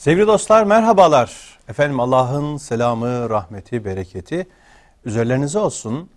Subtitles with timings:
[0.00, 1.58] Sevgili dostlar merhabalar.
[1.68, 4.46] Efendim Allah'ın selamı, rahmeti, bereketi
[5.04, 6.10] üzerlerinize olsun.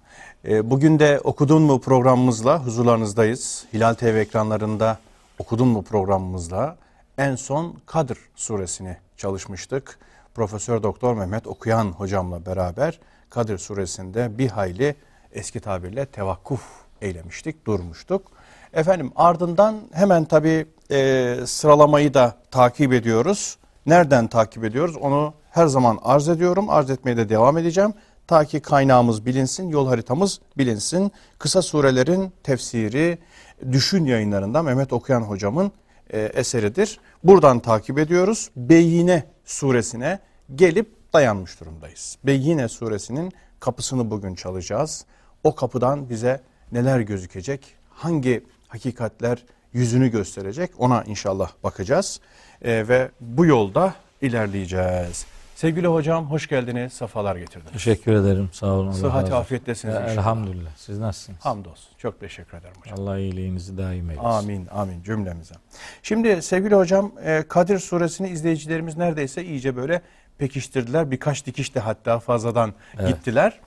[0.45, 3.65] Ee, bugün de Okudun mu programımızla huzurlarınızdayız.
[3.73, 4.97] Hilal TV ekranlarında
[5.39, 6.77] Okudun mu programımızla
[7.17, 9.99] en son Kadir suresini çalışmıştık.
[10.35, 14.95] Profesör Doktor Mehmet Okuyan hocamla beraber Kadir suresinde bir hayli
[15.33, 16.61] eski tabirle tevakkuf
[17.01, 18.31] eylemiştik, durmuştuk.
[18.73, 23.57] Efendim ardından hemen tabii e, sıralamayı da takip ediyoruz.
[23.85, 24.97] Nereden takip ediyoruz?
[24.97, 26.69] Onu her zaman arz ediyorum.
[26.69, 27.93] Arz etmeye de devam edeceğim.
[28.27, 31.11] Ta ki kaynağımız bilinsin, yol haritamız bilinsin.
[31.39, 33.17] Kısa surelerin tefsiri
[33.71, 35.71] Düşün yayınlarında Mehmet Okuyan hocamın
[36.09, 36.99] e, eseridir.
[37.23, 38.49] Buradan takip ediyoruz.
[38.55, 40.19] Beyyine suresine
[40.55, 42.17] gelip dayanmış durumdayız.
[42.23, 45.05] Beyyine suresinin kapısını bugün çalacağız.
[45.43, 46.41] O kapıdan bize
[46.71, 52.19] neler gözükecek, hangi hakikatler yüzünü gösterecek ona inşallah bakacağız.
[52.63, 55.25] E, ve bu yolda ilerleyeceğiz.
[55.55, 57.71] Sevgili hocam hoş geldiniz, safalar getirdiniz.
[57.71, 58.49] Teşekkür ederim.
[58.51, 58.91] Sağ olun.
[58.91, 60.01] Sıhhat afiyettesiniz Ya.
[60.01, 60.69] Elhamdülillah.
[60.77, 61.39] Siz nasılsınız?
[61.45, 61.97] Hamdolsun.
[61.97, 62.99] Çok teşekkür ederim hocam.
[62.99, 64.27] Allah iyiliğinizi daim eylesin.
[64.27, 65.55] Amin, amin cümlemize.
[66.03, 70.01] Şimdi sevgili hocam e, Kadir suresini izleyicilerimiz neredeyse iyice böyle
[70.37, 71.11] pekiştirdiler.
[71.11, 73.07] Birkaç dikiş de hatta fazladan Evet.
[73.07, 73.59] gittiler.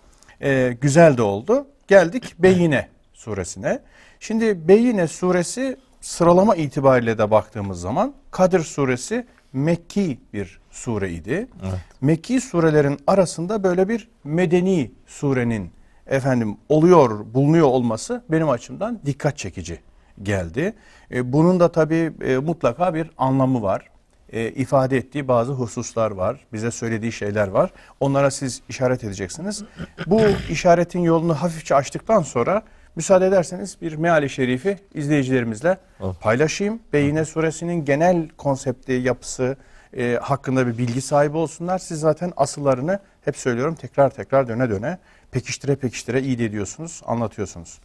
[0.43, 1.67] E, güzel de oldu.
[1.89, 3.81] Geldik Beyine suresine.
[4.21, 11.49] Şimdi Beyine suresi sıralama itibariyle de baktığımız zaman Kadir suresi Mekki bir sure idi.
[11.63, 11.81] Evet.
[12.01, 15.71] Mekki surelerin arasında böyle bir medeni surenin
[16.07, 19.79] efendim oluyor, bulunuyor olması benim açımdan dikkat çekici
[20.23, 20.75] geldi.
[21.11, 23.91] E, bunun da tabii e, mutlaka bir anlamı var.
[24.33, 26.47] E, ifade ettiği bazı hususlar var.
[26.53, 27.71] Bize söylediği şeyler var.
[28.01, 29.65] Onlara siz işaret edeceksiniz.
[30.07, 32.63] Bu işaretin yolunu hafifçe açtıktan sonra
[32.97, 35.79] müsaade ederseniz bir meali şerifi izleyicilerimizle
[36.21, 36.81] paylaşayım.
[36.93, 39.57] Beyine suresinin genel konsepti, yapısı
[39.97, 41.79] e, hakkında bir bilgi sahibi olsunlar.
[41.79, 44.99] Siz zaten asıllarını hep söylüyorum tekrar tekrar döne döne
[45.31, 47.81] pekiştire pekiştire iyi ediyorsunuz, anlatıyorsunuz.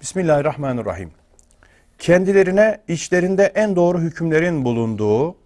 [0.00, 1.10] Bismillahirrahmanirrahim.
[1.98, 5.36] Kendilerine içlerinde en doğru hükümlerin bulunduğu,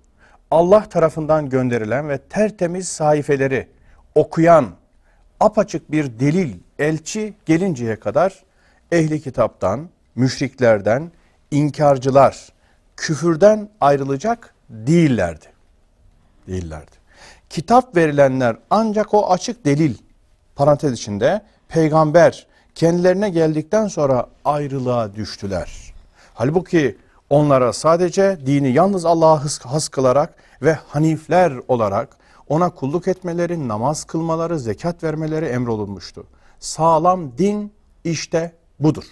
[0.50, 3.68] Allah tarafından gönderilen ve tertemiz sayfeleri
[4.14, 4.66] okuyan,
[5.40, 8.47] apaçık bir delil, elçi gelinceye kadar
[8.92, 11.12] ehli kitaptan, müşriklerden,
[11.50, 12.48] inkarcılar,
[12.96, 15.46] küfürden ayrılacak değillerdi.
[16.46, 16.90] Değillerdi.
[17.50, 19.94] Kitap verilenler ancak o açık delil,
[20.56, 25.94] parantez içinde peygamber kendilerine geldikten sonra ayrılığa düştüler.
[26.34, 26.98] Halbuki
[27.30, 32.16] onlara sadece dini yalnız Allah'a has- kılarak ve hanifler olarak
[32.48, 36.24] ona kulluk etmeleri, namaz kılmaları, zekat vermeleri emrolunmuştu.
[36.60, 37.72] Sağlam din
[38.04, 39.04] işte budur.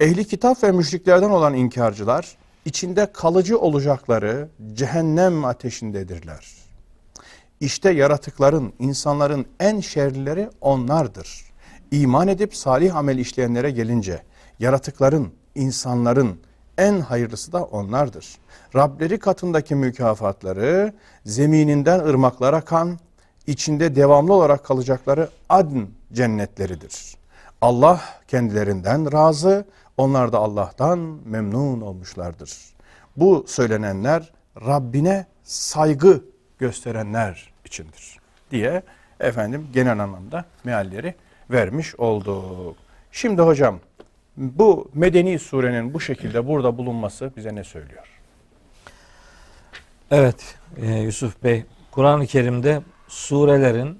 [0.00, 6.46] Ehli kitap ve müşriklerden olan inkarcılar içinde kalıcı olacakları cehennem ateşindedirler.
[7.60, 11.44] İşte yaratıkların, insanların en şerlileri onlardır.
[11.90, 14.22] İman edip salih amel işleyenlere gelince
[14.58, 16.40] yaratıkların, insanların
[16.78, 18.26] en hayırlısı da onlardır.
[18.74, 20.92] Rableri katındaki mükafatları
[21.24, 22.98] zemininden ırmaklar akan,
[23.46, 25.78] içinde devamlı olarak kalacakları adn
[26.12, 27.23] cennetleridir.
[27.64, 29.66] Allah kendilerinden razı,
[29.96, 32.50] onlar da Allah'tan memnun olmuşlardır.
[33.16, 34.32] Bu söylenenler
[34.66, 36.24] Rabbine saygı
[36.58, 38.18] gösterenler içindir
[38.50, 38.82] diye
[39.20, 41.14] efendim genel anlamda mealleri
[41.50, 42.76] vermiş olduk.
[43.12, 43.80] Şimdi hocam
[44.36, 48.20] bu medeni surenin bu şekilde burada bulunması bize ne söylüyor?
[50.10, 51.64] Evet e, Yusuf Bey.
[51.90, 53.98] Kur'an-ı Kerim'de surelerin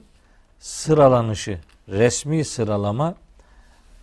[0.59, 1.59] sıralanışı,
[1.89, 3.15] resmi sıralama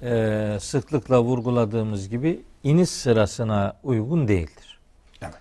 [0.04, 4.80] e, sıklıkla vurguladığımız gibi iniş sırasına uygun değildir.
[5.22, 5.34] Evet.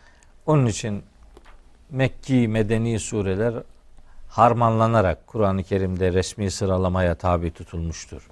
[0.46, 1.02] Onun için
[1.90, 3.54] Mekki, Medeni sureler
[4.28, 8.28] harmanlanarak Kur'an-ı Kerim'de resmi sıralamaya tabi tutulmuştur.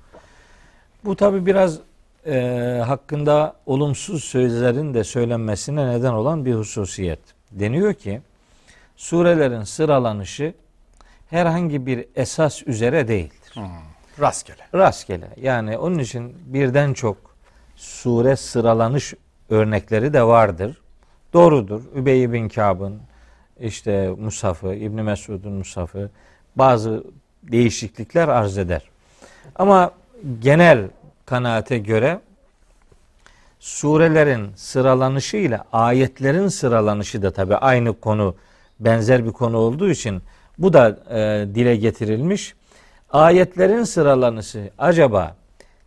[1.04, 1.78] Bu tabi biraz
[2.26, 7.20] e, hakkında olumsuz sözlerin de söylenmesine neden olan bir hususiyet.
[7.50, 8.20] Deniyor ki
[8.96, 10.54] surelerin sıralanışı
[11.30, 13.54] herhangi bir esas üzere değildir.
[14.20, 14.66] Rastgele.
[14.74, 15.28] Rastgele.
[15.36, 17.16] Yani onun için birden çok
[17.76, 19.14] sure sıralanış
[19.50, 20.80] örnekleri de vardır.
[21.32, 21.82] Doğrudur.
[21.94, 23.00] Übey bin Kâb'ın
[23.60, 26.10] işte Musaf'ı, İbn Mesud'un Musaf'ı
[26.56, 27.04] bazı
[27.42, 28.82] değişiklikler arz eder.
[29.56, 29.90] Ama
[30.40, 30.88] genel
[31.26, 32.20] kanaate göre
[33.60, 38.34] surelerin sıralanışı ile ayetlerin sıralanışı da tabi aynı konu
[38.80, 40.22] benzer bir konu olduğu için
[40.58, 42.54] bu da e, dile getirilmiş.
[43.10, 45.36] Ayetlerin sıralanışı acaba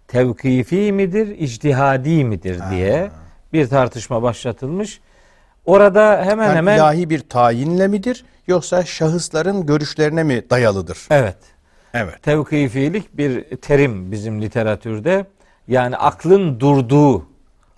[0.07, 3.11] tevkifi midir, içtihadi midir diye
[3.53, 4.99] bir tartışma başlatılmış.
[5.65, 10.97] Orada hemen Yani hemen ilahi bir tayinle midir yoksa şahısların görüşlerine mi dayalıdır?
[11.09, 11.37] evet
[11.93, 12.23] Evet.
[12.23, 15.25] tevkifilik bir terim bizim literatürde.
[15.67, 17.25] Yani aklın durduğu, Evet.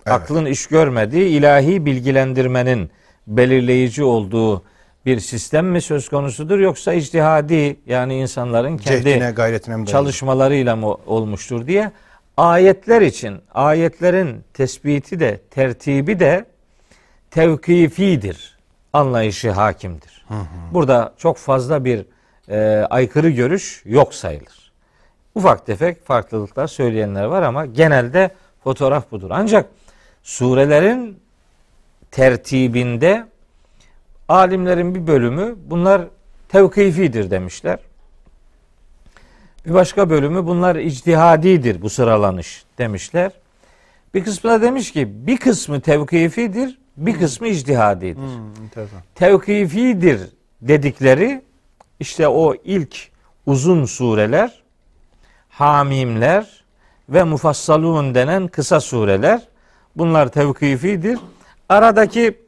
[0.06, 2.90] aklın iş görmediği ilahi bilgilendirmenin
[3.26, 4.62] belirleyici olduğu
[5.06, 10.96] bir sistem mi söz konusudur yoksa ictihadi yani insanların kendi Cehdine, gayretine mi çalışmalarıyla mı
[11.06, 11.92] olmuştur diye
[12.36, 16.44] ayetler için ayetlerin tespiti de tertibi de
[17.30, 18.58] tevkifidir
[18.92, 20.26] anlayışı hakimdir.
[20.72, 22.06] Burada çok fazla bir
[22.48, 24.72] e, aykırı görüş yok sayılır.
[25.34, 28.30] Ufak tefek farklılıklar söyleyenler var ama genelde
[28.64, 29.30] fotoğraf budur.
[29.32, 29.66] Ancak
[30.22, 31.18] surelerin
[32.10, 33.26] tertibinde
[34.28, 36.02] alimlerin bir bölümü bunlar
[36.48, 37.78] tevkifidir demişler.
[39.66, 43.32] Bir başka bölümü bunlar ictihadidir bu sıralanış demişler.
[44.14, 48.22] Bir kısmı da demiş ki bir kısmı tevkifidir, bir kısmı ictihadidir.
[48.22, 49.00] Hmm, enteresan.
[49.14, 50.20] Tevkifidir
[50.62, 51.42] dedikleri
[52.00, 53.08] işte o ilk
[53.46, 54.62] uzun sureler,
[55.48, 56.64] Hamimler
[57.08, 59.42] ve Mufassalun denen kısa sureler.
[59.96, 61.18] Bunlar tevkifidir.
[61.68, 62.43] Aradaki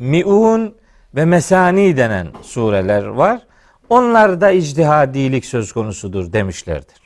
[0.00, 0.74] Mi'un
[1.14, 3.40] ve Mesani denen sureler var.
[3.88, 6.96] Onlar da ictihadilik söz konusudur demişlerdir.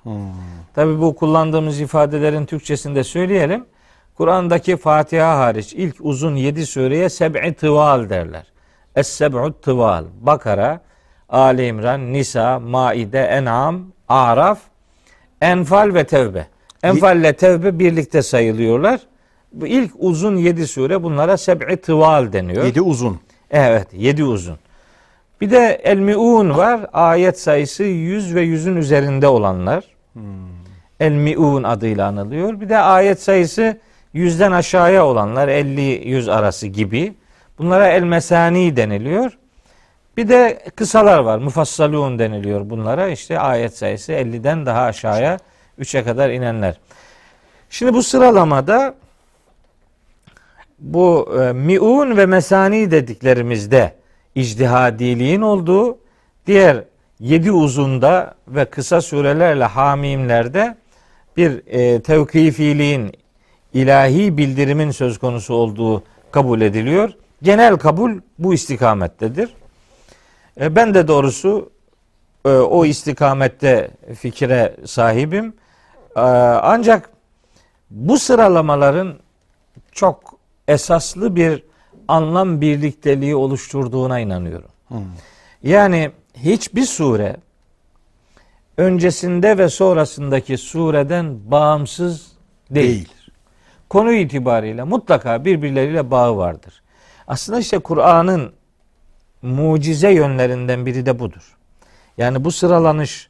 [0.75, 3.65] Tabi bu kullandığımız ifadelerin Türkçesinde söyleyelim.
[4.15, 8.47] Kur'an'daki Fatiha hariç ilk uzun yedi sureye seb'i tıval derler.
[8.97, 10.05] Es-seb'u tıval.
[10.21, 10.81] Bakara,
[11.29, 14.59] Ali İmran, Nisa, Maide, En'am, Araf,
[15.41, 16.47] Enfal ve Tevbe.
[16.83, 19.01] Enfal ile Tevbe birlikte sayılıyorlar.
[19.55, 22.65] Bu ilk uzun yedi sure bunlara seb'i tıval deniyor.
[22.65, 23.21] Yedi uzun.
[23.51, 24.59] Evet, yedi uzun.
[25.41, 26.87] Bir de El Mi'un var.
[26.93, 29.85] Ayet sayısı 100 ve 100'ün üzerinde olanlar.
[31.01, 32.61] El Mi'un adıyla anılıyor.
[32.61, 33.79] Bir de ayet sayısı
[34.15, 37.15] 100'den aşağıya olanlar 50-100 arası gibi.
[37.59, 39.39] Bunlara El Mesani deniliyor.
[40.17, 41.39] Bir de kısalar var.
[41.39, 43.09] Mufassalun deniliyor bunlara.
[43.09, 45.39] İşte ayet sayısı 50'den daha aşağıya
[45.81, 46.79] 3'e kadar inenler.
[47.71, 48.95] Şimdi bu sıralamada
[50.85, 53.95] bu e, miun ve mesani dediklerimizde
[54.35, 55.99] icdihadiliğin olduğu,
[56.47, 56.85] diğer
[57.21, 60.77] yedi uzunda ve kısa surelerle hamimlerde
[61.37, 63.13] bir e, tevkifiliğin,
[63.75, 67.11] ilahi bildirimin söz konusu olduğu kabul ediliyor.
[67.43, 69.55] Genel kabul bu istikamettedir.
[70.61, 71.71] E, ben de doğrusu
[72.45, 75.55] e, o istikamette fikre sahibim.
[76.17, 77.11] E, ancak
[77.91, 79.15] bu sıralamaların
[79.93, 80.34] çok
[80.69, 81.63] esaslı bir
[82.09, 84.71] anlam birlikteliği oluşturduğuna inanıyorum.
[85.63, 87.37] Yani hiçbir sure
[88.77, 92.33] öncesinde ve sonrasındaki sureden bağımsız
[92.71, 92.89] değil.
[92.89, 93.09] Değil.
[93.89, 96.83] Konu itibariyle mutlaka birbirleriyle bağı vardır.
[97.27, 98.53] Aslında işte Kur'an'ın
[99.43, 101.57] mucize yönlerinden biri de budur.
[102.19, 103.29] Yani bu sıralanış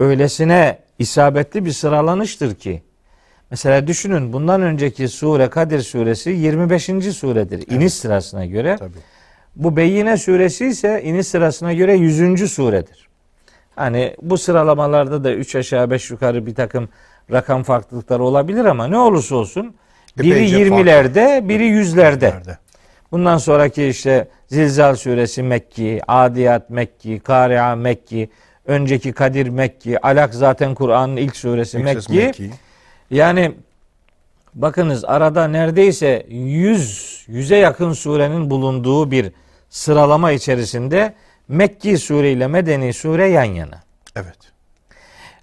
[0.00, 2.82] öylesine isabetli bir sıralanıştır ki
[3.54, 6.84] mesela düşünün bundan önceki sure Kadir suresi 25.
[7.16, 8.76] suredir iniş sırasına göre.
[8.78, 8.98] Tabii.
[9.56, 12.52] Bu Beyyine suresi ise iniş sırasına göre 100.
[12.52, 13.08] suredir.
[13.76, 16.88] Hani bu sıralamalarda da 3 aşağı 5 yukarı bir takım
[17.32, 19.74] rakam farklılıkları olabilir ama ne olursa olsun
[20.18, 22.30] biri Epeyce 20'lerde, biri yüzlerde.
[22.30, 22.58] Nerede?
[23.12, 28.30] Bundan sonraki işte Zilzal suresi Mekki, Adiyat Mekki, Kari'a Mekki,
[28.66, 32.12] önceki Kadir Mekki, Alak zaten Kur'an'ın ilk suresi Mekki.
[32.12, 32.50] Mekki.
[33.10, 33.54] Yani
[34.54, 39.32] bakınız arada neredeyse 100 yüze yakın surenin bulunduğu bir
[39.70, 41.14] sıralama içerisinde
[41.48, 43.82] Mekki sure ile Medeni sure yan yana.
[44.16, 44.38] Evet.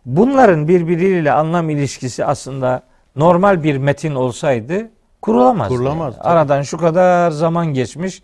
[0.06, 2.84] Bunların birbiriyle anlam ilişkisi aslında
[3.16, 4.90] normal bir metin olsaydı
[5.22, 5.74] kurulamazdı.
[5.76, 6.24] Kurulamaz, Yani.
[6.24, 8.24] Aradan şu kadar zaman geçmiş.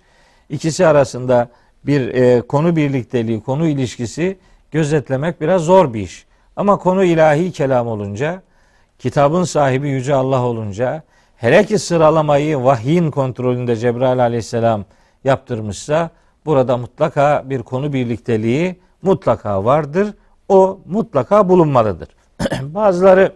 [0.49, 1.49] ikisi arasında
[1.85, 4.37] bir e, konu birlikteliği, konu ilişkisi
[4.71, 6.25] gözetlemek biraz zor bir iş.
[6.55, 8.41] Ama konu ilahi kelam olunca,
[8.99, 11.03] kitabın sahibi Yüce Allah olunca,
[11.35, 14.85] hele ki sıralamayı vahyin kontrolünde Cebrail aleyhisselam
[15.23, 16.09] yaptırmışsa,
[16.45, 20.13] burada mutlaka bir konu birlikteliği mutlaka vardır.
[20.49, 22.09] O mutlaka bulunmalıdır.
[22.61, 23.35] Bazıları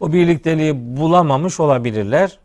[0.00, 2.38] o birlikteliği bulamamış olabilirler.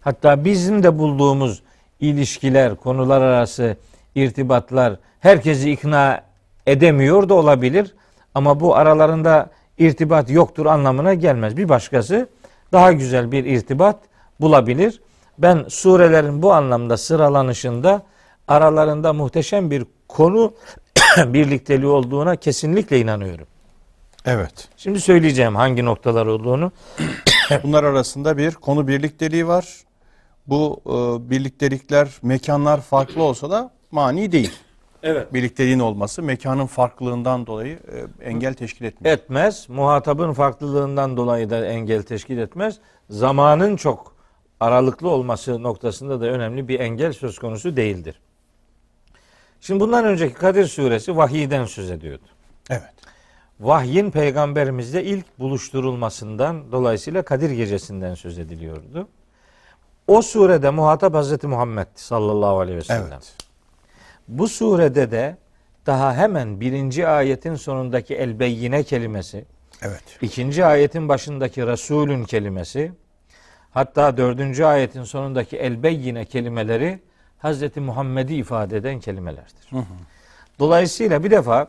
[0.00, 1.62] Hatta bizim de bulduğumuz
[2.00, 3.76] ilişkiler, konular arası
[4.14, 6.22] irtibatlar herkesi ikna
[6.66, 7.94] edemiyor da olabilir.
[8.34, 11.56] Ama bu aralarında irtibat yoktur anlamına gelmez.
[11.56, 12.28] Bir başkası
[12.72, 13.98] daha güzel bir irtibat
[14.40, 15.00] bulabilir.
[15.38, 18.02] Ben surelerin bu anlamda sıralanışında
[18.48, 20.54] aralarında muhteşem bir konu
[21.26, 23.46] birlikteliği olduğuna kesinlikle inanıyorum.
[24.24, 24.68] Evet.
[24.76, 26.72] Şimdi söyleyeceğim hangi noktalar olduğunu.
[27.62, 29.82] Bunlar arasında bir konu birlikteliği var.
[30.46, 34.52] Bu e, birliktelikler, mekanlar farklı olsa da mani değil.
[35.04, 35.34] Evet.
[35.34, 37.78] Birlikteliğin olması mekanın farklılığından dolayı
[38.22, 39.16] e, engel teşkil etmiyor.
[39.16, 39.68] Etmez.
[39.68, 42.78] Muhatabın farklılığından dolayı da engel teşkil etmez.
[43.10, 44.14] Zamanın çok
[44.60, 48.20] aralıklı olması noktasında da önemli bir engel söz konusu değildir.
[49.60, 52.24] Şimdi bundan önceki Kadir suresi vahiyden söz ediyordu.
[52.70, 52.94] Evet.
[53.60, 59.08] Vahyin peygamberimizle ilk buluşturulmasından dolayısıyla Kadir gecesinden söz ediliyordu.
[60.06, 63.08] O surede muhatap Hazreti Muhammed sallallahu aleyhi ve sellem.
[63.12, 63.43] Evet.
[64.28, 65.36] Bu surede de
[65.86, 69.44] daha hemen birinci ayetin sonundaki el beyyine kelimesi,
[69.82, 70.02] Evet.
[70.22, 72.92] ikinci ayetin başındaki Resulün kelimesi,
[73.70, 77.00] hatta dördüncü ayetin sonundaki el beyyine kelimeleri
[77.38, 79.70] Hazreti Muhammed'i ifade eden kelimelerdir.
[80.58, 81.68] Dolayısıyla bir defa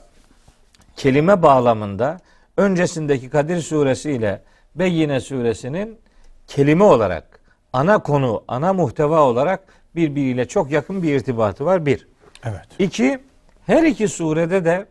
[0.96, 2.20] kelime bağlamında
[2.58, 4.42] öncesindeki Kadir suresi ile
[4.76, 6.00] Beyyine suresinin
[6.48, 7.40] kelime olarak
[7.74, 9.60] ana konu, ana muhteva olarak
[9.96, 11.86] birbiriyle çok yakın bir irtibatı var.
[11.86, 12.08] Bir.
[12.46, 12.68] Evet.
[12.80, 13.20] İki,
[13.66, 14.86] her iki surede de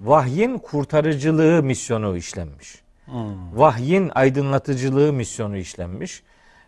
[0.00, 2.82] vahyin kurtarıcılığı misyonu işlenmiş.
[3.54, 6.22] Vahyin aydınlatıcılığı misyonu işlenmiş.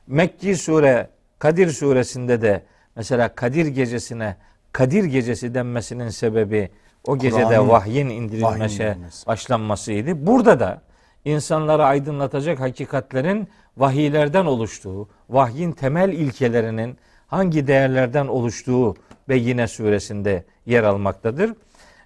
[0.07, 1.09] Mekki sure
[1.39, 2.63] Kadir suresinde de
[2.97, 4.37] mesela Kadir gecesine
[4.73, 6.71] Kadir gecesi denmesinin sebebi
[7.07, 9.27] o gecede vahyin indirilmesi indirilmesi.
[9.27, 10.27] başlanmasıydı.
[10.27, 10.83] Burada da
[11.25, 18.95] insanları aydınlatacak hakikatlerin vahiylerden oluştuğu, vahyin temel ilkelerinin hangi değerlerden oluştuğu
[19.29, 21.53] ve yine suresinde yer almaktadır.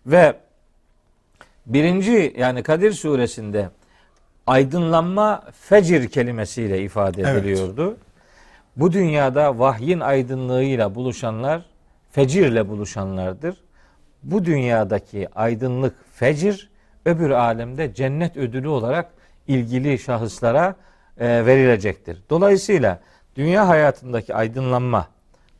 [0.06, 0.36] Ve
[1.66, 3.68] birinci yani Kadir suresinde
[4.46, 7.36] aydınlanma fecir kelimesiyle ifade Evet.
[7.36, 7.96] ediliyordu.
[8.76, 11.66] Bu dünyada vahyin aydınlığıyla buluşanlar
[12.10, 13.56] fecirle buluşanlardır.
[14.22, 16.70] Bu dünyadaki aydınlık fecir
[17.04, 19.10] öbür alemde cennet ödülü olarak
[19.48, 20.74] ilgili şahıslara
[21.18, 22.22] e, verilecektir.
[22.30, 23.00] Dolayısıyla
[23.36, 25.08] dünya hayatındaki aydınlanma,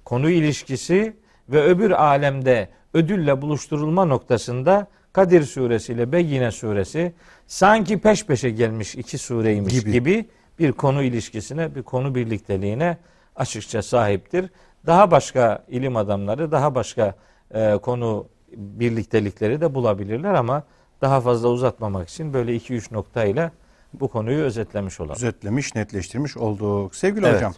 [0.04, 1.16] konu ilişkisi
[1.48, 7.12] ve öbür alemde ödülle buluşturulma noktasında Kadir suresi ile Beyyine suresi
[7.46, 9.92] sanki peş peşe gelmiş iki sureymiş Gibi.
[9.92, 12.96] gibi, bir konu ilişkisine, bir konu birlikteliğine
[13.36, 14.50] açıkça sahiptir.
[14.86, 17.14] Daha başka ilim adamları, daha başka
[17.54, 18.26] e, konu
[18.56, 20.62] birliktelikleri de bulabilirler ama
[21.00, 23.50] daha fazla uzatmamak için böyle 2-3 noktayla
[23.92, 25.16] bu konuyu özetlemiş olalım.
[25.16, 26.94] Özetlemiş, netleştirmiş olduk.
[26.94, 27.36] Sevgili Evet.
[27.36, 27.54] hocam,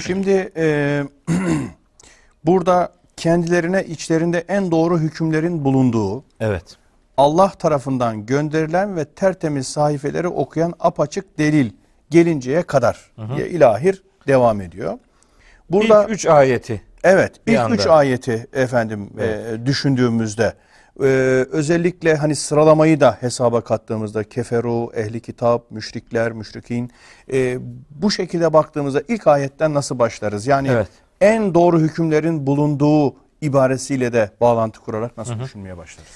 [0.00, 1.04] şimdi e,
[2.44, 6.76] burada kendilerine içlerinde en doğru hükümlerin bulunduğu, Evet.
[7.16, 11.70] Allah tarafından gönderilen ve tertemiz sahifeleri okuyan apaçık delil
[12.10, 14.98] gelinceye kadar diye ilahir devam ediyor.
[15.70, 16.82] Burada İlk üç ayeti.
[17.04, 17.74] evet ilk anda.
[17.74, 20.54] üç ayeti efendim e, düşündüğümüzde
[21.00, 21.04] e,
[21.52, 26.90] özellikle hani sıralamayı da hesaba kattığımızda keferu, ehli kitap, müşrikler, müşrikin
[27.32, 27.58] e,
[27.90, 30.46] bu şekilde baktığımızda ilk ayetten nasıl başlarız?
[30.46, 30.88] Yani Evet.
[31.22, 36.12] En doğru hükümlerin bulunduğu ibaresiyle de bağlantı kurarak nasıl düşünmeye başlarız?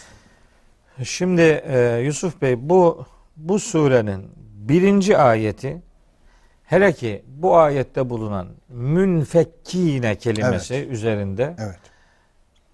[1.02, 3.04] Şimdi e, Yusuf Bey bu
[3.36, 5.82] bu surenin birinci ayeti
[6.64, 11.78] hele ki bu ayette bulunan münfekkine kelimesi üzerinde Evet.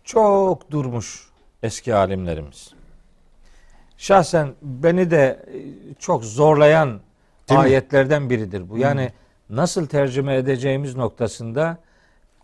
[0.05, 1.29] çok durmuş
[1.63, 2.71] eski alimlerimiz.
[3.97, 5.59] Şahsen beni de e,
[5.99, 7.01] çok zorlayan
[7.49, 7.65] Değil mi?
[7.67, 8.79] ayetlerden biridir bu.
[8.79, 9.13] Yani
[9.51, 11.79] nasıl tercüme edeceğimiz noktasında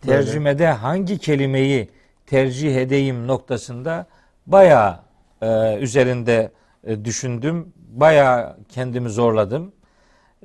[0.01, 1.91] tercümede hangi kelimeyi
[2.27, 4.07] tercih edeyim noktasında
[4.47, 5.01] bayağı
[5.43, 6.53] e, üzerinde
[6.85, 7.73] e, düşündüm.
[7.77, 9.73] Bayağı kendimi zorladım.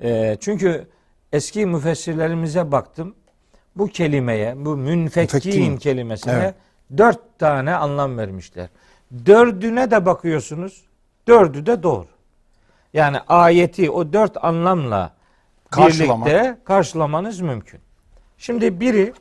[0.01, 0.87] E, çünkü
[1.33, 3.15] eski müfessirlerimize baktım.
[3.75, 6.55] Bu kelimeye, bu münfekkin kelimesine Evet.
[6.97, 8.69] dört tane anlam vermişler.
[9.25, 10.83] Dördüne de bakıyorsunuz.
[11.27, 12.07] Dördü de doğru.
[12.93, 15.13] Yani ayeti o dört anlamla
[15.69, 16.27] Karşılamak.
[16.27, 17.79] birlikte karşılamanız mümkün.
[18.37, 19.13] Şimdi biri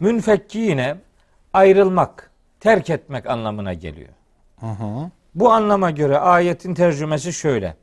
[0.00, 0.96] münfekkine
[1.52, 4.08] ayrılmak, terk etmek anlamına geliyor.
[4.60, 5.10] Hı hı.
[5.34, 7.76] Bu anlama göre ayetin tercümesi şöyle.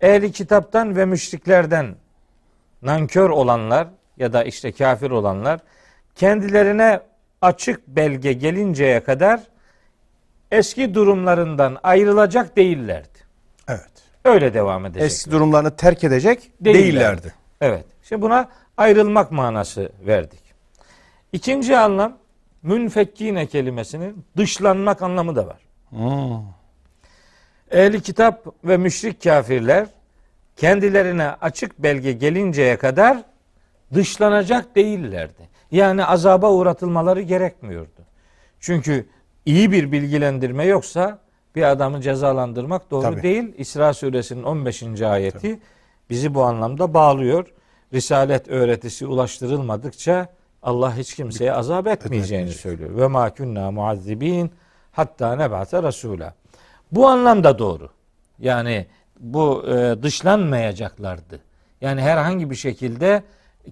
[0.00, 1.94] Ehli kitaptan ve müşriklerden
[2.82, 5.60] nankör olanlar ya da işte kafir olanlar
[6.14, 7.00] kendilerine
[7.42, 9.40] açık belge gelinceye kadar
[10.50, 13.18] eski durumlarından ayrılacak değillerdi.
[13.68, 13.90] Evet.
[14.24, 15.02] Öyle devam edecek.
[15.02, 16.84] Eski durumlarını terk edecek Değillerdi.
[16.92, 17.34] değillerdi.
[17.60, 17.84] Evet.
[18.02, 20.41] Şimdi buna ayrılmak manası verdik.
[21.32, 22.18] İkinci anlam
[22.62, 25.58] münfekkine kelimesinin dışlanmak anlamı da var.
[25.90, 26.44] Hmm.
[27.70, 29.86] Ehli kitap ve müşrik kafirler
[30.56, 33.22] kendilerine açık belge gelinceye kadar
[33.94, 35.48] dışlanacak değillerdi.
[35.70, 38.02] Yani azaba uğratılmaları gerekmiyordu.
[38.60, 39.06] Çünkü
[39.46, 41.18] iyi bir bilgilendirme yoksa
[41.56, 43.22] bir adamı cezalandırmak doğru Tabii.
[43.22, 43.54] değil.
[43.56, 45.02] İsra suresinin 15.
[45.02, 45.60] ayeti
[46.10, 47.52] bizi bu anlamda bağlıyor
[47.92, 50.28] risalet öğretisi ulaştırılmadıkça
[50.62, 52.60] Allah hiç kimseye azap etmeyeceğini Etmeyecek.
[52.62, 52.96] söylüyor.
[52.96, 54.52] Ve ma kunna muazzibin
[54.92, 56.34] hatta nebate rasula.
[56.92, 57.88] Bu anlamda doğru.
[58.38, 58.86] Yani
[59.20, 61.40] bu e, dışlanmayacaklardı.
[61.80, 63.22] Yani herhangi bir şekilde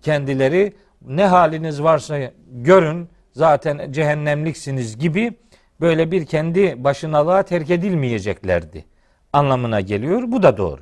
[0.02, 0.72] kendileri
[1.06, 2.18] ne haliniz varsa
[2.50, 5.34] görün zaten cehennemliksiniz gibi
[5.80, 8.84] böyle bir kendi başınalığa terk edilmeyeceklerdi
[9.32, 10.22] anlamına geliyor.
[10.26, 10.80] Bu da doğru.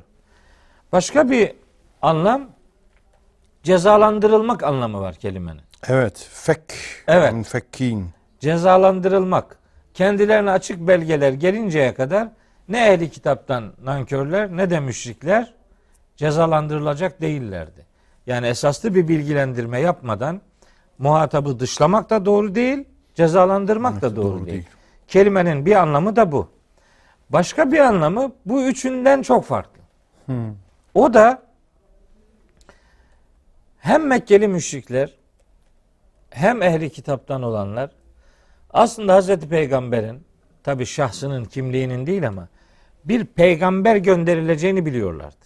[0.91, 1.51] Başka bir
[2.01, 2.49] anlam
[3.63, 5.68] cezalandırılmak anlamı var kelimenin.
[5.87, 6.29] Evet.
[6.33, 6.61] Fek.
[7.07, 7.33] Evet.
[7.33, 8.09] Münfekkin.
[8.39, 9.59] Cezalandırılmak.
[9.93, 12.27] Kendilerine açık belgeler gelinceye kadar
[12.69, 15.53] ne ehli kitaptan nankörler ne de müşrikler
[16.15, 17.85] cezalandırılacak değillerdi.
[18.27, 20.41] Yani esaslı bir bilgilendirme yapmadan
[20.97, 24.47] muhatabı dışlamak da doğru değil, cezalandırmak da doğru, doğru değil.
[24.47, 24.67] değil.
[25.07, 26.49] Kelimenin bir anlamı da bu.
[27.29, 29.81] Başka bir anlamı bu üçünden çok farklı.
[30.93, 31.41] O da
[33.79, 35.18] hem Mekkeli müşrikler
[36.29, 37.89] hem ehli kitaptan olanlar
[38.73, 40.23] aslında Hazreti Peygamber'in
[40.63, 42.47] tabi şahsının kimliğinin değil ama
[43.05, 45.45] bir peygamber gönderileceğini biliyorlardı.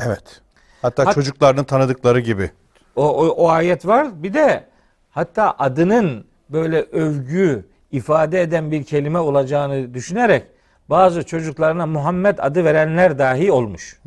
[0.00, 0.40] Evet.
[0.82, 2.50] Hatta Hat- çocuklarının tanıdıkları gibi.
[2.96, 4.22] O, o, o ayet var.
[4.22, 4.64] Bir de
[5.10, 10.46] hatta adının böyle övgü ifade eden bir kelime olacağını düşünerek
[10.90, 14.00] bazı çocuklarına Muhammed adı verenler dahi olmuş.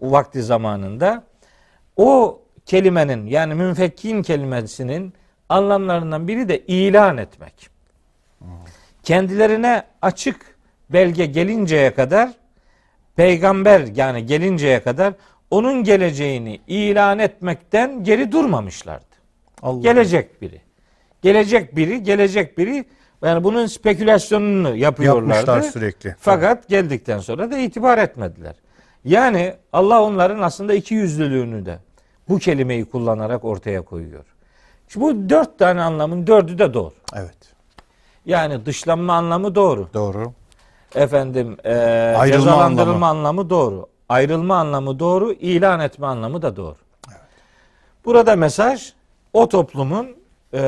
[0.00, 1.24] O vakti zamanında.
[1.96, 5.14] O kelimenin yani münfekkin kelimesinin
[5.50, 7.70] anlamlarından biri de ilan etmek.
[9.02, 10.56] Kendilerine açık
[10.90, 12.30] belge gelinceye kadar
[13.16, 15.14] peygamber yani gelinceye kadar
[15.50, 19.04] onun geleceğini ilan etmekten geri durmamışlardı.
[19.62, 19.80] Allah.
[19.80, 20.60] Gelecek biri.
[21.22, 22.84] Gelecek biri, gelecek biri.
[23.22, 25.50] Yani bunun spekülasyonunu yapıyorlardı.
[25.50, 26.14] Yapmışlar sürekli.
[26.18, 28.54] Fakat geldikten sonra da itibar etmediler.
[29.04, 31.78] Yani Allah onların aslında iki yüzlülüğünü de
[32.28, 34.24] bu kelimeyi kullanarak ortaya koyuyor.
[34.92, 36.92] Şimdi bu dört tane anlamın dördü de doğru.
[37.16, 37.36] Evet.
[38.26, 39.88] Yani dışlanma anlamı doğru.
[39.94, 40.32] Doğru.
[40.94, 41.74] Efendim e,
[42.18, 43.50] Ayrılma cezalandırılma anlamı.
[43.50, 43.86] doğru.
[44.08, 45.32] Ayrılma anlamı doğru.
[45.32, 46.76] ilan etme anlamı da doğru.
[48.04, 48.92] Burada mesaj
[49.32, 50.06] o toplumun
[50.52, 50.60] e,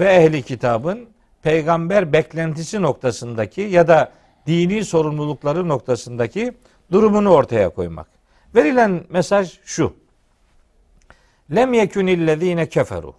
[0.00, 1.08] ve ehli kitabın
[1.42, 4.12] peygamber beklentisi noktasındaki ya da
[4.46, 6.52] dini sorumlulukları noktasındaki
[6.92, 8.06] durumunu ortaya koymak.
[8.54, 9.92] Verilen mesaj şu.
[11.54, 13.14] Lem yekunillezine keferu.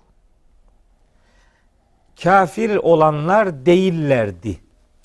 [2.24, 4.58] Kafir olanlar değillerdi.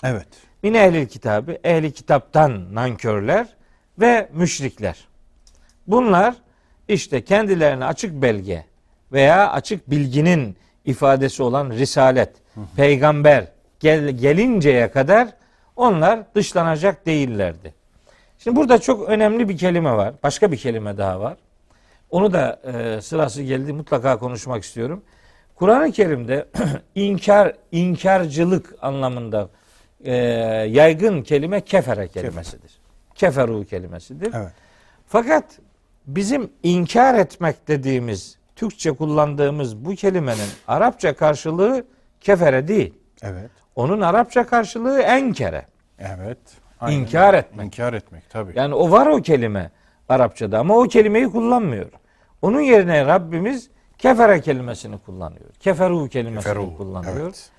[0.05, 0.27] Evet.
[0.63, 3.47] Min ehlil kitabı, ehli kitaptan nankörler
[4.01, 5.09] ve müşrikler.
[5.87, 6.35] Bunlar
[6.89, 8.65] işte kendilerine açık belge
[9.13, 12.33] veya açık bilginin ifadesi olan risalet,
[12.77, 13.49] peygamber
[13.81, 15.29] gel, gelinceye kadar
[15.77, 17.75] onlar dışlanacak değillerdi.
[18.39, 20.15] Şimdi burada çok önemli bir kelime var.
[20.23, 21.37] Başka bir kelime daha var.
[22.11, 25.03] Onu da e, sırası geldi mutlaka konuşmak istiyorum.
[25.57, 26.49] Kur'an-ı Kerim'de
[26.95, 29.49] inkar inkarcılık anlamında
[30.05, 30.15] e,
[30.69, 32.79] yaygın kelime kefere kelimesidir.
[33.15, 34.33] Keferu kelimesidir.
[34.35, 34.53] Evet.
[35.07, 35.45] Fakat
[36.07, 41.87] bizim inkar etmek dediğimiz Türkçe kullandığımız bu kelimenin Arapça karşılığı
[42.21, 42.95] kefere değil.
[43.23, 43.51] Evet.
[43.77, 45.67] Onun Arapça karşılığı enkere.
[45.99, 46.39] Evet.
[46.91, 47.67] İnkar etmek.
[47.67, 48.53] İnkar etmek tabii.
[48.55, 49.71] Yani o var o kelime
[50.09, 51.91] Arapçada ama o kelimeyi kullanmıyor.
[52.43, 55.51] Onun yerine Rabbimiz kefere kelimesini kullanıyor.
[55.61, 57.17] Keferu kelimesini Keferu, kullanıyor.
[57.21, 57.51] Evet.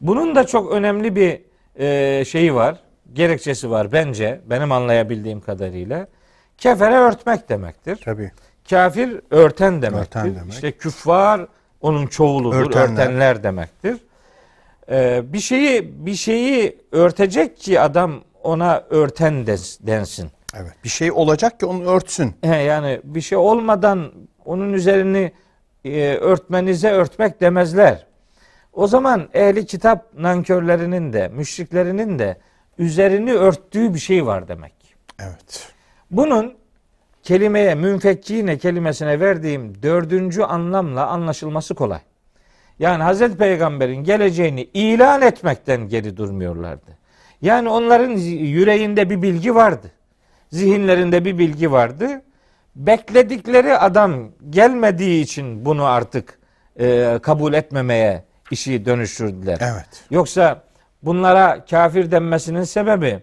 [0.00, 1.40] Bunun da çok önemli bir
[1.78, 2.80] e, şeyi var.
[3.12, 6.06] Gerekçesi var bence benim anlayabildiğim kadarıyla.
[6.58, 8.00] Kefere örtmek demektir.
[8.04, 8.32] Tabii.
[8.70, 10.18] Kafir örten demektir.
[10.18, 10.52] Örten demek.
[10.52, 11.46] İşte küffar
[11.80, 12.56] onun çoğuludur.
[12.56, 12.92] Örtenler.
[12.92, 13.96] Örtenler, demektir.
[14.90, 20.30] Ee, bir şeyi bir şeyi örtecek ki adam ona örten des- densin.
[20.56, 20.72] Evet.
[20.84, 22.34] Bir şey olacak ki onu örtsün.
[22.42, 24.12] He, yani bir şey olmadan
[24.44, 25.32] onun üzerini
[25.84, 28.06] e, örtmenize örtmek demezler.
[28.72, 32.36] O zaman ehli kitap nankörlerinin de müşriklerinin de
[32.78, 34.72] üzerini örttüğü bir şey var demek.
[35.18, 35.72] Evet.
[36.10, 36.54] Bunun
[37.22, 42.00] kelimeye münfekkine kelimesine verdiğim dördüncü anlamla anlaşılması kolay.
[42.78, 46.98] Yani Hazreti Peygamber'in geleceğini ilan etmekten geri durmuyorlardı.
[47.42, 49.90] Yani onların yüreğinde bir bilgi vardı.
[50.50, 52.22] Zihinlerinde bir bilgi vardı.
[52.76, 56.38] Bekledikleri adam gelmediği için bunu artık
[56.80, 59.58] e, kabul etmemeye işi dönüştürdüler.
[59.60, 60.04] Evet.
[60.10, 60.62] Yoksa
[61.02, 63.22] bunlara kafir denmesinin sebebi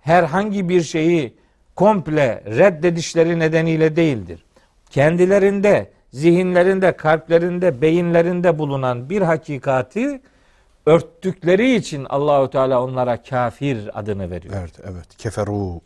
[0.00, 1.38] herhangi bir şeyi
[1.76, 4.44] komple reddedişleri nedeniyle değildir.
[4.90, 10.20] Kendilerinde, zihinlerinde, kalplerinde, beyinlerinde bulunan bir hakikati
[10.86, 14.54] örttükleri için Allahü Teala onlara kafir adını veriyor.
[14.58, 14.72] Evet.
[14.84, 15.16] Evet.
[15.18, 15.80] Keferu.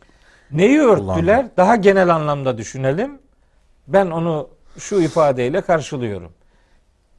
[0.53, 1.37] Neyi örttüler?
[1.37, 1.51] Kullandı.
[1.57, 3.19] Daha genel anlamda düşünelim.
[3.87, 6.31] Ben onu şu ifadeyle karşılıyorum.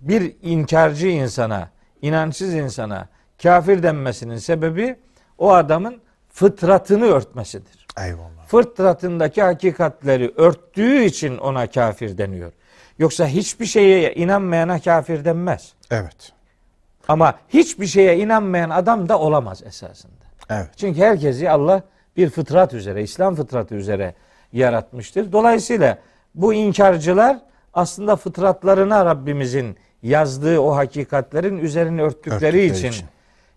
[0.00, 1.68] Bir inkarcı insana,
[2.02, 3.08] inançsız insana
[3.42, 4.96] kafir denmesinin sebebi
[5.38, 7.86] o adamın fıtratını örtmesidir.
[7.98, 8.46] Eyvallah.
[8.46, 12.52] Fıtratındaki hakikatleri örttüğü için ona kafir deniyor.
[12.98, 15.72] Yoksa hiçbir şeye inanmayana kafir denmez.
[15.90, 16.32] Evet.
[17.08, 20.24] Ama hiçbir şeye inanmayan adam da olamaz esasında.
[20.50, 20.70] Evet.
[20.76, 21.82] Çünkü herkesi Allah
[22.16, 24.14] bir fıtrat üzere, İslam fıtratı üzere
[24.52, 25.32] yaratmıştır.
[25.32, 25.98] Dolayısıyla
[26.34, 27.38] bu inkarcılar
[27.74, 33.06] aslında fıtratlarına Rabbimizin yazdığı o hakikatlerin üzerini örttükleri, Örttükleri için, için.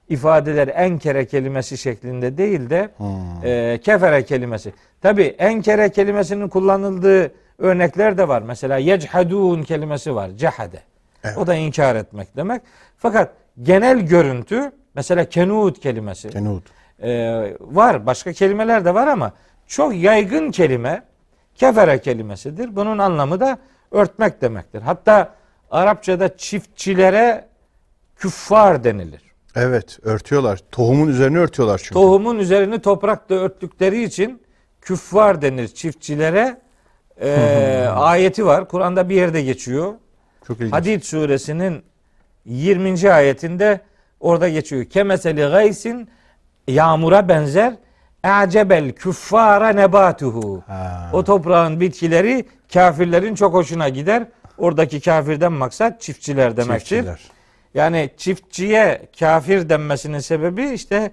[0.09, 3.07] ifadeler enkere kelimesi şeklinde değil de Hmm.
[3.43, 4.73] e, kefere kelimesi.
[5.01, 8.41] Tabi enkere kelimesinin kullanıldığı örnekler de var.
[8.41, 10.29] Mesela yechadun kelimesi var.
[10.29, 10.79] Cehade.
[11.23, 11.37] Evet.
[11.37, 12.61] O da inkar etmek demek.
[12.97, 13.31] Fakat
[13.63, 16.61] genel görüntü mesela kenut kelimesi Kenud.
[17.03, 17.09] E,
[17.59, 18.05] var.
[18.05, 19.31] Başka kelimeler de var ama
[19.67, 21.03] çok yaygın kelime
[21.55, 22.75] kefere kelimesidir.
[22.75, 23.57] Bunun anlamı da
[23.91, 24.81] örtmek demektir.
[24.81, 25.33] Hatta
[25.71, 27.45] Arapçada çiftçilere
[28.15, 29.21] küffar denilir.
[29.55, 29.99] Evet.
[30.03, 30.59] Örtüyorlar.
[30.71, 31.93] Tohumun üzerine örtüyorlar çünkü.
[31.93, 34.41] Tohumun üzerini toprakla örttükleri için
[34.81, 36.57] küffar denir çiftçilere.
[37.21, 37.31] E,
[37.95, 38.67] ayeti var.
[38.67, 39.93] Kur'an'da bir yerde geçiyor.
[40.47, 40.73] Çok ilginç.
[40.73, 41.83] Hadid suresinin
[42.45, 43.11] 20.
[43.11, 43.81] ayetinde
[44.19, 44.85] orada geçiyor.
[44.85, 46.09] Kemeseli gaysin
[46.67, 47.73] yağmura benzer.
[48.23, 50.63] A'cebel küffara nebatuhu.
[51.13, 54.27] O toprağın bitkileri kafirlerin çok hoşuna gider.
[54.57, 56.85] Oradaki kafirden maksat çiftçiler demektir.
[56.87, 57.21] Çiftçiler.
[57.73, 61.11] Yani çiftçiye kafir denmesinin sebebi işte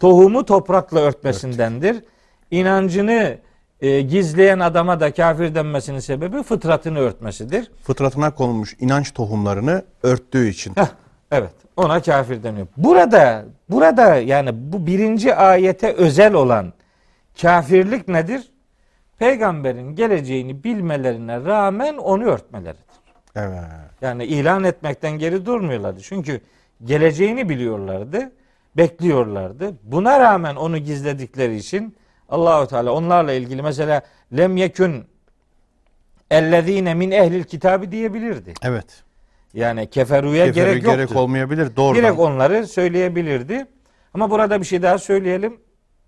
[0.00, 2.04] tohumu toprakla örtmesindendir.
[2.50, 3.38] İnancını
[3.80, 7.70] e, gizleyen adama da kafir denmesinin sebebi fıtratını örtmesidir.
[7.82, 10.72] Fıtratına konulmuş inanç tohumlarını örttüğü için.
[10.76, 10.86] Heh,
[11.32, 12.66] evet ona kafir deniyor.
[12.76, 16.72] Burada burada yani bu birinci ayete özel olan
[17.42, 18.50] kafirlik nedir?
[19.18, 22.84] Peygamberin geleceğini bilmelerine rağmen onu örtmeleridir.
[23.36, 23.60] Evet.
[24.00, 26.00] Yani ilan etmekten geri durmuyorlardı.
[26.02, 26.40] Çünkü
[26.84, 28.32] geleceğini biliyorlardı,
[28.76, 29.74] bekliyorlardı.
[29.82, 31.96] Buna rağmen onu gizledikleri için
[32.28, 34.02] Allahu Teala onlarla ilgili mesela
[34.36, 35.04] lem yekun
[36.30, 38.54] ellezine min ehlil kitabı diyebilirdi.
[38.62, 39.04] Evet.
[39.54, 40.96] Yani keferuya Kefere gerek yoktu.
[40.96, 41.76] gerek olmayabilir.
[41.76, 42.02] Doğrudan.
[42.02, 43.66] Direkt onları söyleyebilirdi.
[44.14, 45.60] Ama burada bir şey daha söyleyelim.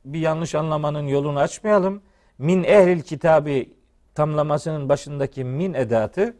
[0.04, 2.02] Bir yanlış anlamanın yolunu açmayalım.
[2.38, 3.64] Min ehlil kitabı
[4.14, 6.36] tamlamasının başındaki min edatı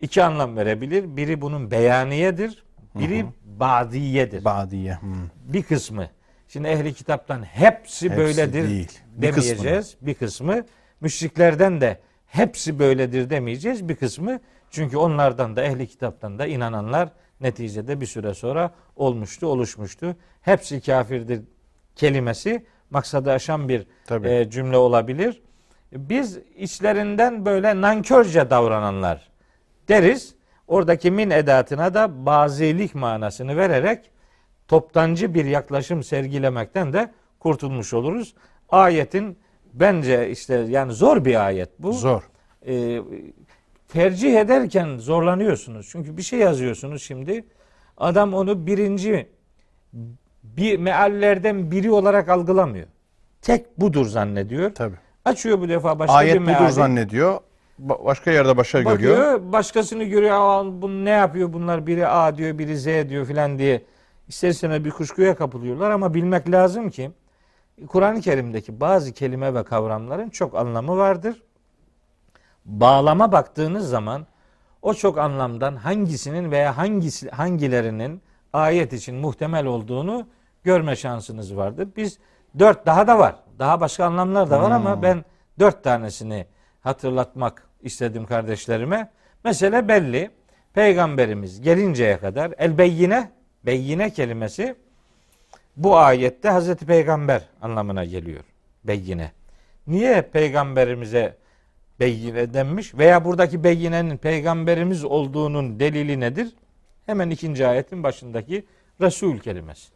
[0.00, 1.16] iki anlam verebilir.
[1.16, 2.64] Biri bunun beyaniyedir.
[2.94, 4.44] Biri badiyedir.
[4.44, 4.94] Badiye.
[4.94, 5.14] Hmm.
[5.44, 6.08] bir kısmı.
[6.48, 9.00] Şimdi ehli kitaptan hepsi, böyledir değil.
[9.16, 9.96] Bir demeyeceğiz.
[10.02, 10.64] Bir kısmı.
[11.00, 13.88] Müşriklerden de hepsi böyledir demeyeceğiz.
[13.88, 14.40] Bir kısmı.
[14.70, 17.08] Çünkü onlardan da ehli kitaptan da inananlar
[17.40, 20.16] neticede bir süre sonra olmuştu, oluşmuştu.
[20.42, 21.40] Hepsi kafirdir
[21.96, 24.28] kelimesi maksadı aşan bir Tabii.
[24.28, 25.42] e, cümle olabilir.
[25.92, 29.28] Biz içlerinden böyle nankörce davrananlar
[29.88, 30.34] deriz.
[30.68, 34.10] Oradaki min edatına da bazilik manasını vererek
[34.68, 38.34] toptancı bir yaklaşım sergilemekten de kurtulmuş oluruz.
[38.68, 39.38] Ayetin
[39.72, 41.92] bence işte yani zor bir ayet bu.
[41.92, 42.22] Zor.
[42.66, 43.00] Ee,
[43.88, 45.88] tercih ederken zorlanıyorsunuz.
[45.92, 47.44] Çünkü bir şey yazıyorsunuz şimdi.
[47.96, 49.28] Adam onu birinci
[50.42, 52.86] bir meallerden biri olarak algılamıyor.
[53.42, 54.74] Tek budur zannediyor.
[54.74, 54.96] Tabii.
[55.24, 56.72] Açıyor bu defa başka Ayet bir budur meali.
[56.72, 57.40] zannediyor.
[57.86, 59.52] Ba- başka yerde başka Bakıyor, görüyor.
[59.52, 60.36] başkasını görüyor.
[60.40, 61.86] Aa, bu ne yapıyor bunlar?
[61.86, 63.82] Biri A diyor, biri Z diyor filan diye.
[64.28, 67.10] İster istemez bir kuşkuya kapılıyorlar ama bilmek lazım ki
[67.88, 71.42] Kur'an-ı Kerim'deki bazı kelime ve kavramların çok anlamı vardır.
[72.68, 74.26] Bağlama baktığınız zaman
[74.82, 80.26] o çok anlamdan hangisinin veya hangisi hangilerinin ayet için muhtemel olduğunu
[80.64, 81.88] görme şansınız vardır.
[81.96, 82.18] Biz
[82.58, 83.36] dört daha da var.
[83.58, 85.24] Daha başka anlamlar da var ama ben
[85.58, 86.46] dört tanesini
[86.80, 89.10] hatırlatmak istedim kardeşlerime.
[89.44, 90.30] Mesele belli.
[90.72, 93.30] Peygamberimiz gelinceye kadar el beyyine,
[93.66, 94.76] beyyine kelimesi
[95.76, 98.44] bu ayette Hazreti Peygamber anlamına geliyor.
[98.84, 99.32] Beyyine.
[99.86, 101.36] Niye peygamberimize
[102.00, 106.48] beyyine denmiş veya buradaki beyyinenin peygamberimiz olduğunun delili nedir?
[107.06, 108.64] Hemen ikinci ayetin başındaki
[109.00, 109.88] Resul kelimesi.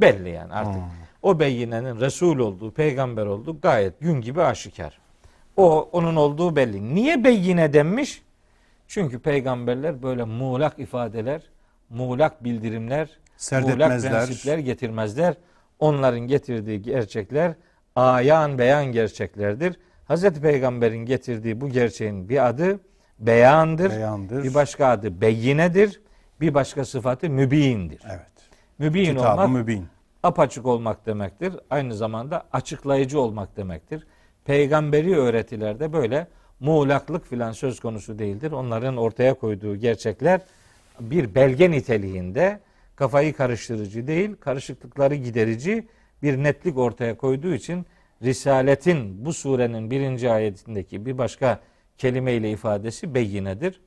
[0.00, 0.82] Belli yani artık.
[1.22, 4.98] O beyyinenin Resul olduğu, peygamber olduğu gayet gün gibi aşikar.
[5.56, 6.94] O onun olduğu belli.
[6.94, 8.22] Niye beyyine denmiş?
[8.88, 11.42] Çünkü peygamberler böyle muğlak ifadeler,
[11.90, 13.08] muğlak bildirimler,
[13.52, 15.34] muğlak prensipler getirmezler.
[15.78, 17.54] Onların getirdiği gerçekler
[17.96, 19.76] ayan beyan gerçeklerdir.
[20.08, 22.80] Hazreti Peygamber'in getirdiği bu gerçeğin bir adı
[23.18, 23.90] beyandır.
[23.90, 24.44] Beyandır.
[24.44, 26.00] Bir başka adı beyinedir.
[26.40, 28.02] Bir başka sıfatı mübindir.
[28.10, 28.50] Evet.
[28.78, 29.86] Mübin Kitab-ı olmak mübin.
[30.22, 31.54] apaçık olmak demektir.
[31.70, 34.06] Aynı zamanda açıklayıcı olmak demektir.
[34.44, 36.26] Peygamberi öğretilerde böyle
[36.60, 38.52] muğlaklık filan söz konusu değildir.
[38.52, 40.40] Onların ortaya koyduğu gerçekler
[41.00, 42.60] bir belge niteliğinde
[42.96, 45.88] kafayı karıştırıcı değil, karışıklıkları giderici
[46.22, 47.86] bir netlik ortaya koyduğu için
[48.22, 51.60] Risaletin bu surenin birinci ayetindeki bir başka
[51.98, 53.80] kelimeyle ifadesi beyinedir.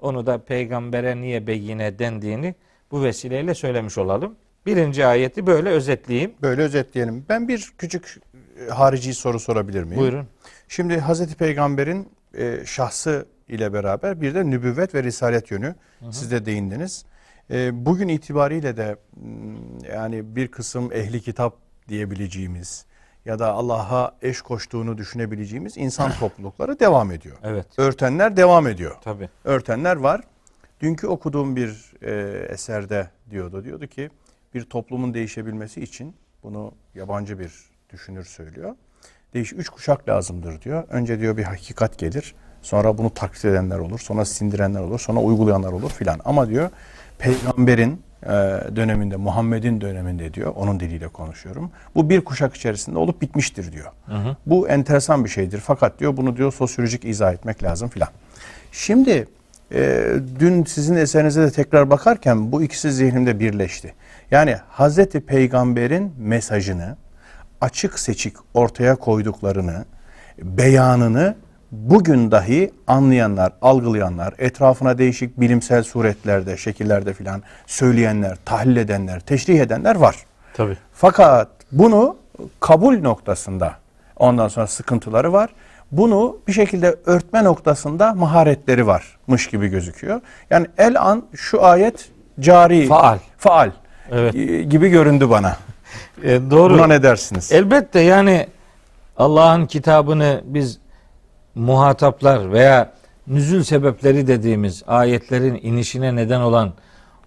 [0.00, 2.54] Onu da peygambere niye beyine dendiğini
[2.90, 4.36] bu vesileyle söylemiş olalım.
[4.66, 6.34] Birinci ayeti böyle özetleyeyim.
[6.42, 7.24] Böyle özetleyelim.
[7.28, 8.20] Ben bir küçük
[8.66, 10.00] e, harici soru sorabilir miyim?
[10.00, 10.26] Buyurun.
[10.68, 15.74] Şimdi Hazreti Peygamber'in e, şahsı ile beraber bir de nübüvvet ve risalet yönü
[16.10, 17.04] siz de değindiniz.
[17.50, 18.96] E, bugün itibariyle de
[19.92, 21.56] yani bir kısım ehli kitap
[21.88, 22.85] diyebileceğimiz
[23.26, 27.36] ya da Allah'a eş koştuğunu düşünebileceğimiz insan toplulukları devam ediyor.
[27.42, 27.66] Evet.
[27.78, 28.96] Örtenler devam ediyor.
[29.04, 29.28] Tabii.
[29.44, 30.20] Örtenler var.
[30.80, 32.12] Dünkü okuduğum bir e,
[32.52, 33.64] eserde diyordu.
[33.64, 34.10] Diyordu ki
[34.54, 37.52] bir toplumun değişebilmesi için bunu yabancı bir
[37.92, 38.74] düşünür söylüyor.
[39.34, 40.84] Değiş üç kuşak lazımdır diyor.
[40.88, 42.34] Önce diyor bir hakikat gelir.
[42.62, 43.98] Sonra bunu taklit edenler olur.
[43.98, 44.98] Sonra sindirenler olur.
[44.98, 46.20] Sonra uygulayanlar olur filan.
[46.24, 46.70] Ama diyor
[47.18, 48.02] peygamberin
[48.76, 50.52] döneminde, Muhammed'in döneminde diyor.
[50.56, 51.70] Onun diliyle konuşuyorum.
[51.94, 53.92] Bu bir kuşak içerisinde olup bitmiştir diyor.
[54.46, 55.58] Bu enteresan bir şeydir.
[55.58, 58.08] Fakat diyor bunu diyor sosyolojik izah etmek lazım filan.
[58.72, 59.28] Şimdi
[59.72, 63.94] e, dün sizin eserinize de tekrar bakarken bu ikisi zihnimde birleşti.
[64.30, 66.96] Yani Hazreti Peygamber'in mesajını
[67.60, 69.84] açık seçik ortaya koyduklarını,
[70.38, 71.34] beyanını
[71.72, 79.96] bugün dahi anlayanlar, algılayanlar, etrafına değişik bilimsel suretlerde, şekillerde filan söyleyenler, tahlil edenler, teşrih edenler
[79.96, 80.16] var.
[80.54, 80.76] Tabii.
[80.92, 82.16] Fakat bunu
[82.60, 83.74] kabul noktasında
[84.16, 85.50] ondan sonra sıkıntıları var.
[85.92, 90.20] Bunu bir şekilde örtme noktasında maharetleri varmış gibi gözüküyor.
[90.50, 92.08] Yani el an şu ayet
[92.40, 93.18] cari, Faal.
[93.38, 93.70] faal
[94.10, 94.32] Evet.
[94.70, 95.56] gibi göründü bana.
[96.22, 96.74] E, doğru.
[96.74, 97.52] Buna ne dersiniz?
[97.52, 98.46] Elbette yani
[99.16, 100.78] Allah'ın kitabını biz
[101.56, 102.92] muhataplar veya
[103.26, 106.72] nüzül sebepleri dediğimiz ayetlerin inişine neden olan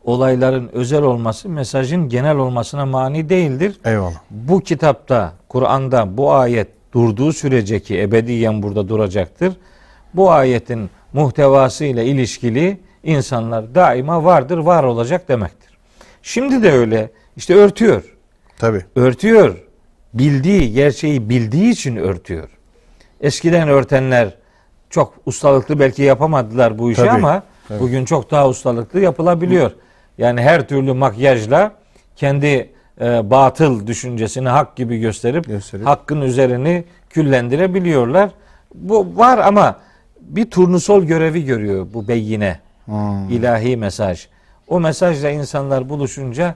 [0.04, 3.80] olayların özel olması mesajın genel olmasına mani değildir.
[3.86, 4.22] Eyvallah.
[4.32, 9.54] Bu kitapta, Kur'an'da bu ayet durduğu sürece ki ebediyen burada duracaktır.
[10.14, 15.78] Bu ayetin muhtevası ile ilişkili insanlar daima vardır, var olacak demektir.
[16.22, 17.12] Şimdi de öyle.
[17.38, 18.18] İşte örtüyor.
[18.58, 18.86] Tabii.
[18.96, 19.56] Örtüyor.
[20.14, 22.59] Bildiği, gerçeği bildiği için örtüyor.
[23.22, 24.34] Eskiden örtenler
[24.90, 27.80] çok ustalıklı belki yapamadılar bu işi Tabii, ama tabii.
[27.80, 29.72] bugün çok daha ustalıklı yapılabiliyor.
[30.18, 31.72] Yani her türlü makyajla
[32.16, 32.70] kendi
[33.02, 35.86] e, batıl düşüncesini hak gibi gösterip, Gösterip.
[35.86, 38.30] hakkın üzerini küllendirebiliyorlar.
[38.76, 39.76] Bu var ama
[40.22, 42.60] bir turnusol görevi görüyor bu beyine.
[42.86, 43.30] Hmm.
[43.30, 44.28] ilahi mesaj.
[44.68, 46.56] O mesajla insanlar buluşunca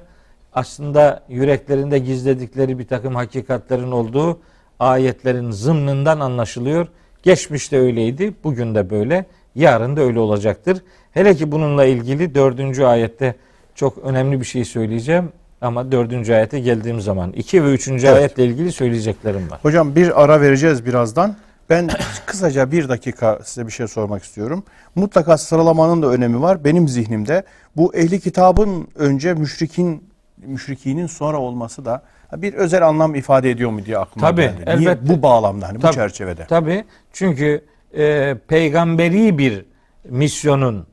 [0.53, 4.39] aslında yüreklerinde gizledikleri bir takım hakikatlerin olduğu
[4.83, 6.87] ayetlerin zımnından anlaşılıyor.
[7.23, 10.81] Geçmişte öyleydi, bugün de böyle, yarın da öyle olacaktır.
[11.11, 13.35] Hele ki bununla ilgili dördüncü ayette
[13.75, 15.31] çok önemli bir şey söyleyeceğim.
[15.61, 18.17] Ama dördüncü ayete geldiğim zaman iki ve üçüncü Evet.
[18.17, 19.59] ayetle ilgili söyleyeceklerim var.
[19.61, 21.35] Hocam bir ara vereceğiz birazdan.
[21.69, 21.89] Ben
[22.25, 24.63] kısaca bir dakika size bir şey sormak istiyorum.
[24.95, 26.63] Mutlaka sıralamanın da önemi var.
[26.63, 27.43] Benim zihnimde
[27.75, 30.03] bu ehli kitabın önce müşrikin
[30.45, 32.01] müşrikinin sonra olması da
[32.41, 34.63] bir özel anlam ifade ediyor mu diye aklıma Tabii, geldi.
[34.65, 34.91] Niye?
[34.91, 35.13] elbette.
[35.13, 35.93] Bu bağlamda hani bu Tabii.
[35.95, 36.45] çerçevede.
[36.45, 37.61] Tabii çünkü
[37.97, 39.65] e, peygamberi bir
[40.09, 40.87] misyonun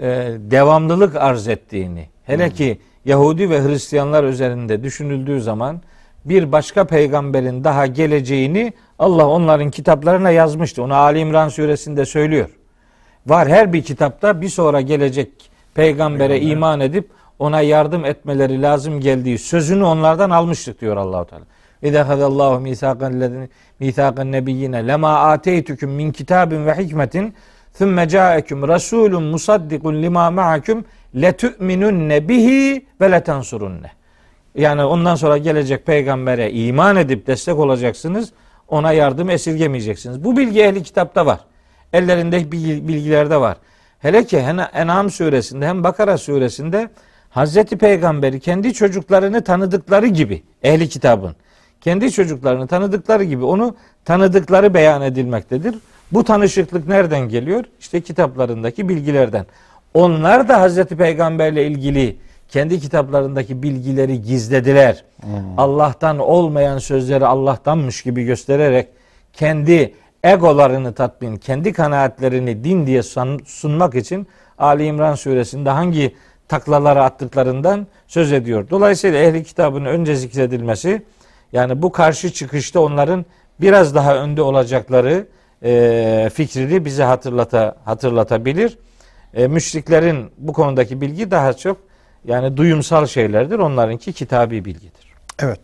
[0.00, 0.06] e,
[0.38, 5.80] devamlılık arz ettiğini hele ki Yahudi ve Hristiyanlar üzerinde düşünüldüğü zaman
[6.24, 10.82] bir başka peygamberin daha geleceğini Allah onların kitaplarına yazmıştı.
[10.82, 12.48] Onu Ali İmran suresinde söylüyor.
[13.26, 15.30] Var her bir kitapta bir sonra gelecek
[15.74, 16.52] peygambere Peygamber.
[16.52, 21.44] iman edip ona yardım etmeleri lazım geldiği sözünü onlardan almıştık diyor Allahu Teala.
[21.82, 23.48] İza hadallahu misakan lezine
[23.80, 27.34] misakan nebiyyine lema ateytukum min kitabin ve hikmetin
[27.78, 33.90] thumme ca'ekum rasulun musaddikun lima ma'akum letu'minunne bihi ve letensurunne.
[34.54, 38.32] Yani ondan sonra gelecek peygambere iman edip destek olacaksınız.
[38.68, 40.24] Ona yardım esirgemeyeceksiniz.
[40.24, 41.40] Bu bilgi ehli kitapta var.
[41.92, 43.56] Ellerinde bilgi- bilgilerde var.
[43.98, 46.88] Hele ki hem En'am suresinde hem Bakara suresinde
[47.34, 51.36] Hazreti Peygamberi kendi çocuklarını tanıdıkları gibi ehli kitabın
[51.80, 55.74] kendi çocuklarını tanıdıkları gibi onu tanıdıkları beyan edilmektedir.
[56.12, 57.64] Bu tanışıklık nereden geliyor?
[57.80, 59.46] İşte kitaplarındaki bilgilerden.
[59.94, 62.16] Onlar da Hazreti Peygamberle ilgili
[62.48, 65.04] kendi kitaplarındaki bilgileri gizlediler.
[65.56, 68.88] Allah'tan olmayan sözleri Allah'tanmış gibi göstererek
[69.32, 69.94] kendi
[70.24, 74.26] egolarını tatmin, kendi kanaatlerini din diye sun- sunmak için
[74.58, 76.14] Ali İmran suresinde hangi
[76.48, 78.70] taklaları attıklarından söz ediyor.
[78.70, 81.02] Dolayısıyla ehli kitabın önce zikredilmesi
[81.52, 83.24] yani bu karşı çıkışta onların
[83.60, 85.26] biraz daha önde olacakları
[85.62, 88.78] e, fikrini bize hatırlata hatırlatabilir.
[89.34, 91.76] E, müşriklerin bu konudaki bilgi daha çok
[92.24, 93.58] yani duyumsal şeylerdir.
[93.58, 95.14] Onlarınki kitabi bilgidir.
[95.42, 95.60] Evet.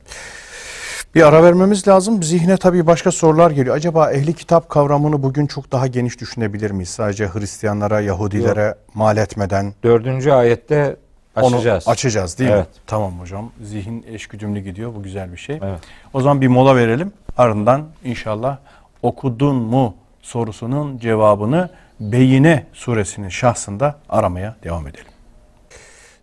[1.14, 2.22] Bir ara vermemiz lazım.
[2.22, 3.76] Zihne tabii başka sorular geliyor.
[3.76, 6.88] Acaba ehli kitap kavramını bugün çok daha geniş düşünebilir miyiz?
[6.88, 10.96] Sadece Hristiyanlara, Yahudilere mal etmeden Dördüncü ayette
[11.36, 11.86] açacağız.
[11.86, 12.56] onu açacağız değil mi?
[12.56, 12.68] Evet.
[12.86, 13.50] Tamam hocam.
[13.62, 14.94] Zihin eşgüdümlü gidiyor.
[14.94, 15.60] Bu güzel bir şey.
[15.62, 15.80] Evet.
[16.12, 17.12] O zaman bir mola verelim.
[17.36, 18.58] Ardından inşallah
[19.02, 21.70] okudun mu sorusunun cevabını
[22.00, 25.06] Beyine suresinin şahsında aramaya devam edelim.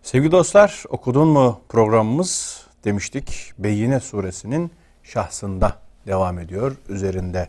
[0.02, 3.52] Sevgili dostlar, okudun mu programımız demiştik.
[3.58, 4.70] Beyine suresinin
[5.08, 6.76] şahsında devam ediyor.
[6.88, 7.48] Üzerinde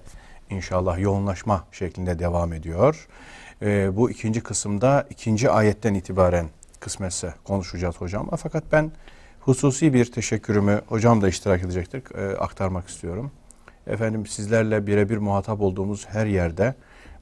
[0.50, 3.08] inşallah yoğunlaşma şeklinde devam ediyor.
[3.62, 8.30] Ee, bu ikinci kısımda ikinci ayetten itibaren kısmetse konuşacağız hocam.
[8.38, 8.92] Fakat ben
[9.40, 13.32] hususi bir teşekkürümü hocam da iştirak edecektir e, aktarmak istiyorum.
[13.88, 16.76] Efendim sizlerle birebir muhatap olduğumuz her yerde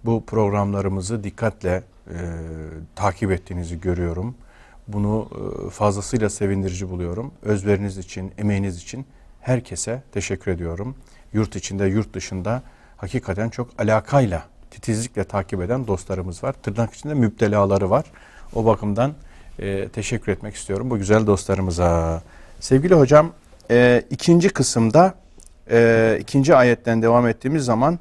[0.06, 2.16] bu programlarımızı dikkatle e,
[2.96, 4.36] takip ettiğinizi görüyorum.
[4.88, 7.32] Bunu e, fazlasıyla sevindirici buluyorum.
[7.42, 9.06] Özveriniz için, emeğiniz için
[9.48, 10.96] herkese teşekkür ediyorum.
[11.34, 12.62] Yurt içinde, yurt dışında
[12.98, 16.54] hakikaten çok alakayla, titizlikle takip eden dostlarımız var.
[16.54, 18.06] Tırnak içinde müptelaları var.
[18.56, 19.14] O bakımdan
[19.60, 22.22] e, teşekkür etmek istiyorum bu güzel dostlarımıza.
[22.60, 23.32] Sevgili hocam,
[23.72, 25.14] e, ikinci kısımda
[25.72, 28.00] e, ikinci ayetten devam ettiğimiz zaman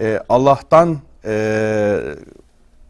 [0.00, 2.00] e, Allah'tan e,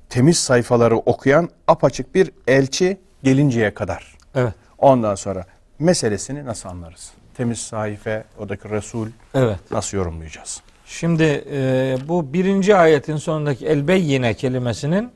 [0.09, 4.19] temiz sayfaları okuyan apaçık bir elçi gelinceye kadar.
[4.35, 4.55] Evet.
[4.79, 5.45] Ondan sonra
[5.79, 7.13] meselesini nasıl anlarız?
[7.37, 9.59] Temiz sayfa, oradaki Resul Evet.
[9.70, 10.61] nasıl yorumlayacağız?
[10.87, 15.11] Şimdi e, bu birinci ayetin sonundaki elbeyyine kelimesinin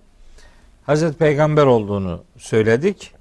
[0.87, 3.15] Hazreti Peygamber olduğunu söyledik.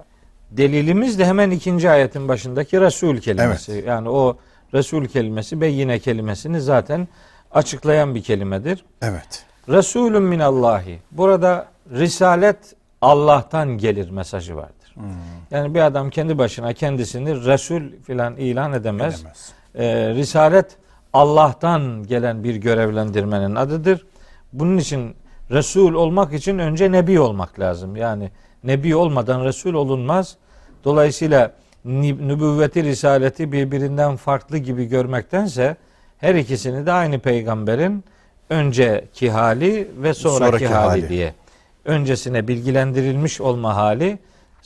[0.50, 3.84] Delilimiz de hemen ikinci ayetin başındaki Resul kelimesi.
[3.86, 4.36] Yani o
[4.74, 7.08] Resul kelimesi beyyine kelimesini zaten
[7.52, 8.84] açıklayan bir kelimedir.
[9.02, 9.44] Evet.
[9.68, 10.98] Resulün minallahi.
[11.10, 12.58] Burada risalet
[13.00, 14.94] Allah'tan gelir mesajı vardır.
[15.50, 19.20] Yani bir adam kendi başına kendisini Resul filan ilan edemez.
[19.20, 19.52] Edemez.
[19.74, 20.76] Ee, risalet
[21.12, 24.06] Allah'tan gelen bir görevlendirmenin adıdır.
[24.52, 25.14] Bunun için
[25.50, 27.96] Resul olmak için önce Nebi olmak lazım.
[27.96, 28.30] Yani
[28.64, 30.36] Nebi olmadan Resul olunmaz.
[30.84, 31.52] Dolayısıyla
[31.84, 35.76] nübüvveti, risaleti birbirinden farklı gibi görmektense
[36.18, 38.04] her ikisini de aynı peygamberin
[38.50, 41.08] önceki hali ve sonraki, Sonraki hali, hali.
[41.08, 41.34] diye.
[41.84, 44.18] Öncesine bilgilendirilmiş olma hali,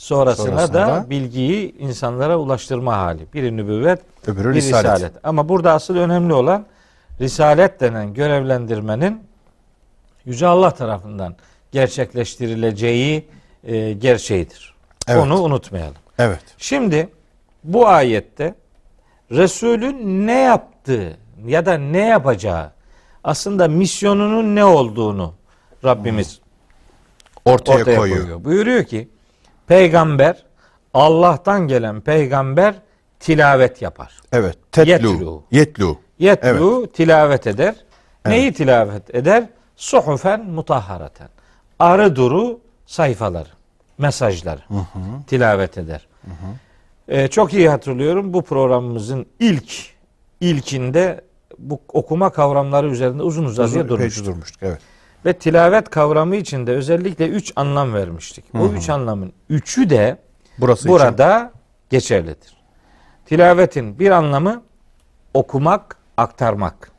[0.03, 3.33] sonrasına Sonrasında da bilgiyi insanlara ulaştırma hali.
[3.35, 4.85] Biri nübüvvet, Öbürü bir risalet.
[4.85, 5.13] risalet.
[5.23, 6.67] Ama burada asıl önemli olan
[7.21, 9.23] risalet denen görevlendirmenin
[10.25, 11.35] Yüce Allah tarafından
[11.73, 13.29] gerçekleştirileceği
[13.65, 14.75] e, gerçeğidir.
[15.09, 15.23] Evet.
[15.23, 15.95] Onu unutmayalım.
[16.19, 16.43] Evet.
[16.59, 17.09] Şimdi
[17.65, 18.55] bu ayette
[19.31, 22.71] Resulün ne yaptığı ya da ne yapacağı
[23.25, 25.35] aslında misyonunun ne olduğunu
[25.85, 26.41] Rabbimiz
[27.45, 28.19] Ortaya, ortaya koyuyor.
[28.19, 28.45] koyuyor.
[28.45, 29.09] Buyuruyor ki
[29.73, 30.37] peygamber
[30.95, 32.75] Allah'tan gelen peygamber
[33.21, 34.21] tilavet yapar.
[34.33, 34.59] Evet.
[34.73, 34.93] Tetlu.
[34.93, 35.43] Yetlu.
[35.51, 35.99] Yetlu.
[36.19, 37.75] Yetlu tilavet eder.
[38.27, 39.45] Neyi tilavet eder?
[39.77, 41.29] Suhufen mutahhareten.
[41.79, 43.49] Arı duru sayfaları,
[43.99, 44.61] mesajları
[45.27, 46.07] tilavet eder.
[47.09, 49.73] Ee, çok iyi hatırlıyorum bu programımızın ilk
[50.41, 51.25] ilkinde
[51.59, 54.27] bu okuma kavramları üzerinde uzun uzadıya Uzun durmuştuk.
[54.27, 54.63] durmuştuk.
[54.63, 54.81] Evet.
[55.25, 58.45] Ve tilavet kavramı içinde özellikle üç anlam vermiştik.
[58.55, 60.19] O üç anlamın üçü de
[60.59, 60.93] Burası için.
[60.93, 61.53] burada
[61.91, 62.57] geçerlidir.
[63.27, 64.63] Tilavetin bir anlamı
[65.35, 66.93] okumak, aktarmak.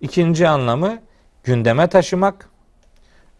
[0.00, 0.98] İkinci anlamı
[1.44, 2.48] gündeme taşımak.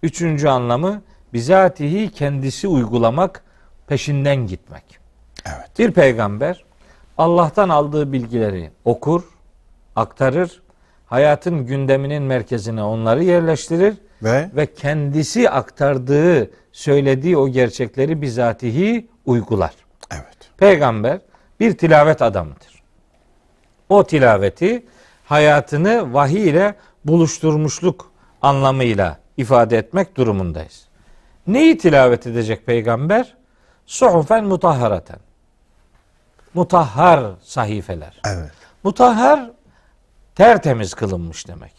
[0.02, 1.02] Üçüncü anlamı
[1.32, 3.44] bizatihi kendisi uygulamak,
[3.86, 4.84] peşinden gitmek.
[5.46, 5.78] Evet.
[5.78, 6.64] Bir peygamber
[7.18, 9.22] Allah'tan aldığı bilgileri okur,
[9.96, 10.62] aktarır,
[11.10, 19.74] hayatın gündeminin merkezine onları yerleştirir Ve ve kendisi aktardığı, söylediği o gerçekleri bizatihi uygular.
[20.12, 20.36] evet.
[20.56, 21.20] Peygamber
[21.60, 22.82] bir tilavet adamıdır.
[23.88, 24.86] O tilaveti
[25.24, 30.88] hayatını vahiy ile buluşturmuşluk anlamıyla ifade etmek durumundayız.
[31.46, 33.36] Neyi tilavet edecek peygamber?
[33.86, 35.18] Suhufen mutahharaten.
[36.54, 38.20] Mutahhar sahifeler.
[38.26, 38.50] Evet.
[38.84, 39.50] Mutahhar
[40.40, 41.72] tertemiz kılınmış demek.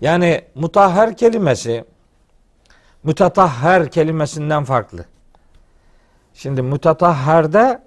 [0.00, 1.84] Yani mutahhar kelimesi
[3.04, 5.04] mütetahhar kelimesinden farklı.
[6.34, 7.82] Şimdi mütetahharda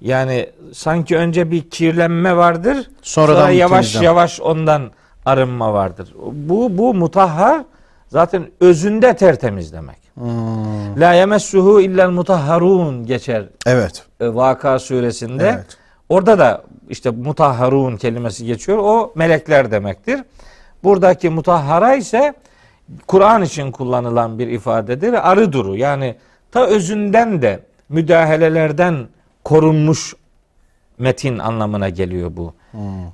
[0.00, 2.90] yani sanki önce bir kirlenme vardır.
[3.02, 4.90] Sonradan sonra yavaş yavaş ondan
[5.26, 6.14] arınma vardır.
[6.32, 7.64] Bu bu mutahhar
[8.08, 9.98] zaten özünde tertemiz demek.
[10.14, 11.00] Hmm.
[11.00, 14.02] La yemessuhu illel mutahharun geçer Evet.
[14.20, 15.48] e, Vaka suresinde.
[15.54, 15.83] Evet.
[16.08, 18.78] Orada da işte mutahharun kelimesi geçiyor.
[18.78, 20.20] O melekler demektir.
[20.84, 22.34] Buradaki mutahhara ise
[23.06, 25.30] Kur'an için kullanılan bir ifadedir.
[25.30, 26.16] Arı duru yani
[26.52, 29.08] ta özünden de müdahalelerden
[29.44, 30.14] korunmuş
[30.98, 32.54] metin anlamına geliyor bu.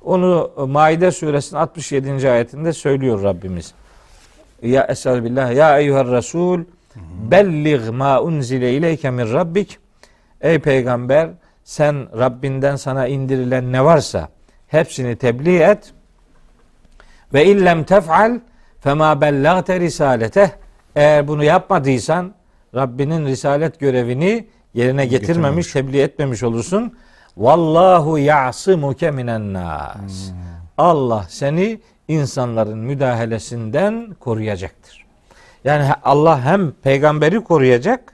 [0.05, 2.29] Onu Maide suresinin 67.
[2.31, 3.73] ayetinde söylüyor Rabbimiz.
[4.61, 6.59] Ya Estağfirullah ya eyyuhar Resul
[7.31, 9.77] bellig ma unzile ileyke min rabbik
[10.41, 11.29] Ey peygamber
[11.63, 14.29] sen Rabbinden sana indirilen ne varsa
[14.67, 15.93] hepsini tebliğ et.
[17.33, 18.39] Ve illem tef'al
[18.79, 20.49] fema bellagte risaleteh.
[20.95, 22.33] Eğer bunu yapmadıysan
[22.75, 26.97] Rabbinin risalet görevini yerine getirmemiş, tebliğ etmemiş olursun.
[27.37, 30.31] Vallahu ya'simuke minen nas.
[30.77, 35.05] Allah seni insanların müdahalesinden koruyacaktır.
[35.63, 38.13] Yani Allah hem peygamberi koruyacak,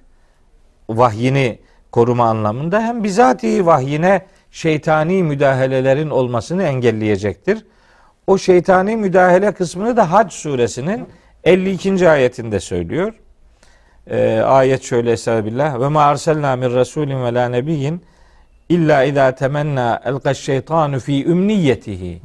[0.89, 1.60] vahyini
[1.92, 7.66] koruma anlamında hem bizatihi vahyine şeytani müdahalelerin olmasını engelleyecektir.
[8.28, 11.08] O şeytani müdahale kısmını da Hac suresinin
[11.44, 12.10] 52.
[12.10, 13.14] ayetinde söylüyor.
[14.10, 15.80] Ee, ayet şöyle Estağfirullah.
[15.80, 18.02] Ve ma arselna min rasulin ve la nebiyyin
[18.70, 22.22] illa idâ temenna elkaş şeytanu fi ümniyetihi.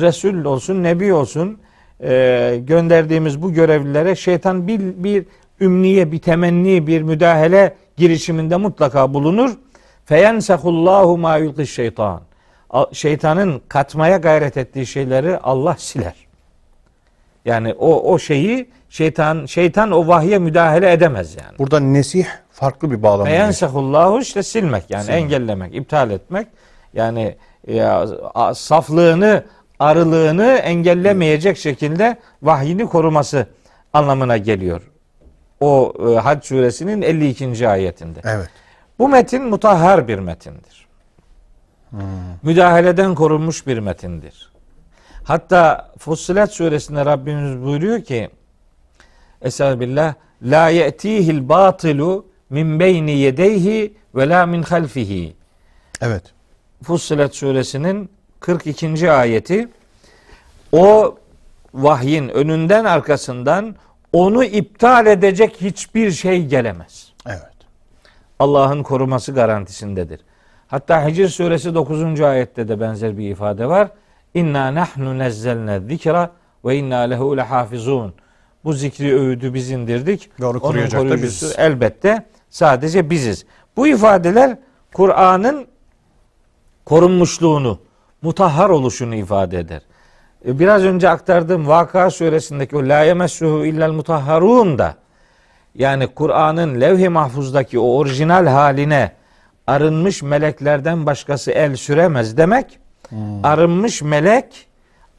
[0.00, 1.58] Resul olsun, nebi olsun
[2.02, 5.24] e, gönderdiğimiz bu görevlilere şeytan bir, bir
[5.60, 9.50] ümniye, bir temenni, bir müdahale girişiminde mutlaka bulunur.
[10.04, 12.20] Feyensehullahu ma yulkiş şeytan.
[12.92, 16.14] Şeytanın katmaya gayret ettiği şeyleri Allah siler.
[17.44, 21.58] Yani o o şeyi şeytan şeytan o vahye müdahale edemez yani.
[21.58, 23.26] Burada nesih farklı bir bağlam.
[23.26, 25.22] Feyensehullahu işte silmek yani Silmek.
[25.22, 26.46] engellemek, iptal etmek.
[26.94, 27.36] Yani
[27.66, 28.06] ya,
[28.54, 29.44] saflığını,
[29.78, 33.46] arılığını engellemeyecek şekilde vahyini koruması
[33.92, 34.82] anlamına geliyor.
[35.64, 37.68] O e, Hac suresinin 52.
[37.68, 38.20] ayetinde.
[38.24, 38.48] Evet.
[38.98, 40.86] Bu metin mutahhar bir metindir.
[42.42, 44.52] Müdahaleden korunmuş bir metindir.
[45.24, 48.30] Hatta Fussilet suresinde Rabbimiz buyuruyor ki
[49.42, 55.36] Estağfirullah La ye'tihil batilu min beyni yedeyhi ve la min halfihi.
[56.00, 56.22] Evet.
[56.82, 58.10] Fussilet suresinin
[58.40, 59.10] 42.
[59.10, 59.68] ayeti
[60.72, 61.18] o
[61.74, 63.76] vahyin önünden arkasından
[64.14, 67.12] onu iptal edecek hiçbir şey gelemez.
[67.26, 67.54] Evet.
[68.38, 70.20] Allah'ın koruması garantisindedir.
[70.66, 72.20] Hatta Hicr suresi 9.
[72.20, 73.88] ayette de benzer bir ifade var.
[74.34, 76.30] İnna nahnu nezzelne zikra
[76.64, 78.14] ve inna lehu lehafizun.
[78.64, 80.30] Bu zikri övüdü biz indirdik.
[80.40, 81.54] Ve onu Onun koruyacak da biziz.
[81.58, 83.44] elbette sadece biziz.
[83.76, 84.58] Bu ifadeler
[84.94, 85.66] Kur'an'ın
[86.84, 87.78] korunmuşluğunu,
[88.22, 89.82] mutahhar oluşunu ifade eder.
[90.46, 94.94] E, Biraz önce aktardığım Vaka suresindeki o la yemessuhu illel mutahharun da
[95.74, 99.12] yani Kur'an'ın levh-i mahfuzdaki o orijinal haline
[99.66, 102.78] arınmış meleklerden başkası el süremez demek.
[103.42, 104.66] Arınmış melek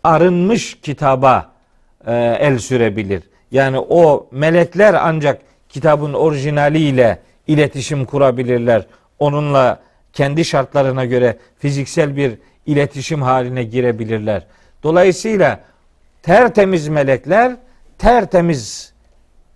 [0.04, 1.50] arınmış kitaba
[2.08, 3.24] e, el sürebilir.
[3.52, 8.86] Yani o melekler ancak kitabın orijinaliyle iletişim kurabilirler.
[9.20, 9.80] Onunla
[10.14, 14.46] kendi şartlarına göre fiziksel bir iletişim haline girebilirler.
[14.86, 15.60] Dolayısıyla
[16.24, 17.56] tertemiz melekler
[17.98, 18.94] tertemiz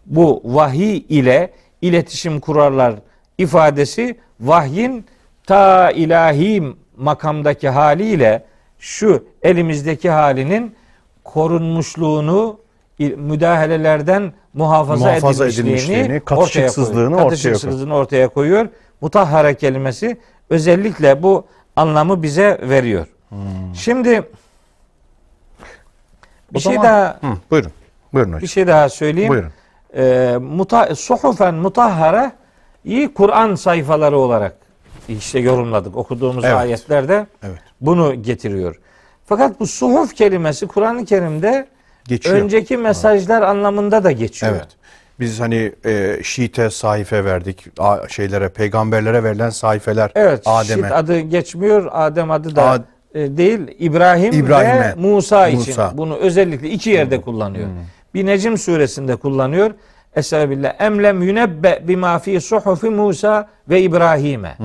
[0.05, 2.95] bu vahiy ile iletişim kurarlar
[3.37, 5.05] ifadesi vahyin
[5.47, 6.63] ta ilahi
[6.97, 8.45] makamdaki haliyle
[8.79, 10.75] şu elimizdeki halinin
[11.23, 12.59] korunmuşluğunu
[12.99, 18.67] müdahalelerden muhafaza, Muhafaza edilmişliğini, edilmişliğini, ortaya katışıksızlığını ortaya Katışıksızlığını ortaya koyuyor.
[19.01, 20.17] Mutahhara kelimesi
[20.49, 23.07] özellikle bu anlamı bize veriyor.
[23.73, 24.23] Şimdi
[26.53, 27.71] bir O şey zaman- daha Hı, buyurun.
[28.13, 28.41] Buyurun hocam.
[28.41, 29.29] bir şey daha söyleyeyim.
[29.29, 29.49] Buyurun.
[29.97, 32.31] Ee, muta, suhufen mutahhara
[32.85, 34.55] iyi Kur'an sayfaları olarak
[35.09, 35.97] işte yorumladık.
[35.97, 36.55] Okuduğumuz Evet.
[36.55, 37.59] ayetlerde Evet.
[37.81, 38.75] bunu getiriyor.
[39.25, 41.67] Fakat bu suhuf kelimesi Kur'an-ı Kerim'de
[42.07, 42.35] Geçiyor.
[42.35, 44.51] önceki mesajlar anlamında da geçiyor.
[44.55, 44.67] Evet.
[45.19, 47.65] Biz hani e, Şiit'e sahife verdik.
[47.79, 50.11] A, şeylere, peygamberlere verilen sahifeler.
[50.15, 50.41] Evet.
[50.45, 50.87] Adem'e.
[50.87, 51.89] Şit adı geçmiyor.
[51.91, 52.79] Adem adı da e,
[53.13, 53.59] değil.
[53.79, 54.79] İbrahim İbrahim'e.
[54.79, 55.91] ve Musa için Musa.
[55.97, 57.67] bunu özellikle iki yerde kullanıyor.
[58.13, 59.71] Bir Necim suresinde kullanıyor.
[60.15, 60.81] Estağfirullah.
[60.81, 64.57] Emlem yunebbe bima fi suhufi Musa ve İbrahim'e.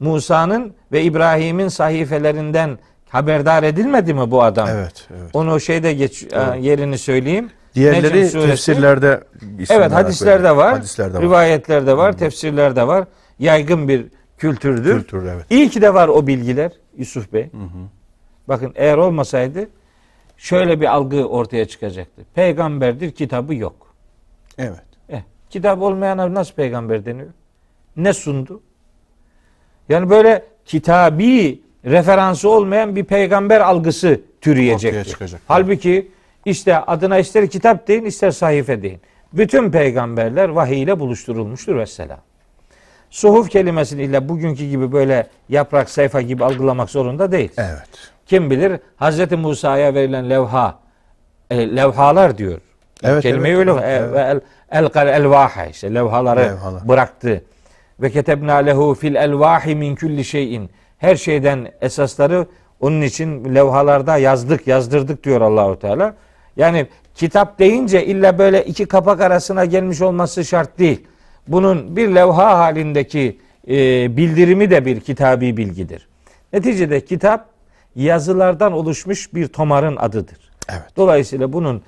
[0.00, 2.78] Musa'nın ve İbrahim'in sahifelerinden
[3.08, 4.68] haberdar edilmedi mi bu adam?
[4.68, 5.30] Evet, evet.
[5.32, 7.50] Onu şeyde geç e, yerini söyleyeyim.
[7.74, 9.20] Diğerleri suresi- tefsirlerde
[9.70, 10.72] Evet hadislerde var.
[10.72, 11.22] Hadislerde var.
[11.22, 13.04] Rivayetlerde var, tefsirlerde var.
[13.38, 14.06] Yaygın bir
[14.38, 14.94] kültürdür.
[14.98, 15.44] Kültür evet.
[15.50, 16.70] İyi ki de var o bilgiler
[17.00, 17.50] Yusuf Bey.
[18.48, 19.68] Bakın eğer olmasaydı
[20.36, 22.22] şöyle bir algı ortaya çıkacaktı.
[22.34, 23.94] Peygamberdir kitabı yok.
[24.58, 24.82] Evet.
[25.08, 25.20] Eh,
[25.50, 27.28] kitap olmayana nasıl peygamber deniyor?
[27.96, 28.60] Ne sundu?
[29.88, 34.20] Yani böyle kitabi referansı olmayan bir peygamber algısı
[35.04, 35.40] çıkacak.
[35.48, 36.10] Halbuki
[36.44, 39.00] İşte adına ister kitap deyin ister sahife deyin.
[39.32, 42.20] Bütün peygamberler vahiy ile buluşturulmuştur vesselam.
[43.10, 47.50] Suhuf kelimesini ile bugünkü gibi böyle yaprak sayfa gibi algılamak zorunda değil.
[47.56, 47.88] Evet.
[48.26, 49.32] Kim bilir Hz.
[49.32, 50.78] Musa'ya verilen levha
[51.50, 52.60] e, levhalar diyor.
[53.02, 54.40] Evet, Kelimeyi evet, öyle evet, e, el,
[54.84, 56.88] elkal elvaha işte levhaları Levhalar.
[56.88, 57.44] bıraktı.
[58.00, 60.70] Ve ketebna lehu fil elvahi min kulli şeyin.
[60.98, 62.46] Her şeyden esasları
[62.80, 66.14] onun için levhalarda yazdık, yazdırdık diyor Allahu Teala.
[66.56, 71.06] Yani kitap deyince illa böyle iki kapak arasına gelmiş olması şart değil.
[71.50, 73.38] Bunun bir levha halindeki
[73.68, 73.76] e,
[74.16, 76.08] bildirimi de bir kitabi bilgidir.
[76.52, 77.46] Neticede kitap
[77.96, 80.38] yazılardan oluşmuş bir tomarın adıdır.
[80.68, 80.82] Evet.
[80.96, 81.82] Dolayısıyla bunun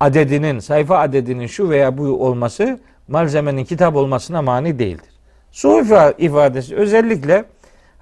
[0.00, 5.10] adedinin, sayfa adedinin şu veya bu olması malzemenin kitap olmasına mani değildir.
[5.52, 7.44] Suhuf ifadesi özellikle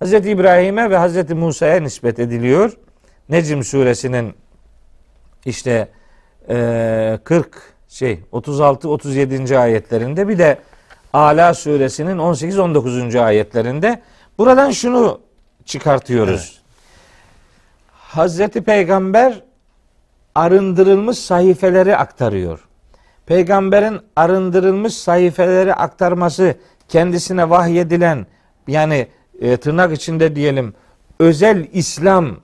[0.01, 0.13] Hz.
[0.13, 1.31] İbrahim'e ve Hz.
[1.31, 2.73] Musa'ya nispet ediliyor.
[3.29, 4.35] Necm suresinin
[5.45, 5.89] işte
[6.49, 9.59] eee 40 şey 36 37.
[9.59, 10.59] ayetlerinde bir de
[11.15, 13.17] Ala suresinin 18 19.
[13.17, 14.03] ayetlerinde
[14.39, 15.21] buradan şunu
[15.65, 16.63] çıkartıyoruz.
[17.93, 19.43] Hazreti Peygamber
[20.35, 22.69] arındırılmış sayfeleri aktarıyor.
[23.27, 26.55] Peygamberin arındırılmış sayfeleri aktarması
[26.89, 28.27] kendisine vahyedilen
[28.69, 29.09] yani
[29.41, 30.75] e, tırnak içinde diyelim
[31.19, 32.37] özel İslam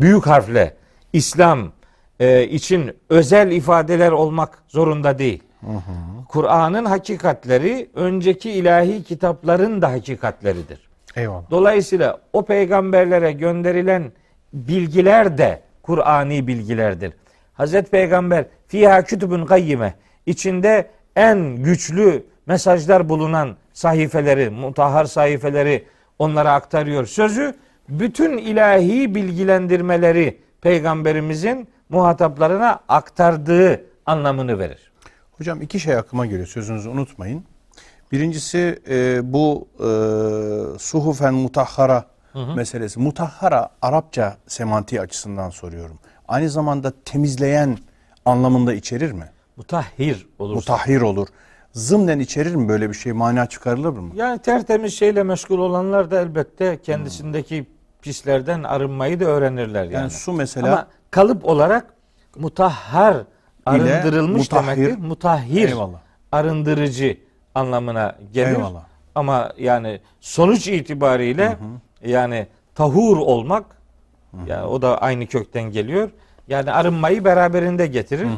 [0.00, 0.76] büyük harfle
[1.12, 1.72] İslam
[2.20, 5.42] e, için özel ifadeler olmak zorunda değil.
[6.28, 10.88] Kur'an'ın hakikatleri önceki ilahi kitapların da hakikatleridir.
[11.16, 11.50] Eyvallah.
[11.50, 14.12] Dolayısıyla o peygamberlere gönderilen
[14.52, 17.12] bilgiler de Kur'ani bilgilerdir.
[17.54, 19.94] Hazreti Peygamber fiha kütübün gayyime
[20.26, 25.84] içinde en güçlü mesajlar bulunan sahifeleri, mutahhar sahifeleri
[26.18, 27.06] onlara aktarıyor.
[27.06, 27.54] Sözü
[27.88, 34.87] bütün ilahi bilgilendirmeleri peygamberimizin muhataplarına aktardığı anlamını verir.
[35.38, 37.44] Hocam iki şey aklıma geliyor sözünüzü unutmayın.
[38.12, 39.88] Birincisi e, bu e,
[40.78, 42.04] suhufen mutahhara
[42.56, 43.00] meselesi.
[43.00, 45.98] Mutahhara Arapça semantiği açısından soruyorum.
[46.28, 47.78] Aynı zamanda temizleyen
[48.24, 49.30] anlamında içerir mi?
[49.56, 50.72] Mutahhir olursa.
[50.72, 51.28] Mutahhir olur.
[51.72, 53.12] Zımnen içerir mi böyle bir şey?
[53.12, 54.12] Mana çıkarılır mı?
[54.14, 57.66] Yani tertemiz şeyle meşgul olanlar da elbette kendisindeki
[58.02, 59.94] pislerden arınmayı da öğrenirler yani.
[59.94, 61.94] Yani su mesela Ama kalıp olarak
[62.36, 63.16] mutahhar
[63.68, 64.76] arındırılmış mutahhir.
[64.76, 64.98] demektir.
[65.06, 65.98] Mutahhir Eyvallah.
[66.32, 67.18] arındırıcı
[67.54, 68.56] anlamına gelir.
[68.56, 68.82] Eyvallah.
[69.14, 71.58] Ama yani sonuç itibariyle
[72.04, 73.64] yani tahur olmak
[74.46, 76.10] yani o da aynı kökten geliyor.
[76.48, 78.28] Yani arınmayı beraberinde getirir.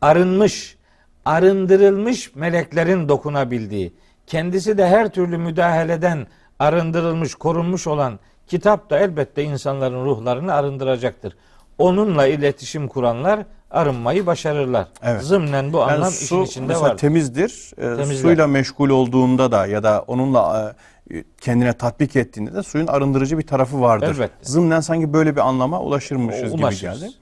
[0.00, 0.76] Arınmış,
[1.24, 3.92] arındırılmış meleklerin dokunabildiği,
[4.26, 6.26] kendisi de her türlü müdahaleden
[6.58, 11.36] arındırılmış, korunmuş olan kitap da elbette insanların ruhlarını arındıracaktır.
[11.78, 13.40] Onunla iletişim kuranlar
[13.70, 14.88] arınmayı başarırlar.
[15.02, 15.22] Evet.
[15.22, 16.96] Zımnen bu Yani anlam su işin içinde var.
[16.96, 17.72] temizdir.
[17.78, 18.14] Ee, Temizler.
[18.14, 20.74] suyla meşgul olduğunda da ya da onunla
[21.14, 24.14] e, kendine tatbik ettiğinde de suyun arındırıcı bir tarafı vardır.
[24.14, 24.34] Elbette.
[24.42, 27.00] Zımnen sanki böyle bir anlama ulaşırmışız gibi Ulaşırız.
[27.00, 27.12] geldi.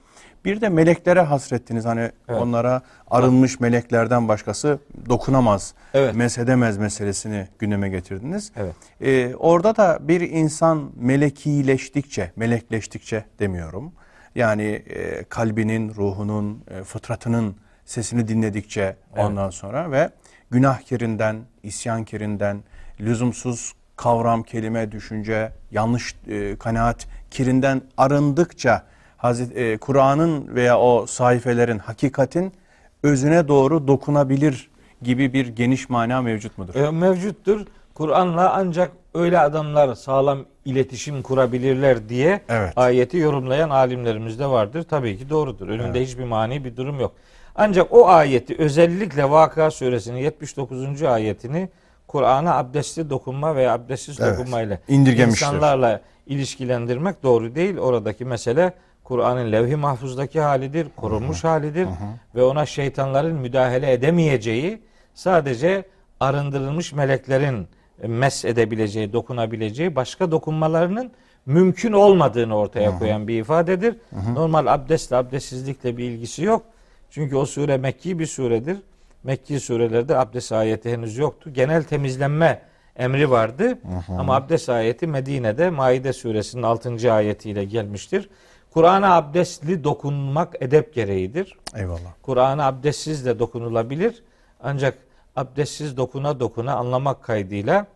[0.45, 1.85] Bir de meleklere hasrettiniz.
[1.85, 2.81] Hani onlara
[3.11, 4.79] arınmış meleklerden başkası
[5.09, 6.15] dokunamaz, Evet.
[6.15, 8.51] mesedemez meselesini gündeme getirdiniz.
[8.55, 8.75] Evet.
[9.01, 13.91] Ee, orada da bir insan melekileştikçe, melekleştikçe demiyorum.
[14.37, 20.09] Yani e, kalbinin, ruhunun, e, fıtratının sesini dinledikçe ondan sonra ve
[20.51, 22.63] günahkirinden, isyankirinden,
[22.99, 28.83] lüzumsuz kavram, kelime, düşünce, yanlış e, kanaat kirinden arındıkça
[29.17, 32.53] Hazreti e, Kur'an'ın veya o sayfelerin, hakikatin
[33.03, 34.69] özüne doğru dokunabilir
[35.01, 36.75] gibi bir geniş mana mevcut mudur?
[36.75, 37.65] E, mevcuttur.
[37.93, 42.73] Kur'an'la ancak öyle adamlar sağlam iletişim kurabilirler diye Evet.
[42.75, 44.83] ayeti yorumlayan alimlerimiz de vardır.
[44.83, 45.67] Tabii ki doğrudur.
[45.69, 47.11] Önünde hiçbir mani bir durum yok.
[47.55, 51.03] Ancak o ayeti özellikle Vakıa suresinin 79.
[51.03, 51.69] ayetini
[52.07, 54.39] Kur'an'a abdestli dokunma veya abdestsiz Evet.
[54.39, 54.77] dokunmayla
[55.29, 57.77] insanlarla ilişkilendirmek doğru değil.
[57.77, 61.87] Oradaki mesele Kur'an'ın levh-i mahfuzdaki halidir, korunmuş halidir
[62.35, 64.81] ve ona şeytanların müdahale edemeyeceği
[65.13, 65.83] sadece
[66.19, 67.67] arındırılmış meleklerin
[68.03, 71.11] mes edebileceği, dokunabileceği başka dokunmalarının
[71.45, 73.95] mümkün olmadığını ortaya koyan bir ifadedir.
[74.33, 76.63] Normal abdestle abdestsizlikle bir ilgisi yok.
[77.09, 78.77] Çünkü o sure Mekki bir suredir.
[79.23, 81.53] Mekki surelerde abdest ayeti henüz yoktu.
[81.53, 82.61] Genel temizlenme
[82.95, 83.79] emri vardı.
[84.17, 87.13] Ama abdest ayeti Medine'de Maide suresinin 6.
[87.13, 88.29] ayetiyle gelmiştir.
[88.73, 91.57] Kur'an'a abdestli dokunmak edep gereğidir.
[91.75, 92.13] Eyvallah.
[92.21, 94.23] Kur'an'a abdestsiz de dokunulabilir.
[94.63, 94.97] Ancak
[95.37, 97.87] abdestsiz dokuna dokuna anlamak kaydıyla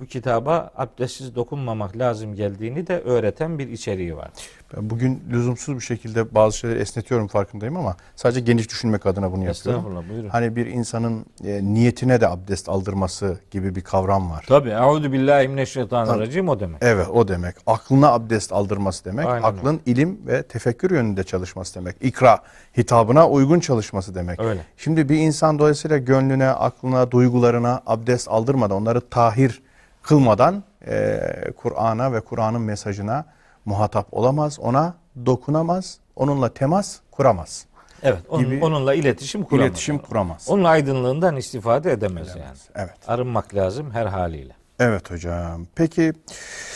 [0.00, 4.30] bu kitaba abdestsiz dokunmamak lazım geldiğini de öğreten bir içeriği var.
[4.76, 9.44] Ben bugün lüzumsuz bir şekilde bazı şeyleri esnetiyorum farkındayım ama sadece geniş düşünmek adına bunu
[9.44, 10.04] yapıyorum.
[10.10, 10.28] Buyurun.
[10.28, 14.44] Hani bir insanın e, niyetine de abdest aldırması gibi bir kavram var.
[14.48, 14.70] Tabi.
[14.70, 16.82] Euzu billahi mineşşeytanirracim o demek.
[16.82, 17.54] Evet o demek.
[17.66, 19.26] Aklına abdest aldırması demek.
[19.26, 21.96] Aynen Aklın ilim ve tefekkür yönünde çalışması demek.
[22.00, 22.38] İkra
[22.78, 24.40] hitabına uygun çalışması demek.
[24.40, 24.60] Öyle.
[24.76, 29.62] Şimdi bir insan dolayısıyla gönlüne, aklına, duygularına abdest aldırmadan, onları tahir
[30.02, 31.20] kılmadan e,
[31.56, 33.24] Kur'an'a ve Kur'an'ın mesajına
[33.64, 34.94] muhatap olamaz, ona
[35.26, 37.66] dokunamaz, onunla temas kuramaz.
[38.02, 38.18] Evet.
[38.28, 39.66] Onun, Gibi onunla iletişim kuramaz.
[39.68, 40.46] İletişim kuramaz.
[40.48, 42.56] Onun aydınlığından istifade edemez yani.
[42.74, 42.94] Evet.
[43.06, 44.52] Arınmak lazım her haliyle.
[44.80, 45.66] Evet hocam.
[45.74, 46.12] Peki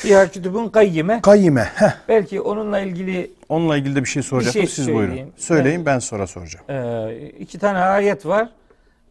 [0.00, 1.20] Fîhâ kütübün kayyime.
[1.22, 1.62] kayyime.
[1.74, 4.62] Heh, Belki onunla ilgili onunla ilgili de bir şey soracaktım.
[4.62, 5.18] şey Siz buyurun.
[5.36, 6.64] Söyleyin ben sonra soracağım.
[6.70, 8.48] e, iki tane ayet var.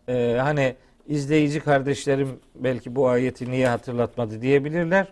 [0.10, 0.76] E, hani
[1.08, 5.08] izleyici kardeşlerim belki bu ayeti niye hatırlatmadı diyebilirler.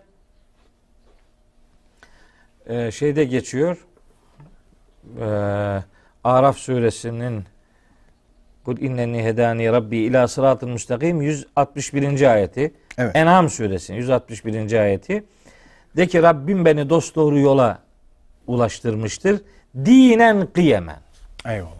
[2.66, 3.86] E, şeyde geçiyor.
[5.20, 5.26] E,
[6.24, 7.44] Araf suresinin
[8.66, 12.32] Kul inneni hedani rabbi ila sıratın müstakim 161.
[12.32, 12.74] ayeti.
[12.98, 13.16] Evet.
[13.16, 14.72] En'am suresinin 161.
[14.72, 15.24] ayeti.
[15.96, 17.78] De ki Rabbim beni dosdoğru yola
[18.46, 19.40] ulaştırmıştır.
[19.76, 20.98] Dinen kıyemen.
[21.46, 21.75] Eyvallah.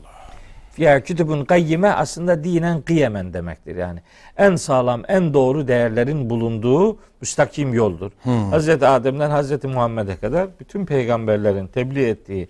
[0.78, 4.00] Ya kütübün kayyime aslında dinen kıyemen demektir yani.
[4.36, 8.12] En sağlam, en doğru değerlerin bulunduğu müstakim yoldur.
[8.50, 12.48] Hazreti Adem'den Hazreti Muhammed'e kadar bütün peygamberlerin tebliğ ettiği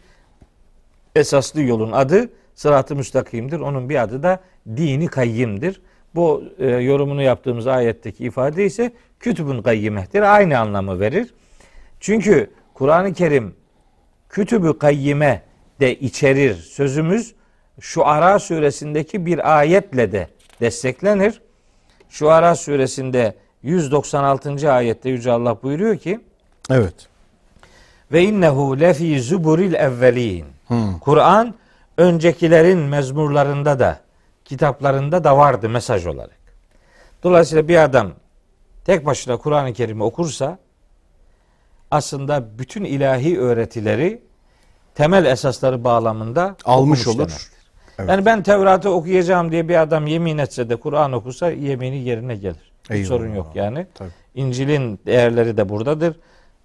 [1.17, 3.61] esaslı yolun adı sırat-ı müstakimdir.
[3.61, 4.41] Onun bir adı da
[4.77, 5.81] dini kayyimdir.
[6.15, 10.35] Bu e, yorumunu yaptığımız ayetteki ifade ise kütübün kayyimehtir.
[10.35, 11.35] Aynı anlamı verir.
[12.01, 13.55] Çünkü Kur'an-ı Kerim
[14.29, 15.43] kütübü kayyime
[15.81, 17.35] de içerir sözümüz
[17.81, 20.29] şu Ara suresindeki bir ayetle de
[20.61, 21.41] desteklenir.
[22.09, 24.73] Şu Ara suresinde 196.
[24.73, 26.21] ayette Yüce Allah buyuruyor ki
[26.71, 26.95] Evet.
[28.13, 30.47] ve innehu lefi zuburil evvelin.
[31.01, 31.55] Kur'an
[31.99, 34.01] öncekilerin mezmurlarında da
[34.45, 36.37] kitaplarında da vardı mesaj olarak.
[37.23, 38.11] Dolayısıyla bir adam
[38.85, 40.59] tek başına Kur'an-ı Kerim'i okursa
[41.91, 44.23] aslında bütün ilahi öğretileri
[44.95, 47.19] temel esasları bağlamında Almış olur.
[47.19, 47.56] demektir.
[47.99, 48.11] Evet.
[48.11, 52.73] Yani ben Tevrat'ı okuyacağım diye bir adam yemin etse de Kur'an okusa yemini yerine gelir.
[52.85, 53.09] Hiç Eyvallah.
[53.09, 53.87] sorun yok yani.
[53.95, 54.09] Tabii.
[54.35, 56.17] İncil'in değerleri de buradadır.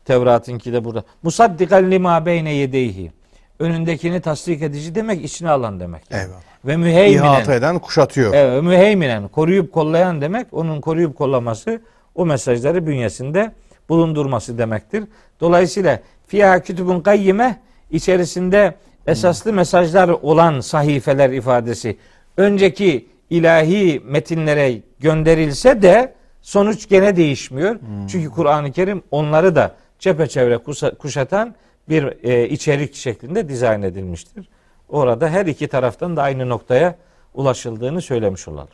[0.06, 1.04] Tevrat'ınki de burada.
[1.24, 3.12] Musaddikan lima beyne yedeyhi.
[3.60, 6.12] Önündekini tasdik edici demek içine alan demek.
[6.12, 6.22] yani.
[6.22, 6.42] Eyvallah.
[6.66, 7.24] Ve müheyminen.
[7.24, 8.34] İhata eden kuşatıyor.
[8.34, 9.28] Evet, müheyminen.
[9.28, 10.48] Koruyup kollayan demek.
[10.52, 11.82] Onun koruyup kollaması
[12.16, 13.52] o mesajları bünyesinde
[13.90, 15.04] bulundurması demektir.
[15.40, 17.60] Dolayısıyla fiyâ kütübün kayyime
[17.92, 18.76] içerisinde
[19.08, 21.98] esaslı mesajlar olan sahifeler ifadesi
[22.38, 27.80] önceki ilahi metinlere gönderilse de sonuç gene değişmiyor.
[28.08, 30.58] Çünkü Kur'an-ı Kerim onları da çepeçevre
[31.00, 31.56] kuşatan
[31.90, 34.50] bir e, içerik şeklinde dizayn edilmiştir.
[34.90, 36.96] Orada her iki taraftan da aynı noktaya
[37.34, 38.68] ulaşıldığını söylemiş olalım.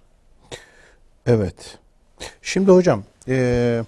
[1.25, 1.77] Evet.
[2.41, 3.83] Şimdi hocam e,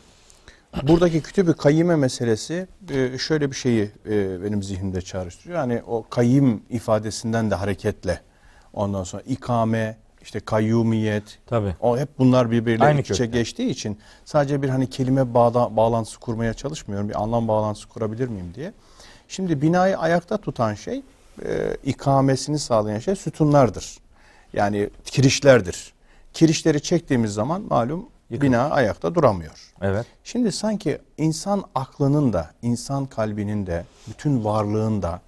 [0.83, 5.59] buradaki kütübü kayyime meselesi e, şöyle bir şeyi e, benim zihnimde çağrıştırıyor.
[5.59, 8.21] Yani o kayyim ifadesinden de hareketle
[8.73, 11.75] ondan sonra ikame, işte kayyumiyet, Tabii.
[11.81, 13.39] o hep bunlar birbiriyle Aynı iç içe kökten.
[13.39, 17.09] geçtiği için sadece bir hani kelime bağda, bağlantısı kurmaya çalışmıyorum.
[17.09, 18.73] Bir anlam bağlantısı kurabilir miyim diye.
[19.27, 21.01] Şimdi binayı ayakta tutan şey,
[21.45, 23.97] e, ikamesini sağlayan şey sütunlardır.
[24.53, 25.93] Yani kirişlerdir.
[26.33, 28.51] Kirişleri çektiğimiz zaman malum Yıkılır.
[28.51, 29.73] bina ayakta duramıyor.
[29.81, 30.05] Evet.
[30.23, 35.21] Şimdi sanki insan aklının da, insan kalbinin de, bütün varlığın da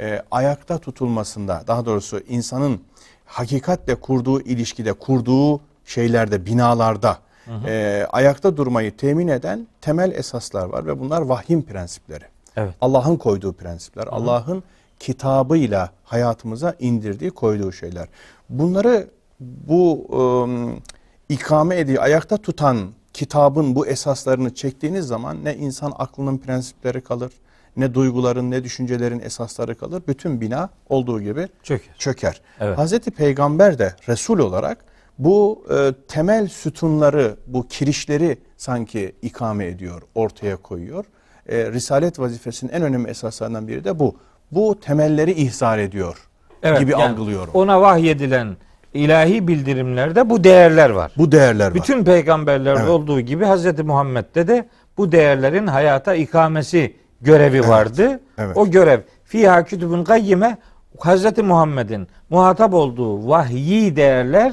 [0.00, 2.80] e, ayakta tutulmasında, daha doğrusu insanın
[3.24, 7.18] hakikatle kurduğu ilişkide, kurduğu şeylerde, binalarda
[7.66, 12.24] e, ayakta durmayı temin eden temel esaslar var ve bunlar vahyin prensipleri.
[12.56, 12.74] Evet.
[12.80, 14.62] Allah'ın koyduğu prensipler, Allah'ın
[14.98, 18.08] kitabıyla hayatımıza indirdiği, koyduğu şeyler.
[18.48, 19.08] Bunları
[19.40, 20.72] bu ıı,
[21.28, 22.78] ikame ediyor, ayakta tutan
[23.12, 27.32] kitabın bu esaslarını çektiğiniz zaman ne insan aklının prensipleri kalır,
[27.76, 30.02] ne duyguların, ne düşüncelerin esasları kalır.
[30.08, 31.94] Bütün bina olduğu gibi Çöker.
[31.98, 32.40] çöker.
[32.60, 32.78] Evet.
[32.78, 34.84] Hazreti Peygamber de Resul olarak
[35.18, 41.04] bu e, temel sütunları, bu kirişleri sanki ikame ediyor, ortaya koyuyor.
[41.48, 44.16] E, Risalet vazifesinin en önemli esaslarından biri de bu.
[44.52, 46.28] Bu temelleri ihzar ediyor
[46.78, 47.50] gibi yani algılıyorum.
[47.54, 48.56] Ona vahyedilen
[48.94, 51.12] ilahi bildirimlerde bu değerler var.
[51.16, 51.74] bu değerler var.
[51.74, 52.90] Bütün peygamberlerde Evet.
[52.90, 53.78] olduğu gibi Hz.
[53.84, 54.68] Muhammed'de de
[54.98, 58.20] bu değerlerin hayata ikamesi görevi vardı.
[58.38, 58.56] evet.
[58.56, 60.56] O görev fiha kütübün kayyime
[60.98, 61.38] Hz.
[61.38, 64.52] Muhammed'in muhatap olduğu vahyi değerler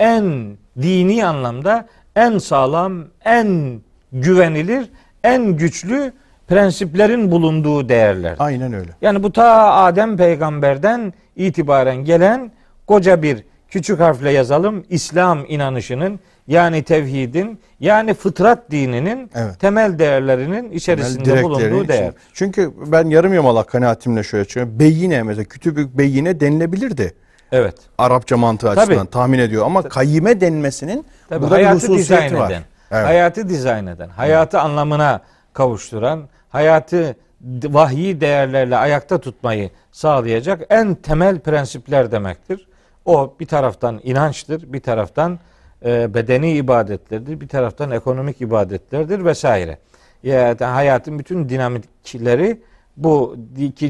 [0.00, 3.80] en dini anlamda en sağlam, en
[4.12, 4.90] güvenilir,
[5.24, 6.12] en güçlü
[6.48, 8.36] prensiplerin bulunduğu değerler.
[8.38, 8.90] Aynen öyle.
[9.02, 12.50] Yani bu ta Adem peygamberden itibaren gelen
[12.86, 13.44] koca bir
[13.74, 19.60] küçük harfle yazalım İslam inanışının yani tevhidin yani fıtrat dininin Evet.
[19.60, 22.08] temel değerlerinin içerisinde Temel bulunduğu değer.
[22.08, 22.14] için.
[22.34, 24.78] Çünkü ben yarım yamalak kanaatimle şöyle çıkıyorum.
[24.78, 27.14] Beyine mesela kütübü beyine denilebilirdi.
[27.52, 27.74] Evet.
[27.98, 28.80] Arapça mantığı Tabii.
[28.80, 32.50] açısından tahmin ediyor ama kayyime denmesinin Tabii burada bir hayatı dizayn hususiyeti var.
[32.50, 33.06] eden, Evet.
[33.06, 35.20] hayatı dizayn eden, hayatı anlamına
[35.52, 37.16] kavuşturan, hayatı
[37.64, 42.68] vahyi değerlerle ayakta tutmayı sağlayacak en temel prensipler demektir.
[43.04, 45.38] O bir taraftan inançtır, bir taraftan
[45.84, 49.78] e, bedeni ibadetlerdir, bir taraftan ekonomik ibadetlerdir vesaire.
[50.22, 52.62] Yani hayatın bütün dinamikleri
[52.96, 53.36] bu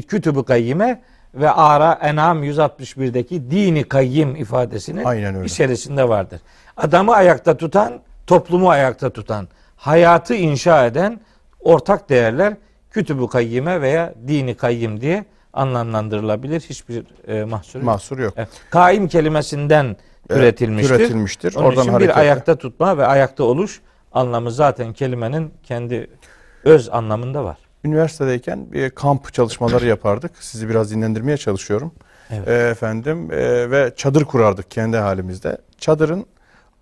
[0.07, 1.01] kütübü kayyime
[1.35, 6.41] ve Ara En'am 161'deki dini kayyim ifadesinin içerisinde vardır.
[6.77, 11.19] Adamı ayakta tutan, toplumu ayakta tutan, hayatı inşa eden
[11.59, 12.53] ortak değerler
[12.91, 15.25] kütübü kayyime veya dini kayyim diye
[15.55, 16.61] anlamlandırılabilir.
[16.61, 17.85] Hiçbir e, mahsur yok.
[17.85, 18.33] Mahsur yok.
[18.37, 18.49] Evet.
[18.69, 19.97] Kaim kelimesinden Evet,
[20.39, 20.95] türetilmiştir.
[20.97, 21.55] türetilmiştir.
[21.55, 22.15] Onun Oradan için hareketle.
[22.15, 23.81] bir ayakta tutma ve ayakta oluş
[24.13, 26.09] anlamı zaten kelimenin kendi
[26.63, 27.57] öz anlamında var.
[27.83, 30.31] Üniversitedeyken bir kamp çalışmaları yapardık.
[30.39, 31.91] Sizi biraz dinlendirmeye çalışıyorum.
[32.31, 32.47] Evet.
[32.47, 35.57] Ee, efendim e, ve çadır kurardık kendi halimizde.
[35.77, 36.25] Çadırın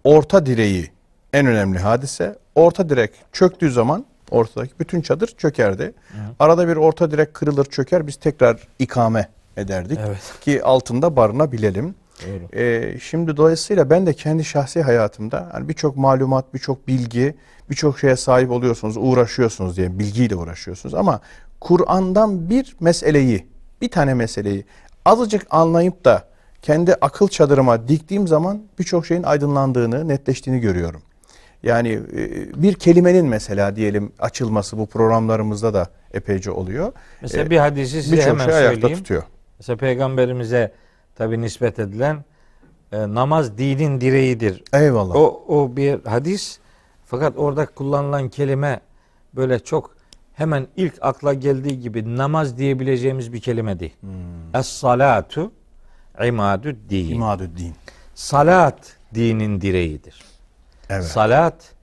[0.03, 0.91] orta direği
[1.33, 2.35] en önemli hadise.
[2.55, 5.93] Orta direk çöktüğü zaman ortadaki bütün çadır çökerdi.
[6.39, 9.27] Arada bir orta direk kırılır çöker biz tekrar ikame
[9.57, 10.33] ederdik Evet.
[10.41, 11.95] ki altında barınabilelim.
[12.27, 12.59] Doğru.
[12.59, 17.35] Ee, şimdi dolayısıyla ben de kendi şahsi hayatımda hani birçok malumat, birçok bilgi,
[17.69, 21.19] birçok şeye sahip oluyorsunuz, uğraşıyorsunuz diye bilgiyle uğraşıyorsunuz ama
[21.61, 23.47] Kur'an'dan bir meseleyi,
[23.81, 24.65] bir tane meseleyi
[25.05, 26.23] azıcık anlayıp da
[26.61, 31.01] kendi akıl çadırıma diktiğim zaman birçok şeyin aydınlandığını, netleştiğini görüyorum.
[31.63, 36.91] Yani e, bir kelimenin mesela diyelim açılması bu programlarımızda da epeyce oluyor.
[37.21, 38.97] Mesela Ee, bir hadisi size Birçok hemen şey ayakta söyleyeyim.
[38.97, 39.23] tutuyor.
[39.59, 40.71] Mesela peygamberimize
[41.15, 42.25] tabi nispet edilen
[42.91, 44.63] e, namaz dinin direğidir.
[44.73, 45.15] Eyvallah.
[45.15, 46.59] O, o bir hadis
[47.05, 48.79] fakat orada kullanılan kelime
[49.35, 49.95] böyle çok
[50.33, 53.95] hemen ilk akla geldiği gibi namaz diyebileceğimiz bir kelime değil.
[54.53, 55.51] Es salatu
[56.27, 57.09] imadü din.
[57.09, 57.73] İmadüddin.
[58.15, 60.21] Salat dinin direğidir.
[60.89, 61.03] Evet.
[61.03, 61.73] Salat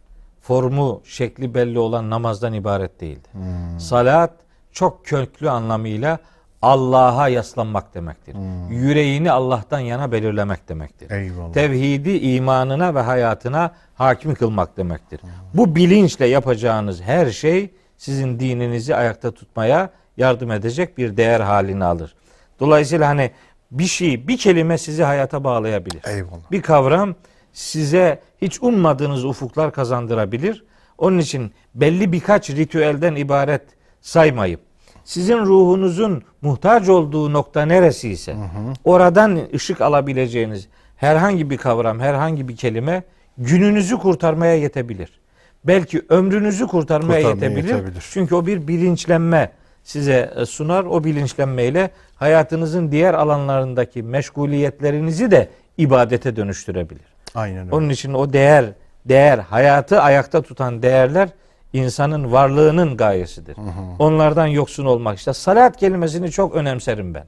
[0.41, 3.31] formu, şekli belli olan namazdan ibaret değildir.
[3.79, 4.33] Salat
[4.73, 6.19] çok köklü anlamıyla
[6.63, 8.37] Allah'a yaslanmak demektir.
[8.71, 11.11] Yüreğini Allah'tan yana belirlemek demektir.
[11.11, 11.53] Eyvallah.
[11.53, 15.21] Tevhidi imanına ve hayatına hakim kılmak demektir.
[15.55, 22.15] Bu bilinçle yapacağınız her şey sizin dininizi ayakta tutmaya yardım edecek bir değer halini alır.
[22.61, 23.31] Dolayısıyla hani
[23.71, 26.03] bir şey, bir kelime sizi hayata bağlayabilir.
[26.09, 26.51] Eyvallah.
[26.51, 27.15] Bir kavram
[27.53, 30.65] size hiç ummadığınız ufuklar kazandırabilir.
[30.99, 33.63] Onun için belli birkaç ritüelden ibaret
[34.01, 34.61] saymayıp
[35.05, 38.37] sizin ruhunuzun muhtaç olduğu nokta neresi ise
[38.85, 43.03] oradan ışık alabileceğiniz herhangi bir kavram, herhangi bir kelime
[43.39, 45.21] gününüzü kurtarmaya yetebilir.
[45.65, 47.75] Belki ömrünüzü kurtarmaya, Kurtarmaya yetebilir.
[47.75, 48.05] yetebilir.
[48.13, 49.51] Çünkü o bir bilinçlenme
[49.85, 50.85] size e, sunar.
[50.85, 55.49] O bilinçlenmeyle hayatınızın diğer alanlarındaki meşguliyetlerinizi de
[55.79, 57.10] ibadete dönüştürebilir.
[57.35, 57.75] Aynen öyle.
[57.75, 58.65] Onun için o değer,
[59.05, 61.29] değer, hayatı ayakta tutan değerler
[61.73, 63.57] insanın varlığının gayesidir.
[63.99, 65.19] Onlardan yoksun olmak.
[65.19, 67.25] İşte salat kelimesini çok önemserim ben.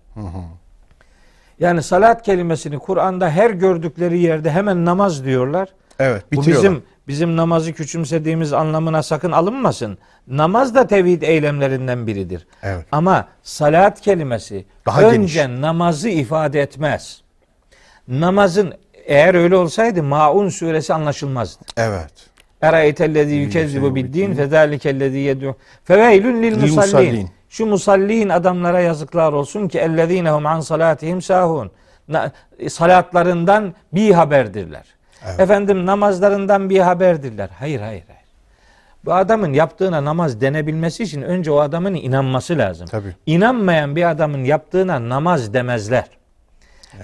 [1.60, 5.68] Yani salat kelimesini Kur'an'da her gördükleri yerde hemen namaz diyorlar.
[5.98, 6.70] Evet, Bu bitiriyorlar.
[6.70, 9.98] bizim bizim namazı küçümsediğimiz anlamına sakın alınmasın.
[10.26, 12.46] Namaz da tevhid eylemlerinden biridir.
[12.62, 12.86] Evet.
[12.92, 17.22] Ama salat kelimesi Daha önce namazı ifade etmez.
[18.08, 18.74] Namazın
[19.06, 21.64] eğer öyle olsaydı Maun suresi anlaşılmazdı.
[21.76, 22.12] Evet.
[22.62, 27.30] Eraeytellezî yükezzibu biddin fezâlikellezî yedû feveylün lil musallin.
[27.48, 31.70] Şu musallin adamlara yazıklar olsun ki ellezînehum an salatihim sahun.
[32.68, 34.84] Salatlarından bir haberdirler.
[35.26, 35.40] Evet.
[35.40, 37.50] Efendim namazlarından bir haberdirler.
[37.58, 38.22] Hayır hayır hayır.
[39.04, 42.86] Bu adamın yaptığına namaz denebilmesi için önce o adamın inanması lazım.
[42.86, 43.16] Tabii.
[43.26, 46.04] İnanmayan bir adamın yaptığına namaz demezler.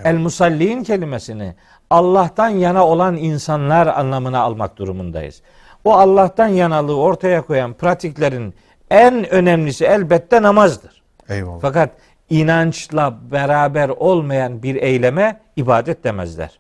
[0.05, 1.55] El musallin kelimesini
[1.91, 5.43] Allah'tan yana olan insanlar anlamına almak durumundayız.
[5.85, 8.55] O Allah'tan yanalığı ortaya koyan pratiklerin
[8.91, 11.03] en önemlisi elbette namazdır.
[11.29, 11.59] Eyvallah.
[11.61, 11.91] Fakat
[12.31, 16.59] inançla beraber olmayan bir eyleme ibadet demezler.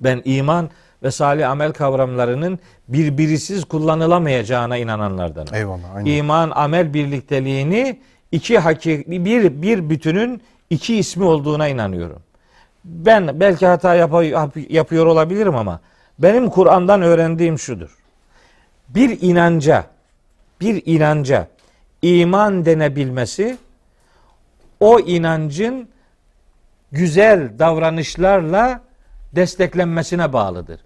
[0.00, 0.70] Ben iman
[1.02, 5.54] ve salih amel kavramlarının birbirisiz kullanılamayacağına inananlardanım.
[5.54, 5.94] Eyvallah.
[5.94, 6.10] Aynen.
[6.10, 7.98] İman amel birlikteliğini
[8.32, 12.22] iki hakiki bir bir bütünün iki ismi olduğuna inanıyorum.
[12.84, 15.80] Ben belki hata yap- yapıyor olabilirim ama
[16.18, 17.98] benim Kur'an'dan öğrendiğim şudur.
[18.88, 19.84] Bir inanca
[20.60, 21.46] bir inanca
[22.02, 23.56] iman denebilmesi
[24.80, 25.88] o inancın
[26.92, 28.80] güzel davranışlarla
[29.32, 30.80] desteklenmesine bağlıdır.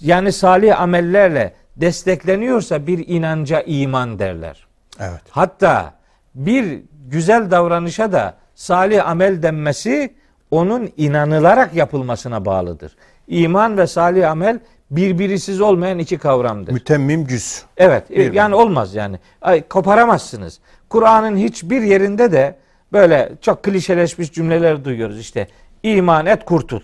[0.00, 4.66] Yani salih amellerle destekleniyorsa bir inanca iman derler.
[5.00, 5.20] Evet.
[5.30, 5.94] Hatta
[6.34, 10.14] bir güzel davranışa da salih amel denmesi
[10.50, 12.96] onun inanılarak yapılmasına bağlıdır.
[13.28, 16.72] İman ve salih amel birbirisiz olmayan iki kavramdır.
[16.72, 17.62] Mütemmim cüz.
[17.76, 18.10] Evet.
[18.10, 19.18] Bir yani olmaz yani.
[19.42, 20.60] Ay, koparamazsınız.
[20.88, 22.56] Kur'an'ın hiçbir yerinde de
[22.92, 25.20] böyle çok klişeleşmiş cümleler duyuyoruz.
[25.20, 25.48] İşte
[25.82, 26.80] iman et kurtul.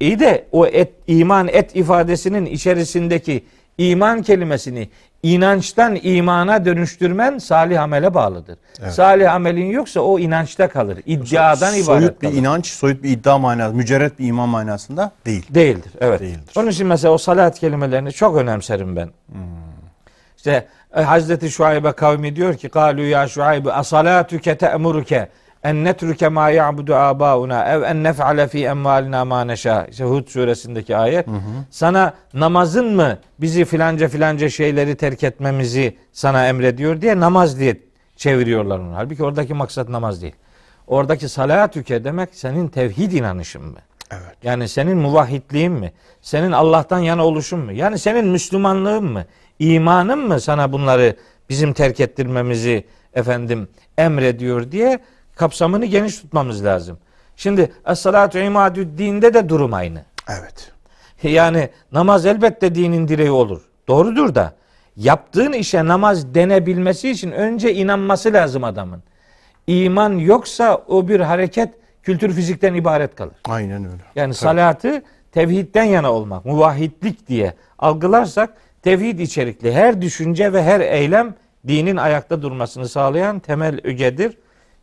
[0.00, 3.44] İyi de o et iman et ifadesinin içerisindeki
[3.78, 4.88] iman kelimesini
[5.22, 8.58] inançtan imana dönüştürmen salih amele bağlıdır.
[8.82, 8.92] Evet.
[8.92, 10.98] Salih amelin yoksa o inançta kalır.
[11.06, 12.38] İddiadan ibaret Soyut bir kalır.
[12.40, 15.46] inanç, soyut bir iddia manası, mücerret bir iman manasında değil.
[15.50, 15.92] Değildir.
[16.00, 16.20] Evet.
[16.20, 16.54] Değildir.
[16.56, 19.10] Onun için mesela o salat kelimelerini çok önemserim ben.
[20.36, 20.66] İşte
[20.96, 25.28] e, Hazreti Şuayb'e kavmi diyor ki Kalu ya Şuayb asalatuke te'muruke
[25.64, 29.86] en netruke ma ya'budu abauna ev en nef'ale fi emvalina ma neşa.
[29.90, 31.26] İşte Hud suresindeki ayet.
[31.70, 37.80] Sana namazın mı bizi filanca filanca şeyleri terk etmemizi sana emrediyor diye namaz diye
[38.16, 38.96] çeviriyorlar onu.
[38.96, 40.34] Halbuki oradaki maksat namaz değil.
[40.86, 43.78] Oradaki salatüke demek senin tevhid inanışın mı?
[44.10, 44.36] Evet.
[44.42, 45.92] Yani senin muvahhidliğin mi?
[46.22, 47.72] Senin Allah'tan yana oluşun mu?
[47.72, 49.24] Yani senin Müslümanlığın mı?
[49.58, 51.16] İmanın mı sana bunları
[51.48, 52.84] bizim terk ettirmemizi
[53.14, 54.98] efendim emrediyor diye
[55.38, 56.98] kapsamını geniş tutmamız lazım.
[57.36, 60.04] Şimdi es-salatu imadü dinde de durum aynı.
[60.28, 60.72] Evet.
[61.22, 63.62] Yani namaz elbette dinin direği olur.
[63.88, 64.52] Doğrudur da
[64.96, 69.02] yaptığın işe namaz denebilmesi için önce inanması lazım adamın.
[69.66, 73.34] İman yoksa o bir hareket kültür fizikten ibaret kalır.
[73.44, 74.02] Aynen öyle.
[74.14, 78.50] Yani salatı tevhidden yana olmak, muvahhidlik diye algılarsak
[78.82, 81.34] tevhid içerikli her düşünce ve her eylem
[81.68, 84.36] dinin ayakta durmasını sağlayan temel ögedir.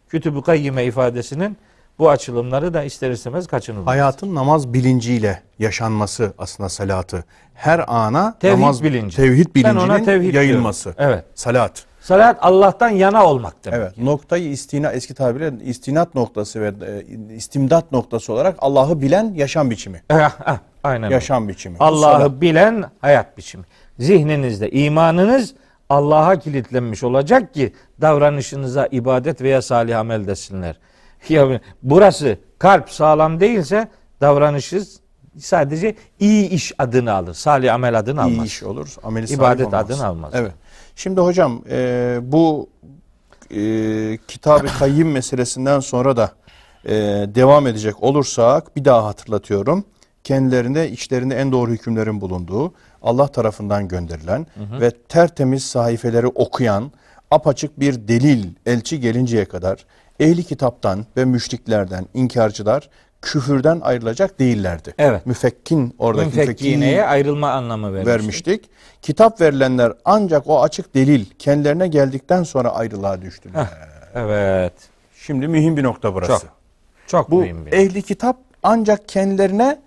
[0.09, 1.57] Kütüb-ü Kayyime ifadesinin
[1.99, 3.87] bu açılımları da ister istemez kaçınılmaz.
[3.87, 7.23] Hayatın namaz bilinciyle yaşanması aslında salatı.
[7.53, 9.15] Her ana Tevhid namaz bilinci.
[9.15, 10.97] tevhid Ben ona bilincinin tevhid yayılması.
[10.97, 11.13] diyorum.
[11.13, 11.25] Evet.
[11.35, 11.85] Salat.
[12.01, 13.79] Salat Allah'tan yana olmak demek.
[13.79, 13.97] Evet.
[13.97, 20.01] Noktayı istina eski tabirle istinat noktası ve e, istimdat noktası olarak Allah'ı bilen yaşam biçimi.
[20.09, 20.15] Eh,
[20.47, 21.13] eh, Aynen öyle.
[21.13, 21.77] Yaşam biçimi.
[21.79, 23.63] Allah'ı bilen hayat biçimi.
[23.99, 25.53] Zihninizde imanınız
[25.89, 30.79] Allah'a kilitlenmiş olacak ki davranışınıza ibadet veya salih amel desinler.
[31.29, 33.87] Ya burası kalp sağlam değilse
[34.21, 34.99] davranışınız
[35.39, 37.33] sadece iyi iş adını alır.
[37.33, 38.45] Salih amel adını almaz.
[38.45, 38.95] iyi iş olur.
[39.03, 39.85] Ameli salih İbadet olmaz.
[39.91, 40.31] adını almaz.
[40.35, 40.51] Evet.
[40.95, 42.69] Şimdi hocam e, bu
[43.51, 46.31] e, kitab-ı kayyim meselesinden sonra da
[46.85, 46.93] e,
[47.35, 49.85] devam edecek olursak bir daha hatırlatıyorum.
[50.23, 52.73] Kendilerinde içlerinde en doğru hükümlerin bulunduğu
[53.05, 54.47] Allah tarafından gönderilen
[54.81, 56.91] ve tertemiz sahifeleri okuyan
[57.31, 59.85] apaçık bir delil elçi gelinceye kadar
[60.19, 62.89] ehli kitaptan ve müşriklerden inkarcılar
[63.21, 64.93] küfürden ayrılacak değillerdi.
[64.97, 65.25] Evet.
[65.25, 68.07] Müfekkin oradaki Müfekkineye ayrılma anlamı vermiştik.
[68.07, 68.69] vermiştik.
[69.01, 73.67] Kitap verilenler ancak o açık delil kendilerine geldikten sonra ayrılığa düştüler.
[74.15, 74.73] Evet.
[75.15, 76.31] Şimdi mühim bir nokta burası.
[76.45, 76.55] Çok.
[77.07, 77.71] Çok Bu mühim bir.
[77.71, 79.79] ehli kitap ancak kendilerine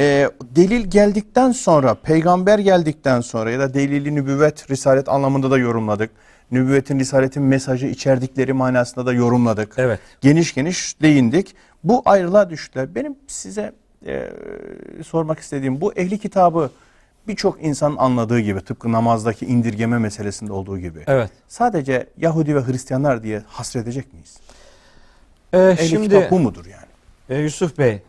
[0.00, 6.10] e, delil geldikten sonra, peygamber geldikten sonra ya da delili nübüvvet, risalet anlamında da yorumladık.
[6.50, 9.72] Nübüvvetin, risaletin mesajı içerdikleri manasında da yorumladık.
[9.76, 10.00] Evet.
[10.20, 11.54] Geniş geniş değindik.
[11.84, 12.94] Bu ayrılığa düştüler.
[12.94, 13.72] Benim size
[14.06, 14.30] e,
[15.06, 16.70] sormak istediğim bu ehli kitabı
[17.28, 21.04] birçok insanın anladığı gibi tıpkı namazdaki indirgeme meselesinde olduğu gibi.
[21.06, 21.30] Evet.
[21.48, 24.36] Sadece Yahudi ve Hristiyanlar diye hasredecek miyiz?
[25.52, 26.90] Ee, Ehli şimdi kitap bu mudur yani?
[27.28, 28.02] E, Yusuf Bey,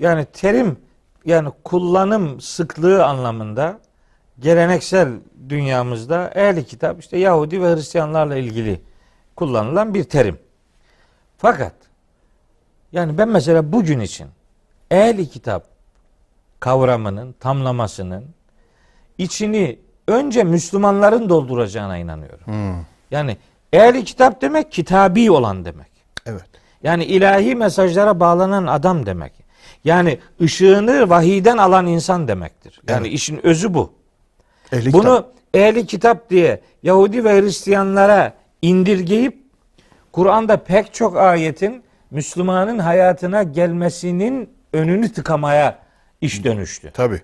[0.00, 0.76] yani terim
[1.24, 3.78] yani kullanım sıklığı anlamında
[4.38, 5.08] geleneksel
[5.48, 8.80] dünyamızda ehli kitap işte Yahudi ve Hristiyanlarla ilgili
[9.36, 10.38] kullanılan bir terim.
[11.38, 11.72] Fakat
[12.92, 14.28] yani ben mesela bugün için
[14.90, 15.66] ehli kitap
[16.60, 18.24] kavramının tamlamasının
[19.18, 22.46] içini önce Müslümanların dolduracağına inanıyorum.
[22.46, 23.36] Hmm, Yani
[23.72, 25.92] ehli kitap demek kitabi olan demek.
[26.26, 26.46] Evet.
[26.82, 29.43] Yani ilahi mesajlara bağlanan adam demek.
[29.84, 32.80] Yani ışığını vahiyden alan insan demektir.
[32.88, 33.14] Yani Evet.
[33.16, 33.92] işin özü bu.
[34.72, 35.32] Ehli Bunu kitap.
[35.54, 38.32] ehli kitap diye Yahudi ve Hristiyanlara
[38.62, 39.38] indirgeyip
[40.12, 45.78] Kur'an'da pek çok ayetin Müslümanın hayatına gelmesinin önünü tıkamaya
[46.20, 46.90] iş dönüştü.
[46.94, 47.22] Tabii.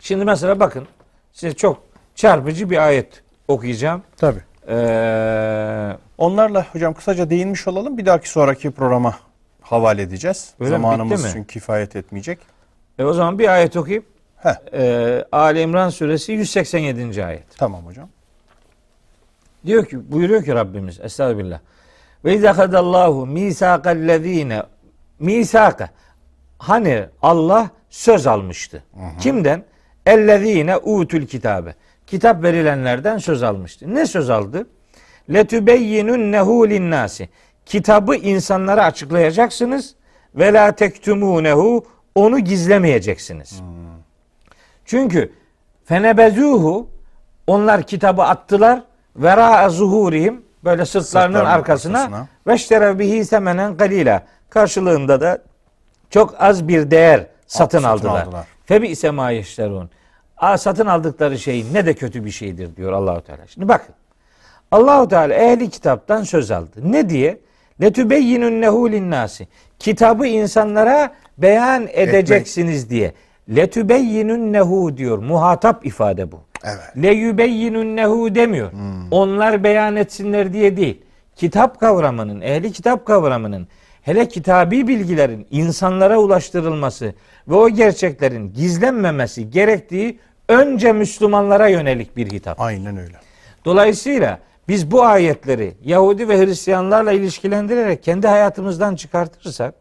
[0.00, 0.86] Şimdi mesela bakın
[1.32, 1.82] size çok
[2.14, 4.02] çarpıcı bir ayet okuyacağım.
[4.16, 4.40] Tabii.
[4.68, 7.98] Ee, Onlarla hocam kısaca değinmiş olalım.
[7.98, 9.14] Bir dahaki sonraki programa
[9.72, 10.54] havale edeceğiz.
[10.60, 10.70] Öyle?
[10.70, 12.38] Zamanımız çünkü kifayet etmeyecek.
[12.98, 14.06] e o zaman bir ayet okuyup
[14.36, 14.54] Heh.
[14.72, 17.24] Ee, Ali İmran suresi 187.
[17.24, 17.44] ayet.
[17.58, 18.08] Tamam hocam.
[19.66, 21.60] Diyor ki buyuruyor ki Rabbimiz Estağfirullah.
[22.24, 24.62] Ve izâ kadallahu mîsâkallezîne
[25.18, 25.90] mîsâka
[26.58, 28.82] hani Allah söz almıştı.
[29.20, 29.64] Kimden?
[30.06, 31.74] Ellezîne utül kitabe.
[32.06, 33.94] Kitap verilenlerden söz almıştı.
[33.94, 34.66] Ne söz aldı?
[35.32, 37.28] Letübeyyinunnehu linnâsi.
[37.66, 39.94] Kitabı insanlara açıklayacaksınız
[40.34, 41.84] ve la tektumunehu
[42.14, 43.60] onu gizlemeyeceksiniz.
[44.84, 45.32] Çünkü
[45.84, 46.88] fenebezuhu
[47.46, 48.82] onlar kitabı attılar
[49.16, 52.26] vera zuhurihim böyle sırtlarının Sırtlarının arkasına arkasına.
[52.46, 55.38] ve iştere bihi semenen kalila karşılığında da
[56.10, 58.22] çok az bir değer satın, satın aldılar.
[58.22, 58.46] aldılar.
[58.66, 59.90] Febi ise ma yeşterun.
[60.36, 63.46] Aa, Satın aldıkları şey ne de kötü bir şeydir diyor Allahu Teala.
[63.46, 63.94] Şimdi bakın.
[64.70, 66.70] Allahu Teala ehli kitaptan söz aldı.
[66.82, 67.38] Ne diye?
[67.80, 69.48] Letübeyyinunnehu linnâsi.
[69.78, 73.12] Kitabı insanlara beyan edeceksiniz diye.
[73.48, 75.18] Letübeyyinunnehu diyor.
[75.18, 76.40] Muhatap ifade bu.
[76.64, 77.02] Evet.
[77.02, 78.70] Leyübeyyinunnehu demiyor.
[79.10, 81.02] Onlar beyan etsinler diye değil.
[81.36, 83.68] Kitap kavramının, ehli kitap kavramının
[84.02, 87.14] hele kitabi bilgilerin insanlara ulaştırılması
[87.48, 90.18] ve o gerçeklerin gizlenmemesi gerektiği
[90.48, 92.60] önce Müslümanlara yönelik bir hitap.
[92.60, 93.16] Aynen öyle.
[93.64, 99.74] Dolayısıyla biz bu ayetleri Yahudi ve Hristiyanlarla ilişkilendirerek kendi hayatımızdan çıkartırsak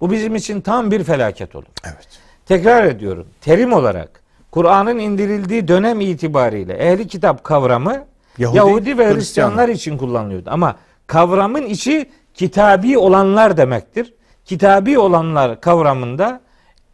[0.00, 1.66] bu bizim için tam bir felaket olur.
[1.84, 2.08] Evet.
[2.46, 3.26] Tekrar ediyorum.
[3.40, 8.04] Terim olarak Kur'an'ın indirildiği dönem itibariyle ehli kitap kavramı
[8.38, 9.14] Yahudi, Yahudi, ve Hristiyan.
[9.14, 10.50] Hristiyanlar için kullanılıyordu.
[10.52, 14.14] Ama kavramın içi kitabi olanlar demektir.
[14.44, 16.40] Kitabi olanlar kavramında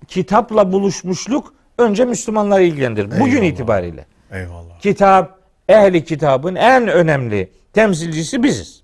[0.08, 3.10] kitapla buluşmuşluk önce Müslümanları ilgilendirir.
[3.20, 3.46] Bugün Eyvallah.
[3.46, 4.80] itibariyle Eyvallah.
[4.80, 5.37] kitap,
[5.68, 8.82] ehli kitabın en önemli temsilcisi biziz.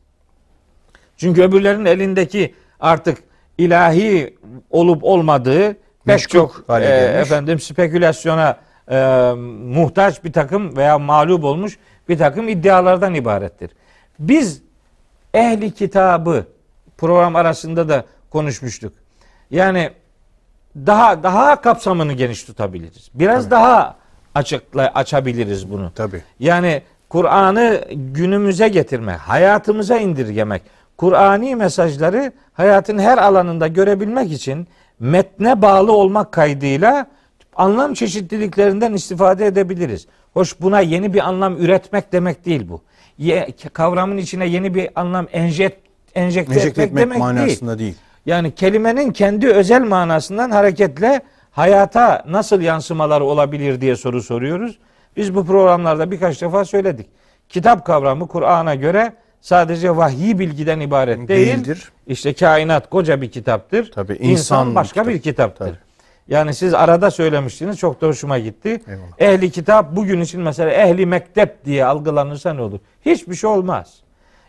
[1.17, 3.19] Çünkü öbürlerin elindeki artık
[3.59, 4.37] ilahi
[4.71, 5.77] olup olmadığı
[6.07, 6.85] pek çok e,
[7.21, 8.57] efendim spekülasyona
[8.91, 9.33] e,
[9.65, 11.79] muhtaç bir takım veya mağlup olmuş
[12.09, 13.71] bir takım iddialardan ibarettir.
[14.19, 14.63] Biz
[15.35, 16.47] ehli kitabı
[16.99, 18.93] program arasında da konuşmuştuk.
[19.51, 19.91] Yani
[20.77, 23.11] daha daha kapsamını geniş tutabiliriz.
[23.15, 23.97] Biraz daha
[24.35, 25.93] açıkla açabiliriz bunu.
[25.95, 26.23] Tabii.
[26.41, 30.63] Yani Kur'an'ı günümüze getirmek, hayatımıza indirgemek,
[30.97, 34.67] Kur'ani mesajları hayatın her alanında görebilmek için
[35.01, 37.07] metne bağlı olmak kaydıyla
[37.57, 40.07] anlam çeşitliliklerinden istifade edebiliriz.
[40.35, 42.83] Hoş buna yeni bir anlam üretmek demek değil bu.
[43.19, 45.77] Ye, kavramın içine yeni bir anlam enjek,
[46.15, 47.25] enjekte, Enjekte etmek, etmek demek değil.
[47.25, 47.95] manasında değil.
[48.27, 51.21] Yani kelimenin kendi özel manasından hareketle
[51.55, 54.79] hayata nasıl yansımaları olabilir diye soru soruyoruz.
[55.17, 57.07] Biz bu programlarda birkaç defa söyledik.
[57.49, 61.47] Kitap kavramı Kur'an'a göre sadece vahyi bilgiden ibaret değil.
[61.57, 61.93] Değildir.
[62.07, 63.93] İşte kainat koca bir kitaptır.
[63.93, 65.15] Tabii, İnsan, insan başka kitap.
[65.15, 65.67] bir kitaptır.
[65.67, 65.77] Tabii.
[66.29, 68.81] Yani siz arada söylemiştiniz çok da hoşuma gitti.
[68.89, 69.05] Eyvallah.
[69.19, 72.79] Ehli kitap bugün için mesela ehli mektep diye algılanırsa ne olur?
[73.07, 73.95] Hiçbir şey olmaz.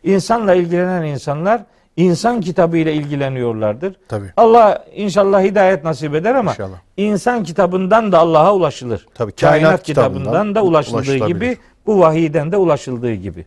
[0.04, 1.62] İnsanla ilgilenen insanlar
[1.98, 3.96] insan kitabı ile ilgileniyorlardır.
[4.08, 4.28] Tabii.
[4.38, 6.78] Allah inşallah hidayet nasip eder ama İnşallah.
[6.98, 9.08] insan kitabından da Allah'a ulaşılır.
[9.16, 13.46] Tabii, kainat, kainat kitabından, kitabından da ulaşıldığı gibi bu vahiyden de ulaşıldığı gibi.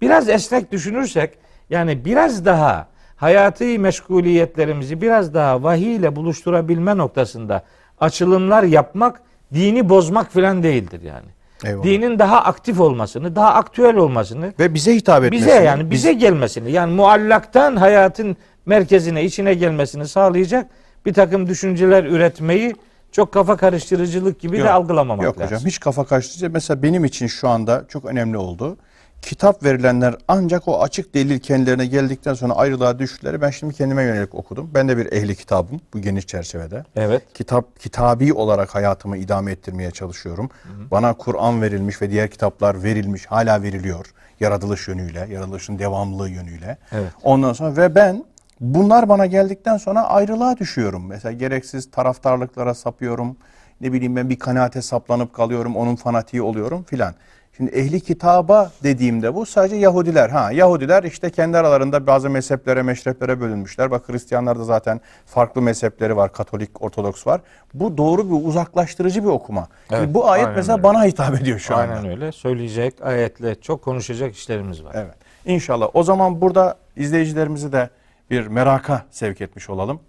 [0.00, 1.30] Biraz esnek düşünürsek
[1.70, 2.86] yani biraz daha
[3.16, 7.62] hayatı meşguliyetlerimizi biraz daha vahiy ile buluşturabilme noktasında
[8.00, 9.20] açılımlar yapmak
[9.54, 11.26] dini bozmak falan değildir yani.
[11.64, 11.84] Eyvallah.
[11.84, 15.42] Dinin daha aktif olmasını, daha aktüel olmasını Ve bize hitap etmesi.
[15.46, 18.36] bize yani bize gelmesini yani muallaktan hayatın
[18.66, 20.66] merkezine içine gelmesini sağlayacak
[21.06, 22.74] bir takım düşünceler üretmeyi
[23.12, 25.56] çok kafa karıştırıcılık gibi de Yok, algılamamak Yok lazım.
[25.56, 26.50] hocam hiç kafa karıştırıcı.
[26.50, 28.76] Mesela benim için şu anda çok önemli oldu.
[29.22, 34.34] Kitap verilenler ancak o açık delil kendilerine geldikten sonra ayrılığa düştüleri ben şimdi kendime yönelik
[34.34, 34.70] okudum.
[34.74, 36.84] Ben de bir ehli kitabım bu geniş çerçevede.
[36.96, 37.22] Evet.
[37.34, 40.50] Kitap kitabi olarak hayatımı idame ettirmeye çalışıyorum.
[40.90, 44.06] Bana Kur'an verilmiş ve diğer kitaplar verilmiş, hala veriliyor.
[44.40, 46.78] Yaratılış yönüyle, yaratılışın devamlılığı yönüyle.
[46.92, 47.10] Evet.
[47.22, 48.24] Ondan sonra ve ben
[48.60, 51.06] bunlar bana geldikten sonra ayrılığa düşüyorum.
[51.06, 53.36] Mesela gereksiz taraftarlıklara sapıyorum.
[53.80, 55.76] Ne bileyim ben bir kanaate saplanıp kalıyorum.
[55.76, 57.14] Onun fanatiği oluyorum filan.
[57.58, 60.30] Şimdi ehli kitaba dediğimde bu sadece Yahudiler.
[60.30, 63.90] Ha Yahudiler işte kendi aralarında bazı mezheplere, meşreplere bölünmüşler.
[63.90, 66.32] Bak Hristiyanlarda zaten farklı mezhepleri var.
[66.32, 67.40] Katolik, Ortodoks var.
[67.74, 69.68] Bu doğru bir uzaklaştırıcı bir okuma.
[69.88, 70.82] Şimdi Evet, bu ayet mesela öyle.
[70.82, 71.94] bana hitap ediyor şu anda.
[71.94, 72.32] Aynen öyle.
[72.32, 74.92] Söyleyecek ayetle çok konuşacak işlerimiz var.
[74.94, 75.14] Evet.
[75.44, 75.88] İnşallah.
[75.94, 77.90] O zaman burada izleyicilerimizi de
[78.30, 80.00] bir meraka sevk etmiş olalım.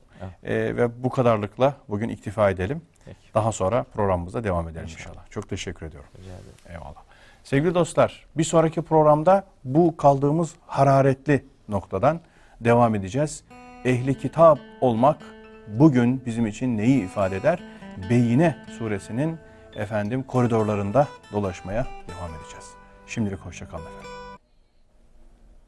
[0.44, 2.82] Ee, ve bu kadarlıkla bugün iktifa edelim.
[3.06, 3.18] Peki.
[3.34, 5.30] Daha sonra programımıza devam edelim inşallah.
[5.30, 6.10] Çok teşekkür ediyorum.
[6.70, 7.09] Eyvallah.
[7.44, 12.20] Sevgili dostlar, bir sonraki programda bu kaldığımız hararetli noktadan
[12.62, 13.44] devam edeceğiz.
[13.86, 15.18] Ehli kitap olmak
[15.68, 17.60] bugün bizim için neyi ifade eder?
[18.10, 19.38] Beyine suresinin
[19.76, 22.74] efendim koridorlarında dolaşmaya devam edeceğiz.
[23.08, 24.10] Şimdilik hoşça kalın efendim.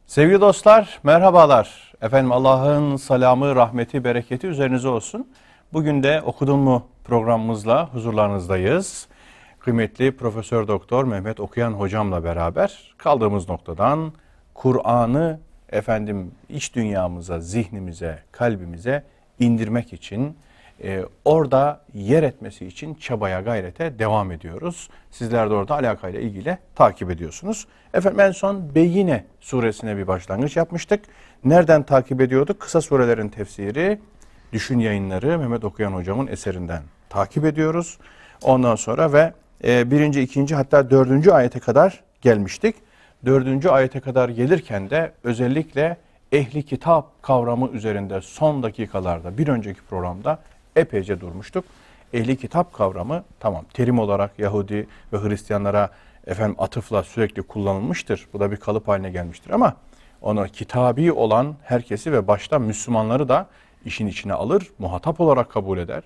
[0.06, 1.94] Sevgili dostlar, merhabalar.
[2.02, 5.28] Efendim Allah'ın selamı, rahmeti, bereketi üzerinize olsun.
[5.74, 9.08] Bugün de okudun mu programımızla huzurlarınızdayız.
[9.64, 14.14] Kıymetli Profesör Doktor Mehmet Okuyan hocamla beraber kaldığımız noktadan
[14.54, 15.40] Kur'an'ı
[15.70, 19.04] efendim iç dünyamıza, zihnimize, kalbimize
[19.40, 20.38] indirmek için
[20.84, 24.90] e, orada yer etmesi için çabaya gayrete devam ediyoruz.
[25.12, 27.68] Sizler de orada alakayla ilgili takip ediyorsunuz.
[27.94, 31.06] Efendim en son Beyine suresine bir başlangıç yapmıştık.
[31.44, 32.60] Nereden takip ediyorduk?
[32.60, 34.00] Kısa surelerin tefsiri,
[34.54, 37.98] düşün yayınları Mehmet Okuyan hocamın eserinden takip ediyoruz.
[38.44, 39.34] Ondan sonra ve
[39.64, 42.76] e, birinci, ikinci hatta dördüncü ayete kadar gelmiştik.
[43.26, 45.98] Dördüncü ayete kadar gelirken de özellikle
[46.32, 50.40] ehli kitap kavramı üzerinde son dakikalarda bir önceki programda
[50.76, 51.66] epeyce durmuştuk.
[52.14, 55.90] Ehli kitap kavramı tamam terim olarak Yahudi ve Hristiyanlara
[56.28, 58.28] efendim atıfla sürekli kullanılmıştır.
[58.34, 59.76] Bu da bir kalıp haline gelmiştir ama
[60.22, 63.48] onu kitabi olan herkesi ve başta Müslümanları da
[63.86, 66.04] işin içine alır, muhatap olarak kabul eder.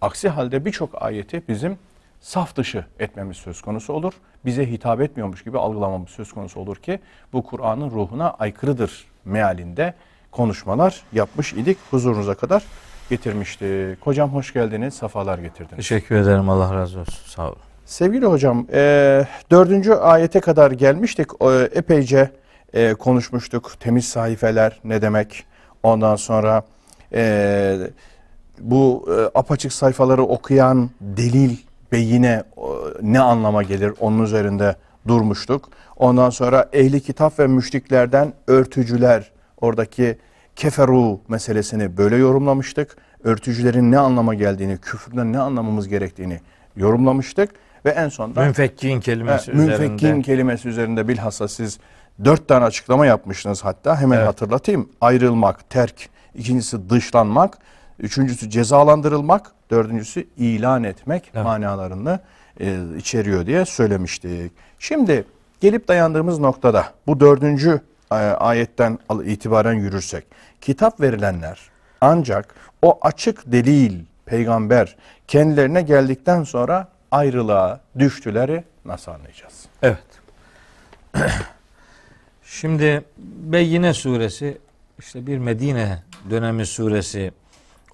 [0.00, 1.78] Aksi halde birçok ayeti bizim
[2.26, 4.12] saf dışı etmemiz söz konusu olur.
[4.44, 7.00] Bize hitap etmiyormuş gibi algılamamız söz konusu olur ki
[7.32, 9.94] bu Kur'an'ın ruhuna aykırıdır mealinde
[10.30, 11.78] konuşmalar yapmış idik.
[11.90, 12.62] Huzurunuza kadar
[13.10, 14.06] getirmiştik.
[14.06, 15.76] Hocam hoş geldiniz, safalar getirdiniz.
[15.76, 16.48] Teşekkür ederim.
[16.48, 17.24] Allah razı olsun.
[17.26, 17.58] Sağ olun.
[17.84, 21.26] Sevgili hocam, e, dördüncü ayete kadar gelmiştik.
[21.40, 22.30] E, epeyce
[22.72, 23.72] e, konuşmuştuk.
[23.80, 25.44] Temiz sayfeler ne demek?
[25.82, 26.62] Ondan sonra
[27.12, 27.76] e,
[28.60, 31.56] bu e, apaçık sayfaları okuyan delil,
[31.92, 32.42] beyine
[33.02, 33.92] ne anlama gelir?
[34.00, 34.76] Onun üzerinde
[35.08, 35.68] durmuştuk.
[35.96, 39.30] Ondan sonra ehli kitap ve müşriklerden örtücüler,
[39.60, 40.18] oradaki
[40.56, 42.96] keferu meselesini böyle yorumlamıştık.
[43.24, 46.40] Örtücülerin ne anlama geldiğini, küfürden ne anlamamız gerektiğini
[46.76, 47.50] yorumlamıştık.
[47.84, 49.88] Ve en sonunda Münfekkin kelimesi Evet, üzerinde.
[49.88, 51.78] Münfekkin kelimesi üzerinde bilhassa siz
[52.24, 54.00] dört tane açıklama yapmıştınız hatta.
[54.00, 54.28] Hemen Evet.
[54.28, 54.88] hatırlatayım.
[55.00, 56.08] Ayrılmak, terk.
[56.34, 57.58] ikincisi dışlanmak.
[57.98, 59.52] Üçüncüsü cezalandırılmak.
[59.70, 61.44] Dördüncüsü ilan etmek Evet.
[61.44, 62.20] manalarını
[62.60, 64.52] e, içeriyor diye söylemiştik.
[64.78, 65.24] Şimdi
[65.60, 70.24] gelip dayandığımız noktada bu dördüncü e, ayetten itibaren yürürsek.
[70.60, 71.60] Kitap verilenler
[72.00, 74.96] ancak o açık delil, peygamber
[75.28, 79.64] kendilerine geldikten sonra ayrılığa düştüleri nasıl anlayacağız?
[79.82, 79.98] Evet.
[82.44, 84.58] Şimdi Beyyine suresi
[84.98, 87.32] işte bir Medine dönemi suresi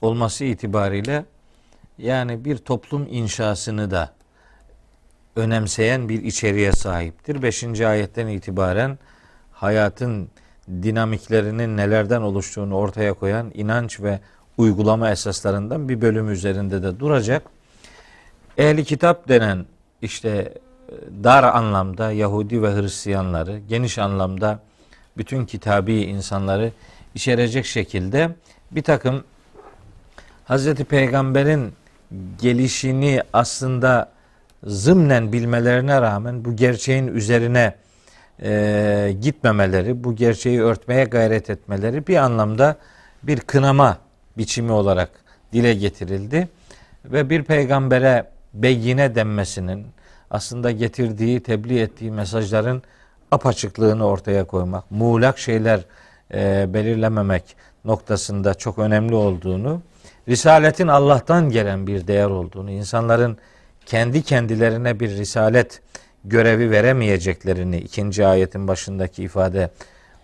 [0.00, 1.24] olması itibariyle
[1.98, 4.12] yani bir toplum inşasını da
[5.36, 7.42] önemseyen bir içeriğe sahiptir.
[7.42, 8.98] Beşinci ayetten itibaren
[9.52, 10.28] hayatın
[10.68, 14.20] dinamiklerinin nelerden oluştuğunu ortaya koyan inanç ve
[14.58, 17.42] uygulama esaslarından bir bölüm üzerinde de duracak.
[18.58, 19.66] Ehli kitap denen
[20.02, 20.54] işte e,
[21.24, 24.60] dar anlamda Yahudi ve Hristiyanları, geniş anlamda
[25.16, 26.72] bütün kitabi insanları
[27.14, 28.30] içerecek şekilde
[28.70, 29.24] bir takım
[30.44, 31.72] Hazreti Peygamber'in
[32.40, 34.12] gelişini aslında
[34.64, 37.74] zımnen bilmelerine rağmen bu gerçeğin üzerine
[38.42, 42.76] e, gitmemeleri, bu gerçeği örtmeye gayret etmeleri bir anlamda
[43.22, 43.98] bir kınama
[44.38, 45.10] biçimi olarak
[45.52, 46.48] dile getirildi.
[47.04, 49.86] Ve bir peygambere beyine denmesinin
[50.30, 52.82] aslında getirdiği, tebliğ ettiği mesajların
[53.30, 55.80] apaçıklığını ortaya koymak, muğlak şeyler
[56.34, 59.82] e, belirlememek noktasında çok önemli olduğunu,
[60.28, 63.38] risaletin Allah'tan gelen bir değer olduğunu, insanların
[63.86, 65.80] kendi kendilerine bir risalet
[66.24, 69.70] görevi veremeyeceklerini ikinci ayetin başındaki ifade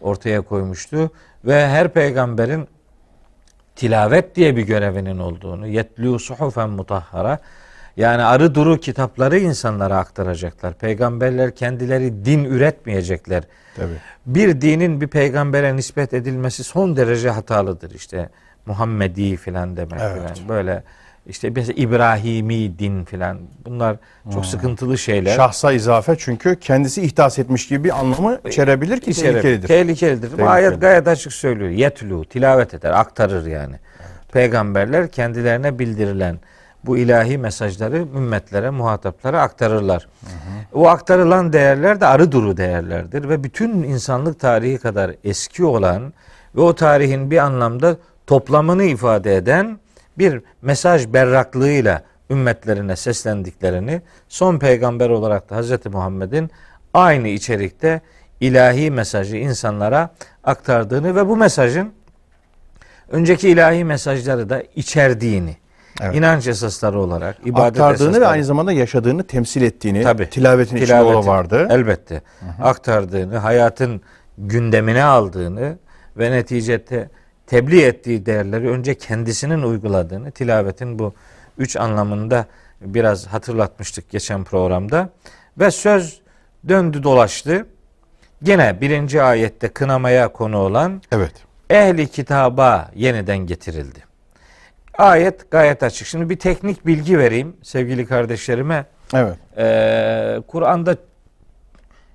[0.00, 1.10] ortaya koymuştu
[1.44, 2.68] ve her peygamberin
[3.76, 7.38] tilavet diye bir görevinin olduğunu, yetlu suhufen mutahhara
[7.96, 10.74] yani arı duru kitapları insanlara aktaracaklar.
[10.74, 13.42] Peygamberler kendileri din üretmeyecekler.
[13.76, 13.94] Tabii.
[14.26, 17.90] Bir dinin bir peygambere nispet edilmesi son derece hatalıdır.
[17.90, 18.28] İşte
[18.68, 20.12] Muhammedi filan demek Evet.
[20.36, 20.48] filan.
[20.48, 20.82] Böyle
[21.26, 23.38] işte mesela İbrahimi din filan.
[23.64, 23.96] Bunlar
[24.32, 25.36] çok sıkıntılı şeyler.
[25.36, 29.68] Şahsa izafe çünkü kendisi ihdas etmiş gibi bir anlamı içerebilir ki İçeri- tehlikelidir.
[29.68, 30.26] Tehlikelidir.
[30.26, 30.48] Bu Tehlikeli.
[30.48, 31.70] ayet gayet açık söylüyor.
[31.70, 33.74] Yetlu, tilavet eder, aktarır yani.
[34.32, 36.38] Peygamberler kendilerine bildirilen
[36.84, 40.08] bu ilahi mesajları ümmetlere, muhataplara aktarırlar.
[40.72, 46.12] O aktarılan değerler de arı duru değerlerdir ve bütün insanlık tarihi kadar eski olan
[46.56, 47.96] ve o tarihin bir anlamda
[48.28, 49.78] toplamını ifade eden
[50.18, 55.86] bir mesaj berraklığıyla ümmetlerine seslendiklerini son peygamber olarak da Hz.
[55.86, 56.50] Muhammed'in
[56.94, 58.00] aynı içerikte
[58.40, 60.10] ilahi mesajı insanlara
[60.44, 61.92] aktardığını ve bu mesajın
[63.10, 65.56] önceki ilahi mesajları da içerdiğini,
[66.00, 66.14] Evet.
[66.14, 70.30] inanç esasları olarak, ibadet Aktardığını ve esasları, aynı zamanda yaşadığını temsil ettiğini, Tabii.
[70.30, 71.68] tilavetin içinde Tilaveti, o vardı.
[71.70, 72.22] Elbette.
[72.62, 74.00] Aktardığını, hayatın
[74.38, 75.78] gündemine aldığını
[76.16, 77.10] ve neticede
[77.48, 81.14] tebliğ ettiği değerleri önce kendisinin uyguladığını tilavetin bu
[81.58, 82.46] üç anlamında
[82.80, 85.08] biraz hatırlatmıştık geçen programda.
[85.58, 86.20] Ve söz
[86.68, 87.66] döndü dolaştı.
[88.42, 91.32] Gene birinci ayette kınamaya konu olan Evet.
[91.70, 94.04] ehli kitaba yeniden getirildi.
[94.98, 96.06] Ayet gayet açık.
[96.06, 98.86] Şimdi bir teknik bilgi vereyim sevgili kardeşlerime.
[99.14, 99.36] Evet.
[99.58, 100.96] Ee, Kur'an'da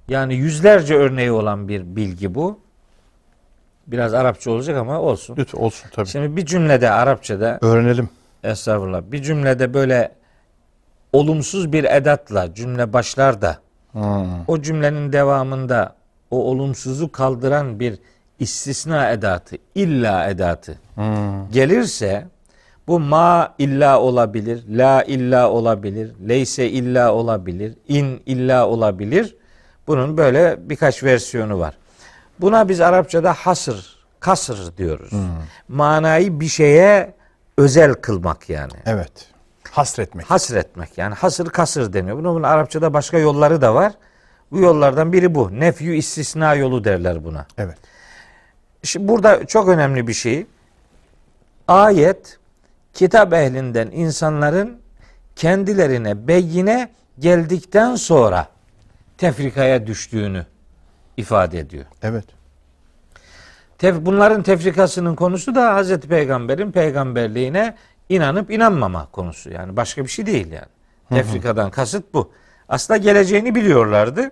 [0.08, 2.60] yani yüzlerce örneği olan bir bilgi bu.
[3.88, 5.36] Biraz Arapça olacak ama olsun.
[5.38, 6.08] Lütfen olsun tabii.
[6.08, 8.10] Şimdi bir cümlede Arapçada Öğrenelim.
[8.44, 10.12] estağfurullah bir cümlede böyle
[11.14, 13.58] olumsuz bir edatla cümle başlar da
[13.92, 14.26] Hmm.
[14.48, 15.96] o cümlenin devamında
[16.32, 18.00] o olumsuzu kaldıran bir
[18.40, 21.52] istisna edatı, illa edatı Hmm.
[21.52, 22.26] gelirse
[22.88, 29.36] bu ma illa olabilir, la illa olabilir, leyse illa olabilir, in illa olabilir.
[29.88, 31.78] Bunun böyle birkaç versiyonu var.
[32.42, 35.12] Buna biz Arapçada hasır, kasır diyoruz.
[35.68, 37.14] Manayı bir şeye
[37.58, 38.74] özel kılmak yani.
[38.86, 39.30] Evet.
[39.72, 40.32] Hasretmek.
[40.32, 42.18] Hasretmek yani hasır kasır deniyor.
[42.18, 43.94] Bunun, bunun Arapçada başka yolları da var.
[44.52, 45.60] Bu yollardan biri bu.
[45.60, 47.46] Nefyü istisna yolu derler buna.
[47.58, 47.78] Evet.
[48.84, 50.46] Şimdi burada çok önemli bir şey.
[51.68, 52.40] Ayet
[52.94, 54.82] kitap ehlinden insanların
[55.36, 56.90] kendilerine beyine
[57.20, 58.48] geldikten sonra
[59.18, 60.46] tefrikaya düştüğünü
[61.18, 61.86] ifade ediyor.
[62.04, 62.26] Evet.
[63.80, 67.76] Tef- bunların tefrikasının konusu da Hazreti Peygamber'in peygamberliğine
[68.10, 69.52] inanıp inanmama konusu.
[69.52, 70.66] Yani başka bir şey değil yani.
[71.10, 72.32] Tefrikadan kasıt bu.
[72.70, 74.32] Aslında geleceğini biliyorlardı.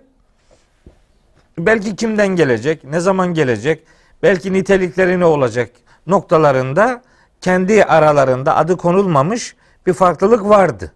[1.58, 3.82] Belki kimden gelecek, ne zaman gelecek,
[4.22, 5.70] belki nitelikleri ne olacak
[6.06, 7.02] noktalarında
[7.40, 9.56] kendi aralarında adı konulmamış
[9.86, 10.92] bir farklılık vardı.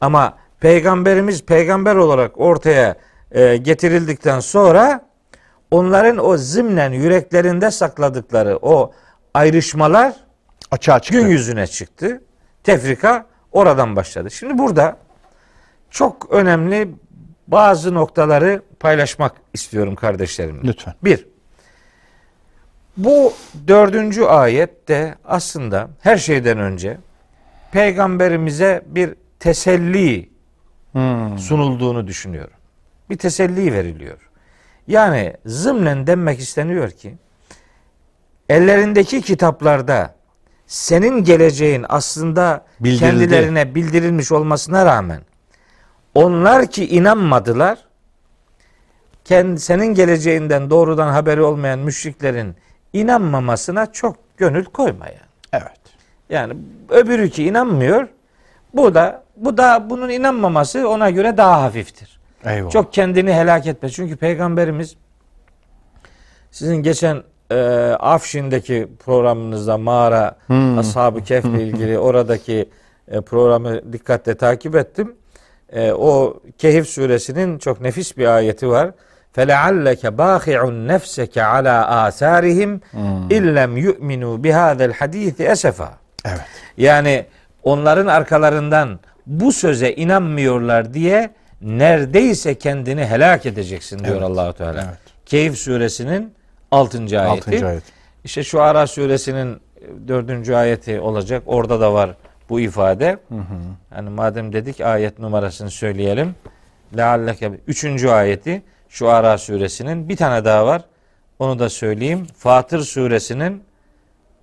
[0.00, 2.96] Ama peygamberimiz peygamber olarak ortaya
[3.30, 5.11] e, getirildikten sonra
[5.72, 8.92] onların o zımnen yüreklerinde sakladıkları o
[9.34, 10.14] ayrışmalar
[10.70, 11.20] Açığa çıktı.
[11.20, 12.22] gün yüzüne çıktı.
[12.64, 14.30] Tefrika oradan başladı.
[14.30, 14.96] Şimdi burada
[15.90, 16.88] çok önemli
[17.48, 20.68] bazı noktaları paylaşmak istiyorum kardeşlerimle.
[20.68, 20.94] Lütfen.
[21.04, 21.26] Bir,
[22.96, 23.32] bu
[23.68, 26.98] dördüncü ayette aslında her şeyden önce
[27.72, 30.32] peygamberimize bir teselli
[30.92, 31.38] Hmm.
[31.38, 32.54] sunulduğunu düşünüyorum.
[33.10, 34.18] Bir teselli veriliyor.
[34.86, 37.14] Yani zımnen denmek isteniyor ki
[38.48, 40.14] ellerindeki kitaplarda
[40.66, 43.00] senin geleceğin aslında Bildirildi.
[43.00, 45.20] kendilerine bildirilmiş olmasına rağmen
[46.14, 47.78] onlar ki inanmadılar
[49.24, 52.56] kendi, senin geleceğinden doğrudan haberi olmayan müşriklerin
[52.92, 55.18] inanmamasına çok gönül koyma yani.
[55.52, 55.80] Evet.
[56.30, 56.54] Yani
[56.88, 58.08] öbürü ki inanmıyor.
[58.74, 62.20] Bu da bu da bunun inanmaması ona göre daha hafiftir.
[62.45, 62.71] Eyvallah.
[62.71, 63.89] Çok kendini helak etme.
[63.89, 64.95] Çünkü peygamberimiz
[66.51, 67.55] sizin geçen e,
[67.99, 70.77] Afşin'deki programınızda mağara Hmm.
[70.79, 72.69] ashab-ı kehf ile ilgili oradaki
[73.07, 75.15] e, programı dikkatle takip ettim.
[75.69, 78.91] E, o Kehif suresinin çok nefis bir ayeti var.
[79.35, 80.59] فَلَعَلَّكَ بَاخِعُ
[80.93, 81.75] نَفْسَكَ عَلَى
[82.07, 82.79] آثَارِهِمْ
[83.37, 85.87] اِلَّمْ يُؤْمِنُوا بِهَذَا الْحَد۪يثِ اَسَفًا
[86.25, 86.41] Evet.
[86.77, 87.25] yani
[87.63, 91.29] onların arkalarından bu söze inanmıyorlar diye
[91.62, 94.22] neredeyse kendini helak edeceksin diyor Evet.
[94.22, 94.84] Allahu Teala.
[94.88, 94.98] Evet.
[95.26, 96.34] Keyif suresinin
[96.70, 96.98] 6.
[96.98, 97.56] ayeti.
[97.56, 97.66] 6.
[97.66, 97.82] ayet.
[98.24, 99.60] İşte şu Ara suresinin
[100.08, 100.48] 4.
[100.48, 101.42] ayeti olacak.
[101.46, 102.16] Orada da var
[102.48, 103.18] bu ifade.
[103.96, 106.34] Yani madem dedik ayet numarasını söyleyelim.
[106.96, 108.04] Lealleke 3.
[108.04, 110.82] ayeti şu Ara suresinin bir tane daha var.
[111.38, 112.26] Onu da söyleyeyim.
[112.36, 113.62] Fatır suresinin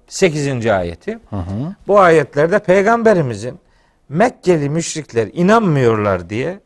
[0.07, 0.67] 8.
[0.67, 1.19] ayeti.
[1.29, 1.75] Hı hı.
[1.87, 3.59] Bu ayetlerde peygamberimizin
[4.09, 6.59] Mekkeli müşrikler inanmıyorlar diye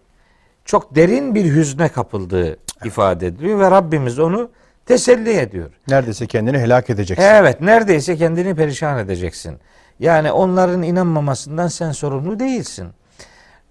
[0.65, 4.49] çok derin bir hüzne kapıldığı ifade ediliyor ve Rabbimiz onu
[4.85, 5.71] teselli ediyor.
[5.87, 7.23] Neredeyse kendini helak edeceksin.
[7.23, 9.59] Evet neredeyse kendini perişan edeceksin.
[9.99, 12.87] Yani onların inanmamasından sen sorumlu değilsin.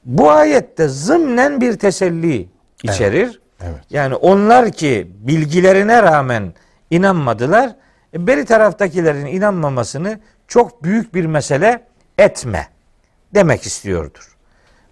[0.04, 2.48] Bu ayette zımnen bir teselli
[2.82, 3.40] içerir.
[3.60, 3.80] Evet.
[3.90, 6.54] Yani onlar ki bilgilerine rağmen
[6.90, 7.76] inanmadılar.
[8.14, 11.84] E, beri taraftakilerin inanmamasını çok büyük bir mesele
[12.18, 12.68] etme
[13.34, 14.31] demek istiyordur.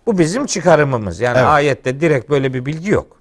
[0.06, 1.20] Bu bizim çıkarımımız.
[1.20, 1.47] Yani Evet.
[1.48, 3.20] ayette direkt böyle bir bilgi yok.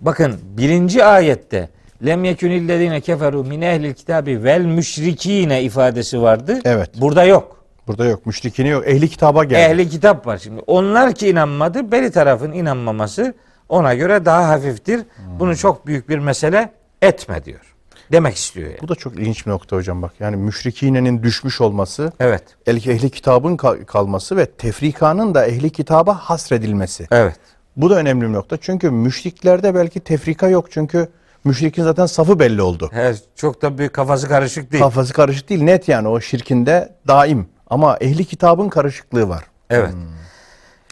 [0.00, 1.68] Bakın birinci ayette
[2.06, 6.58] lem yekunillezine keferu min ehlil kitabi vel müşrikine ifadesi vardı.
[6.64, 6.90] Evet.
[7.00, 7.64] Burada yok.
[7.86, 8.26] Burada yok.
[8.26, 8.88] Müşrikini yok.
[8.88, 9.72] Ehli kitaba geldi.
[9.72, 10.62] Ehli kitap var şimdi.
[10.66, 13.34] Onlar ki inanmadı, beri tarafın inanmaması
[13.68, 15.00] ona göre daha hafiftir.
[15.38, 16.72] Bunu çok büyük bir mesele
[17.02, 17.69] etme diyor.
[18.12, 18.78] Demek istiyor yani.
[18.82, 20.12] Bu da çok ilginç bir nokta hocam bak.
[20.20, 22.42] Yani müşrikinenin düşmüş olması, Evet.
[22.66, 27.06] ehli kitabın kal- kalması ve tefrikanın da ehli kitaba hasredilmesi.
[27.10, 27.36] Evet.
[27.76, 28.56] Bu da önemli bir nokta.
[28.56, 30.70] Çünkü müşriklerde belki tefrika yok.
[30.70, 31.08] Çünkü
[31.44, 32.90] Müşrikin zaten safı belli oldu.
[32.92, 34.82] He, çok da bir kafası karışık değil.
[34.82, 37.48] Kafası karışık değil net yani o şirkinde daim.
[37.70, 39.44] Ama ehli kitabın karışıklığı var.
[39.70, 39.94] evet.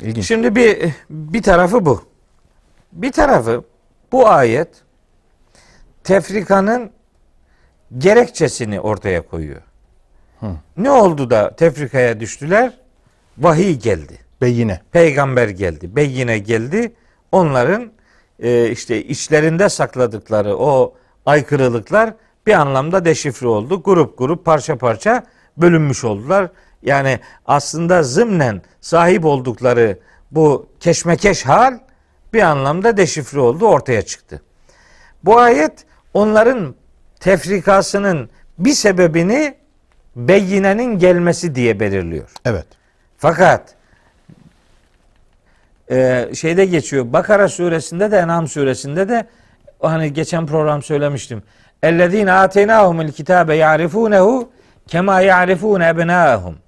[0.01, 0.27] İlginç.
[0.27, 2.03] Şimdi bir bir tarafı bu.
[2.93, 3.65] Bir tarafı
[4.13, 4.69] bu ayet
[6.05, 6.91] tefrikanın
[7.99, 9.63] gerekçesini ortaya koyuyor.
[10.77, 12.73] Ne oldu da tefrikaya düştüler?
[13.39, 14.19] Vahiy geldi.
[14.41, 14.81] Beyine.
[14.93, 15.97] Peygamber geldi.
[15.97, 16.93] Beyine geldi.
[17.33, 17.93] Onların
[18.39, 20.95] e, işte içlerinde sakladıkları o
[21.27, 22.15] aykırılıklar
[22.47, 23.83] bir anlamda deşifre oldu.
[23.83, 25.25] Grup grup parça parça
[25.57, 26.51] bölünmüş oldular.
[26.83, 29.99] Yani aslında zımnen sahip oldukları
[30.31, 31.79] bu keşmekeş hal
[32.33, 34.43] bir anlamda deşifre oldu, ortaya çıktı.
[35.25, 36.75] Bu ayet onların
[37.21, 39.55] tefrikasının bir sebebini
[40.17, 42.31] beyinenin gelmesi diye belirliyor.
[42.45, 42.67] Evet.
[43.19, 43.75] Fakat
[45.91, 47.13] e, şeyde geçiyor.
[47.13, 49.27] Bakara suresinde de En'am suresinde de
[49.81, 51.43] hani geçen program söylemiştim.
[51.83, 54.51] Ellezine ateynahumul kitabe ya'rifunehu
[54.87, 56.59] kema ya'rifune ebnâhum.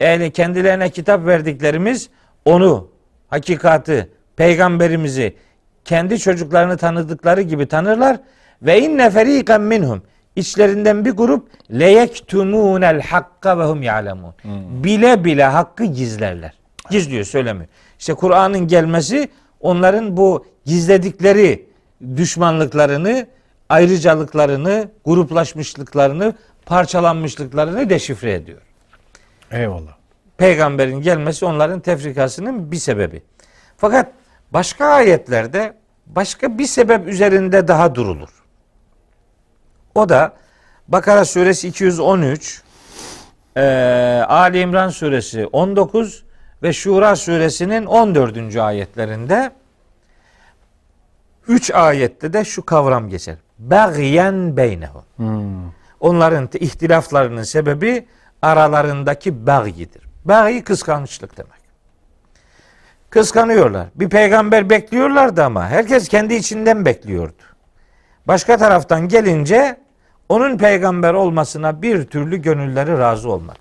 [0.00, 2.10] Yani kendilerine kitap verdiklerimiz
[2.44, 2.90] onu,
[3.28, 5.36] hakikati, peygamberimizi
[5.84, 8.20] kendi çocuklarını tanıdıkları gibi tanırlar
[8.62, 10.02] ve inne feriqen minhum
[10.36, 14.34] içlerinden bir grup leyektumunel hakka ve hum ya'lemun.
[14.84, 16.54] Bile bile hakkı gizlerler.
[16.90, 17.68] Gizliyor, söylemiyor.
[17.98, 19.28] İşte Kur'an'ın gelmesi
[19.60, 21.66] onların bu gizledikleri
[22.16, 23.26] düşmanlıklarını,
[23.68, 26.34] ayrıcalıklarını, gruplaşmışlıklarını,
[26.66, 28.60] parçalanmışlıklarını deşifre ediyor
[29.50, 29.96] Eyvallah.
[30.38, 33.22] peygamberin gelmesi onların tefrikasının bir sebebi.
[33.76, 34.12] Fakat
[34.50, 35.74] başka ayetlerde
[36.06, 38.28] başka bir sebep üzerinde daha durulur.
[39.96, 40.32] O da
[40.88, 42.62] Bakara suresi 213,
[43.56, 43.62] eee
[44.28, 46.24] Ali İmran suresi 19
[46.62, 48.56] ve Şura suresinin 14.
[48.56, 49.50] ayetlerinde
[51.48, 53.36] üç ayette de şu kavram geçer.
[53.58, 55.04] Bagyen beynehum.
[56.00, 58.06] Onların te- ihtilaflarının sebebi
[58.42, 60.02] aralarındaki bagyidir.
[60.24, 61.66] Bagyi kıskançlık demek.
[63.10, 63.86] Kıskanıyorlar.
[63.94, 67.42] Bir peygamber bekliyorlardı ama herkes kendi içinden bekliyordu.
[68.28, 69.85] Başka taraftan gelince
[70.28, 73.58] onun peygamber olmasına bir türlü gönülleri razı olmadı.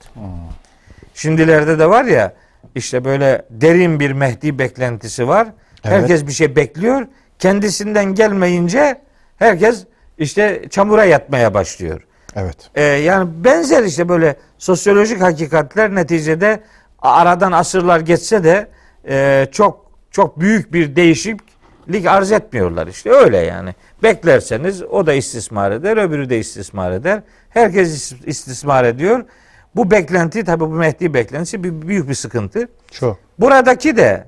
[1.14, 2.34] Şimdilerde de var ya
[2.76, 5.48] işte böyle derin bir Mehdi beklentisi var.
[5.84, 5.98] Evet.
[5.98, 7.08] Herkes bir şey bekliyor.
[7.40, 9.02] Kendisinden gelmeyince
[9.38, 9.86] herkes
[10.18, 12.02] işte çamura yatmaya başlıyor.
[12.36, 12.58] Evet.
[12.76, 16.64] Ee, yani benzer işte böyle sosyolojik hakikatler neticede
[17.00, 18.68] aradan asırlar geçse de
[19.08, 20.96] e, çok çok büyük bir
[21.88, 23.76] değişiklik arz etmiyorlar işte öyle yani.
[24.04, 27.22] Beklerseniz o da istismar eder, öbürü de istismar eder.
[27.50, 29.26] Herkes is- istismar ediyor.
[29.76, 32.68] Bu beklenti tabi bu Mehdi beklentisi bir, büyük bir sıkıntı.
[32.92, 33.18] Çok.
[33.40, 34.28] Buradaki de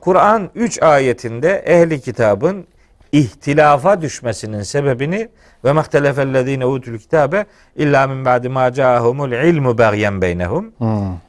[0.00, 2.66] Kur'an 3 ayetinde ehli kitabın
[3.12, 5.28] ihtilafa düşmesinin sebebini
[5.64, 7.46] ve mahtelefellezine utul kitabe
[7.76, 10.72] illa min ba'di ma ca'ahumul ilmu bagyen beynehum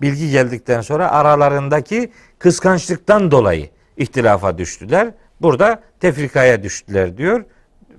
[0.02, 5.08] bilgi geldikten sonra aralarındaki kıskançlıktan dolayı ihtilafa düştüler.
[5.42, 7.46] Burada tefrikaya düştüler diyor.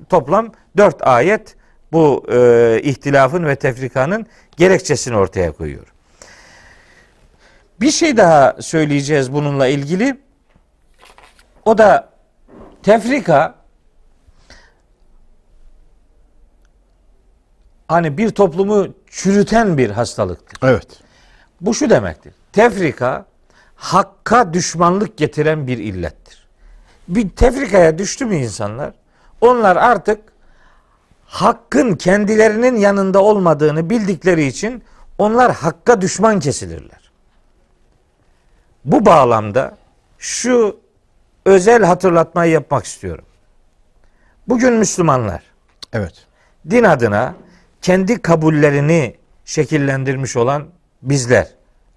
[0.08, 1.56] Toplam dört ayet
[1.92, 5.86] bu e, ihtilafın ve tefrikanın gerekçesini ortaya koyuyor.
[7.80, 10.20] Bir şey daha söyleyeceğiz bununla ilgili.
[11.64, 12.10] O da
[12.82, 13.54] tefrika
[17.88, 20.68] hani bir toplumu çürüten bir hastalıktır.
[20.68, 20.88] Evet.
[21.60, 22.32] Bu şu demektir.
[22.52, 23.26] Tefrika
[23.76, 26.37] hakka düşmanlık getiren bir illettir.
[27.08, 28.92] Bir tefrikaya düştü mü insanlar?
[29.40, 30.20] Onlar artık
[31.24, 34.82] hakkın kendilerinin yanında olmadığını bildikleri için
[35.18, 37.10] onlar hakka düşman kesilirler.
[38.84, 39.76] Bu bağlamda
[40.18, 40.76] şu
[41.44, 43.24] özel hatırlatmayı yapmak istiyorum.
[44.48, 45.42] Bugün Müslümanlar
[45.92, 46.26] Evet.
[46.70, 47.34] din adına
[47.82, 50.66] kendi kabullerini şekillendirmiş olan
[51.02, 51.48] bizler,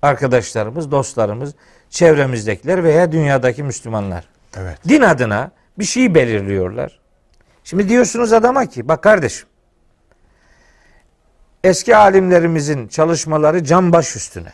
[0.01, 1.53] arkadaşlarımız, dostlarımız,
[1.89, 4.25] çevremizdekiler veya dünyadaki Müslümanlar.
[4.57, 4.77] Evet.
[4.87, 6.99] Din adına bir şey belirliyorlar.
[7.63, 9.47] Şimdi diyorsunuz adama ki bak kardeşim
[11.63, 14.53] eski alimlerimizin çalışmaları can baş üstüne.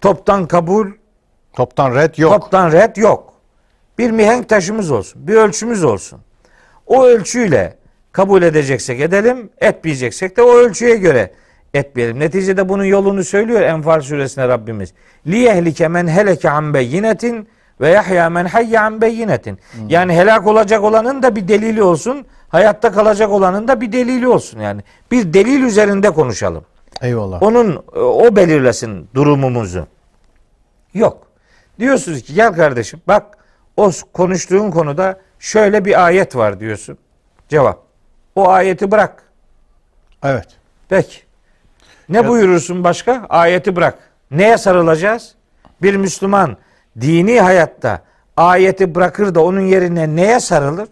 [0.00, 0.90] Toptan kabul,
[1.52, 2.32] Toptan red yok.
[2.32, 3.32] toptan red yok.
[3.98, 6.20] Bir mihenk taşımız olsun, bir ölçümüz olsun.
[6.86, 7.76] O ölçüyle
[8.12, 11.32] kabul edeceksek edelim, etmeyeceksek de o ölçüye göre
[11.74, 12.20] etmeyelim.
[12.20, 14.92] Neticede bunun yolunu söylüyor Enfal suresine Rabbimiz.
[15.26, 17.48] Li yehlike men heleke an beyinetin
[17.80, 19.58] ve yahya men hayye an beyinetin.
[19.88, 24.60] Yani helak olacak olanın da bir delili olsun, hayatta kalacak olanın da bir delili olsun
[24.60, 24.80] yani.
[25.10, 26.64] Bir delil üzerinde konuşalım.
[27.02, 27.42] Eyvallah.
[27.42, 29.86] Onun o belirlesin durumumuzu.
[30.94, 31.26] Yok.
[31.78, 33.38] Diyorsunuz ki gel kardeşim bak
[33.76, 36.98] o konuştuğun konuda şöyle bir ayet var diyorsun.
[37.48, 37.82] Cevap.
[38.36, 39.22] O ayeti bırak.
[40.24, 40.46] Evet.
[40.88, 41.16] Peki.
[42.08, 43.26] Ne Ya- buyurursun başka?
[43.28, 43.98] Ayeti bırak.
[44.30, 45.34] Neye sarılacağız?
[45.82, 46.56] Bir Müslüman
[47.00, 48.02] dini hayatta
[48.36, 50.88] ayeti bırakır da onun yerine neye sarılır?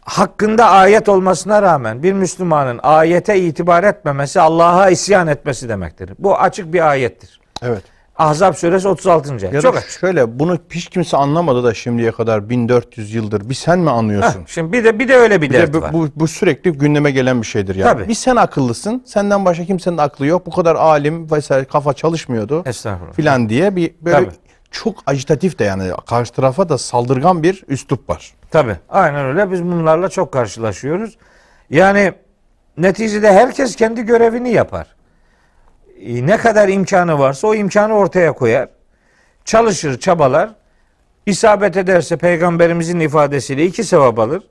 [0.00, 6.10] Hakkında ayet olmasına rağmen bir Müslümanın ayete itibar etmemesi Allah'a isyan etmesi demektir.
[6.18, 7.40] Bu açık bir ayettir.
[7.62, 7.82] Evet.
[8.18, 9.30] Ahzab suresi 36.
[9.32, 9.52] ayet.
[9.52, 9.90] Ya Çok açık.
[9.90, 13.48] şöyle bunu hiç kimse anlamadı da şimdiye kadar 1400 yıldır.
[13.48, 14.40] Bir sen mi anlıyorsun?
[14.40, 15.92] Heh, şimdi bir de bir de öyle bir, Bir dert de bu, var.
[15.92, 17.92] bu, bu sürekli gündeme gelen bir şeydir yani.
[17.92, 18.08] Tabii.
[18.08, 19.02] Bir sen akıllısın.
[19.06, 20.46] Senden başka kimsenin aklı yok.
[20.46, 23.12] Bu kadar alim vesaire kafa çalışmıyordu Estağfurullah.
[23.14, 24.34] filan diye bir böyle Tabii.
[24.70, 28.32] çok ajitatif de yani karşı tarafa da saldırgan bir üslup var.
[28.50, 28.76] Tabii.
[28.88, 29.52] Aynen öyle.
[29.52, 31.16] Biz bunlarla çok karşılaşıyoruz.
[31.70, 32.12] Yani
[32.78, 34.95] neticede herkes kendi görevini yapar.
[36.00, 38.68] E, Ne kadar imkanı varsa o imkanı ortaya koyar.
[39.44, 40.50] Çalışır, çabalar.
[41.26, 44.42] İsabet ederse peygamberimizin ifadesiyle iki sevap alır.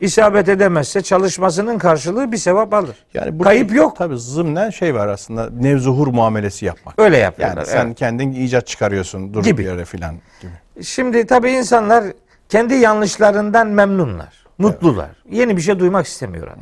[0.00, 2.96] İsabet edemezse çalışmasının karşılığı bir sevap alır.
[3.14, 3.96] Yani burada Kayıp yok.
[3.96, 6.98] Tabii zımnen şey var aslında nevzuhur muamelesi yapmak.
[6.98, 7.64] Öyle Yani yapıyorlar.
[7.64, 7.98] sen evet.
[7.98, 9.58] kendin icat çıkarıyorsun dur Gibi.
[9.58, 10.84] bir yere filan gibi.
[10.84, 12.04] Şimdi tabii insanlar
[12.48, 15.10] kendi yanlışlarından memnunlar, mutlular.
[15.30, 16.58] Yeni bir şey duymak istemiyor adam.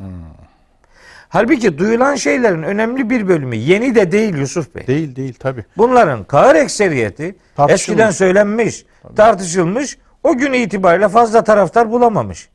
[1.29, 4.87] Halbuki duyulan şeylerin önemli bir bölümü yeni de değil Yusuf Bey.
[4.87, 5.65] Değil değil tabii.
[5.77, 7.35] Bunların kahır ekseriyeti
[7.69, 8.85] eskiden söylenmiş,
[9.15, 12.49] tartışılmış, o gün itibariyle fazla taraftar bulamamış.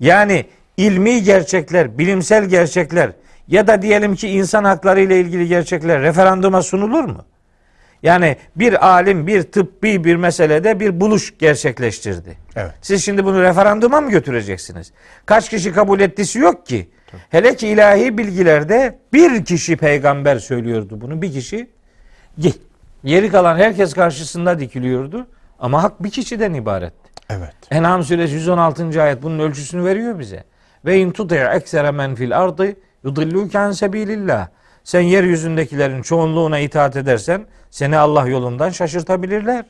[0.00, 0.44] Yani
[0.76, 3.10] ilmi gerçekler, bilimsel gerçekler
[3.48, 7.24] ya da diyelim ki insan hakları ile ilgili gerçekler referanduma sunulur mu?
[8.02, 12.38] Yani bir alim bir tıbbi bir meselede bir buluş gerçekleştirdi.
[12.56, 12.72] Evet.
[12.82, 14.92] Siz şimdi bunu referanduma mı götüreceksiniz?
[15.26, 16.88] Kaç kişi kabul ettisi yok ki.
[17.30, 21.22] Hele ki ilahi bilgilerde bir kişi peygamber söylüyordu bunu.
[21.22, 21.70] Bir kişi
[23.04, 25.26] Geri kalan herkes karşısında dikiliyordu.
[25.58, 27.10] Ama hak bir kişiden ibaretti.
[27.30, 27.54] Evet.
[27.70, 29.02] En'am suresi 116.
[29.02, 30.44] ayet bunun ölçüsünü veriyor bize.
[30.84, 34.48] Ve in tuti' eksere men fil ardı yudilluke an sebilillah.
[34.84, 39.64] Sen yeryüzündekilerin çoğunluğuna itaat edersen seni Allah yolundan şaşırtabilirler.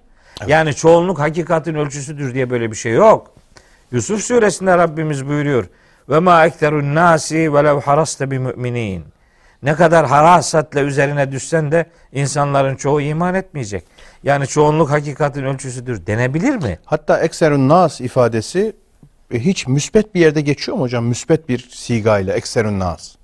[0.47, 3.35] Yani çoğunluk hakikatin ölçüsüdür diye böyle bir şey yok.
[3.93, 5.65] Yusuf suresinde Rabbimiz buyuruyor.
[6.11, 9.05] Ve ma ekterun nasi velev haraste bi müminin.
[9.63, 13.85] Ne kadar harasatle üzerine düşsen de insanların çoğu iman etmeyecek.
[14.23, 16.79] Yani çoğunluk hakikatin ölçüsüdür denebilir mi?
[16.85, 18.77] Hatta ekserun nas ifadesi
[19.35, 21.05] e, hiç müsbet bir yerde geçiyor mu hocam?
[21.05, 23.15] Müsbet bir sigayla ekserun nas.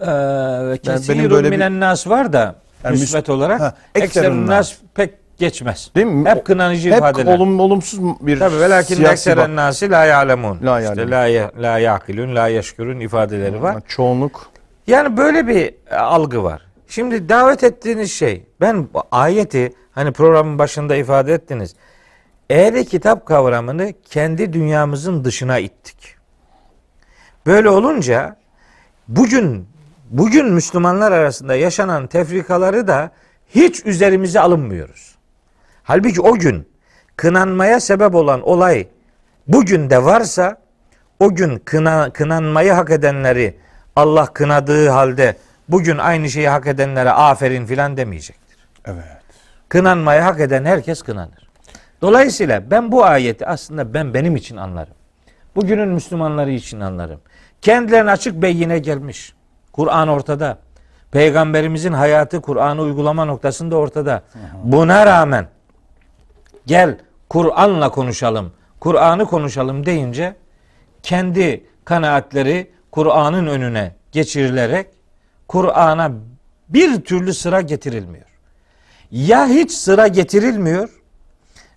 [0.00, 0.78] Ee, ve
[1.08, 5.90] benim böyle bir- nas var da Yani müsbet müs- olarak Ha, ekserun nas pek geçmez.
[5.96, 6.28] Değil mi?
[6.28, 7.36] Hep kınanıcı Hep ifadeler.
[7.36, 10.58] olum, olumsuz bir Tabii velakin ekseren nasi la ya'lemun.
[10.62, 11.10] La İşte ya'lemun.
[11.10, 13.76] la, ya, la ya'kilun, la yeşkurun ifadeleri var.
[13.88, 14.46] Çoğunluk.
[14.86, 16.62] Yani böyle bir e, algı var.
[16.88, 21.74] Şimdi davet ettiğiniz şey, ben ayeti hani programın başında ifade ettiniz.
[22.50, 26.14] Ehli kitap kavramını kendi dünyamızın dışına ittik.
[27.46, 28.36] Böyle olunca
[29.08, 29.68] bugün
[30.10, 33.10] bugün Müslümanlar arasında yaşanan tefrikaları da
[33.54, 35.15] hiç üzerimize alınmıyoruz.
[35.86, 36.68] Halbuki o gün
[37.16, 38.86] kınanmaya sebep olan olay
[39.48, 40.56] bugün de varsa
[41.20, 43.56] o gün kına, kınanmayı hak edenleri
[43.96, 45.36] Allah kınadığı halde
[45.68, 48.58] bugün aynı şeyi hak edenlere aferin filan demeyecektir.
[48.84, 49.04] Evet.
[49.68, 51.48] Kınanmayı hak eden herkes kınanır.
[52.02, 54.94] Dolayısıyla ben bu ayeti aslında ben benim için anlarım.
[55.56, 57.20] Bugünün Müslümanları için anlarım.
[57.62, 59.34] Kendilerine açık beyine gelmiş.
[59.72, 60.58] Kur'an ortada.
[61.10, 64.22] Peygamberimizin hayatı Kur'an'ı uygulama noktasında ortada.
[64.64, 65.46] Buna rağmen
[66.66, 66.98] gel
[67.28, 70.36] Kur'an'la konuşalım, Kur'an'ı konuşalım deyince
[71.02, 74.86] kendi kanaatleri Kur'an'ın önüne geçirilerek
[75.48, 76.12] Kur'an'a
[76.68, 78.26] bir türlü sıra getirilmiyor.
[79.10, 80.88] Ya hiç sıra getirilmiyor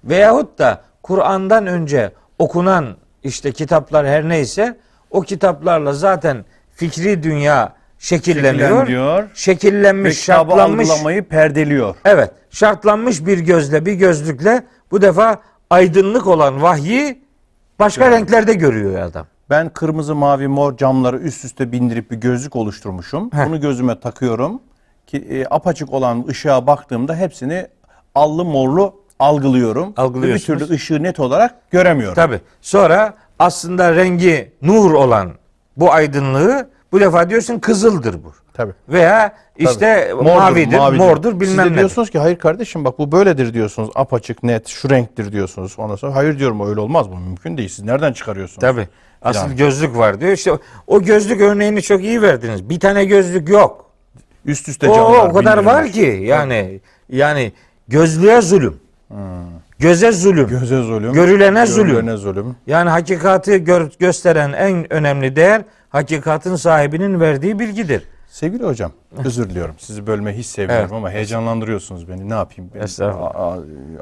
[0.03, 4.77] veyahut da Kur'an'dan önce okunan işte kitaplar her neyse
[5.11, 8.69] o kitaplarla zaten fikri dünya şekilleniyor.
[8.69, 9.29] Şekilleniyor.
[9.33, 10.89] Şekillenmiş, Ve şartlanmış.
[10.89, 11.95] algılamayı perdeliyor.
[12.05, 17.21] Evet, şartlanmış bir gözle, bir gözlükle bu defa aydınlık olan vahyi
[17.79, 19.25] başka renklerde görüyor adam.
[19.49, 23.29] Ben kırmızı, mavi, mor camları üst üste bindirip bir gözlük oluşturmuşum.
[23.33, 23.45] Heh.
[23.47, 24.61] Bunu gözüme takıyorum.
[25.07, 27.67] Ki e, apaçık olan ışığa baktığımda hepsini
[28.15, 29.93] allı morlu algılıyorum.
[29.97, 32.15] Ve bir türlü ışığı net olarak göremiyorum.
[32.15, 32.39] Tabi.
[32.61, 35.31] Sonra aslında rengi nur olan
[35.77, 38.33] bu aydınlığı bu defa diyorsun kızıldır bu.
[38.59, 38.73] Tabii.
[38.89, 41.77] Veya işte Mordur, mavidir, mordur Siz bilmem de ne.
[41.77, 43.89] diyorsunuz ki hayır kardeşim bak bu böyledir diyorsunuz.
[43.95, 45.75] Apaçık, net, şu renktir diyorsunuz.
[45.77, 47.69] Ondan sonra hayır diyorum öyle olmaz bu mümkün değil.
[47.69, 48.61] Siz nereden çıkarıyorsunuz?
[48.61, 48.87] Tabi.
[49.21, 50.31] Asıl gözlük var diyor.
[50.31, 50.51] İşte
[50.87, 52.69] o gözlük örneğini çok iyi verdiniz.
[52.69, 53.89] Bir tane gözlük yok.
[54.45, 56.79] Üst üste O, camlar o kadar var ki yani
[57.09, 57.51] yani
[57.87, 58.79] gözlüğe zulüm.
[59.79, 60.47] Göze zulüm.
[60.47, 61.13] Göze zulüm.
[61.13, 61.91] Görülene zulüm.
[61.91, 62.55] Görülene zulüm.
[62.67, 68.03] Yani hakikati gör- gösteren en önemli değer hakikatin sahibinin verdiği bilgidir.
[68.29, 68.91] Sevgili hocam,
[69.25, 69.75] özür diliyorum.
[69.77, 70.93] Sizi bölmeyi hiç sevmiyorum Evet.
[70.97, 72.29] ama heyecanlandırıyorsunuz beni.
[72.29, 72.71] Ne yapayım?
[72.75, 73.05] Beni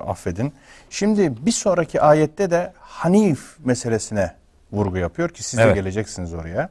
[0.08, 0.54] affedin.
[0.90, 4.36] Şimdi bir sonraki ayette de Hanif meselesine
[4.72, 5.76] vurgu yapıyor ki siz de Evet.
[5.76, 6.70] geleceksiniz oraya.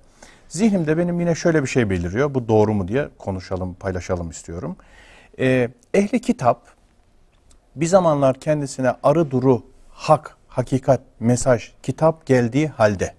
[0.49, 2.35] Zihnimde benim yine şöyle bir şey beliriyor.
[2.35, 4.77] Bu doğru mu diye konuşalım, paylaşalım istiyorum.
[5.39, 6.63] Ee, ehli kitap
[7.77, 13.15] bir zamanlar kendisine arı duru, hak, hakikat, mesaj, kitap geldiği halde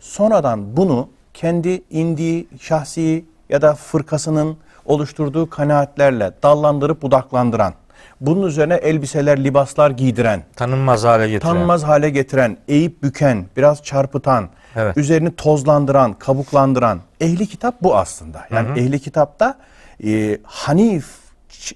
[0.00, 7.74] sonradan bunu kendi indiği şahsi ya da fırkasının oluşturduğu kanaatlerle dallandırıp budaklandıran,
[8.20, 11.52] bunun üzerine elbiseler, libaslar giydiren, Tanınmaz hale getiren.
[11.52, 14.96] tanınmaz hale getiren, eğip büken, biraz çarpıtan, Evet.
[14.96, 18.44] üzerini tozlandıran, kabuklandıran ehli kitap bu aslında.
[18.50, 19.54] Yani ehli kitapta
[20.04, 21.06] e, hanif,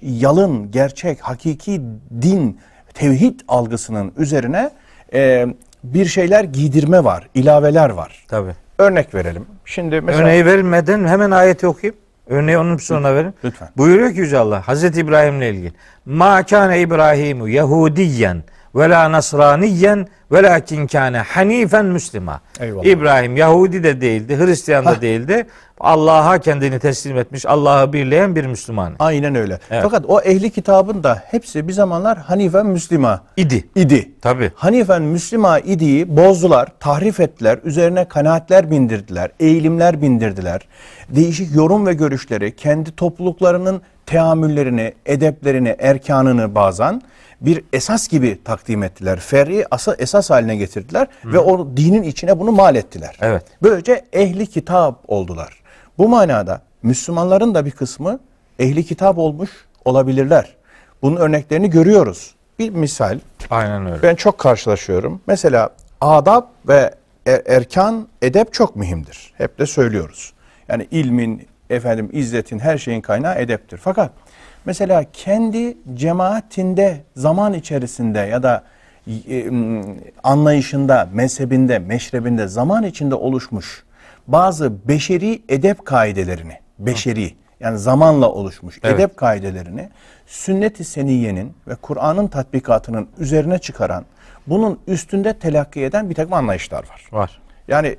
[0.01, 1.81] yalın, gerçek, hakiki
[2.21, 2.59] din,
[2.93, 4.69] tevhid algısının üzerine
[5.13, 5.47] e,
[5.83, 8.25] bir şeyler giydirme var, ilaveler var.
[8.27, 8.51] Tabii.
[8.81, 9.45] Örnek verelim.
[9.65, 11.95] Şimdi mesela Örneği verilmeden hemen ayeti okuyayım.
[12.27, 13.33] Örneği onun sonra verin.
[13.43, 13.69] Lütfen.
[13.77, 15.73] Buyuruyor ki Yüce Allah Hazreti İbrahim'le ilgili.
[16.05, 18.43] Ma kâne İbrahimu Yahudiyen
[18.75, 22.41] ve la Nasraniyen ve lakin kâne hanifen Müslüma.
[22.59, 22.85] Eyvallah.
[22.85, 25.47] İbrahim Yahudi de değildi, Hristiyan da değildi.
[25.79, 29.59] Allah'a kendini teslim etmiş, Allah'ı birleyen bir Müslüman aynen öyle.
[29.71, 29.83] Evet.
[29.83, 33.67] Fakat o ehli kitabın da hepsi bir zamanlar Hanifen Müslüma idi.
[33.75, 34.11] idi.
[34.21, 34.51] Tabi.
[34.55, 40.67] Hanifen Müslüma idiyi bozdular, tahrif ettiler, üzerine kanaatler bindirdiler, eğilimler bindirdiler.
[41.09, 47.01] Değişik yorum ve görüşleri, kendi topluluklarının teamüllerini, edeplerini, erkanını bazen
[47.41, 49.19] bir esas gibi takdim ettiler.
[49.19, 53.17] Fer'i asa, esas haline getirdiler ve o dinin içine bunu mal ettiler.
[53.21, 53.43] Evet.
[53.63, 55.61] Böylece ehli kitap oldular.
[55.97, 58.19] Bu manada Müslümanların da bir kısmı
[58.59, 59.49] ehli kitap olmuş
[59.85, 60.55] olabilirler.
[61.01, 62.35] Bunun örneklerini görüyoruz.
[62.59, 63.19] Bir misal,
[63.49, 64.03] Aynen öyle.
[64.03, 65.21] ben çok karşılaşıyorum.
[65.27, 65.69] Mesela
[66.01, 66.93] adab ve
[67.25, 69.33] er- erkan, edep çok mühimdir.
[69.37, 70.33] Hep de söylüyoruz.
[70.67, 73.77] Yani ilmin, efendim izzetin, her şeyin kaynağı edeptir.
[73.77, 74.11] Fakat
[74.65, 78.63] mesela kendi cemaatinde zaman içerisinde ya da
[79.07, 79.51] e,
[80.23, 83.83] anlayışında, mezhebinde, meşrebinde zaman içinde oluşmuş
[84.27, 88.95] bazı beşeri edep kaidelerini, beşeri yani zamanla oluşmuş Evet.
[88.95, 89.89] edep kaidelerini
[90.27, 94.05] sünnet-i seniyenin ve Kur'an'ın tatbikatının üzerine çıkaran,
[94.47, 97.07] bunun üstünde telakki eden bir takım anlayışlar var.
[97.11, 97.41] Var.
[97.67, 97.95] Yani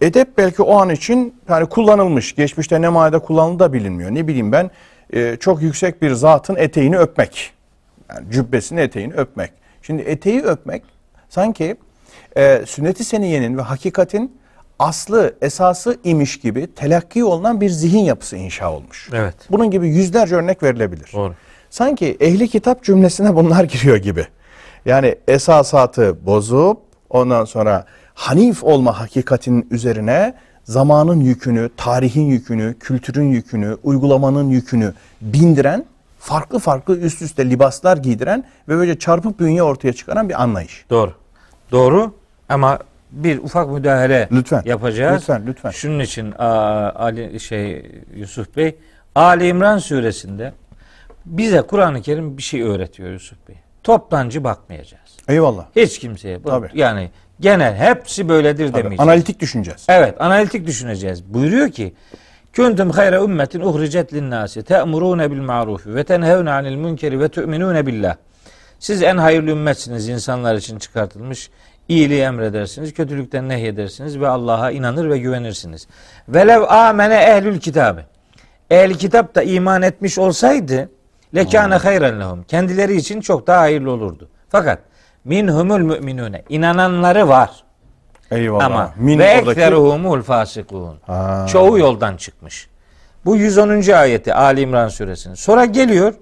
[0.00, 2.34] edep belki o an için yani kullanılmış.
[2.34, 4.10] Geçmişte ne manada kullanıldığı da bilinmiyor.
[4.10, 4.70] Ne bileyim ben
[5.12, 7.52] e, çok yüksek bir zatın eteğini öpmek.
[8.10, 9.52] Yani cübbesinin eteğini öpmek.
[9.82, 10.82] Şimdi eteği öpmek
[11.28, 11.76] sanki
[12.36, 14.38] e, sünnet-i seniyenin ve hakikatin
[14.78, 19.08] aslı, esası imiş gibi telakki olunan bir zihin yapısı inşa olmuş.
[19.12, 19.34] Evet.
[19.50, 21.10] Bunun gibi yüzlerce örnek verilebilir.
[21.14, 21.34] Doğru.
[21.70, 24.26] Sanki ehli kitap cümlesine bunlar giriyor gibi.
[24.84, 26.78] Yani esasatı bozup
[27.10, 30.34] ondan sonra hanif olma hakikatinin üzerine
[30.68, 35.84] zamanın yükünü, tarihin yükünü, kültürün yükünü, uygulamanın yükünü bindiren,
[36.18, 40.84] farklı farklı üst üste libaslar giydiren ve böyle çarpık bünye ortaya çıkaran bir anlayış.
[40.90, 41.12] Doğru.
[41.72, 42.14] Doğru
[42.48, 42.78] ama
[43.10, 44.62] bir ufak müdahale Lütfen.
[44.64, 45.16] yapacağız.
[45.16, 45.70] Lütfen, lütfen.
[45.70, 48.76] Şunun için Ali şey Yusuf Bey
[49.14, 50.52] Ali İmran suresinde
[51.26, 53.56] bize Kur'an-ı Kerim bir şey öğretiyor Yusuf Bey.
[53.82, 55.16] Toptancı bakmayacağız.
[55.28, 55.66] Eyvallah.
[55.76, 56.42] Hiç kimseye.
[56.42, 56.68] Tabii.
[56.74, 57.10] Yani
[57.40, 59.00] genel hepsi böyledir Tabii, demeyeceğiz.
[59.00, 59.86] analitik düşüneceğiz.
[59.88, 61.34] Evet, analitik düşüneceğiz.
[61.34, 61.94] Buyuruyor ki:
[62.56, 68.16] "Kuntum hayra ümmetin uhricet lin-nasi te'muruna bil ma'ruf ve tenhevne anil munkeri ve tu'minuna billah."
[68.78, 71.50] Siz en hayırlı ümmetsiniz insanlar için çıkartılmış.
[71.88, 75.86] İyiliği emredersiniz, kötülükten nehyedersiniz ve Allah'a inanır ve güvenirsiniz.
[76.28, 78.00] Velev amene ehlül kitabı.
[78.70, 80.88] Ehl kitap da iman etmiş olsaydı
[81.34, 82.42] lekâne hayren lehum.
[82.42, 84.28] Kendileri için çok daha hayırlı olurdu.
[84.48, 84.78] Fakat
[85.24, 87.50] minhumul müminune inananları var.
[88.30, 88.64] Eyvallah.
[88.64, 90.98] Ama Min ve ekseruhumul fasikun.
[91.46, 92.68] Çoğu yoldan çıkmış.
[93.24, 93.92] Bu 110.
[93.92, 95.34] ayeti Ali İmran suresinin.
[95.34, 96.14] Sonra geliyor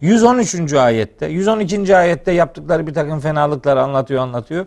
[0.00, 0.72] 113.
[0.72, 1.96] ayette, 112.
[1.96, 4.66] ayette yaptıkları bir takım fenalıkları anlatıyor anlatıyor.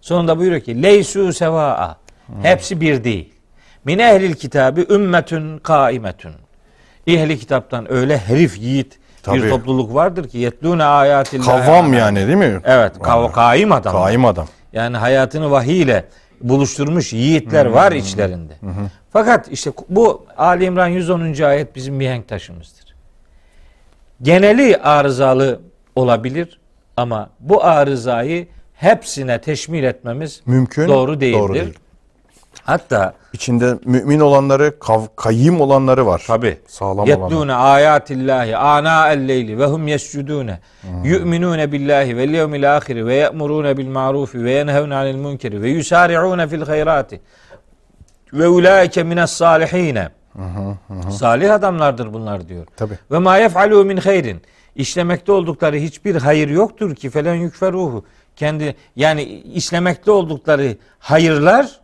[0.00, 1.96] Sonunda buyuruyor ki leysu sevaa.
[2.42, 3.34] Hepsi bir değil.
[3.84, 6.32] Min ehlil kitabı ümmetün kaimetün.
[7.06, 9.42] Ehli kitaptan öyle herif yiğit Tabii.
[9.42, 11.46] bir topluluk vardır ki yetlûne ayatillahi.
[11.46, 12.60] Kavvam yani değil mi?
[12.64, 13.92] Evet, kav- kaim adam.
[13.92, 14.46] Kaim adam.
[14.72, 16.04] Yani hayatını vahiy ile
[16.40, 18.52] buluşturmuş yiğitler var içlerinde.
[19.12, 21.42] Fakat işte bu Ali İmran 110.
[21.42, 22.94] ayet bizim mihenk taşımızdır.
[24.22, 25.60] Geneli arızalı
[25.96, 26.60] olabilir
[26.96, 30.88] ama bu arızayı hepsine teşmil etmemiz Mümkün.
[30.88, 31.38] doğru değildir.
[31.38, 31.78] Doğru değil.
[32.66, 36.24] Hatta İçinde mümin olanları, kav- kayyim olanları var.
[36.26, 37.10] tabi Sağlam olanları.
[37.20, 40.58] yetlûne ayatillahi ana el-leyli ve hum yescudûne
[41.04, 46.48] yu'minûne billahi vel yevmil ahiri ve ye'murûne bil ma'rufi ve yenhevne anil munkeri ve yusari'ûne
[46.48, 47.20] fil hayrati
[48.32, 50.08] ve ulaike mines salihine
[51.10, 52.66] salih adamlardır bunlar diyor.
[52.76, 52.94] Tabii.
[53.10, 54.42] Ve ma yef'alû min hayrin
[54.76, 58.04] işlemekte oldukları hiçbir hayır yoktur ki felen yükferuhu
[58.36, 61.80] kendi yani işlemekte oldukları hayırlar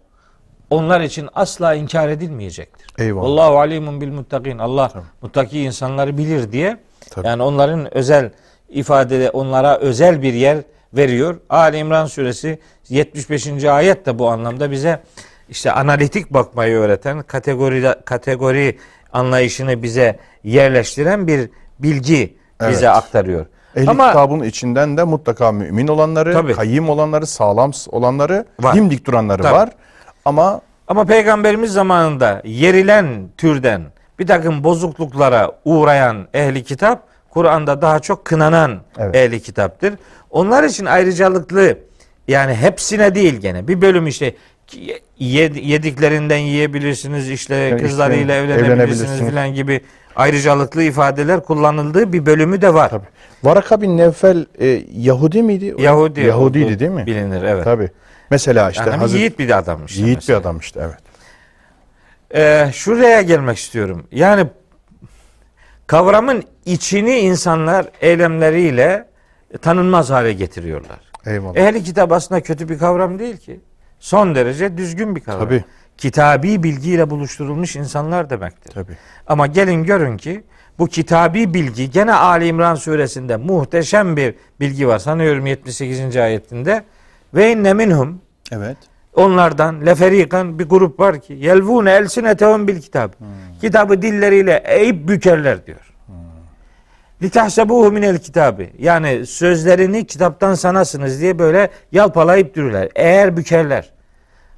[0.72, 2.86] onlar için asla inkar edilmeyecektir.
[3.04, 3.26] Eyvallah.
[3.26, 4.58] Allahu alimun bil muttakin.
[4.58, 4.92] Allah
[5.22, 6.76] muttaki insanları bilir diye.
[7.10, 7.26] Tabii.
[7.26, 8.30] Yani onların özel
[8.68, 10.58] ifadede onlara özel bir yer
[10.94, 11.40] veriyor.
[11.50, 12.58] Ali İmran suresi
[12.88, 13.64] 75.
[13.64, 15.00] ayet de bu anlamda bize
[15.48, 18.78] işte analitik bakmayı öğreten, kategori kategori
[19.12, 22.72] anlayışını bize yerleştiren bir bilgi Evet.
[22.72, 23.46] bize aktarıyor.
[23.76, 26.52] Ehli Ama kitabın içinden de mutlaka mümin olanları, Tabii.
[26.52, 28.74] kayyim olanları, sağlam olanları, Var.
[28.74, 29.54] dimdik duranları Tabii.
[29.54, 29.70] var.
[30.24, 33.82] Ama Ama peygamberimiz zamanında yerilen türden
[34.18, 39.16] bir takım bozukluklara uğrayan ehli kitap Kur'an'da daha çok kınanan Evet.
[39.16, 39.94] ehli kitaptır.
[40.30, 41.78] Onlar için ayrıcalıklı
[42.28, 44.34] yani hepsine değil gene bir bölüm işte
[45.18, 49.80] yediklerinden yiyebilirsiniz işte Yani kızlarıyla işte evlenebilirsiniz filan gibi
[50.16, 52.90] ayrıcalıklı ifadeler kullanıldığı bir bölümü de var.
[52.90, 53.06] tabii.
[53.44, 55.74] Varaka bin Nevfel e, Yahudi miydi?
[55.78, 57.06] Yahudi Yahudiydi değil mi?
[57.06, 57.64] Bilinir evet.
[57.64, 57.90] Tabii.
[58.32, 59.96] Mesela işte yani Hazreti yiğit bir adammış.
[59.96, 60.38] yiğit mesela.
[60.38, 60.98] bir adam işte evet.
[62.34, 64.06] Ee, şuraya gelmek istiyorum.
[64.12, 64.46] Yani
[65.86, 69.08] kavramın içini insanlar eylemleriyle
[69.62, 71.00] tanınmaz hale getiriyorlar.
[71.26, 71.56] Eyvallah.
[71.56, 73.60] Ehli kitap aslında kötü bir kavram değil ki.
[74.00, 75.40] Son derece düzgün bir kavram.
[75.40, 75.64] Tabii.
[75.98, 78.72] Kitabi bilgiyle buluşturulmuş insanlar demektir.
[78.72, 78.96] Tabii.
[79.26, 80.44] Ama gelin görün ki
[80.78, 84.98] bu kitabi bilgi gene Ali İmran suresinde muhteşem bir bilgi var.
[84.98, 86.16] Sanıyorum 78.
[86.16, 86.84] ayetinde.
[87.34, 88.20] Ve inne minhum
[88.52, 88.76] Evet.
[89.16, 93.10] Onlardan leferikan bir grup var ki yelvune elsinetehum bil kitab.
[93.60, 95.92] Kitabı dilleriyle eğip bükerler diyor.
[97.22, 98.62] Litahsebuhu minel kitabı.
[98.78, 102.88] Yani sözlerini kitaptan sanasınız diye böyle yalpalayıp dururlar.
[102.94, 103.90] Eğer bükerler.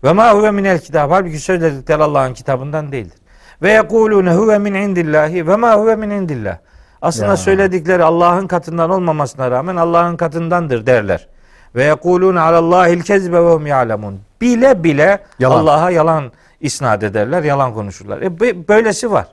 [0.05, 1.11] Ve ma huve minel kitab.
[1.11, 3.19] Halbuki söyledikleri Allah'ın kitabından değildir.
[3.63, 6.59] Ve yekulune huve min indillahi ve ma huve min indillah.
[7.03, 7.37] Aslında Ya.
[7.37, 11.29] söyledikleri Allah'ın katından olmamasına rağmen Allah'ın katındandır derler.
[11.75, 14.21] Ve yekulune alallahil kezbe ve hum ya'lemun.
[14.41, 15.19] Bile bile.
[15.45, 18.23] Allah'a yalan isnat ederler, yalan konuşurlar.
[18.23, 19.27] E, bö- böylesi var.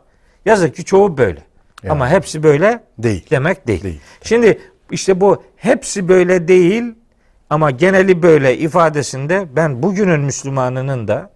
[0.45, 1.43] Yazık ki çoğu böyle.
[1.83, 1.91] Ya.
[1.91, 3.25] Ama hepsi böyle Değil.
[3.31, 3.83] demek değil.
[3.83, 4.01] Değil.
[4.23, 4.59] Şimdi
[4.91, 6.83] işte bu hepsi böyle değil
[7.49, 11.29] ama geneli böyle ifadesinde ben bugünün Müslümanının da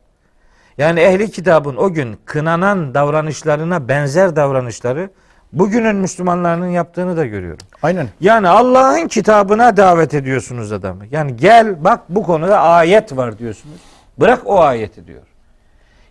[0.77, 5.10] yani ehli kitabın o gün kınanan davranışlarına benzer davranışları
[5.54, 7.68] bugünün Müslümanlarının yaptığını da görüyorum.
[7.82, 8.08] Aynen.
[8.22, 11.04] Yani Allah'ın kitabına davet ediyorsunuz adamı.
[11.12, 13.80] Yani gel bak bu konuda ayet var diyorsunuz.
[14.18, 15.22] Bırak o ayeti diyor.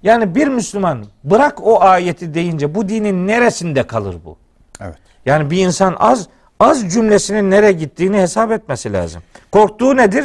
[0.02, 4.36] Yani bir Müslüman bırak o ayeti deyince bu dinin neresinde kalır bu?
[4.80, 4.96] Evet.
[5.26, 6.28] Yani bir insan az
[6.60, 9.22] az cümlesinin nereye gittiğini hesap etmesi lazım.
[9.50, 10.24] Korktuğu nedir?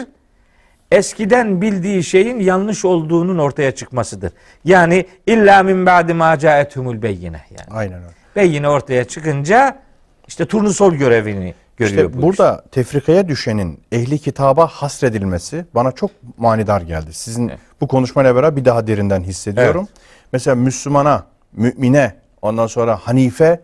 [0.92, 4.32] Eskiden bildiği şeyin yanlış olduğunun ortaya çıkmasıdır.
[4.66, 7.78] Yani illa min ba'di ma caethumul beyyine yani.
[7.80, 8.19] Aynen öyle.
[8.40, 9.80] Beyyine ortaya çıkınca
[10.28, 16.82] işte turnusol görevini görüyor İşte bu burada tefrikaya düşenin ehli kitaba hasredilmesi bana çok manidar
[16.82, 17.14] geldi.
[17.14, 17.60] Sizin Evet.
[17.82, 19.88] bu konuşmayla beraber bir daha derinden hissediyorum.
[20.34, 23.62] Mesela Müslümana, mümine, ondan sonra hanife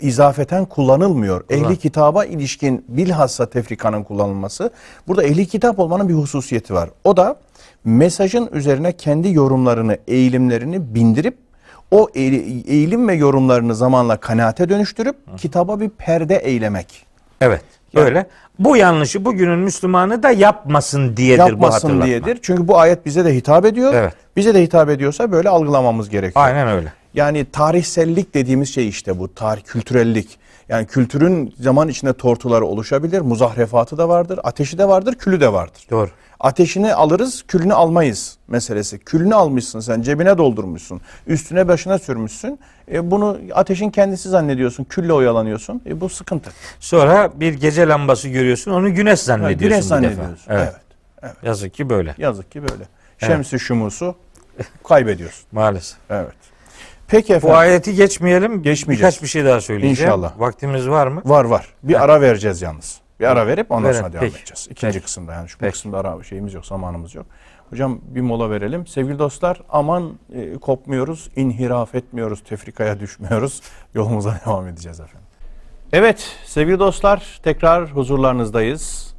[0.00, 1.44] izafeten kullanılmıyor.
[1.50, 4.70] Ehli kitaba ilişkin bilhassa tefrikanın kullanılması.
[5.08, 6.90] Burada ehli kitap olmanın bir hususiyeti var.
[7.04, 7.36] O da
[7.84, 11.43] mesajın üzerine kendi yorumlarını, eğilimlerini bindirip
[11.90, 17.06] o eği- eğilim ve yorumlarını zamanla kanaate dönüştürüp kitaba bir perde eylemek.
[17.40, 17.62] Evet.
[17.94, 18.26] Öyle.
[18.58, 22.06] Bu yanlışı bugünün Müslümanı da yapmasın diyedir bu yapmasın hatırlatma.
[22.06, 22.38] diyedir.
[22.42, 23.94] Çünkü bu ayet bize de hitap ediyor.
[23.94, 24.14] Evet.
[24.36, 26.44] Bize de hitap ediyorsa böyle algılamamız gerekiyor.
[26.46, 26.92] Aynen öyle.
[27.14, 29.34] Yani tarihsellik dediğimiz şey işte bu.
[29.34, 30.38] Tarih, kültürellik.
[30.68, 33.20] Yani kültürün zaman içinde tortuları oluşabilir.
[33.20, 34.40] Muzahrefatı da vardır.
[34.44, 35.14] Ateşi de vardır.
[35.14, 35.86] Külü de vardır.
[35.90, 36.10] Doğru.
[36.40, 38.98] Ateşini alırız, külünü almayız meselesi.
[38.98, 42.58] Külünü almışsın sen, cebine doldurmuşsun, üstüne başına sürmüşsün.
[42.92, 45.82] E, bunu ateşin kendisi zannediyorsun, külle oyalanıyorsun.
[45.86, 46.50] E, bu sıkıntı.
[46.80, 50.36] Sonra bir gece lambası görüyorsun, onu güneş zannediyorsun güneş zannediyorsun.
[50.48, 50.74] Evet.
[51.22, 51.34] evet.
[51.42, 52.14] Yazık ki böyle.
[52.18, 52.84] Yazık ki böyle.
[53.18, 54.14] Şemsi şumusu
[54.88, 55.44] kaybediyorsun.
[55.52, 55.98] Maalesef.
[56.10, 56.53] Evet.
[57.14, 57.56] Peki Bu efendim.
[57.56, 58.62] ayeti geçmeyelim.
[58.62, 59.12] Geçmeyeceğiz.
[59.12, 60.10] Birkaç bir şey daha söyleyeceğim.
[60.12, 60.40] İnşallah.
[60.40, 61.22] Vaktimiz var mı?
[61.24, 61.68] Var var.
[61.82, 63.00] Bir ara vereceğiz yalnız.
[63.20, 63.98] Bir ara verip ondan Verin.
[64.00, 64.36] sonra devam Peki.
[64.38, 64.68] edeceğiz.
[64.70, 65.04] İkinci Peki.
[65.04, 65.72] kısımda yani şu Peki.
[65.72, 67.26] kısımda ara şeyimiz yok, zamanımız yok.
[67.70, 68.86] Hocam bir mola verelim.
[68.86, 73.60] Sevgili dostlar aman e, kopmuyoruz, inhiraf etmiyoruz, tefrikaya düşmüyoruz.
[73.94, 75.28] Yolumuza devam edeceğiz efendim.
[75.92, 79.14] Evet sevgili dostlar tekrar huzurlarınızdayız.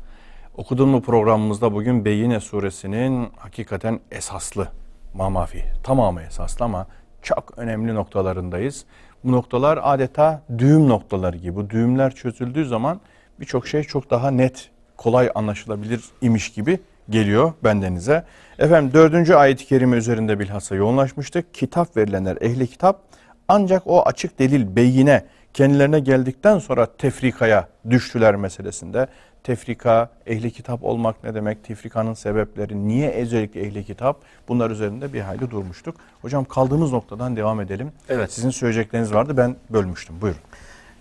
[0.58, 4.68] Okudun mu programımızda bugün Beyyine suresinin hakikaten esaslı
[5.14, 6.88] mamafi tamamı esaslı ama
[7.26, 8.86] çok önemli noktalarındayız.
[9.24, 11.56] Bu noktalar adeta düğüm noktaları gibi.
[11.56, 13.02] Bu düğümler çözüldüğü zaman
[13.40, 16.80] birçok şey çok daha net, kolay anlaşılabilir imiş gibi
[17.10, 18.24] geliyor bendenize.
[18.60, 21.54] Efendim dördüncü ayet-i kerime üzerinde bilhassa yoğunlaşmıştık.
[21.54, 23.02] Kitap verilenler ehli kitap
[23.48, 29.08] ancak o açık delil beyine kendilerine geldikten sonra tefrikaya düştüler meselesinde.
[29.46, 31.64] Tefrika, ehli kitap olmak ne demek?
[31.64, 34.18] Tefrikanın sebepleri, niye özellikle ehli kitap?
[34.48, 35.96] Bunlar üzerinde bir hayli durmuştuk.
[36.22, 37.92] Hocam kaldığımız noktadan devam edelim.
[38.10, 38.32] Evet.
[38.34, 40.22] Sizin söyleyecekleriniz vardı ben bölmüştüm.
[40.22, 40.40] Buyurun.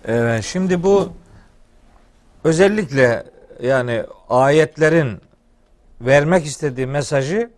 [0.04, 1.12] Evet, şimdi bu
[2.44, 3.24] özellikle
[3.62, 5.20] yani ayetlerin
[6.00, 7.50] vermek istediği mesajı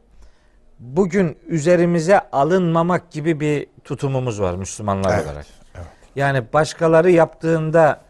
[0.78, 5.46] bugün üzerimize alınmamak gibi bir tutumumuz var Müslümanlar Evet, olarak.
[5.74, 5.86] evet.
[6.16, 8.00] Yani başkaları yaptığında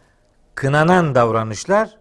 [0.55, 1.97] kınanan davranışlar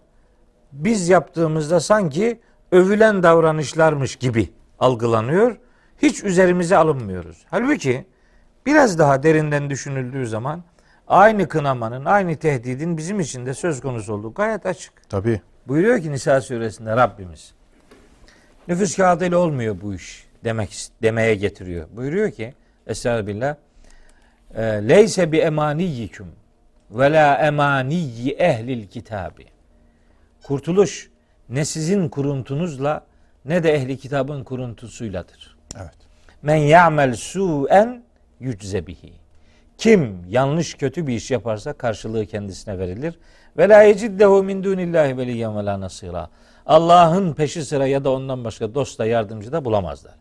[0.85, 2.41] biz yaptığımızda sanki
[2.73, 5.57] övülen davranışlarmış gibi algılanıyor.
[6.03, 7.45] Hiç üzerimize alınmıyoruz.
[7.51, 8.07] Halbuki
[8.67, 10.63] biraz daha derinden düşünüldüğü zaman
[11.09, 14.93] aynı kınamanın, aynı tehdidin bizim için de söz konusu olduğu gayet açık.
[15.09, 15.41] Tabii.
[15.69, 17.55] Buyuruyor ki Nisa suresinde Rabbimiz.
[18.69, 20.71] Nüfus kağıdıyla olmuyor bu iş demek
[21.03, 21.87] demeye getiriyor.
[21.97, 22.55] Buyuruyor ki
[22.87, 23.57] Estağfirullah
[24.55, 26.29] e, Leyse bi emaniyyikum
[26.91, 29.56] ve la emaniyyi ehlil kitabi.
[30.47, 31.11] Kurtuluş
[31.49, 33.07] ne sizin kuruntunuzla
[33.45, 35.57] ne de ehli kitabın kuruntusuyladır.
[35.77, 35.95] Evet.
[36.43, 38.03] Men ya'mel su'en
[38.41, 39.13] yücze bihi.
[39.79, 43.19] Kim yanlış kötü bir iş yaparsa karşılığı kendisine verilir.
[43.59, 46.31] Ve la yeciddehu min dunillahi veliyyen ve la nasira.
[46.67, 50.15] Allah'ın peşi sıra ya da ondan başka dost da yardımcı da bulamazlar.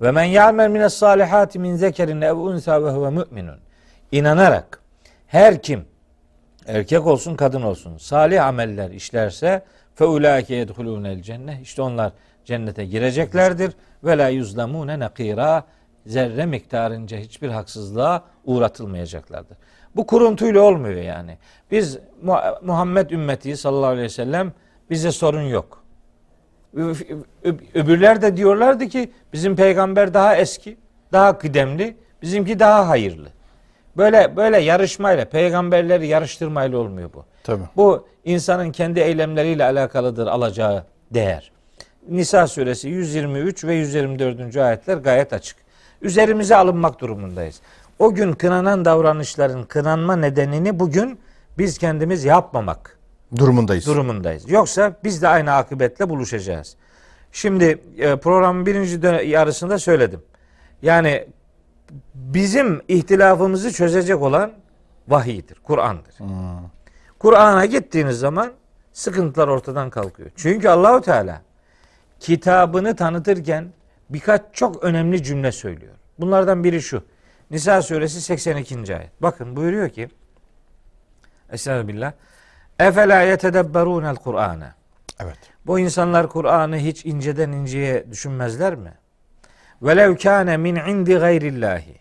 [0.00, 3.58] Ve men ya'mel mines salihati min zekerin ev unsa ve huve müminun.
[4.12, 4.80] İnanarak
[5.26, 5.84] her kim
[6.66, 9.62] erkek olsun kadın olsun salih ameller işlerse
[9.94, 12.12] fe ulaike yedhulunel cennet işte onlar
[12.44, 13.72] cennete gireceklerdir
[14.04, 15.64] ve la yuzlamune nakira
[16.06, 19.56] zerre miktarınca hiçbir haksızlığa uğratılmayacaklardır.
[19.96, 21.38] Bu kuruntuyla olmuyor yani.
[21.70, 24.52] Biz Mu- Muhammed ümmeti sallallahu aleyhi ve sellem
[24.90, 25.84] bize sorun yok.
[27.74, 30.76] Öbürler de diyorlardı ki bizim peygamber daha eski,
[31.12, 33.28] daha kıdemli, bizimki daha hayırlı.
[33.96, 37.24] Böyle böyle yarışmayla, peygamberleri yarıştırmayla olmuyor bu.
[37.44, 37.62] Tabii.
[37.76, 41.52] Bu insanın kendi eylemleriyle alakalıdır alacağı değer.
[42.08, 44.56] Nisa suresi 123 ve 124.
[44.56, 45.56] ayetler gayet açık.
[46.02, 47.60] Üzerimize alınmak durumundayız.
[47.98, 51.18] O gün kınanan davranışların kınanma nedenini bugün
[51.58, 52.98] biz kendimiz yapmamak
[53.36, 53.86] Durumundayız.
[53.86, 54.50] durumundayız.
[54.50, 56.76] Yoksa biz de aynı akıbetle buluşacağız.
[57.32, 60.22] Şimdi e, programın birinci yarısında söyledim.
[60.82, 61.26] Yani
[62.14, 64.52] bizim ihtilafımızı çözecek olan
[65.08, 66.14] vahiydir, Kur'an'dır.
[67.18, 68.52] Kur'an'a gittiğiniz zaman
[68.92, 70.30] sıkıntılar ortadan kalkıyor.
[70.36, 71.42] Çünkü Allahu Teala
[72.20, 73.72] kitabını tanıtırken
[74.10, 75.94] birkaç çok önemli cümle söylüyor.
[76.18, 77.02] Bunlardan biri şu.
[77.50, 78.96] Nisa suresi 82.
[78.96, 79.22] ayet.
[79.22, 80.08] Bakın buyuruyor ki
[81.52, 82.12] Estağfirullah.
[82.78, 84.72] Efela yetedebberunel Kur'ane.
[85.20, 85.38] Evet.
[85.66, 88.92] Bu insanlar Kur'an'ı hiç inceden inceye düşünmezler mi?
[89.84, 91.94] Velev kâne min indi gayrillahi.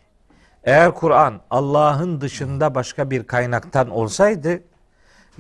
[0.63, 4.63] Eğer Kur'an Allah'ın dışında başka bir kaynaktan olsaydı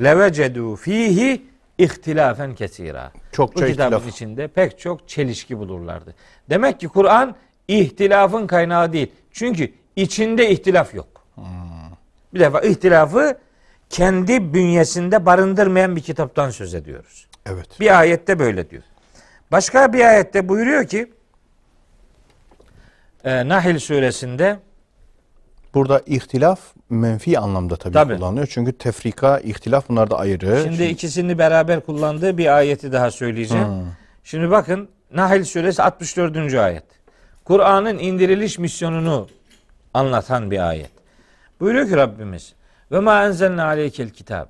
[0.03, 1.45] levecedu fihi
[1.77, 3.11] ihtilafen kesira.
[3.31, 4.13] Çokça Bu kitabın ihtilaf.
[4.15, 6.15] içinde pek çok çelişki bulurlardı.
[6.49, 7.35] Demek ki Kur'an
[7.67, 9.11] ihtilafın kaynağı değil.
[9.31, 11.07] Çünkü içinde ihtilaf yok.
[12.33, 13.37] Bir defa ihtilafı
[13.89, 17.27] kendi bünyesinde barındırmayan bir kitaptan söz ediyoruz.
[17.45, 17.67] Evet.
[17.79, 18.83] Bir ayette böyle diyor.
[19.51, 21.11] Başka bir ayette buyuruyor ki
[23.23, 24.59] e, Nahil suresinde
[25.73, 26.59] Burada ihtilaf
[26.89, 28.15] menfi anlamda tabii, Tabii.
[28.15, 28.47] kullanılıyor.
[28.51, 30.61] Çünkü tefrika, ihtilaf bunlar da ayrı.
[30.63, 33.67] şimdi ikisini beraber kullandığı bir ayeti daha söyleyeceğim.
[34.23, 36.53] Şimdi bakın Nahil suresi 64.
[36.53, 36.83] ayet.
[37.45, 39.27] Kur'an'ın indiriliş misyonunu
[39.93, 40.91] anlatan bir ayet.
[41.59, 42.53] Buyuruyor ki Rabbimiz
[42.91, 44.49] ve ma enzelne aleykel kitabı.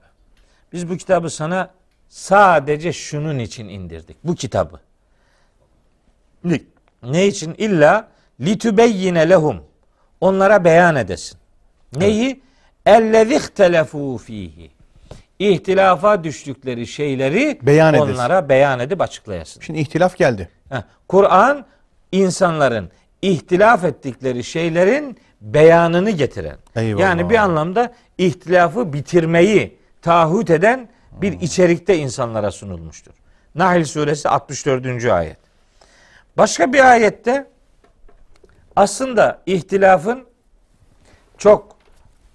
[0.74, 1.70] Biz bu kitabı sana
[2.08, 4.18] sadece şunun için indirdik.
[4.24, 4.80] Bu kitabı.
[6.44, 6.60] Ne,
[7.04, 7.56] ne için?
[7.58, 8.08] İlla
[8.42, 9.64] litübeyyine lehum.
[10.22, 11.38] Onlara beyan edesin.
[11.96, 12.42] Neyi?
[12.86, 14.72] Ellezî ihtelefû fihi.
[15.40, 18.14] İhtilafa düştükleri şeyleri Beyan edesin.
[18.14, 19.62] onlara beyan edip açıklayasın.
[19.62, 20.50] Şimdi ihtilaf geldi.
[21.08, 21.66] Kur'an
[22.12, 22.90] insanların
[23.22, 26.58] ihtilaf ettikleri şeylerin beyanını getiren.
[26.76, 27.02] Eyvallah.
[27.02, 33.14] Yani bir anlamda ihtilafı bitirmeyi taahhüt eden bir içerikte insanlara sunulmuştur.
[33.56, 35.06] Nahl suresi 64.
[35.06, 35.38] ayet.
[36.38, 37.48] Başka bir ayette
[38.76, 40.24] aslında ihtilafın
[41.38, 41.76] çok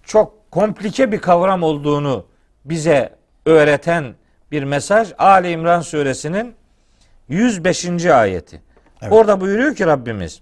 [0.03, 2.27] çok komplike bir kavram olduğunu
[2.65, 3.17] bize
[3.47, 4.15] öğreten
[4.53, 6.55] bir mesaj Ali İmran suresinin
[7.29, 8.07] 105.
[8.07, 8.63] ayeti.
[9.03, 9.13] Evet.
[9.13, 10.41] Orada buyuruyor ki Rabbimiz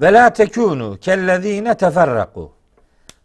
[0.00, 2.52] Ve la tekunu kellezine teferraku.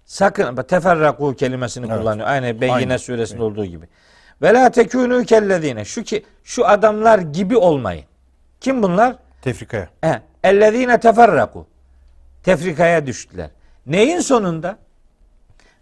[0.05, 1.97] Sakın teferraku kelimesini Evet.
[1.99, 2.27] kullanıyor.
[2.27, 2.99] Aynı Beyyine Aynı.
[2.99, 3.85] suresinde olduğu gibi.
[4.41, 5.85] Ve la tekunu kellezine.
[5.85, 8.05] Şu ki şu adamlar gibi olmayın.
[8.61, 9.15] Kim bunlar?
[9.41, 9.89] Tefrikaya.
[10.01, 11.67] He, ellezine teferraku.
[12.43, 13.49] Tefrikaya düştüler.
[13.85, 14.77] Neyin sonunda?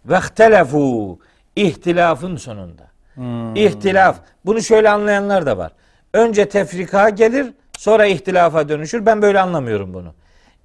[0.06, 1.18] Ve ihtelefu.
[1.56, 2.82] İhtilafın sonunda.
[3.54, 4.16] İhtilaf.
[4.44, 5.72] Bunu şöyle anlayanlar da var.
[6.12, 7.46] Önce tefrika gelir,
[7.78, 9.06] sonra ihtilafa dönüşür.
[9.06, 10.14] Ben böyle anlamıyorum bunu.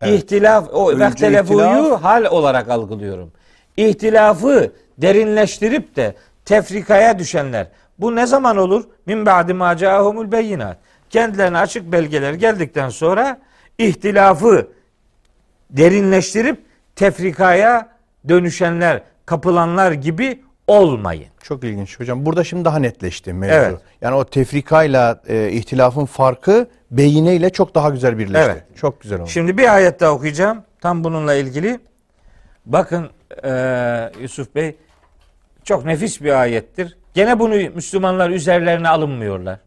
[0.06, 2.04] İhtilaf, o Önce ve ihtelefuyu ihtilaf.
[2.04, 3.32] hal olarak algılıyorum.
[3.78, 6.16] İhtilafı derinleştirip de
[6.46, 7.68] tefrikaya düşenler.
[8.00, 8.84] Bu ne zaman olur?
[9.06, 10.78] Min ba'di ma ca'ahumul beyinat.
[11.10, 13.38] Kendilerine açık belgeler geldikten sonra
[13.80, 14.68] ihtilafı
[15.70, 16.66] derinleştirip
[16.96, 17.90] tefrikaya
[18.30, 21.26] dönüşenler, kapılanlar gibi olmayın.
[21.44, 22.26] Çok ilginç hocam.
[22.26, 23.54] Burada şimdi daha netleşti mevzu.
[23.56, 23.80] Evet.
[24.02, 28.52] Yani o tefrikayla e, ihtilafın farkı beyine ile çok daha güzel birleşti.
[28.52, 28.64] Evet.
[28.76, 29.30] Çok güzel oldu.
[29.30, 30.64] Şimdi bir ayet daha okuyacağım.
[30.82, 31.80] Tam bununla ilgili.
[32.66, 33.10] Bakın
[33.44, 34.76] eee, Yusuf Bey
[35.64, 36.98] çok nefis bir ayettir.
[37.14, 39.60] Gene bunu Müslümanlar üzerlerine alınmıyorlar.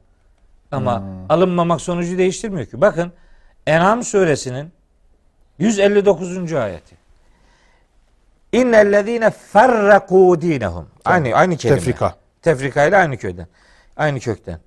[0.72, 2.80] Ama alınmamak sonucu değiştirmiyor ki.
[2.80, 3.12] Bakın
[3.66, 4.72] En'am suresinin
[5.58, 6.52] 159.
[6.52, 6.96] ayeti.
[8.52, 10.88] İnnellezîne ferrakû dînehum.
[11.04, 11.78] Aynı aynı kelime.
[11.78, 12.14] Tefrika.
[12.42, 13.46] Tefrika ile aynı köyden.
[13.96, 14.58] Aynı kökten.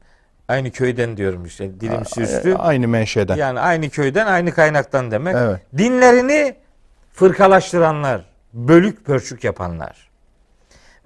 [0.48, 1.80] Aynı köyden diyorum işte.
[1.80, 2.52] Dilim sürçtü.
[2.52, 3.36] E, Aynı menşeden.
[3.36, 5.36] Yani aynı köyden, aynı kaynaktan demek.
[5.36, 5.62] Evet.
[5.78, 6.56] Dinlerini
[7.14, 10.10] fırkalaştıranlar, bölük pörçük yapanlar.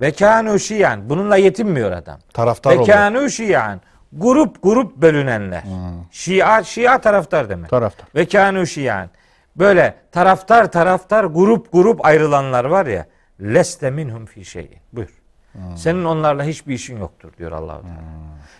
[0.01, 1.09] Ve kânû şiyan.
[1.09, 2.19] Bununla yetinmiyor adam.
[2.33, 3.81] Taraftar Ve kânû şiyan.
[4.13, 5.63] Grup grup bölünenler.
[6.11, 7.69] Şia, şia taraftar demek.
[7.69, 8.07] Taraftar.
[8.15, 9.09] Ve kânû şiyan.
[9.55, 13.05] Böyle taraftar taraftar grup grup ayrılanlar var ya.
[13.41, 14.77] Leste minhum fi şeyin.
[14.93, 15.21] Buyur.
[15.51, 15.77] Hmm.
[15.77, 17.99] Senin onlarla hiçbir işin yoktur diyor Allahu Teala.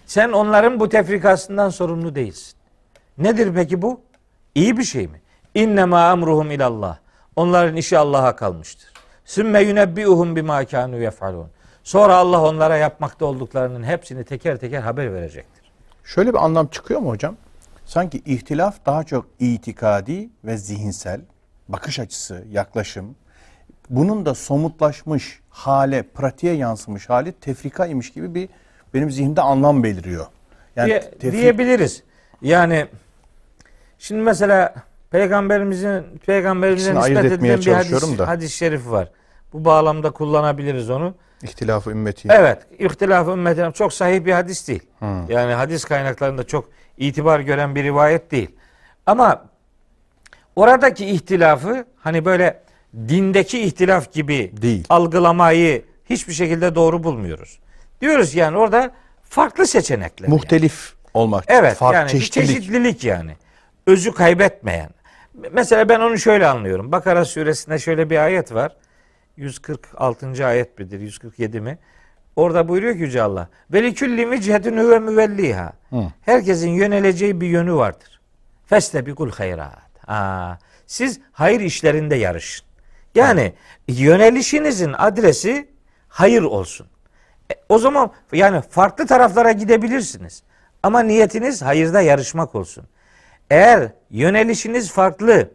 [0.05, 2.57] Sen onların bu tefrikasından sorumlu değilsin.
[3.17, 4.01] Nedir peki bu?
[4.55, 5.21] İyi bir şey mi?
[5.55, 6.97] İnnemâ amruhum ilallah.
[7.35, 8.89] Onların işi Allah'a kalmıştır.
[9.25, 11.47] Sümme yunebbiuhum bima kânû yef'alûn.
[11.89, 15.71] Sonra Allah onlara yapmakta olduklarının hepsini teker teker haber verecektir.
[16.03, 17.35] Şöyle bir anlam çıkıyor mu hocam?
[17.85, 21.21] Sanki ihtilaf daha çok itikadi ve zihinsel
[21.67, 23.15] bakış açısı, yaklaşım.
[23.89, 28.49] Bunun da somutlaşmış hale, pratiğe yansımış hali tefrikaymış gibi bir
[28.93, 30.25] benim zihnimde anlam beliriyor.
[30.75, 32.03] Yani Diye- tefri- diyebiliriz.
[32.41, 32.87] Yani
[33.99, 34.73] şimdi mesela
[35.11, 38.27] peygamberimizin ayırt nispet edilen bir hadis, da.
[38.27, 39.11] hadis şerif var.
[39.53, 41.13] Bu bağlamda kullanabiliriz onu.
[41.43, 42.27] ihtilafı ümmeti.
[42.31, 44.83] Evet, ihtilaf ümmetine çok sahih bir hadis değil.
[45.29, 48.51] Yani hadis kaynaklarında çok itibar gören bir rivayet değil.
[49.05, 49.45] Ama
[50.55, 52.61] oradaki ihtilafı hani böyle
[52.95, 54.85] dindeki ihtilaf gibi Değil.
[54.89, 57.59] algılamayı hiçbir şekilde doğru bulmuyoruz.
[58.01, 58.91] Diyoruz yani orada
[59.23, 60.27] farklı seçenekler.
[60.27, 60.35] yani.
[60.35, 61.43] Muhtelif olmak.
[61.47, 62.47] Evet fark, yani çeşitlilik.
[62.47, 63.31] çeşitlilik yani.
[63.87, 64.89] Özü kaybetmeyen.
[65.51, 66.91] Mesela ben onu şöyle anlıyorum.
[66.91, 68.75] Bakara suresinde şöyle bir ayet var.
[69.39, 70.45] 146.
[70.45, 70.99] ayet midir?
[70.99, 71.77] 147 mi?
[72.35, 73.49] Orada buyuruyor ki Yüce Allah.
[73.73, 75.73] Ve likulli vicihetun huve müvelliha.
[76.21, 78.21] Herkesin yöneleceği bir yönü vardır.
[78.65, 80.07] Festebikul hayrat.
[80.07, 80.53] Aa,
[80.87, 82.65] siz hayır işlerinde yarışın.
[83.15, 83.53] Yani
[83.87, 85.69] yönelişinizin adresi
[86.07, 86.87] hayır olsun.
[87.51, 90.43] E, o zaman yani farklı taraflara gidebilirsiniz.
[90.83, 92.85] Ama niyetiniz hayırda yarışmak olsun.
[93.49, 95.51] Eğer yönelişiniz farklı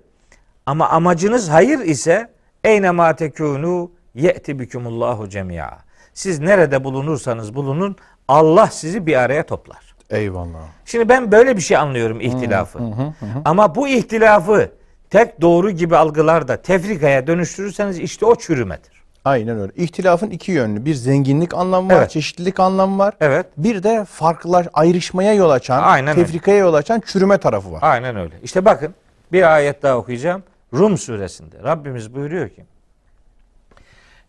[0.66, 2.34] ama amacınız hayır ise
[2.65, 5.70] eyne ma tekunu ye'ti bikumullahu cemia.
[6.15, 7.97] Siz nerede bulunursanız bulunun
[8.28, 9.95] Allah sizi bir araya toplar.
[10.11, 10.59] Eyvallah.
[10.85, 12.78] Şimdi ben böyle bir şey anlıyorum ihtilafı.
[13.45, 14.70] Ama bu ihtilafı
[15.11, 18.95] tek doğru gibi algılarda tefrikaya dönüştürürseniz işte o çürümedir.
[19.24, 19.73] Aynen öyle.
[19.77, 20.85] İhtilafın iki yönlü.
[20.85, 22.11] Bir zenginlik anlamı var, Evet.
[22.11, 23.15] çeşitlilik anlamı var.
[23.20, 23.47] Evet.
[23.57, 26.27] Bir de farklılar ayrışmaya yol açan, Aynen öyle.
[26.27, 27.78] tefrikaya yol açan çürüme tarafı var.
[27.82, 28.35] Aynen öyle.
[28.43, 28.95] İşte bakın
[29.32, 30.43] bir ayet daha okuyacağım.
[30.75, 32.65] Rum suresinde Rabbimiz buyuruyor ki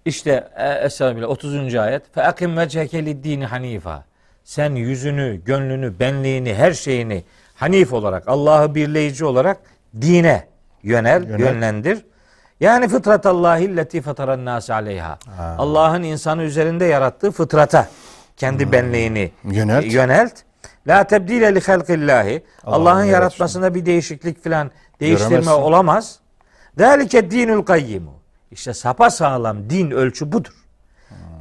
[0.06, 1.76] işte e, Estağfirullah 30.
[1.76, 4.04] ayet fe akim vecheke lid-dini hanifa
[4.44, 7.24] sen yüzünü, gönlünü, benliğini, her şeyini
[7.56, 9.58] hanif olarak, Allah'ı birleyici olarak
[10.02, 10.48] dine
[10.84, 11.40] yönel, Yönel.
[11.40, 12.06] yönlendir.
[12.60, 15.20] Yani fıtratallahi leti fataran nas aleyha.
[15.58, 17.88] Allah'ın insanı üzerinde yarattığı fıtrata
[18.38, 19.86] kendi benliğini Yönelt.
[19.94, 20.34] yönelt.
[20.88, 22.44] La tebdile li halqillahi.
[22.64, 23.12] Allah'ın yaratışını.
[23.12, 25.62] yaratmasında bir değişiklik filan değiştirme Göremezsin.
[25.62, 26.20] olamaz.
[26.78, 28.14] Zalike dinul kayyimu.
[28.52, 30.54] İşte sapa sağlam din ölçü budur.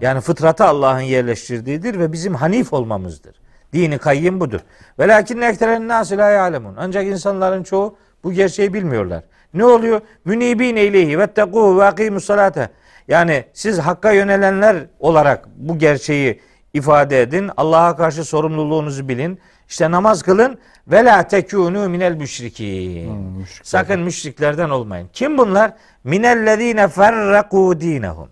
[0.00, 3.36] Yani fıtratı Allah'ın yerleştirdiğidir ve bizim hanif olmamızdır.
[3.72, 4.60] Dini kayyim budur.
[4.98, 6.74] Velakin ekteren nasi la ya'lemun.
[6.78, 9.24] Ancak insanların çoğu bu gerçeği bilmiyorlar.
[9.54, 10.00] Ne oluyor?
[10.24, 12.68] Münibine ileyhi vettegû ve akimus salate.
[13.08, 16.40] Yani siz hakka yönelenler olarak bu gerçeği
[16.74, 17.50] ifade edin.
[17.56, 19.40] Allah'a karşı sorumluluğunuzu bilin.
[19.68, 20.58] İşte namaz kılın
[20.88, 23.08] ve la tekunu minel müşrikin.
[23.08, 23.64] Hmm, müşrikler.
[23.64, 25.08] Sakın müşriklerden olmayın.
[25.12, 25.72] Kim bunlar?
[26.04, 28.28] Minellezine ferraku dinehum.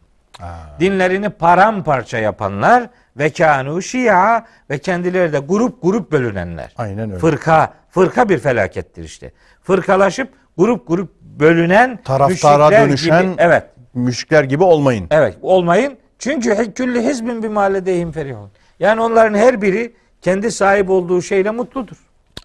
[0.81, 6.73] Dinlerini paramparça yapanlar ve kanu şia ve kendileri de grup grup bölünenler.
[6.79, 7.19] Aynen öyle.
[7.19, 9.33] Fırka, fırka bir felakettir işte.
[9.63, 10.29] Fırkalaşıp
[10.59, 13.65] grup grup bölünen Taraftara dönüşen- gibi, evet,
[13.95, 15.07] Müşrikler gibi olmayın.
[15.11, 15.97] evet olmayın.
[16.19, 18.51] Çünkü külli hizbin bir maledeyhim ferihun.
[18.81, 19.93] Yani onların her biri
[20.23, 21.97] kendi sahip olduğu şeyle mutludur.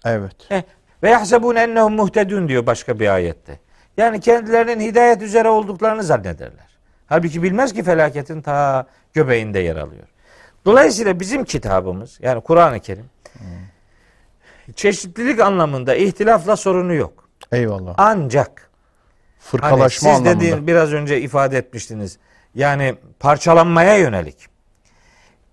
[0.04, 0.36] Evet.
[0.50, 0.62] Eh,
[1.02, 3.58] Ve yahsebun ennehum muhtedun diyor başka bir ayette.
[3.96, 6.78] Yani kendilerinin hidayet üzere olduklarını zannederler.
[7.06, 10.06] Halbuki bilmez ki felaketin ta göbeğinde yer alıyor.
[10.64, 13.10] Dolayısıyla bizim kitabımız yani Kur'an-ı Kerim
[14.76, 17.28] çeşitlilik anlamında ihtilafla sorunu yok.
[17.52, 17.94] Eyvallah.
[17.98, 18.70] Ancak hani
[19.38, 20.36] Fırkalaşma siz anlamında.
[20.40, 22.18] dediğin biraz önce ifade etmiştiniz.
[22.54, 24.36] Yani parçalanmaya yönelik.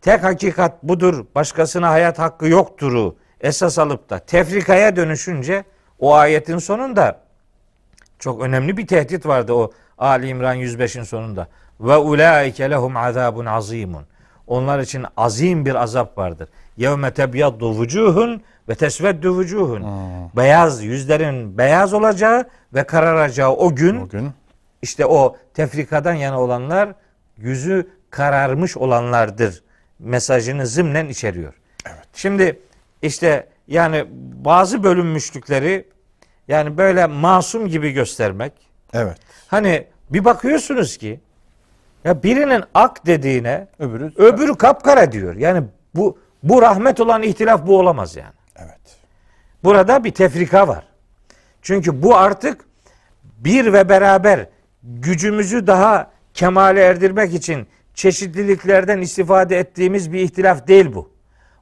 [0.06, 5.64] Tek hakikat budur, başkasına hayat hakkı yokturu esas alıp da tefrikaya dönüşünce
[5.99, 7.22] o ayetin sonunda
[8.19, 11.48] çok önemli bir tehdit vardı o Ali İmran 105'in sonunda.
[11.80, 14.03] Ve ulaike lehum azabun azimun.
[14.48, 16.49] Onlar için azim bir azap vardır.
[16.77, 19.86] Yevme tebyaddu vucuhun ve tesveddu vucuhun.
[20.36, 24.32] Beyaz yüzlerin beyaz olacağı ve kararacağı o gün Bugün
[24.82, 26.90] işte o tefrikadan yana olanlar
[27.38, 29.64] yüzü kararmış olanlardır
[29.99, 31.53] mesajını zımnen içeriyor.
[32.13, 32.59] Şimdi
[33.01, 34.05] işte yani
[34.45, 35.88] bazı bölünmüşlükleri
[36.47, 38.53] yani böyle masum gibi göstermek.
[38.93, 39.17] evet.
[39.47, 41.19] Hani bir bakıyorsunuz ki
[42.03, 45.35] ya birinin ak dediğine Öbürü öbürü kapkara diyor.
[45.35, 45.63] Yani
[45.95, 48.34] bu bu rahmet olan ihtilaf bu olamaz yani.
[48.55, 48.97] evet.
[49.63, 50.88] Burada bir tefrika var.
[51.61, 52.65] Çünkü bu artık
[53.23, 54.47] bir ve beraber
[54.84, 61.11] gücümüzü daha kemale erdirmek için çeşitliliklerden istifade ettiğimiz bir ihtilaf değil bu.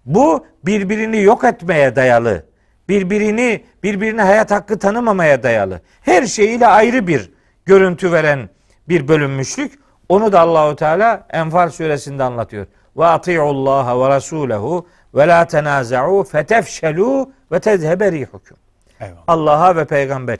[0.05, 2.45] Bu birbirini yok etmeye dayalı.
[2.89, 5.81] Birbirini birbirine hayat hakkı tanımamaya dayalı.
[6.01, 7.31] Her şeyiyle ayrı bir
[7.65, 8.49] görüntü veren
[8.89, 9.80] bir bölünmüşlük.
[10.10, 12.68] Onu da Allahu Teala Enfal suresinde anlatıyor.
[12.97, 18.57] Ve atiullaha ve rasulehu ve la tenaza'u fetefşelu ve tezhebe rihukum.
[19.27, 20.38] Allah'a ve peygamber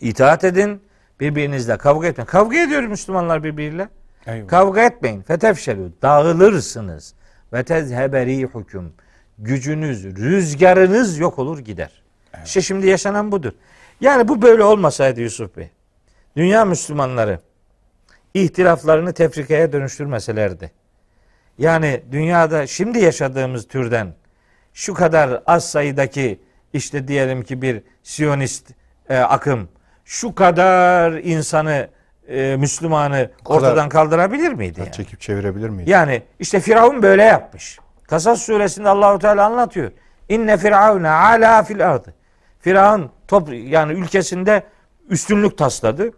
[0.00, 0.82] itaat edin.
[1.20, 2.26] Birbirinizle kavga etmeyin.
[2.26, 3.88] Kavga ediyor Müslümanlar birbiriyle.
[4.26, 4.48] Eyvallah.
[4.48, 5.22] Kavga etmeyin.
[5.22, 5.92] Fetefşelu.
[6.02, 7.14] Dağılırsınız.
[7.52, 8.92] Ve tezhebe rihukum.
[9.38, 12.02] Gücünüz, rüzgarınız yok olur gider.
[12.44, 13.52] İşte şimdi yaşanan budur.
[14.00, 15.70] Yani bu böyle olmasaydı Yusuf Bey.
[16.36, 17.40] Dünya Müslümanları
[18.34, 20.70] ihtilaflarını tefrikaya dönüştürmeselerdi.
[21.58, 24.14] Yani dünyada şimdi yaşadığımız türden
[24.74, 26.40] şu kadar az sayıdaki
[26.72, 28.70] işte diyelim ki bir Siyonist
[29.08, 29.68] e, akım
[30.04, 31.88] şu kadar insanı
[32.28, 34.80] e, Müslümanı ortadan kaldırabilir miydi?
[34.80, 34.92] Yani?
[34.92, 35.88] Çekip çevirebilir miyiz?
[35.88, 37.78] Yani işte Firavun böyle yapmış.
[38.08, 39.92] Kasas suresinde Allahu Teala anlatıyor.
[40.28, 42.14] İnne firavune ala fil ardı.
[42.60, 44.62] Firavun top yani ülkesinde
[45.08, 46.10] üstünlük tasladı.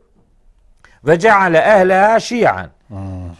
[1.04, 2.70] Ve ceale ehleha şi'an.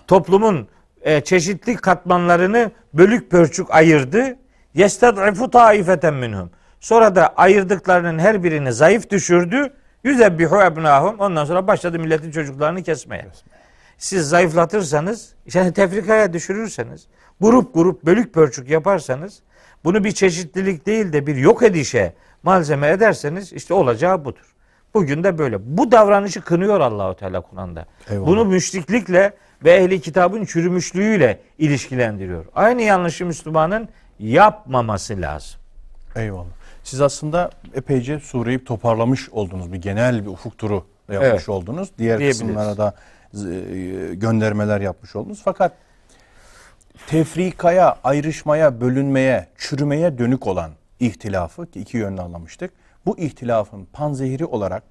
[0.06, 0.68] Toplumun
[1.02, 4.36] e, çeşitli katmanlarını bölük pörçük ayırdı.
[4.74, 6.50] Yestad'ifu taifeten minhum.
[6.80, 9.72] Sonra da ayırdıklarının her birini zayıf düşürdü.
[10.06, 11.16] Yüzebbihu ebnahum.
[11.18, 13.26] Ondan sonra başladı milletin çocuklarını kesmeye.
[13.98, 17.06] Siz zayıflatırsanız, yani tefrikaya düşürürseniz,
[17.40, 19.40] grup grup bölük pörçük yaparsanız,
[19.84, 22.12] bunu bir çeşitlilik değil de bir yok edişe
[22.42, 24.54] malzeme ederseniz işte olacağı budur.
[24.94, 25.76] Bugün de böyle.
[25.76, 27.86] Bu davranışı kınıyor Allahu Teala Kur'an'da.
[28.10, 28.26] Eyvallah.
[28.26, 29.32] Bunu müşriklikle
[29.64, 32.44] ve ehli kitabın çürümüşlüğüyle ilişkilendiriyor.
[32.54, 33.88] Aynı yanlışı Müslümanın
[34.18, 35.60] yapmaması lazım.
[36.16, 36.55] Eyvallah.
[36.86, 39.72] Siz aslında epeyce sureyi toparlamış oldunuz.
[39.72, 41.48] Bir genel bir ufuk turu yapmış Evet.
[41.48, 41.90] oldunuz.
[41.98, 42.94] Diğer kısımlara da
[43.34, 45.40] e, göndermeler yapmış oldunuz.
[45.44, 45.72] Fakat
[47.06, 52.70] tefrikaya, ayrışmaya, bölünmeye, çürümeye dönük olan ihtilafı ki iki yönlü anlamıştık.
[53.06, 54.82] Bu ihtilafın panzehiri olarak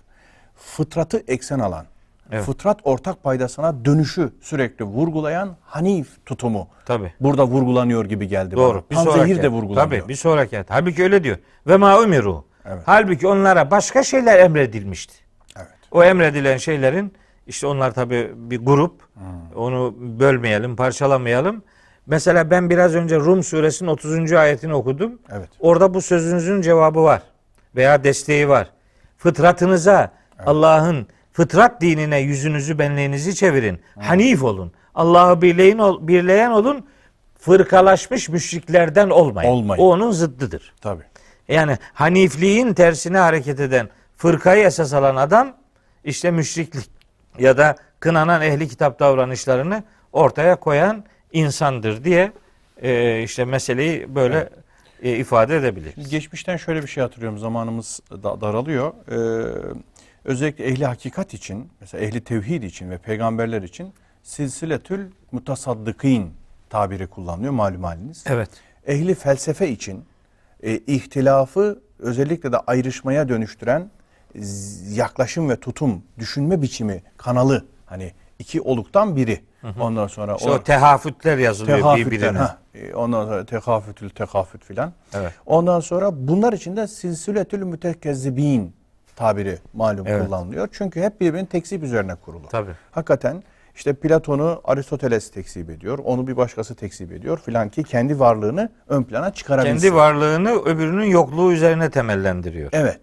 [0.55, 1.85] fıtratı eksen alan,
[2.31, 2.43] Evet.
[2.45, 7.13] fıtrat ortak paydasına dönüşü sürekli vurgulayan Hanif tutumu Tabi.
[7.19, 8.83] burada vurgulanıyor gibi geldi Doğru.
[8.91, 9.03] bana.
[9.03, 9.89] Panzehir de vurgulanıyor.
[9.99, 10.69] Tabii bir sonraki ayet.
[10.69, 11.37] Halbuki öyle diyor.
[11.67, 12.45] Ve ma umiru.
[12.65, 12.83] Evet.
[12.85, 15.13] Halbuki onlara başka şeyler emredilmişti.
[15.57, 15.67] Evet.
[15.91, 17.13] O emredilen şeylerin
[17.47, 19.01] işte onlar tabi bir grup.
[19.55, 21.63] Onu bölmeyelim, parçalamayalım.
[22.07, 24.31] Mesela ben biraz önce Rum suresinin 30.
[24.33, 25.19] ayetini okudum.
[25.31, 25.49] Evet.
[25.59, 27.21] Orada bu sözünüzün cevabı var.
[27.75, 28.69] Veya desteği var.
[29.17, 30.11] Fıtratınıza,
[30.45, 31.07] Allah'ın
[31.39, 33.79] fıtrat dinine yüzünüzü, benliğinizi çevirin.
[33.99, 34.71] Hanif olun.
[34.95, 36.85] Allah'ı birleyin, ol- birleyen olun.
[37.39, 39.49] Fırkalaşmış müşriklerden olmayın.
[39.49, 39.83] Olmayın.
[39.83, 40.73] O onun zıddıdır.
[40.81, 41.03] Tabii.
[41.47, 45.53] Yani hanifliğin tersine hareket eden fırkayı esas alan adam
[46.03, 46.89] işte müşriklik
[47.39, 49.83] ya da kınanan ehli kitap davranışlarını
[50.13, 52.31] ortaya koyan insandır diye
[52.81, 54.49] e, işte meseleyi böyle
[55.03, 56.09] e, ifade edebiliriz.
[56.09, 57.39] Geçmişten şöyle bir şey hatırlıyorum.
[57.39, 58.93] Zamanımız da daralıyor.
[59.11, 59.15] Ee,
[60.25, 63.93] özellikle ehli hakikat için, mesela ehli tevhid için ve peygamberler için
[64.23, 66.33] silsiletül mutasaddıkîn
[66.69, 68.23] tabiri kullanılıyor malum haliniz.
[68.27, 68.49] Evet.
[68.87, 70.05] Ehli felsefe için
[70.63, 73.89] e, ihtilafı özellikle de ayrışmaya dönüştüren
[74.89, 79.41] yaklaşım ve tutum, düşünme biçimi, kanalı hani iki oluktan biri.
[79.79, 82.37] Ondan sonra İşte o tehafütler yazılıyor Tehafütten, birbirine.
[82.37, 82.57] ha.
[82.73, 84.93] E, Ondan sonra tekafütül tekafüt filan.
[85.13, 85.33] Evet.
[85.45, 88.74] Ondan sonra bunlar için de silsiletül mütekezzibin
[89.15, 90.25] tabiri malum Evet.
[90.25, 90.67] kullanılıyor.
[90.71, 92.47] Çünkü hep birbirinin tekzip üzerine kurulu.
[92.47, 92.71] Tabii.
[92.91, 93.43] Hakikaten
[93.75, 95.99] işte Platon'u Aristoteles tekzip ediyor.
[96.03, 99.79] Onu bir başkası tekzip ediyor filan ki kendi varlığını ön plana çıkarabilsin.
[99.79, 102.69] Kendi varlığını öbürünün yokluğu üzerine temellendiriyor.
[102.73, 103.01] Evet.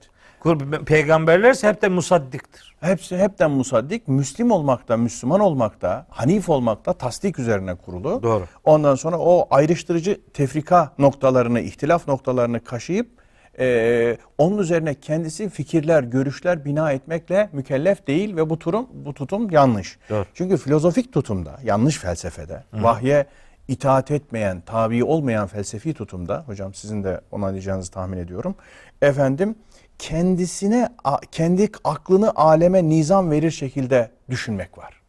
[0.86, 2.76] Peygamberler hep de musaddiktir.
[2.80, 8.22] Hepsi hepten musaddik, Müslim olmakta, Müslüman olmakta, Hanif olmakta tasdik üzerine kurulu.
[8.22, 8.44] Doğru.
[8.64, 13.21] Ondan sonra o ayrıştırıcı tefrika noktalarını, ihtilaf noktalarını kaşıyıp
[13.58, 19.50] e, onun üzerine kendisi fikirler, görüşler bina etmekle mükellef değil ve bu tutum bu tutum
[19.50, 19.98] yanlış.
[20.10, 20.26] Doğru.
[20.34, 23.26] Çünkü filozofik tutumda, yanlış felsefede, vahye
[23.68, 28.54] itaat etmeyen, tabi olmayan felsefi tutumda, hocam sizin de onaylayacağınızı tahmin ediyorum.
[29.02, 29.54] Efendim
[29.98, 30.88] kendisine,
[31.32, 35.02] kendi aklını aleme nizam verir şekilde düşünmek var.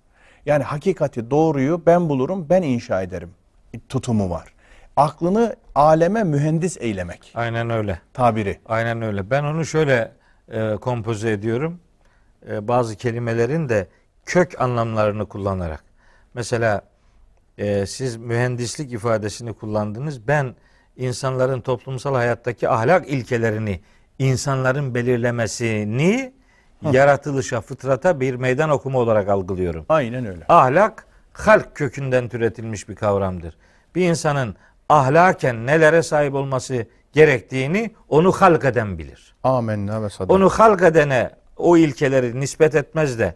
[0.46, 3.30] Yani hakikati, doğruyu ben bulurum, ben inşa ederim
[3.90, 4.53] tutumu var.
[4.98, 8.00] Aklını aleme mühendis eylemek Aynen öyle.
[8.14, 8.60] tabiri.
[8.66, 9.30] Aynen öyle.
[9.30, 10.12] Ben onu şöyle
[10.52, 11.80] e, kompoze ediyorum.
[12.50, 13.88] E, bazı kelimelerin de
[14.26, 15.84] kök anlamlarını kullanarak.
[16.34, 16.82] Mesela
[17.58, 20.28] e, siz mühendislik ifadesini kullandınız.
[20.28, 20.56] Ben
[20.98, 23.82] insanların toplumsal hayattaki ahlak ilkelerini,
[24.20, 26.34] insanların belirlemesini
[26.92, 29.86] yaratılışa, fıtrata bir meydan okuma olarak algılıyorum.
[29.90, 30.46] Aynen öyle.
[30.50, 33.58] Ahlak halk kökünden türetilmiş bir kavramdır.
[33.96, 34.56] Bir insanın
[34.90, 39.36] ahlaken nelere sahip olması gerektiğini onu halk eden bilir.
[39.44, 40.32] Amenna ve sadak.
[40.32, 43.36] Onu halk edene o ilkeleri nispet etmez de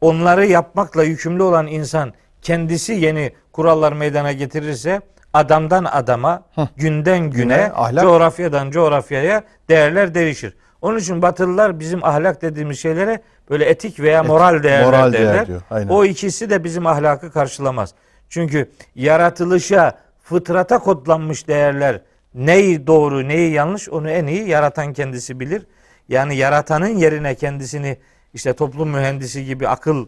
[0.00, 2.12] onları yapmakla yükümlü olan insan
[2.42, 5.00] kendisi yeni kurallar meydana getirirse
[5.34, 6.42] adamdan adama,
[6.76, 10.56] günden güne, Güne, ahlak- coğrafyadan coğrafyaya değerler değişir.
[10.82, 15.46] Onun için Batılılar bizim ahlak dediğimiz şeylere böyle etik veya moral değerler moral değer derler.
[15.46, 15.88] diyor, aynen.
[15.88, 17.94] O ikisi de bizim ahlakı karşılamaz.
[18.28, 19.92] Çünkü yaratılışa,
[20.28, 22.00] fıtrata kodlanmış değerler
[22.34, 25.66] neyi doğru, neyi yanlış onu en iyi yaratan kendisi bilir.
[26.08, 27.98] Yani yaratanın yerine kendisini
[28.34, 30.06] işte toplum mühendisi gibi, akıl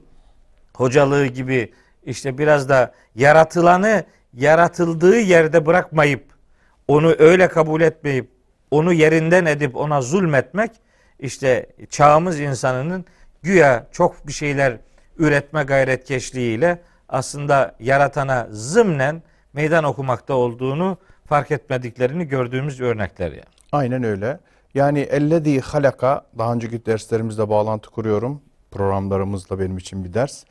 [0.75, 1.73] hocalığı gibi
[2.05, 6.25] işte biraz da yaratılanı yaratıldığı yerde bırakmayıp
[6.89, 8.31] onu öyle kabul etmeyip
[8.71, 10.71] onu yerinden edip ona zulmetmek
[11.19, 13.05] işte çağımız insanının
[13.43, 14.77] güya çok bir şeyler
[15.19, 16.79] üretme gayretkeşliğiyle
[17.09, 19.23] aslında yaratana zımnen
[19.53, 23.45] meydan okumakta olduğunu fark etmediklerini gördüğümüz örnekler yani.
[23.73, 24.39] Aynen öyle.
[24.75, 28.43] Yani ellezî halaka daha önceki derslerimizle bağlantı kuruyorum.
[28.71, 30.45] Programlarımızla benim için bir ders.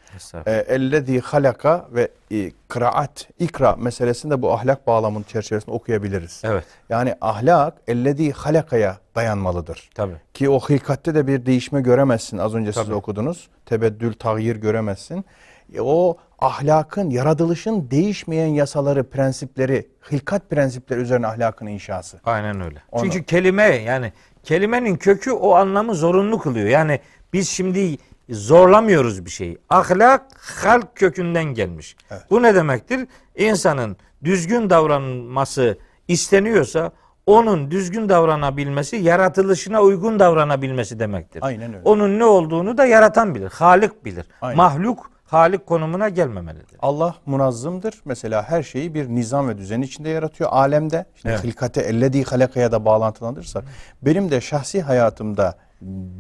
[0.46, 6.42] E, ellezî halaka ve e, kıraat, ikra meselesini de bu ahlak bağlamının çerçevesinde okuyabiliriz.
[6.46, 9.90] Evet, Yani ahlak ellezî halakaya dayanmalıdır.
[9.96, 10.16] tabii.
[10.34, 12.38] Ki o hilkatte de bir değişme göremezsin.
[12.38, 12.94] Az önce siz Tabii.
[12.96, 13.48] okudunuz.
[13.66, 15.26] Tebeddül, tağyir göremezsin.
[15.74, 22.20] E, o ahlakın, yaratılışın değişmeyen yasaları, prensipleri, hilkat prensipleri üzerine ahlakın inşası.
[22.26, 22.84] Aynen öyle.
[22.92, 24.14] Onu- Çünkü kelime yani
[24.44, 26.68] kelimenin kökü o anlamı zorunlu kılıyor.
[26.68, 27.00] Yani
[27.34, 27.98] biz şimdi
[28.30, 29.58] zorlamıyoruz bir şeyi.
[29.70, 30.22] Ahlak
[30.64, 31.96] halk kökünden gelmiş.
[32.30, 33.08] Bu ne demektir?
[33.36, 36.92] İnsanın düzgün davranması isteniyorsa
[37.26, 41.40] onun düzgün davranabilmesi yaratılışına uygun davranabilmesi demektir.
[41.44, 41.82] Aynen öyle.
[41.86, 43.50] Onun ne olduğunu da yaratan bilir.
[43.50, 44.26] Halik bilir.
[44.42, 44.58] Aynen.
[44.58, 46.78] Mahluk halik konumuna gelmemelidir.
[46.80, 48.02] Allah munazzımdır.
[48.06, 51.06] Mesela her şeyi bir nizam ve düzen içinde yaratıyor alemde.
[51.16, 51.44] Şimdi Evet.
[51.44, 53.64] hilkate ellezî halakaya da bağlantılandırırsak
[54.02, 55.56] benim de şahsi hayatımda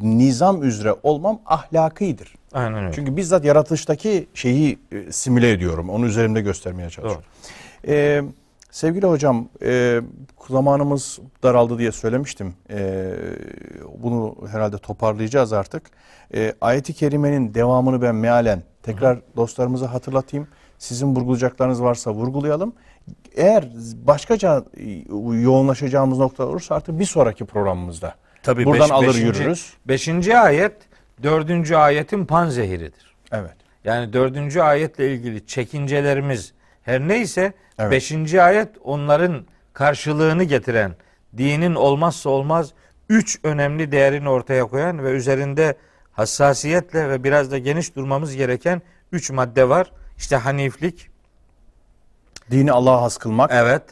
[0.01, 2.35] nizam üzere olmam ahlakidir.
[2.53, 2.93] Aynen öyle.
[2.93, 5.89] Çünkü bizzat yaratılıştaki şeyi e, simüle ediyorum.
[5.89, 7.23] Onu üzerimde göstermeye çalışıyorum.
[7.87, 8.21] Ee,
[8.71, 10.01] sevgili hocam, e,
[10.49, 12.53] zamanımız daraldı diye söylemiştim.
[12.69, 13.11] E,
[13.97, 15.83] bunu herhalde toparlayacağız artık.
[16.33, 18.63] E, ayeti kerimenin devamını ben mealen
[18.93, 20.47] tekrar dostlarımıza hatırlatayım.
[20.77, 22.73] Sizin vurgulayacaklarınız varsa vurgulayalım.
[23.35, 23.67] Eğer
[24.03, 24.63] başkaca
[25.41, 29.73] yoğunlaşacağımız nokta olursa artık bir sonraki programımızda Tabii buradan beş- alır beşinci- yürürüz.
[29.87, 30.73] Beşinci ayet
[31.23, 33.15] dördüncü ayetin panzehiridir.
[33.31, 33.55] Evet.
[33.83, 36.53] Yani dördüncü ayetle ilgili çekincelerimiz
[36.83, 37.91] her neyse Evet.
[37.91, 40.91] beşinci ayet onların karşılığını getiren
[41.37, 42.73] dinin olmazsa olmaz
[43.09, 45.75] üç önemli değerini ortaya koyan ve üzerinde
[46.19, 48.81] hassasiyetle ve biraz da geniş durmamız gereken
[49.11, 49.91] üç madde var.
[50.17, 51.09] İşte haniflik,
[52.51, 53.51] Dini Allah'a has kılmak.
[53.53, 53.83] evet,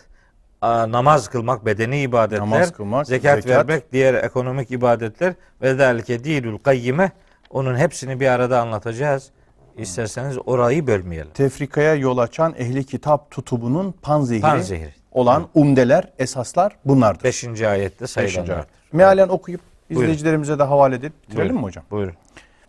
[0.62, 3.58] a, namaz kılmak, bedeni ibadetler, Namaz kılmak, zekat, zekat.
[3.70, 7.12] vermek, diğer ekonomik ibadetler ve zelike dinul kayyime
[7.50, 9.30] onun hepsini bir arada anlatacağız.
[9.78, 11.32] İsterseniz orayı bölmeyelim.
[11.34, 14.94] Tefrikaya yol açan ehli kitap tutumunun panzehiri, Panzehiri.
[15.12, 17.24] olan umdeler, esaslar bunlardır.
[17.24, 18.66] Beşinci ayette sayılanlar.
[18.92, 20.04] Mealen okuyup Buyurun.
[20.04, 21.84] izleyicilerimize de havale edip bitirelim mi hocam?
[21.92, 22.14] Buyurun.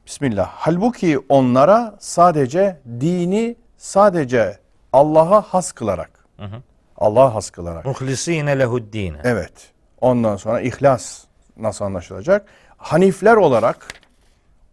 [0.07, 0.51] Bismillah.
[0.55, 4.59] Halbuki onlara sadece dini sadece
[4.93, 6.11] Allah'a has kılarak,
[6.97, 7.85] Allah'a has kılarak.
[7.85, 9.17] Muhlisine lehuddine.
[9.25, 9.73] Evet.
[10.01, 11.25] Ondan sonra ihlas
[11.57, 12.47] nasıl anlaşılacak?
[12.77, 13.89] Hanifler olarak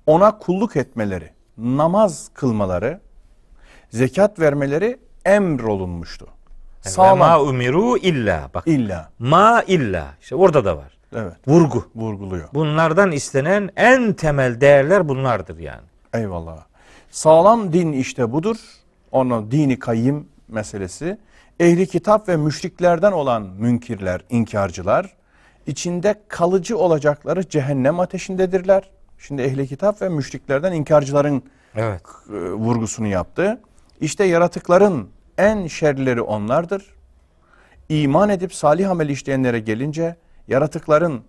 [0.05, 2.99] ona kulluk etmeleri, namaz kılmaları,
[3.89, 6.27] zekat vermeleri emrolunmuştu.
[6.85, 7.17] Ve Sağlam.
[7.17, 8.49] ma umiru illa.
[8.53, 8.67] Bak.
[8.67, 9.09] İlla.
[9.19, 10.05] Ma illa.
[10.21, 10.94] İşte orada da var.
[11.15, 11.33] Evet.
[11.47, 11.85] Vurgu.
[11.95, 12.49] Vurguluyor.
[12.53, 15.85] Bunlardan istenen en temel değerler bunlardır yani.
[16.13, 16.63] Eyvallah.
[17.11, 18.57] Sağlam din işte budur.
[19.11, 21.17] Onun dini kayyim meselesi.
[21.59, 25.13] Ehli kitap ve müşriklerden olan münkirler, inkarcılar
[25.67, 28.89] içinde kalıcı olacakları cehennem ateşindedirler.
[29.17, 31.43] Şimdi ehli kitap ve müşriklerden inkarcıların
[31.75, 32.01] Evet.
[32.29, 33.61] e, vurgusunu yaptı.
[34.01, 36.95] İşte yaratıkların en şerlileri onlardır.
[37.89, 40.15] İman edip salih amel işleyenlere gelince
[40.47, 41.21] yaratıkların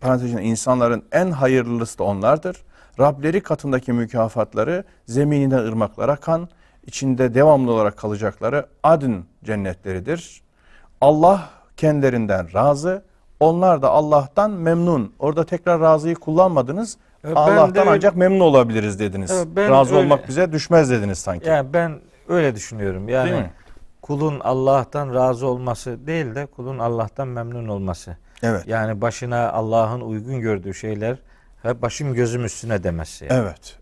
[0.00, 2.56] parantez içinde insanların en hayırlısı da onlardır.
[3.00, 6.48] Rableri katındaki mükafatları zemininden ırmaklar akan,
[6.86, 10.42] içinde devamlı olarak kalacakları adın cennetleridir.
[11.00, 13.02] Allah kendilerinden razı,
[13.40, 15.12] onlar da Allah'tan memnun.
[15.18, 16.96] Orada tekrar razıyı kullanmadınız.
[17.24, 19.30] Evet, ben Allah'tan de- ancak memnun olabiliriz dediniz.
[19.30, 21.48] Evet, ben razı öyle- olmak bize düşmez dediniz sanki.
[21.48, 23.08] Yani ben öyle düşünüyorum.
[23.08, 23.46] Yani
[24.02, 28.16] kulun Allah'tan razı olması değil de kulun Allah'tan memnun olması.
[28.42, 28.66] Evet.
[28.66, 31.16] Yani başına Allah'ın uygun gördüğü şeyler
[31.64, 33.24] ve başım gözüm üstüne demesi.
[33.24, 33.40] yani.
[33.42, 33.78] Evet.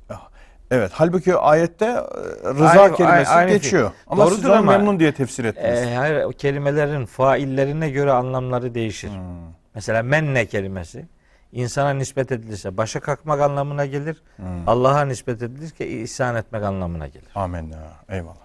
[0.71, 0.91] Evet.
[0.95, 3.91] Halbuki ayette e, rıza Aynı- kelimesi aynı- geçiyor.
[4.07, 5.79] Ama Doğrudur siz onu ama- memnun diye tefsir ettiniz.
[5.79, 9.09] Ee, hayır, o kelimelerin faillerine göre anlamları değişir.
[9.11, 9.53] Hmm.
[9.75, 11.07] Mesela menne kelimesi
[11.53, 14.23] insana nispet edilirse başa kalkmak anlamına gelir.
[14.37, 14.47] Hmm.
[14.69, 17.29] Allah'a nispet edilirse ihsan etmek anlamına gelir.
[17.35, 17.77] Amenna.
[18.09, 18.37] Eyvallah.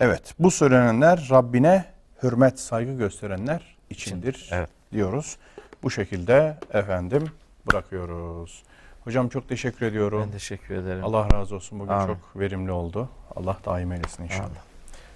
[0.00, 0.34] Evet.
[0.38, 1.84] Bu söylenenler Rabbine
[2.22, 4.70] hürmet, saygı gösterenler içindir Evet.
[4.92, 5.36] Diyoruz.
[5.82, 7.30] Bu şekilde efendim
[7.70, 8.62] bırakıyoruz.
[9.04, 10.22] Hocam çok teşekkür ediyorum.
[10.26, 11.04] Ben teşekkür ederim.
[11.04, 11.80] Allah razı olsun.
[11.80, 12.06] Bugün Amin.
[12.06, 13.08] çok verimli oldu.
[13.36, 14.44] Allah daim eylesin inşallah.
[14.44, 14.56] Amin.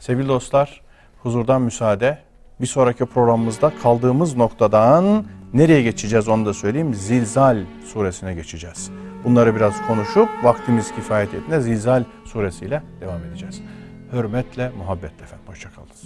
[0.00, 0.80] Sevgili dostlar,
[1.22, 2.18] huzurdan müsaade.
[2.60, 5.24] Bir sonraki programımızda kaldığımız noktadan
[5.54, 6.94] nereye geçeceğiz onu da söyleyeyim.
[6.94, 8.90] Zilzal suresine geçeceğiz.
[9.24, 13.62] Bunları biraz konuşup vaktimiz kifayet ettiğinde Zilzal suresiyle devam edeceğiz.
[14.12, 15.46] Hürmetle, muhabbetle efendim.
[15.46, 16.02] Hoşçakalınız.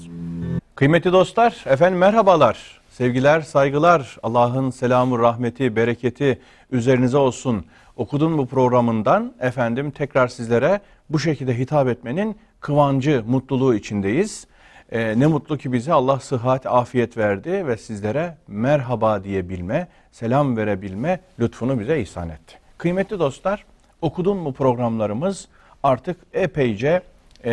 [0.74, 2.80] Kıymetli dostlar, efendim merhabalar.
[2.96, 6.38] Sevgiler, saygılar, Allah'ın selamı, rahmeti, bereketi
[6.70, 7.64] üzerinize olsun.
[7.96, 14.46] Okudun mu programından efendim tekrar sizlere bu şekilde hitap etmenin kıvancı, mutluluğu içindeyiz.
[14.92, 21.20] Ee, ne mutlu ki bize Allah sıhhat, afiyet verdi ve sizlere merhaba diyebilme, selam verebilme
[21.40, 22.58] lütfunu bize ihsan etti.
[22.78, 23.64] Kıymetli dostlar,
[24.02, 25.48] okudun mu programlarımız
[25.82, 27.02] artık epeyce
[27.44, 27.52] e,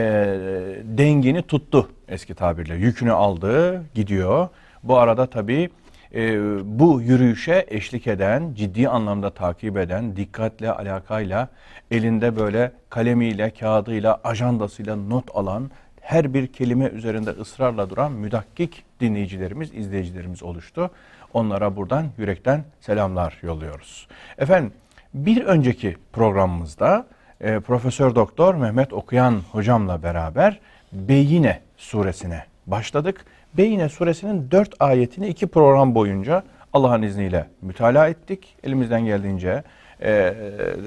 [0.83, 2.75] dengini tuttu eski tabirle.
[2.75, 4.49] Yükünü aldı, gidiyor.
[4.83, 5.69] Bu arada tabii
[6.15, 6.39] e,
[6.79, 11.47] bu yürüyüşe eşlik eden, ciddi anlamda takip eden, dikkatle, alakayla,
[11.91, 19.73] elinde böyle kalemiyle, kağıdıyla, ajandasıyla not alan, her bir kelime üzerinde ısrarla duran müdakkik dinleyicilerimiz,
[19.73, 20.91] izleyicilerimiz oluştu.
[21.33, 24.07] Onlara buradan yürekten selamlar yolluyoruz.
[24.37, 24.73] Efendim
[25.13, 27.07] bir önceki programımızda
[27.41, 30.59] e, Profesör Doktor Mehmet Okuyan hocamla beraber
[30.91, 33.25] Beyine suresine başladık.
[33.57, 36.43] Beyine suresinin dört ayetini iki program boyunca
[36.73, 38.55] Allah'ın izniyle mütalaa ettik.
[38.63, 39.63] Elimizden geldiğince
[40.01, 40.35] e,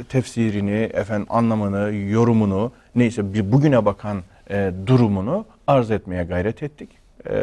[0.08, 6.90] tefsirini, efendim anlamını, yorumunu, neyse bugüne bakan e, durumunu arz etmeye gayret ettik.
[7.30, 7.34] E,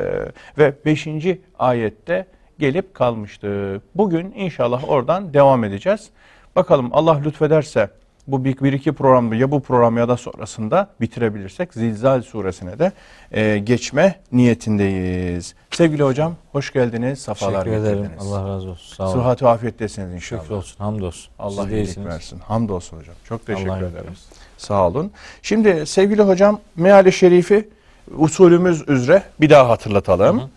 [0.57, 2.25] ve beşinci ayette
[2.59, 3.81] gelip kalmıştık.
[3.95, 6.09] Bugün inşallah oradan devam edeceğiz.
[6.55, 7.89] Bakalım Allah lütfederse
[8.27, 12.91] bu bir, bir iki programda ya bu program ya da sonrasında bitirebilirsek Zilzal suresine de
[13.31, 15.55] e, geçme niyetindeyiz.
[15.71, 17.19] Sevgili hocam hoş geldiniz.
[17.19, 18.03] Safalar Teşekkür ederim.
[18.03, 18.27] getirdiniz.
[18.33, 18.95] Allah razı olsun.
[18.95, 19.13] Sağ olun.
[19.13, 20.41] Sıhhat ve afiyettesiniz inşallah.
[20.41, 20.77] Şükür olsun.
[20.77, 21.33] Hamdolsun.
[21.39, 22.39] Allah iyilik versin.
[22.39, 23.15] Hamdolsun hocam.
[23.23, 23.93] Çok teşekkür Allah ederim.
[23.95, 24.25] versin.
[24.57, 25.11] Sağ olun.
[25.41, 27.69] Şimdi sevgili hocam meali şerifi
[28.17, 30.39] usulümüz üzere bir daha hatırlatalım.
[30.39, 30.47] Hı hı.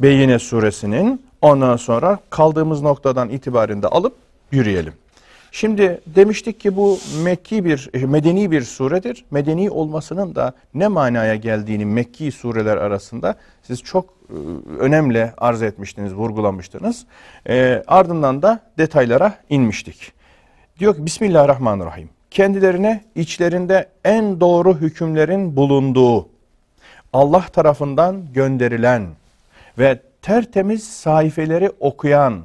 [0.00, 4.14] Beyyine suresinin ondan sonra kaldığımız noktadan itibaren de alıp
[4.52, 4.92] yürüyelim.
[5.54, 9.24] Şimdi demiştik ki bu Mekki bir medeni bir suredir.
[9.30, 14.34] Medeni olmasının da ne manaya geldiğini Mekki sureler arasında siz çok e,
[14.78, 17.06] önemli arz etmiştiniz, vurgulamıştınız.
[17.48, 20.12] E, ardından da detaylara inmiştik.
[20.78, 22.08] Diyor ki Bismillahirrahmanirrahim.
[22.30, 26.28] Kendilerine içlerinde en doğru hükümlerin bulunduğu
[27.12, 29.06] Allah tarafından gönderilen
[29.78, 32.42] ve tertemiz sayfeleri okuyan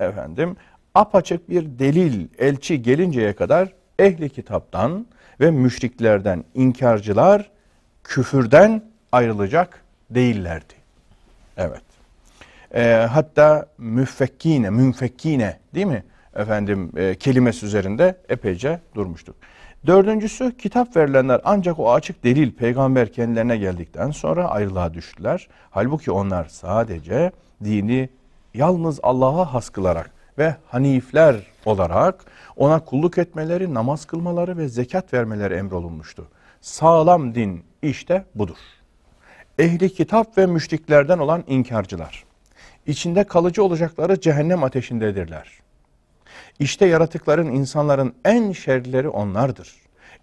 [0.00, 0.56] efendim
[0.96, 5.06] apaçık bir delil elçi gelinceye kadar ehli kitaptan
[5.40, 7.50] ve müşriklerden inkarcılar
[8.04, 8.82] küfürden
[9.12, 10.74] ayrılacak değillerdi.
[11.56, 11.82] Evet.
[12.74, 16.04] Ee, hatta müfekkine, münfekkine değil mi?
[16.36, 19.36] Efendim e, kelimesi üzerinde epeyce durmuştuk.
[19.86, 25.48] Dördüncüsü kitap verilenler ancak o açık delil peygamber kendilerine geldikten sonra ayrılığa düştüler.
[25.70, 27.30] Halbuki onlar sadece
[27.64, 28.08] dini
[28.54, 32.24] yalnız Allah'a has kılarak ve hanifler olarak
[32.56, 36.28] ona kulluk etmeleri, namaz kılmaları ve zekat vermeleri emrolunmuştu.
[36.60, 38.56] Sağlam din işte budur.
[39.58, 42.24] Ehli kitap ve müşriklerden olan inkarcılar.
[42.86, 45.52] içinde kalıcı olacakları cehennem ateşindedirler.
[46.58, 49.74] İşte yaratıkların insanların en şerlileri onlardır.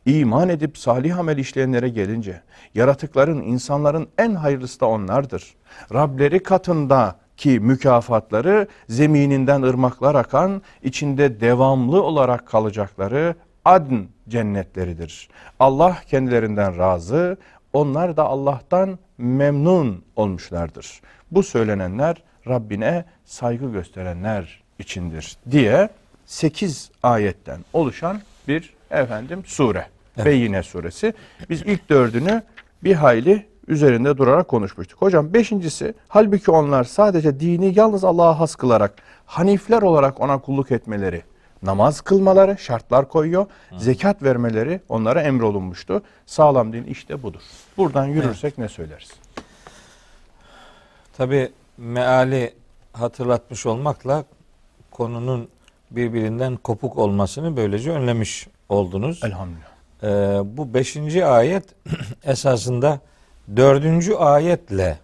[0.05, 2.41] İman edip salih amel işleyenlere gelince
[2.75, 5.53] yaratıkların insanların en hayırlısı da onlardır.
[5.93, 13.95] Rableri katında ki mükafatları zemininden ırmaklar akan, içinde devamlı olarak kalacakları adn
[14.29, 15.29] cennetleridir.
[15.59, 17.37] Allah kendilerinden razı,
[17.73, 21.01] onlar da Allah'tan memnun olmuşlardır.
[21.31, 25.89] Bu söylenenler Rabbine saygı gösterenler içindir diye
[26.25, 29.87] 8 ayetten oluşan bir efendim sure.
[30.17, 30.25] Evet.
[30.25, 31.13] Beyyine suresi.
[31.49, 32.43] Biz ilk dördünü
[32.83, 35.01] bir hayli üzerinde durarak konuşmuştuk.
[35.01, 38.93] Hocam beşincisi halbuki onlar sadece dini yalnız Allah'a has kılarak
[39.25, 41.21] hanifler olarak ona kulluk etmeleri,
[41.63, 43.45] namaz kılmaları şartlar koyuyor,
[43.77, 46.01] zekat vermeleri onlara emrolunmuştu.
[46.25, 47.41] Sağlam din işte budur.
[47.77, 49.11] Buradan yürürsek ne söyleriz?
[51.17, 52.53] Tabi meali
[52.93, 54.23] hatırlatmış olmakla
[54.91, 55.47] konunun
[55.91, 59.21] birbirinden kopuk olmasını böylece önlemiş oldunuz.
[59.23, 59.73] Elhamdülillah.
[60.03, 61.63] Ee, bu beşinci ayet
[62.23, 62.99] esasında
[63.55, 64.99] dördüncü ayetle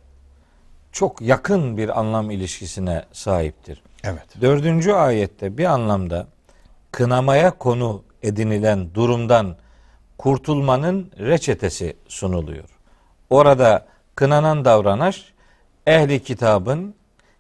[0.92, 3.82] çok yakın bir anlam ilişkisine sahiptir.
[4.04, 4.42] Evet.
[4.42, 6.28] Dördüncü ayette bir anlamda
[6.92, 9.56] kınamaya konu edinilen durumdan
[10.18, 12.70] kurtulmanın reçetesi sunuluyor.
[13.30, 13.86] Orada
[14.16, 15.34] kınanan davranış
[15.88, 16.96] ehli kitabın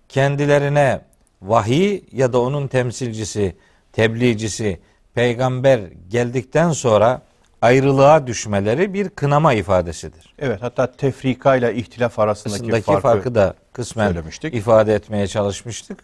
[0.10, 1.02] kendilerine
[1.42, 3.56] vahiy ya da onun temsilcisi,
[3.94, 4.80] tebliğcisi,
[5.14, 7.22] peygamber geldikten sonra
[7.62, 10.34] ayrılığa düşmeleri bir kınama ifadesidir.
[10.40, 14.54] Evet hatta tefrika ile ihtilaf arasındaki, Arasındaki farkı, farkı, da kısmen söylemiştik.
[14.54, 16.00] ifade etmeye çalışmıştık.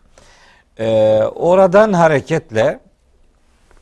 [0.80, 2.80] Ee, oradan hareketle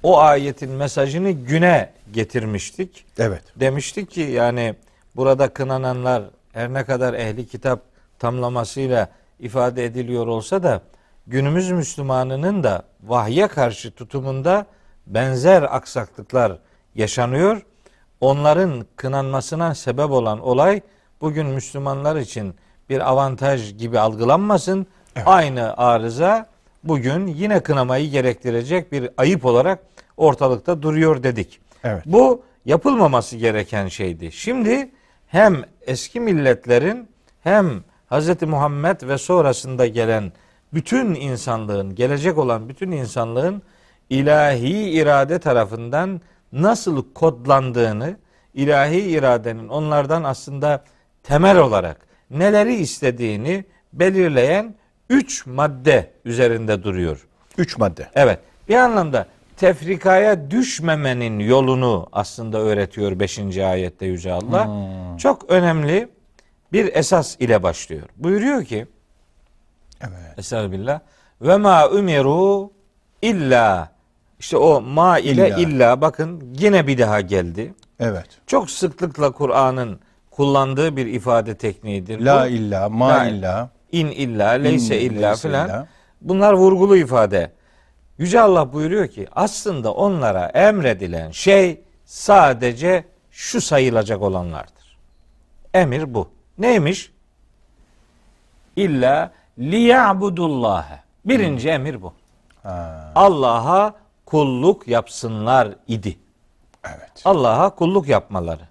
[0.03, 3.05] o ayetin mesajını güne getirmiştik.
[3.19, 3.41] Evet.
[3.55, 4.75] Demiştik ki yani
[5.15, 6.23] burada kınananlar
[6.53, 7.79] her ne kadar ehli kitap
[8.19, 9.09] tamlamasıyla
[9.39, 10.81] ifade ediliyor olsa da
[11.27, 14.65] günümüz Müslümanının da vahye karşı tutumunda
[15.07, 16.57] benzer aksaklıklar
[16.95, 17.61] yaşanıyor.
[18.21, 20.81] Onların kınanmasına sebep olan olay
[21.21, 22.55] bugün Müslümanlar için
[22.89, 24.87] bir avantaj gibi algılanmasın.
[25.25, 26.49] Aynı arıza
[26.83, 29.79] bugün yine kınamayı gerektirecek bir ayıp olarak
[30.17, 31.59] ortalıkta duruyor dedik.
[31.83, 32.03] Evet.
[32.05, 34.31] Bu yapılmaması gereken şeydi.
[34.31, 34.91] Şimdi
[35.27, 37.09] hem eski milletlerin
[37.43, 38.41] hem Hz.
[38.41, 40.31] Muhammed ve sonrasında gelen
[40.73, 43.61] bütün insanlığın, gelecek olan bütün insanlığın
[44.09, 46.21] ilahi irade tarafından
[46.53, 48.17] nasıl kodlandığını,
[48.53, 50.83] ilahi iradenin onlardan aslında
[51.23, 54.75] temel olarak neleri istediğini belirleyen
[55.09, 57.27] üç madde üzerinde duruyor.
[57.57, 58.09] Üç madde.
[58.15, 58.39] Evet.
[58.69, 59.27] Bir anlamda
[59.57, 63.57] tefrikaya düşmemenin yolunu aslında öğretiyor 5.
[63.57, 64.69] ayette Yüce Allah.
[65.17, 66.09] Çok önemli
[66.71, 68.07] bir esas ile başlıyor.
[68.17, 68.87] Buyuruyor ki
[70.01, 70.37] Evet.
[70.39, 70.99] Estağfirullah.
[71.41, 72.71] Ve ma umiru
[73.21, 73.91] illa
[74.43, 75.57] işte o ma ile İlla.
[75.57, 76.01] illa.
[76.01, 77.73] bakın yine bir daha geldi.
[77.99, 78.25] Evet.
[78.47, 79.99] Çok sıklıkla Kur'an'ın
[80.31, 82.19] kullandığı bir ifade tekniğidir.
[82.19, 82.47] La Bu.
[82.47, 83.69] illa, ma La- illa.
[83.91, 85.87] in illa, leyse İn, illa filan.
[86.21, 87.51] Bunlar vurgulu ifade.
[88.17, 94.97] Yüce Allah buyuruyor ki aslında onlara emredilen şey sadece şu sayılacak olanlardır.
[95.73, 96.29] Emir bu.
[96.57, 97.11] Neymiş?
[98.75, 100.99] İlla liya'budullaha.
[101.25, 102.13] Birinci emir bu.
[102.63, 103.93] Ha, Allah'a
[104.37, 106.17] kulluk yapsınlar idi.
[106.85, 107.11] evet.
[107.25, 108.61] Allah'a kulluk yapmaları.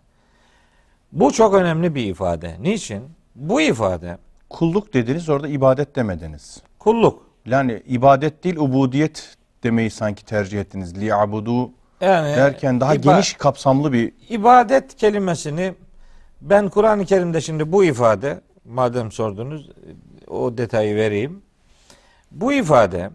[1.13, 2.57] Bu çok önemli bir ifade.
[2.61, 3.03] Niçin?
[3.35, 4.19] Bu ifade
[4.51, 6.63] Kulluk dediniz orada ibadet demediniz.
[6.79, 7.27] kulluk.
[7.47, 11.01] Yani ibadet değil ubudiyet demeyi sanki tercih ettiniz.
[11.01, 11.71] Li'abudu
[12.01, 15.75] Yani derken daha iba- geniş kapsamlı bir ibadet kelimesini
[16.41, 19.71] ben Kur'an-ı Kerim'de şimdi bu ifade madem sordunuz
[20.29, 21.43] o detayı vereyim.
[22.31, 23.11] Bu ifade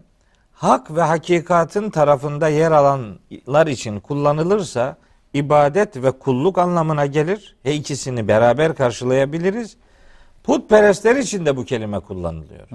[0.58, 4.96] hak ve hakikatın tarafında yer alanlar için kullanılırsa
[5.34, 7.56] ibadet ve kulluk anlamına gelir.
[7.64, 9.76] Ve ikisini beraber karşılayabiliriz.
[10.44, 12.68] Putperestler için de bu kelime kullanılıyor.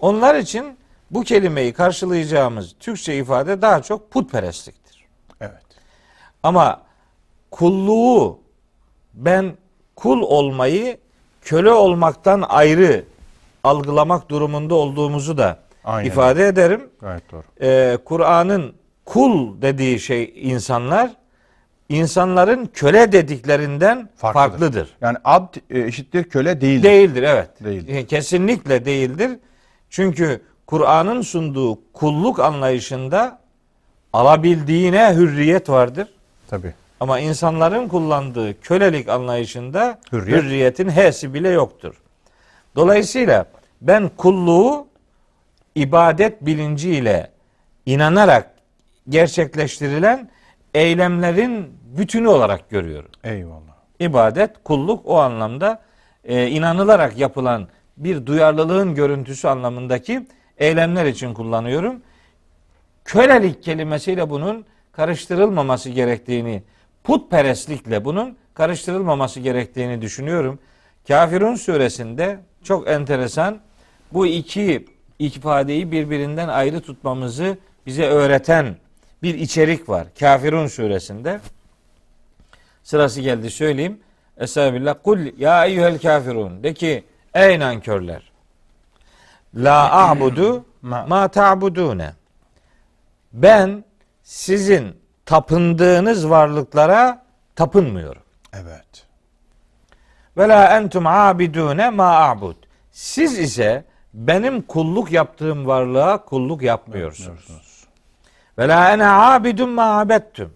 [0.00, 0.76] Onlar için
[1.10, 5.04] bu kelimeyi karşılayacağımız Türkçe ifade daha çok putperestliktir.
[5.40, 5.62] Evet.
[6.42, 6.82] Ama
[7.50, 8.38] kulluğu
[9.14, 9.56] ben
[9.96, 10.98] kul olmayı
[11.42, 13.04] köle olmaktan ayrı
[13.64, 16.08] algılamak durumunda olduğumuzu da Aynen.
[16.10, 16.80] ifade ederim.
[17.00, 17.42] Gayet doğru.
[17.62, 21.10] Ee, Kur'an'ın kul dediği şey insanlar
[21.88, 24.50] insanların köle dediklerinden Farklıdır.
[24.50, 24.88] farklıdır.
[25.00, 26.82] Yani abd e, eşittir köle değil.
[26.82, 27.48] Değildir evet.
[27.64, 27.94] Değildir.
[27.94, 29.30] E, Kesinlikle değildir.
[29.90, 33.38] Çünkü Kur'an'ın sunduğu kulluk anlayışında
[34.12, 36.08] alabildiğine hürriyet vardır.
[36.48, 36.74] Tabii.
[37.00, 40.42] Ama insanların kullandığı kölelik anlayışında Hürriyet.
[40.42, 41.94] hürriyetin h'si bile yoktur.
[42.76, 43.46] Dolayısıyla
[43.80, 44.86] ben kulluğu
[45.74, 47.30] ibadet bilinciyle
[47.86, 48.50] inanarak
[49.08, 50.30] gerçekleştirilen
[50.74, 53.10] eylemlerin bütünü olarak görüyorum.
[53.24, 53.72] Eyvallah.
[54.00, 55.82] İbadet, kulluk o anlamda
[56.24, 60.26] e, inanılarak yapılan bir duyarlılığın görüntüsü anlamındaki
[60.58, 62.02] eylemler için kullanıyorum.
[63.04, 66.62] Kölelik kelimesiyle bunun karıştırılmaması gerektiğini,
[67.04, 70.58] putperestlikle bunun karıştırılmaması gerektiğini düşünüyorum.
[71.08, 73.58] Kafirun suresinde çok enteresan
[74.12, 74.86] bu iki
[75.26, 78.76] ifadeyi birbirinden ayrı tutmamızı bize öğreten
[79.22, 80.06] bir içerik var.
[80.20, 81.40] Kafirun suresinde.
[82.82, 84.00] Sırası geldi söyleyeyim.
[84.36, 84.94] Estağfirullah.
[85.04, 86.62] Kul ya eyyuhel kafirun.
[86.62, 87.04] De ki
[87.34, 88.32] ey nankörler.
[89.54, 92.12] La a'budu ma ta'budune.
[93.32, 93.84] Ben
[94.22, 94.96] sizin
[95.26, 97.22] tapındığınız varlıklara
[97.56, 98.22] tapınmıyorum.
[98.52, 99.06] Evet.
[100.36, 102.56] Ve la entum abidune ma a'bud.
[102.92, 107.84] Siz ise benim kulluk yaptığım varlığa kulluk yapmıyorsunuz.
[108.58, 110.52] Ve la ene abidun ma abettum.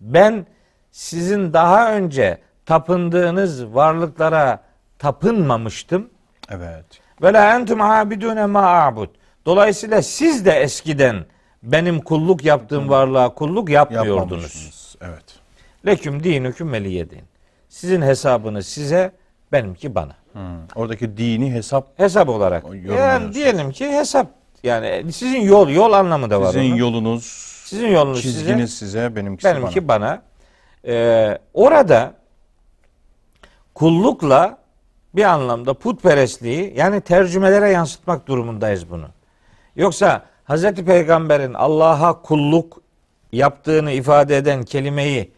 [0.00, 0.46] Ben
[0.90, 4.62] sizin daha önce tapındığınız varlıklara
[4.98, 6.10] tapınmamıştım.
[6.50, 6.84] Evet.
[7.22, 9.08] Ve la entum abidune ma a'bud.
[9.46, 11.24] Dolayısıyla siz de eskiden
[11.62, 14.96] benim kulluk yaptığım varlığa kulluk yapmıyordunuz.
[15.00, 15.24] Evet.
[15.86, 17.22] Leküm dinüküm veliyedin.
[17.68, 19.12] Sizin hesabınız size,
[19.52, 20.17] benimki bana.
[20.32, 20.40] Hmm.
[20.74, 22.64] Oradaki dini hesap Hesap olarak.
[22.84, 24.26] Yani diyelim ki hesap
[24.62, 26.46] yani sizin yol yol anlamı da var.
[26.46, 26.76] sizin onun.
[26.76, 27.24] yolunuz,
[27.64, 30.00] sizin yolunuz çizginiz size, size, benimkisi benimki bana.
[30.00, 30.22] bana.
[30.86, 32.14] Ee, orada
[33.74, 34.58] kullukla
[35.14, 39.06] bir anlamda putperestliği yani tercümelere yansıtmak durumundayız bunu.
[39.76, 40.72] Yoksa Hz.
[40.72, 42.82] Peygamber'in Allah'a kulluk
[43.32, 45.32] yaptığını ifade eden kelimeyi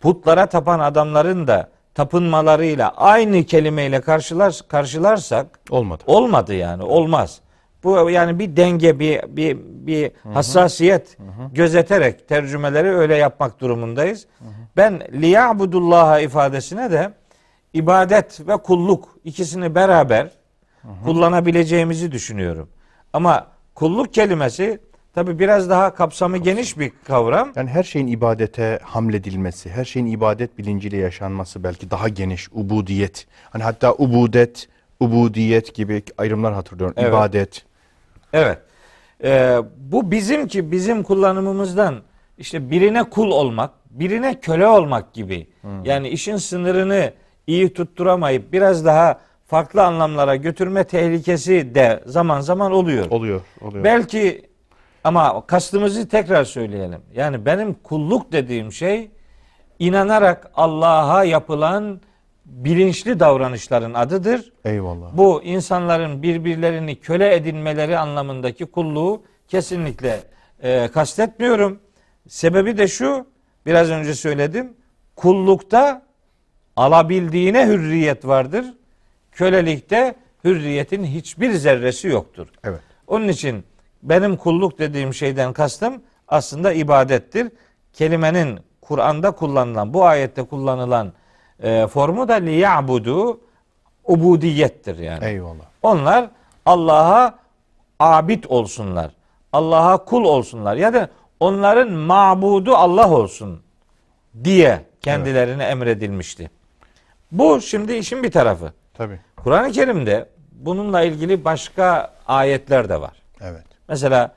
[0.00, 6.02] putlara tapan adamların da tapınmalarıyla aynı kelimeyle karşılar, karşılarsak Olmadı.
[6.06, 7.40] olmadı yani olmaz.
[7.84, 11.18] Bu yani bir denge bir bir bir hassasiyet
[11.52, 14.26] gözeterek tercümeleri öyle yapmak durumundayız.
[14.76, 17.12] Ben liyabudullaha ifadesine de
[17.72, 20.30] ibadet ve kulluk ikisini beraber
[21.04, 22.68] kullanabileceğimizi düşünüyorum.
[23.12, 24.80] Ama kulluk kelimesi
[25.14, 27.52] tabi biraz daha kapsamı geniş bir kavram.
[27.56, 33.26] Yani her şeyin ibadete hamledilmesi, her şeyin ibadet bilinciyle yaşanması belki daha geniş, ubudiyet.
[33.50, 34.68] Hani hatta ubudet,
[35.00, 36.94] ubudiyet gibi ayrımlar hatırlıyorum.
[36.98, 37.08] Evet.
[37.08, 37.64] İbadet.
[38.32, 38.58] Evet.
[39.24, 41.94] Ee, bu bizimki bizim kullanımımızdan
[42.38, 45.46] işte birine kul olmak, birine köle olmak gibi.
[45.84, 47.12] Yani işin sınırını
[47.46, 53.10] iyi tutturamayıp biraz daha farklı anlamlara götürme tehlikesi de zaman zaman oluyor.
[53.10, 53.84] Oluyor, oluyor.
[53.84, 54.42] Belki
[55.04, 57.00] ama kastımızı tekrar söyleyelim.
[57.14, 59.10] Yani benim kulluk dediğim şey
[59.78, 62.00] inanarak Allah'a yapılan
[62.46, 64.52] bilinçli davranışların adıdır.
[64.64, 65.16] Eyvallah.
[65.16, 70.20] Bu insanların birbirlerini köle edinmeleri anlamındaki kulluğu kesinlikle
[70.62, 71.80] e, kastetmiyorum.
[72.28, 73.26] Sebebi de şu,
[73.66, 74.72] biraz önce söyledim.
[75.16, 76.02] Kullukta
[76.76, 78.64] alabildiğine hürriyet vardır.
[79.32, 80.14] Kölelikte
[80.44, 82.48] hürriyetin hiçbir zerresi yoktur.
[82.64, 82.80] Evet.
[83.06, 83.64] Onun için
[84.04, 87.52] benim kulluk dediğim şeyden kastım aslında ibadettir.
[87.92, 91.12] Kelimenin Kur'an'da kullanılan, bu ayette kullanılan
[91.62, 93.40] e, formu da liyabudu
[94.04, 95.24] ubudiyettir yani.
[95.24, 95.64] Eyvallah.
[95.82, 96.30] Onlar
[96.66, 97.34] Allah'a
[98.00, 99.10] abid olsunlar.
[99.52, 100.76] Allah'a kul olsunlar.
[100.76, 101.08] Ya da
[101.40, 103.62] onların mabudu Allah olsun
[104.44, 106.50] diye kendilerine emredilmişti.
[107.32, 108.72] Bu şimdi işin bir tarafı.
[108.94, 109.20] Tabii.
[109.36, 113.22] Kur'an-ı Kerim'de bununla ilgili başka ayetler de var.
[113.40, 113.73] Evet.
[113.88, 114.34] Mesela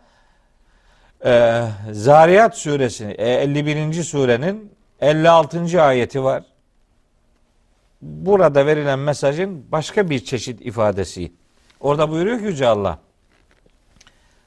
[1.26, 4.04] e, Zariyat suresi e, 51.
[4.04, 4.72] surenin
[5.02, 5.82] 56.
[5.82, 6.44] ayeti var.
[8.02, 11.32] Burada verilen mesajın başka bir çeşit ifadesi.
[11.80, 13.00] Orada buyuruyor ki Yüce Allah.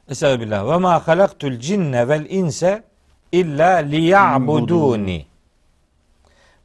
[0.08, 0.68] Estağfirullah.
[0.68, 2.82] Ve ma halaktul cinne vel inse
[3.32, 5.26] illa liya'buduni.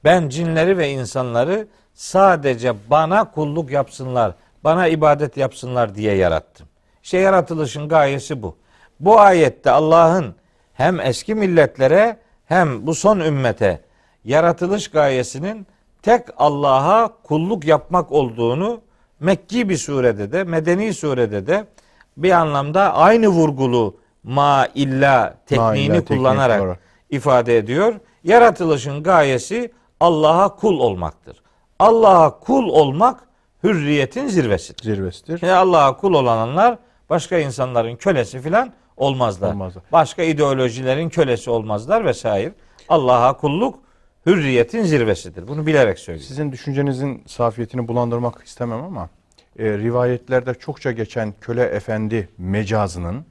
[0.03, 6.64] Ben cinleri ve insanları sadece bana kulluk yapsınlar, bana ibadet yapsınlar diye yarattım.
[7.05, 8.55] İşte yaratılışın gayesi bu.
[8.99, 10.35] Bu ayette Allah'ın
[10.73, 13.81] hem eski milletlere hem bu son ümmete
[14.23, 15.67] yaratılış gayesinin
[16.01, 18.81] tek Allah'a kulluk yapmak olduğunu
[19.19, 21.65] Mekki bir surede de, Medeni surede de
[22.17, 26.79] bir anlamda aynı vurgulu ma illa tekniğini illa teknik kullanarak olarak.
[27.09, 27.93] ifade ediyor.
[28.23, 31.41] Yaratılışın gayesi Allah'a kul olmaktır.
[31.79, 33.19] Allah'a kul olmak
[33.63, 34.83] hürriyetin zirvesidir.
[34.83, 35.37] Zirvesidir.
[35.37, 36.77] Şimdi Allah'a kul olanlar
[37.09, 39.51] başka insanların kölesi filan olmazlar.
[39.51, 39.83] Olmazlar.
[39.91, 42.53] Başka ideolojilerin kölesi olmazlar vesaire.
[42.89, 43.79] Allah'a kulluk
[44.25, 45.47] hürriyetin zirvesidir.
[45.47, 46.27] Bunu bilerek söylüyorum.
[46.27, 49.09] Sizin düşüncenizin safiyetini bulandırmak istemem ama
[49.59, 53.25] e, rivayetlerde çokça geçen köle efendi mecazının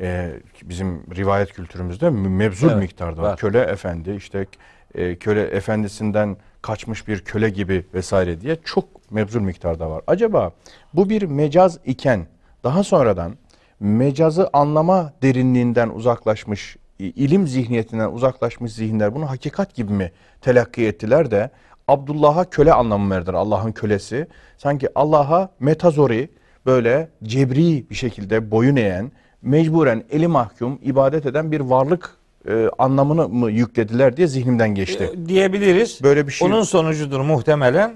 [0.00, 0.30] e,
[0.62, 3.36] bizim rivayet kültürümüzde mü- mevzul Evet, miktarda var.
[3.36, 4.46] Köle efendi işte
[4.94, 10.02] e, köle efendisinden kaçmış bir köle gibi vesaire diye çok mevzul miktarda var.
[10.06, 10.52] Acaba
[10.94, 12.26] bu bir mecaz iken
[12.66, 13.36] daha sonradan
[13.80, 21.50] mecazı anlama derinliğinden uzaklaşmış, ilim zihniyetinden uzaklaşmış zihinler bunu hakikat gibi mi telakki ettiler de
[21.88, 24.26] Abdullah'a köle anlamı verdiler Allah'ın kölesi.
[24.58, 26.30] Sanki Allah'a metazori
[26.66, 29.12] böyle cebri bir şekilde boyun eğen,
[29.42, 32.16] mecburen eli mahkum ibadet eden bir varlık
[32.48, 35.10] e, anlamını mı yüklediler diye zihnimden geçti.
[35.14, 36.00] E, diyebiliriz.
[36.02, 37.94] Böyle bir şey Onun sonucudur muhtemelen.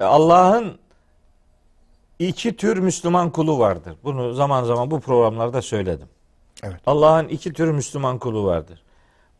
[0.00, 0.78] E, Allah'ın
[2.20, 3.94] iki tür Müslüman kulu vardır.
[4.04, 6.08] Bunu zaman zaman bu programlarda söyledim.
[6.62, 6.76] Evet.
[6.86, 8.82] Allah'ın iki tür Müslüman kulu vardır.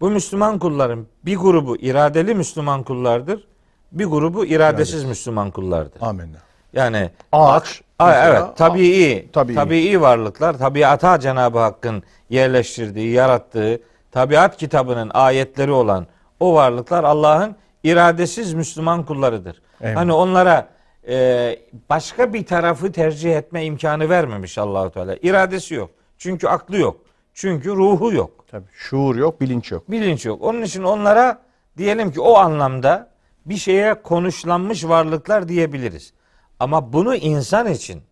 [0.01, 3.47] Bu Müslüman kulların bir grubu iradeli Müslüman kullardır.
[3.93, 6.03] Bir grubu iradesiz Müslüman kullardır.
[6.03, 6.37] Amenna.
[6.73, 7.83] Yani Ağaç.
[7.99, 9.55] Aa, mesela, evet tabii tabii.
[9.55, 13.81] tabii varlıklar tabiata Cenab-ı Hakk'ın yerleştirdiği, yarattığı
[14.13, 16.07] tabiat kitabının ayetleri olan
[16.41, 19.63] o varlıklar Allah'ın iradesiz Müslüman kullarıdır.
[19.81, 20.01] Eyvallah.
[20.01, 20.69] Hani onlara
[21.09, 21.59] e,
[21.91, 25.17] başka bir tarafı tercih etme imkanı vermemiş Allahu Teala.
[25.23, 25.91] İradesi yok.
[26.19, 27.01] Çünkü aklı yok.
[27.35, 28.45] Çünkü ruhu yok.
[28.51, 29.91] Tabii, şuur yok, bilinç yok.
[29.91, 30.43] Bilinç yok.
[30.43, 31.43] Onun için onlara
[31.77, 33.11] diyelim ki o anlamda
[33.47, 36.13] bir şeye konuşlanmış varlıklar diyebiliriz.
[36.61, 38.03] Ama bunu insan için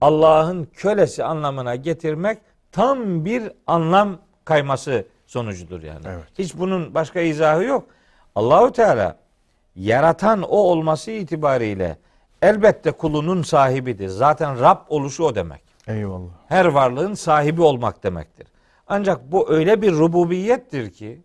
[0.00, 2.38] Allah'ın kölesi anlamına getirmek
[2.72, 6.06] tam bir anlam kayması sonucudur yani.
[6.06, 6.24] Evet.
[6.38, 7.86] Hiç bunun başka izahı yok.
[8.34, 9.16] Allahu Teala
[9.76, 11.98] yaratan o olması itibariyle
[12.42, 14.08] elbette kulunun sahibidir.
[14.08, 16.30] Zaten Rab oluşu o demek Eyvallah.
[16.48, 18.46] her varlığın sahibi olmak demektir.
[18.86, 21.20] Ancak bu öyle bir rububiyettir ki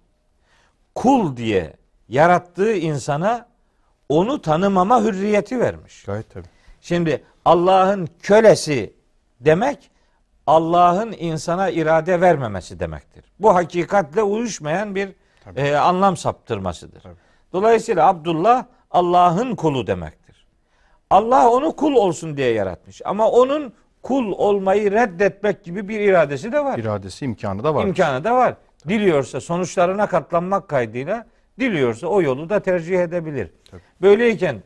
[0.95, 1.73] kul diye
[2.09, 3.47] yarattığı insana
[4.09, 6.03] onu tanımama hürriyeti vermiş.
[6.03, 6.47] Gayet tabii.
[6.81, 8.93] Şimdi Allah'ın kölesi
[9.39, 9.91] demek
[10.47, 13.25] Allah'ın insana irade vermemesi demektir.
[13.39, 15.09] Bu hakikatle uyuşmayan bir
[15.55, 17.01] e, anlam saptırmasıdır.
[17.01, 17.26] Tabii.
[17.53, 20.47] Dolayısıyla Abdullah Allah'ın kulu demektir.
[21.09, 23.01] Allah onu kul olsun diye yaratmış.
[23.05, 26.79] Ama onun kul olmayı reddetmek gibi bir iradesi de var.
[26.79, 27.85] İradesi, imkanı da var.
[27.85, 28.55] İmkanı da var.
[28.87, 31.25] Diliyorsa sonuçlarına katlanmak kaydıyla
[31.59, 33.51] diliyorsa o yolu da tercih edebilir.
[33.71, 33.81] Tabii.
[34.01, 34.63] Böyleyken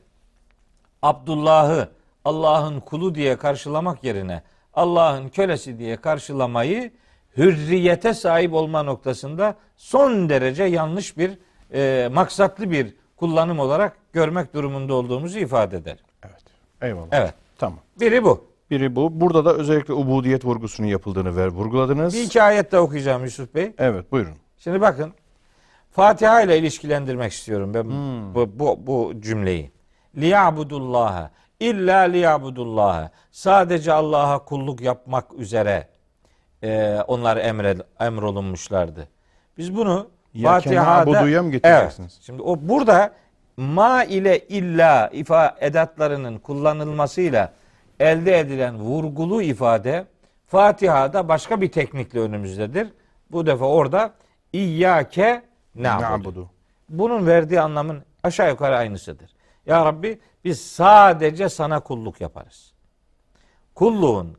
[1.01, 1.89] Abdullah'ı
[2.25, 4.43] Allah'ın kulu diye karşılamak yerine
[4.73, 6.91] Allah'ın kölesi diye karşılamayı
[7.37, 11.37] hürriyete sahip olma noktasında son derece yanlış bir
[11.73, 15.97] e, maksatlı bir kullanım olarak görmek durumunda olduğumuzu ifade eder.
[16.23, 16.43] Evet.
[16.81, 17.07] Eyvallah.
[17.11, 17.33] Evet.
[17.57, 17.79] Tamam.
[17.99, 18.45] Biri bu.
[18.71, 19.21] Biri bu.
[19.21, 22.13] Burada da özellikle ubudiyet vurgusunun yapıldığını ver, vurguladınız.
[22.13, 23.73] Bir iki ayet de okuyacağım Yusuf Bey.
[23.77, 24.33] Evet, buyurun.
[24.57, 25.13] Şimdi bakın
[25.91, 28.35] Fatiha ile ilişkilendirmek istiyorum ben Hmm.
[28.35, 29.71] bu, bu, bu cümleyi.
[30.17, 35.87] Liyabudullaha illa liyabudullaha sadece Allah'a kulluk yapmak üzere
[36.63, 39.07] e, onlar emre, emrolunmuşlardı.
[39.57, 40.07] Biz bunu
[40.43, 42.13] Fatiha'da na'budu'ya mı getireceksiniz?
[42.13, 42.25] Evet.
[42.25, 43.13] Şimdi o burada
[43.57, 47.53] ma ile illa ifa edatlarının kullanılmasıyla
[47.99, 50.05] elde edilen vurgulu ifade
[50.47, 52.87] Fatiha'da başka bir teknikle önümüzdedir.
[53.31, 54.13] Bu defa orada
[54.53, 55.43] İyyâke.
[55.75, 56.49] Na'budu.
[56.89, 59.31] Bunun verdiği anlamın aşağı yukarı aynısıdır.
[59.65, 62.73] Ya Rabbi biz sadece sana kulluk yaparız.
[63.75, 64.37] Kulluğun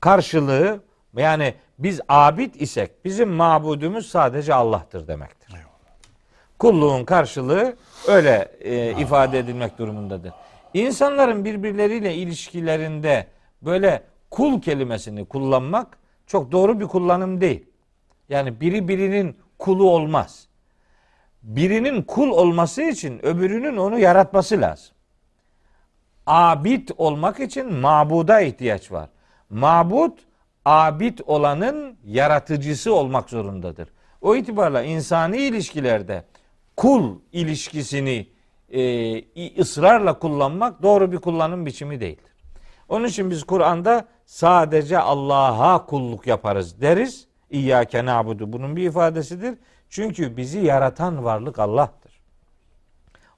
[0.00, 0.80] karşılığı
[1.16, 5.54] yani biz abid isek bizim mabudumuz sadece Allah'tır demektir.
[6.58, 7.76] Kulluğun karşılığı
[8.08, 10.32] öyle e, ifade edilmek durumundadır.
[10.74, 13.26] İnsanların birbirleriyle ilişkilerinde
[13.62, 17.66] böyle kul kelimesini kullanmak çok doğru bir kullanım değil.
[18.28, 20.48] Yani biri birinin kulu olmaz.
[21.42, 24.94] Birinin kul olması için öbürünün onu yaratması lazım.
[26.26, 29.08] Abid olmak için mabuda ihtiyaç var.
[29.50, 30.18] Mabut
[30.64, 33.88] abid olanın yaratıcısı olmak zorundadır.
[34.20, 36.24] O itibarla insani ilişkilerde
[36.76, 38.28] kul ilişkisini
[38.70, 42.32] e, ısrarla kullanmak doğru bir kullanım biçimi değildir.
[42.88, 47.26] Onun için biz Kur'an'da sadece Allah'a kulluk yaparız deriz.
[47.50, 49.58] İyyâke na'budu bunun bir ifadesidir.
[49.88, 52.20] Çünkü bizi yaratan varlık Allah'tır.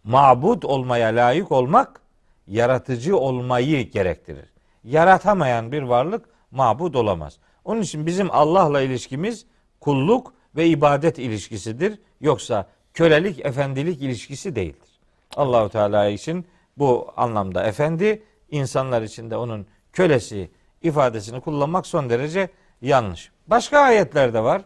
[0.04, 2.00] Mabud olmaya layık olmak
[2.46, 4.52] yaratıcı olmayı gerektirir.
[4.84, 6.24] Yaratamayan bir varlık
[6.54, 7.38] mabud olamaz.
[7.64, 9.46] Onun için bizim Allah'la ilişkimiz
[9.80, 11.98] kulluk ve ibadet ilişkisidir.
[12.20, 14.88] Yoksa kölelik, efendilik ilişkisi değildir.
[15.36, 16.46] Allahu Teala için
[16.78, 20.50] bu anlamda efendi, insanlar için de onun kölesi
[20.82, 22.48] ifadesini kullanmak son derece
[22.82, 23.30] yanlış.
[23.46, 24.62] Başka ayetler de var.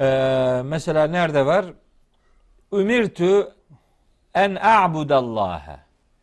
[0.00, 1.66] Ee, mesela nerede var?
[2.72, 3.48] Ümirtü
[4.34, 5.80] en a'budallaha.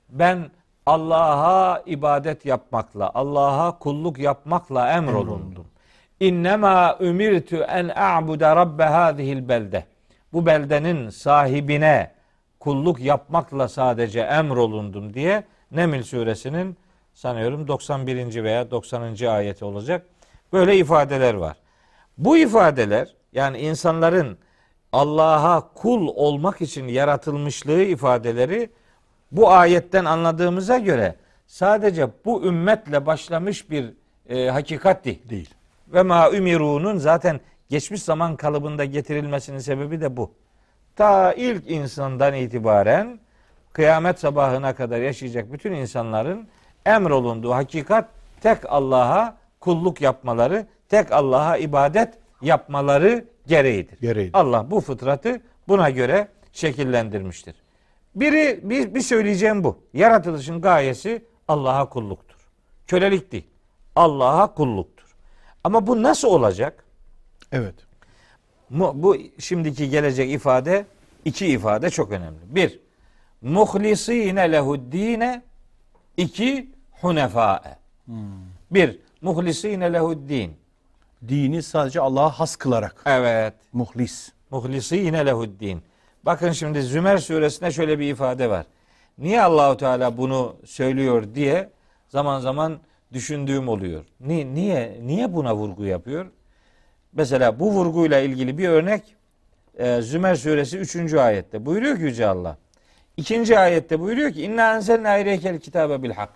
[0.10, 0.52] Ben
[0.86, 5.66] Allah'a ibadet yapmakla, Allah'a kulluk yapmakla emrolundum.
[6.20, 9.86] İnnemâ ümirtü en a'buda rabbe hâzihil belde.
[10.34, 12.12] Bu beldenin sahibine
[12.60, 16.78] kulluk yapmakla sadece emrolundum diye Neml suresinin
[17.14, 18.44] sanıyorum 91.
[18.44, 19.26] veya 90.
[19.28, 20.06] ayeti olacak.
[20.53, 21.57] Böyle ifadeler var.
[22.18, 24.38] Bu ifadeler yani insanların
[24.91, 28.70] Allah'a kul olmak için yaratılmışlığı ifadeleri
[29.36, 31.16] bu ayetten anladığımıza göre
[31.48, 33.94] sadece bu ümmetle başlamış bir
[34.30, 35.30] e, hakikat değil.
[35.30, 35.49] Değil.
[35.88, 37.40] Ve ma ümirunun zaten
[37.70, 40.32] geçmiş zaman kalıbında getirilmesinin sebebi de bu.
[40.95, 43.20] Ta ilk insandan itibaren
[43.74, 46.48] kıyamet sabahına kadar yaşayacak bütün insanların
[46.86, 48.10] emrolunduğu hakikat
[48.41, 54.02] tek Allah'a kulluk yapmaları, tek Allah'a ibadet yapmaları gereğidir.
[54.02, 54.40] Gereğidir.
[54.40, 57.65] Allah bu fıtratı buna göre şekillendirmiştir.
[58.16, 59.80] Biri bir, bir söyleyeceğim bu.
[59.94, 62.36] Yaratılışın gayesi Allah'a kulluktur.
[62.88, 63.48] Kölelik değil.
[63.96, 65.16] Allah'a kulluktur.
[65.64, 66.86] Ama bu nasıl olacak?
[67.52, 67.76] Evet.
[68.70, 70.86] Mu- Bu şimdiki gelecek ifade
[71.26, 72.40] iki ifade çok önemli.
[72.48, 72.80] Bir,
[73.42, 75.42] muhlisine lehuddine
[76.18, 76.72] iki
[77.02, 77.78] hunefae.
[78.72, 80.58] Bir, muhlisine lehuddin.
[81.28, 83.04] Dini sadece Allah'a has kılarak.
[83.06, 83.54] Evet.
[83.74, 84.32] Muhlis.
[84.52, 85.84] Muhlisine lehuddin.
[86.26, 88.65] Bakın şimdi Zümer suresinde şöyle bir ifade var.
[89.18, 91.69] Niye Allahu Teala bunu söylüyor diye
[92.10, 92.80] zaman zaman
[93.14, 94.06] düşündüğüm oluyor.
[94.19, 96.25] Niye niye niye buna vurgu yapıyor?
[97.14, 99.16] Mesela bu vurguyla ilgili bir örnek
[99.77, 101.14] e, Zümer suresi 3.
[101.14, 102.58] ayette buyuruyor ki Yüce Allah.
[103.17, 106.33] İkinci ayette buyuruyor ki inna enzelna ileykel kitabe bil hak.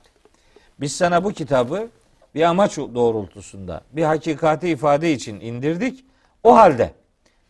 [0.79, 1.89] Biz sana bu kitabı
[2.35, 6.05] bir amaç doğrultusunda, bir hakikati ifade için indirdik.
[6.43, 6.91] O halde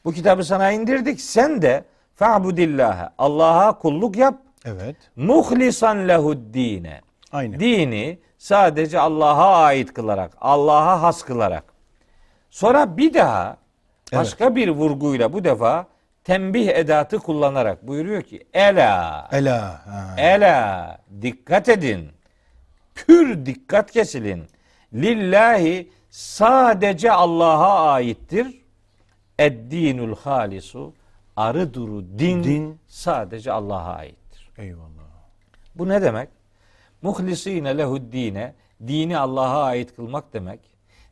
[0.06, 1.22] bu kitabı sana indirdik.
[1.22, 1.84] Sen de
[2.20, 3.10] fa'budillâhe.
[3.18, 4.36] Allah'a kulluk yap.
[4.66, 4.96] Evet.
[5.16, 7.02] Muhlisan lehuddine.
[7.32, 7.60] Aynı.
[7.60, 11.64] Dini sadece Allah'a ait kılarak, Allah'a has kılarak.
[12.50, 13.58] Sonra bir daha
[14.14, 15.86] başka bir vurguyla bu defa
[16.24, 19.62] tembih edatı kullanarak buyuruyor ki ela Ela.
[19.86, 20.16] Ha.
[20.18, 22.10] ela dikkat edin.
[22.96, 24.48] Pür dikkat kesilin.
[24.94, 28.62] Lillahi sadece Allah'a aittir.
[29.40, 30.94] Eddinul halisu
[31.40, 32.80] arı duru din, Din.
[32.88, 34.50] sadece Allah'a aittir.
[34.58, 34.90] Eyvallah.
[35.76, 36.30] Bu ne demek?
[37.02, 38.54] Muhlisine lehuddine
[38.88, 40.60] dini Allah'a ait kılmak demek.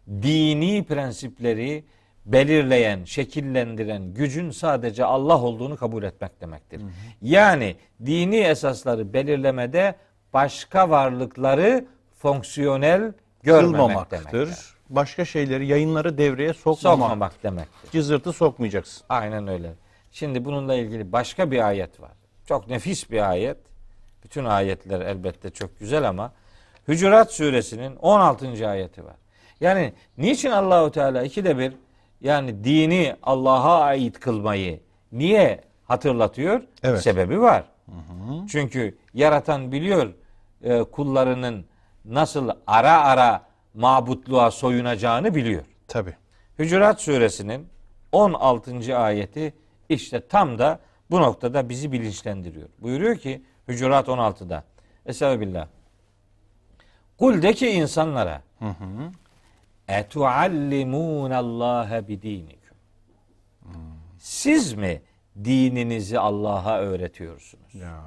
[0.08, 1.84] Dini prensipleri
[2.26, 6.82] belirleyen, şekillendiren gücün sadece Allah olduğunu kabul etmek demektir.
[7.22, 7.76] Yani
[8.06, 9.96] dini esasları belirlemede
[10.34, 11.86] başka varlıkları
[12.18, 14.50] fonksiyonel görmemek demektir.
[14.90, 17.00] Başka şeyleri, yayınları devreye sokmamak.
[17.00, 17.92] Sokmamak demektir.
[17.92, 19.04] Cızırtı sokmayacaksın.
[19.10, 19.74] Aynen öyle.
[20.12, 22.12] Şimdi bununla ilgili başka bir ayet var.
[22.46, 23.58] Çok nefis bir ayet.
[24.24, 26.32] Bütün ayetler elbette çok güzel ama
[26.88, 28.70] Hücurat suresinin 16.
[28.70, 29.16] ayeti var.
[29.62, 31.74] Yani niçin Allahu Teala ikide bir
[32.22, 34.80] yani dini Allah'a ait kılmayı
[35.12, 36.62] niye hatırlatıyor?
[36.84, 37.02] Evet.
[37.02, 37.64] Sebebi var.
[38.50, 40.14] Çünkü yaratan biliyor
[40.64, 41.66] e, kullarının
[42.06, 43.42] nasıl ara ara
[43.74, 45.64] mabutluğa soyunacağını biliyor.
[45.88, 46.14] Tabi.
[46.60, 47.68] Hücurat suresinin
[48.12, 48.98] 16.
[48.98, 49.54] ayeti
[49.90, 50.80] işte tam da
[51.12, 52.70] bu noktada bizi bilinçlendiriyor.
[52.80, 54.64] Buyuruyor ki Hücurat 16'da.
[55.06, 55.68] Estağfirullah.
[57.20, 58.42] Kul de ki insanlara
[59.88, 62.78] etuallimûnallâhe bidîniküm.
[64.20, 65.02] Siz mi
[65.44, 67.76] dininizi Allah'a öğretiyorsunuz?
[67.76, 68.04] Ya.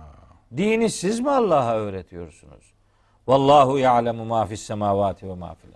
[0.57, 2.73] Dini siz mi Allah'a öğretiyorsunuz?
[3.27, 5.69] Vallahu ya'lemu ma fis semavati ve ma fil.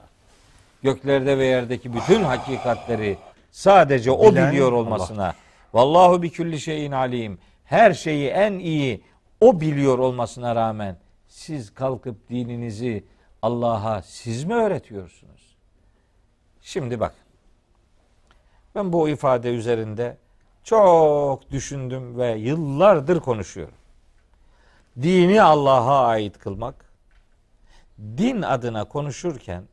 [0.83, 3.19] Göklerde ve yerdeki bütün hakikatleri
[3.51, 5.35] sadece o Bilen biliyor olmasına.
[5.75, 7.39] Vallahu bi kulli şeyin alim.
[7.65, 9.05] Her şeyi en iyi
[9.41, 13.05] o biliyor olmasına rağmen siz kalkıp dininizi
[13.43, 15.57] Allah'a siz mi öğretiyorsunuz?
[16.61, 17.15] Şimdi bak.
[18.75, 20.17] Ben bu ifade üzerinde
[20.65, 23.75] çok düşündüm ve yıllardır konuşuyorum
[25.03, 26.93] dini Allah'a ait kılmak,
[27.99, 29.65] din adına konuşurken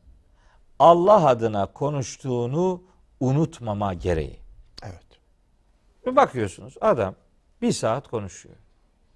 [0.78, 2.82] Allah adına konuştuğunu
[3.20, 4.41] unutmama gereği.
[6.06, 7.14] Bir bakıyorsunuz adam
[7.62, 8.56] bir saat konuşuyor.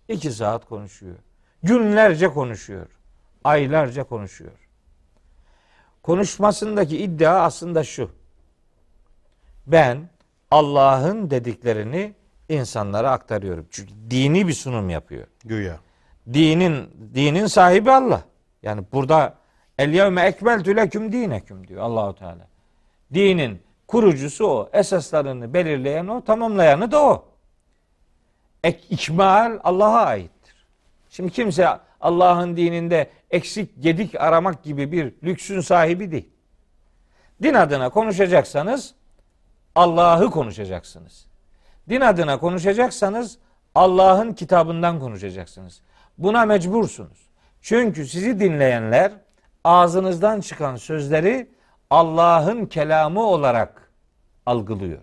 [0.09, 1.17] iki saat konuşuyor.
[1.63, 2.87] Günlerce konuşuyor.
[3.45, 4.69] Aylarca konuşuyor.
[6.03, 8.11] Konuşmasındaki iddia aslında şu.
[9.67, 10.09] Ben
[10.51, 12.15] Allah'ın dediklerini
[12.49, 13.67] insanlara aktarıyorum.
[13.71, 15.27] Çünkü dini bir sunum yapıyor.
[15.45, 15.81] Güya.
[16.33, 18.23] Dinin dinin sahibi Allah.
[18.63, 19.35] Yani burada
[19.79, 22.49] el yevme ekmeltü leküm dineküm diyor Allahu Teala.
[23.15, 27.25] Dinin kurucusu o, esaslarını belirleyen o, tamamlayanı da o.
[28.65, 30.67] Ek, ikmal Allah'a aittir.
[31.11, 31.69] Şimdi kimse
[32.01, 36.29] Allah'ın dininde eksik gedik aramak gibi bir lüksün sahibi değil.
[37.43, 38.95] Din adına konuşacaksanız
[39.75, 41.27] Allah'ı konuşacaksınız.
[41.89, 43.39] Din adına konuşacaksanız
[43.75, 45.81] Allah'ın kitabından konuşacaksınız.
[46.19, 47.27] Buna mecbursunuz.
[47.61, 49.13] Çünkü sizi dinleyenler
[49.65, 51.56] ağzınızdan çıkan sözleri
[51.91, 53.91] Allah'ın kelamı olarak
[54.47, 55.03] algılıyor.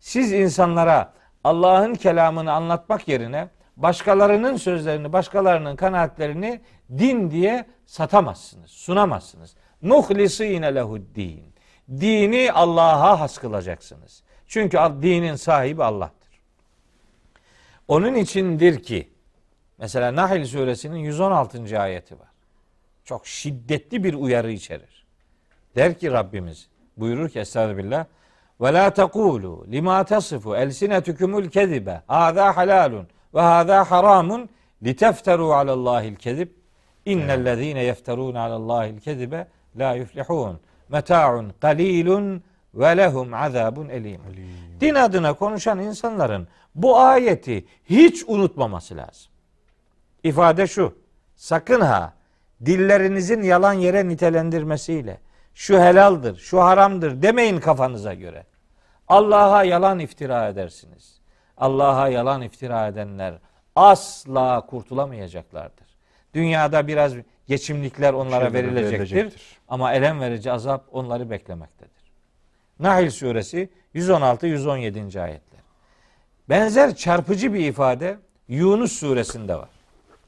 [0.00, 1.12] Siz insanlara
[1.44, 6.60] Allah'ın kelamını anlatmak yerine başkalarının sözlerini, başkalarının kanaatlerini
[6.98, 9.54] din diye satamazsınız, sunamazsınız.
[9.82, 11.54] Muhlisine lehuddin.
[11.90, 14.22] Dini Allah'a has kılacaksınız.
[14.46, 16.40] Çünkü dinin sahibi Allah'tır.
[17.88, 19.10] Onun içindir ki
[19.78, 21.80] mesela Nahl suresinin 116.
[21.80, 22.28] ayeti var.
[23.04, 24.99] Çok şiddetli bir uyarı içerir.
[25.76, 28.04] Der ki Rabbimiz buyurur ki Estağfirullah
[28.60, 34.48] ve la tekulu lima tasifu elsinetukumul kezibe hâzâ halalun ve hâzâ haramun
[34.82, 36.48] litefteru alallâhil kezib
[37.04, 40.56] innellezîne yefterûne alallâhil kezibe la yuflihûn
[40.88, 42.42] meta'un qalilun
[42.74, 44.20] ve lehum azabun elim.
[44.80, 49.32] Din adına konuşan insanların bu ayeti hiç unutmaması lazım.
[50.24, 50.94] İfade şu.
[51.36, 52.12] Sakın ha
[52.64, 55.20] dillerinizin yalan yere nitelendirmesiyle
[55.54, 58.46] şu helaldir, şu haramdır demeyin kafanıza göre.
[59.08, 61.20] Allah'a yalan iftira edersiniz.
[61.56, 63.34] Allah'a yalan iftira edenler
[63.76, 65.86] asla kurtulamayacaklardır.
[66.34, 67.12] Dünyada biraz
[67.46, 69.58] geçimlikler onlara verilecektir, verilecektir.
[69.68, 72.12] ama elem verici azap onları beklemektedir.
[72.78, 75.20] Nahil suresi 116-117.
[75.20, 75.60] ayetler.
[76.48, 79.68] Benzer çarpıcı bir ifade Yunus suresinde var.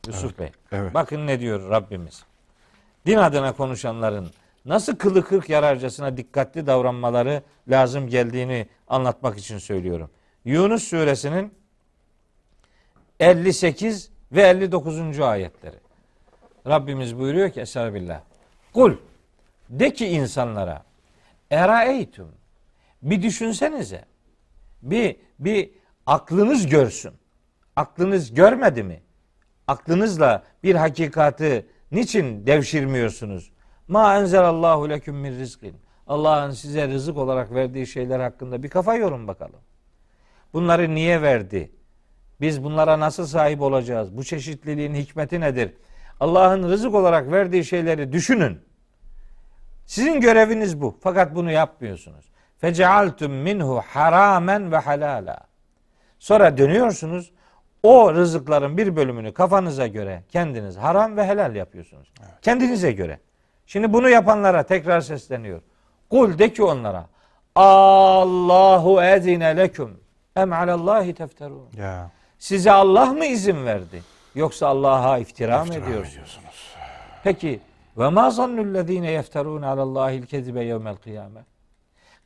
[0.07, 0.51] Yusuf Bey.
[0.73, 0.95] evet.
[0.95, 2.25] Bakın ne diyor Rabbimiz.
[3.07, 4.31] Din adına konuşanların
[4.65, 10.11] nasıl kılı kırk yararcasına dikkatli davranmaları lazım geldiğini anlatmak için söylüyorum.
[10.45, 11.55] Yunus suresinin
[13.21, 15.21] 58 ve 59.
[15.21, 15.77] ayetleri.
[16.67, 18.21] Rabbimiz buyuruyor ki Estağfirullah.
[18.73, 18.97] Kul
[19.69, 20.85] de ki insanlara
[21.51, 22.33] eraeytum
[23.03, 24.05] bir düşünsenize.
[24.83, 25.71] Bir bir
[26.07, 27.13] aklınız görsün.
[27.77, 29.01] Aklınız görmedi mi?
[29.67, 33.52] Aklınızla bir hakikatı niçin devşirmiyorsunuz?
[33.89, 35.77] Ma enzelallahu leküm min rizkin.
[36.07, 39.61] Allah'ın size rızık olarak verdiği şeyler hakkında bir kafa yorun bakalım.
[40.53, 41.71] Bunları niye verdi?
[42.41, 44.17] Biz bunlara nasıl sahip olacağız?
[44.17, 45.75] Bu çeşitliliğin hikmeti nedir?
[46.21, 48.61] Allah'ın rızık olarak verdiği şeyleri düşünün.
[49.87, 50.99] Sizin göreviniz bu.
[51.03, 52.25] Fakat bunu yapmıyorsunuz.
[52.59, 55.39] Fecealtum minhu haramen ve halala.
[56.19, 57.33] Sonra dönüyorsunuz.
[57.83, 62.13] O rızıkların bir bölümünü kafanıza göre kendiniz haram ve helal yapıyorsunuz.
[62.43, 63.19] Kendinize göre.
[63.73, 65.61] Şimdi bunu yapanlara tekrar sesleniyor.
[66.11, 67.07] Kul de ki onlara
[67.55, 70.01] Allahu ezine leküm
[70.37, 71.69] em alallahi tefterun.
[71.77, 72.11] Ya.
[72.39, 74.03] Size Allah mı izin verdi?
[74.35, 76.13] Yoksa Allah'a iftira, mı İftira ediyorsunuz?
[76.13, 76.75] ediyorsunuz.
[77.25, 77.61] Peki
[77.99, 81.41] ve ma zannullezine yefterun alallahi'l kezibe yevmel kıyame.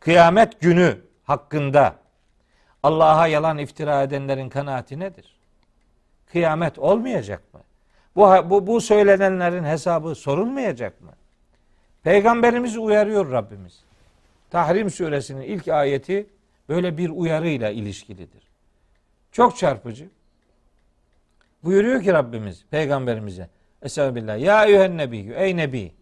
[0.01, 1.95] Kıyamet günü hakkında
[2.83, 5.37] Allah'a yalan iftira edenlerin kanaati nedir?
[6.33, 7.61] Kıyamet olmayacak mı?
[8.17, 11.13] Bu, bu, bu söylenenlerin hesabı sorulmayacak mı?
[12.07, 13.85] Peygamberimizi uyarıyor Rabbimiz.
[14.51, 16.27] Tahrim suresinin ilk ayeti
[16.69, 18.43] böyle bir uyarıyla ilişkilidir.
[19.33, 20.09] Çok çarpıcı.
[21.65, 23.49] Buyuruyor ki Rabbimiz peygamberimize
[23.83, 24.39] Estağfirullah.
[24.39, 25.35] Ya eyyühen nebiyyü.
[25.35, 25.93] Ey nebi.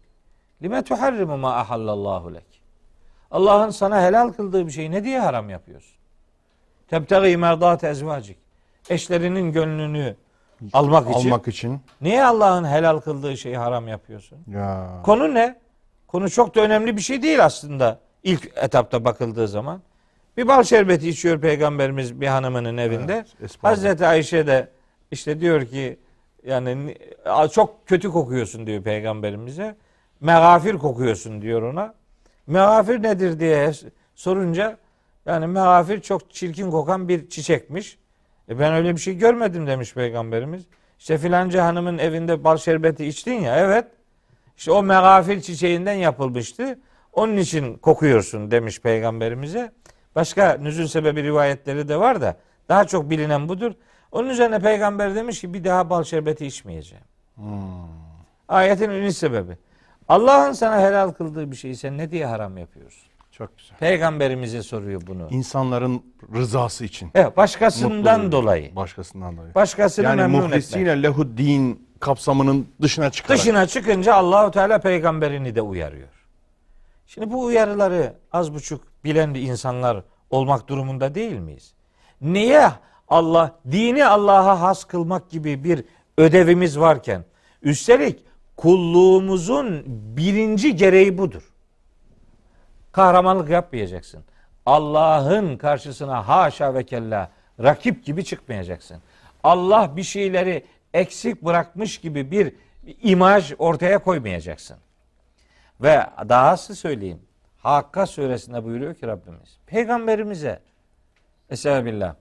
[0.61, 2.61] Lime tuharrimu ma ahallallahu lek.
[3.31, 5.97] Allah'ın sana helal kıldığı bir şeyi ne diye haram yapıyorsun?
[6.87, 8.37] Tebtegi merdat ezvacik.
[8.89, 10.15] Eşlerinin gönlünü
[10.73, 11.29] almak için.
[11.29, 11.81] Almak için.
[12.01, 14.37] Niye Allah'ın helal kıldığı şeyi haram yapıyorsun?
[14.47, 14.89] Ya.
[15.03, 15.64] Konu ne?
[16.15, 19.81] Konu çok da önemli bir şey değil aslında ilk etapta bakıldığı zaman.
[20.37, 23.25] Bir bal şerbeti içiyor peygamberimiz bir hanımının evinde.
[23.41, 23.57] Evet.
[23.61, 24.69] Hazreti Ayşe de
[25.11, 25.99] işte diyor ki
[26.45, 26.97] yani ni-
[27.51, 29.75] çok kötü kokuyorsun diyor peygamberimize.
[30.21, 31.93] Megafir kokuyorsun diyor ona.
[32.47, 33.71] Megafir nedir diye
[34.15, 34.77] sorunca
[35.25, 37.97] yani megafir çok çirkin kokan bir çiçekmiş.
[38.49, 40.63] E ben öyle bir şey görmedim demiş peygamberimiz.
[40.99, 43.85] İşte filanca hanımın evinde bal şerbeti içtin ya evet.
[44.57, 46.79] İşte o megafil çiçeğinden yapılmıştı.
[47.13, 49.71] Onun için kokuyorsun demiş peygamberimize.
[50.15, 52.37] Başka nüzul sebebi rivayetleri de var da
[52.69, 53.71] daha çok bilinen budur.
[54.11, 57.03] Onun üzerine peygamber demiş ki bir daha bal şerbeti içmeyeceğim.
[58.47, 59.57] Ayetin iniş sebebi.
[60.07, 63.03] Allah'ın sana helal kıldığı bir şeyi sen ne diye haram yapıyorsun?
[63.31, 63.77] Çok güzel.
[63.77, 65.27] Peygamberimize soruyor bunu.
[65.31, 66.01] İnsanların
[66.35, 67.11] rızası için.
[67.15, 68.31] Evet, başkasından Mutluluğu.
[68.31, 68.75] dolayı.
[68.75, 69.55] Başkasından dolayı.
[69.55, 70.51] Başkasını yani memnun etmek.
[70.51, 73.39] muhlisine lehu din kapsamının dışına çıkarak.
[73.39, 76.07] Dışına çıkınca Allahu Teala peygamberini de uyarıyor.
[77.07, 81.73] Şimdi bu uyarıları az buçuk bilen bir insanlar olmak durumunda değil miyiz?
[82.21, 82.71] Niye
[83.07, 85.85] Allah dini Allah'a has kılmak gibi bir
[86.17, 87.25] ödevimiz varken
[87.61, 88.23] üstelik
[88.57, 91.53] kulluğumuzun birinci gereği budur.
[92.91, 94.23] Kahramanlık yapmayacaksın.
[94.65, 97.29] Allah'ın karşısına haşa ve kella
[97.63, 98.97] rakip gibi çıkmayacaksın.
[99.43, 100.65] Allah bir şeyleri
[100.95, 102.53] eksik bırakmış gibi bir
[103.01, 104.77] imaj ortaya koymayacaksın.
[105.81, 107.21] Ve dahası söyleyeyim.
[107.57, 109.57] Hakka suresinde buyuruyor ki Rabbimiz.
[109.67, 110.59] Peygamberimize
[111.49, 112.15] Estağfirullah.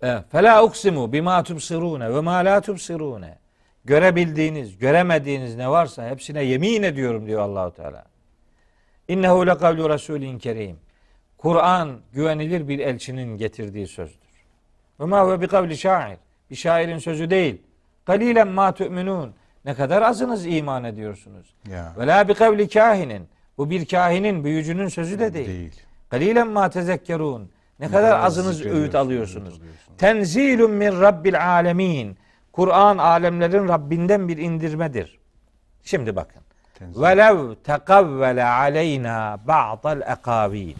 [0.00, 3.38] Fela uksimu bima tubsirune ve ma la tubsirune.
[3.84, 8.04] Görebildiğiniz, göremediğiniz ne varsa hepsine yemin ediyorum diyor Allahu Teala.
[9.08, 10.78] İnnehu lekavlu rasulin kerim.
[11.38, 14.28] Kur'an güvenilir bir elçinin getirdiği sözdür.
[15.00, 16.18] Ve ma huve bi kavli şair.
[16.50, 17.62] Bir şairin sözü değil.
[18.04, 19.34] Kalilen ma tu'minun.
[19.64, 21.54] Ne kadar azınız iman ediyorsunuz.
[21.98, 23.28] Ve la bi kavli kahinin.
[23.58, 25.46] Bu bir kahinin, büyücünün sözü de değil.
[25.46, 25.80] Değil.
[26.08, 27.50] Kalilen ma tezekkerun.
[27.80, 29.60] Ne kadar azınız öğüt alıyorsunuz.
[29.98, 32.16] Tenzilun min rabbil alemin.
[32.52, 35.18] Kur'an alemlerin Rabbinden bir indirmedir.
[35.82, 36.42] Şimdi bakın.
[36.80, 40.74] Velev tekavvele aleyna ba'dal ekavil.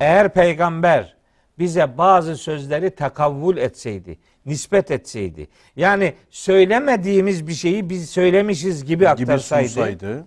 [0.00, 1.16] Eğer peygamber
[1.58, 5.48] bize bazı sözleri takavvul etseydi, nispet etseydi.
[5.76, 9.68] Yani söylemediğimiz bir şeyi biz söylemişiz gibi gibi aktarsaydı.
[9.68, 10.26] sunsaydı.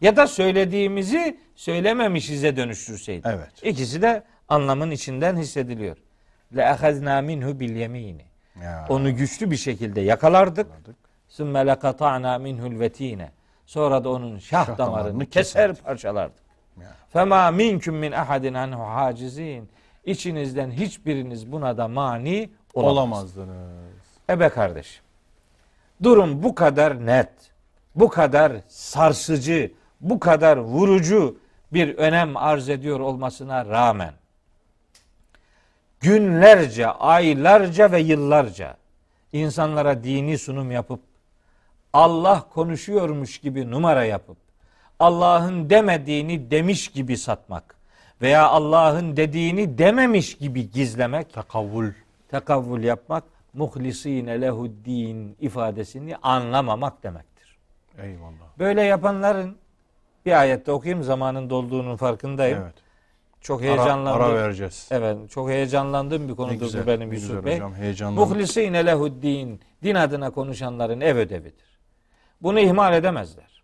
[0.00, 3.28] Ya da söylediğimizi söylememişize dönüştürseydi.
[3.28, 3.50] Evet.
[3.62, 5.96] İkisi de anlamın içinden hissediliyor.
[6.56, 8.24] Le ehazna minhu bil yemini.
[8.88, 10.66] Onu güçlü bir şekilde yakalardık.
[11.28, 13.30] Sümme lekata'na minhul vetine.
[13.66, 15.84] Sonra da onun şah, Şah damarını keser keserdik.
[15.84, 16.38] parçalardık.
[17.12, 19.68] Fema minkum min ahadin anhu hacizin.
[20.04, 23.38] İçinizden hiçbiriniz buna da mani olamaz.
[23.38, 24.00] Olamazdınız.
[24.30, 25.02] Ebe kardeşim.
[26.02, 27.32] Durum bu kadar net,
[27.94, 31.36] bu kadar sarsıcı, bu kadar vurucu
[31.72, 34.14] bir önem arz ediyor olmasına rağmen
[36.00, 38.76] günlerce, aylarca ve yıllarca
[39.32, 41.00] insanlara dini sunum yapıp
[41.92, 44.36] Allah konuşuyormuş gibi numara yapıp
[44.98, 47.74] Allah'ın demediğini demiş gibi satmak
[48.22, 51.90] veya Allah'ın dediğini dememiş gibi gizlemek Takavvul.
[52.30, 57.56] Tekavvül yapmak muhlisine lehuddin ifadesini anlamamak demektir.
[58.02, 58.58] Eyvallah.
[58.58, 59.56] Böyle yapanların
[60.26, 62.58] bir ayette okuyayım zamanın dolduğunun farkındayım.
[62.62, 62.74] Evet.
[63.40, 64.22] Çok Ara, heyecanlandım.
[64.22, 64.88] ara vereceğiz.
[64.90, 67.54] Evet, çok heyecanlandığım bir konudur güzel, bu benim Yusuf güzel Bey.
[67.54, 68.28] hocam, heyecanlandım.
[68.28, 71.78] Muhlisine lehuddin din adına konuşanların ev ödevidir.
[72.42, 73.62] Bunu ihmal edemezler.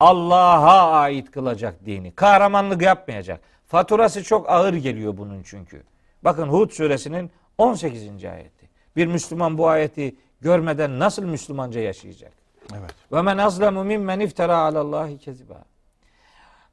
[0.00, 2.14] Allah'a ait kılacak dini.
[2.14, 3.40] Kahramanlık yapmayacak.
[3.66, 5.82] Faturası çok ağır geliyor bunun çünkü.
[6.22, 8.24] Bakın Hud suresinin 18.
[8.24, 8.68] ayeti.
[8.96, 12.32] Bir Müslüman bu ayeti görmeden nasıl Müslümanca yaşayacak?
[12.78, 12.94] Evet.
[13.12, 15.62] Ve men azlemu mimmen iftara alallahi keziba.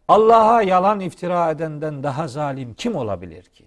[0.08, 3.66] Allah'a yalan iftira edenden daha zalim kim olabilir ki?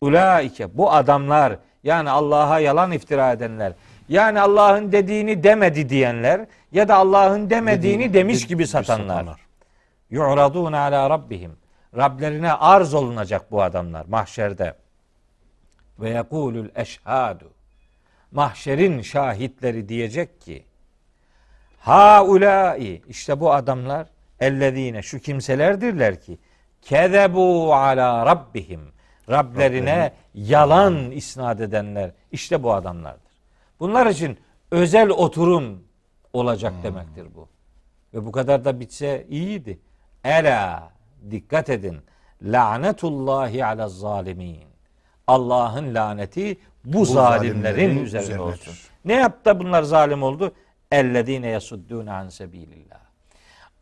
[0.00, 3.72] Ulaike bu adamlar yani Allah'a yalan iftira edenler
[4.08, 9.26] yani Allah'ın dediğini demedi diyenler ya da Allah'ın demediğini Dediğini- demiş dedi- gibi satanlar.
[10.10, 11.52] Yu'radun ala rabbihim.
[11.96, 14.74] Rablerine arz olunacak bu adamlar mahşerde.
[16.00, 17.52] Ve yekulul eşhadu.
[18.32, 20.64] Mahşerin şahitleri diyecek ki
[21.78, 24.06] Haulai işte bu adamlar
[24.40, 26.38] ellezine şu kimselerdirler ki
[26.82, 28.80] kezebu ala rabbihim
[29.30, 33.32] Rablerine yalan isnat edenler işte bu adamlardır.
[33.80, 34.38] Bunlar için
[34.70, 35.84] özel oturum
[36.32, 37.48] olacak demektir bu.
[38.14, 39.80] Ve bu kadar da bitse iyiydi.
[40.24, 40.92] Ela
[41.30, 41.98] dikkat edin.
[42.42, 44.75] Lanetullahi ala zalimin.
[45.26, 48.38] Allah'ın laneti bu, Bu zalimlerin, zalimlerin üzerine üzerinedir.
[48.52, 48.74] olsun.
[49.04, 50.52] Ne yaptı da bunlar zalim oldu?
[50.92, 52.98] Ellezine yasuddûne an sebilillah.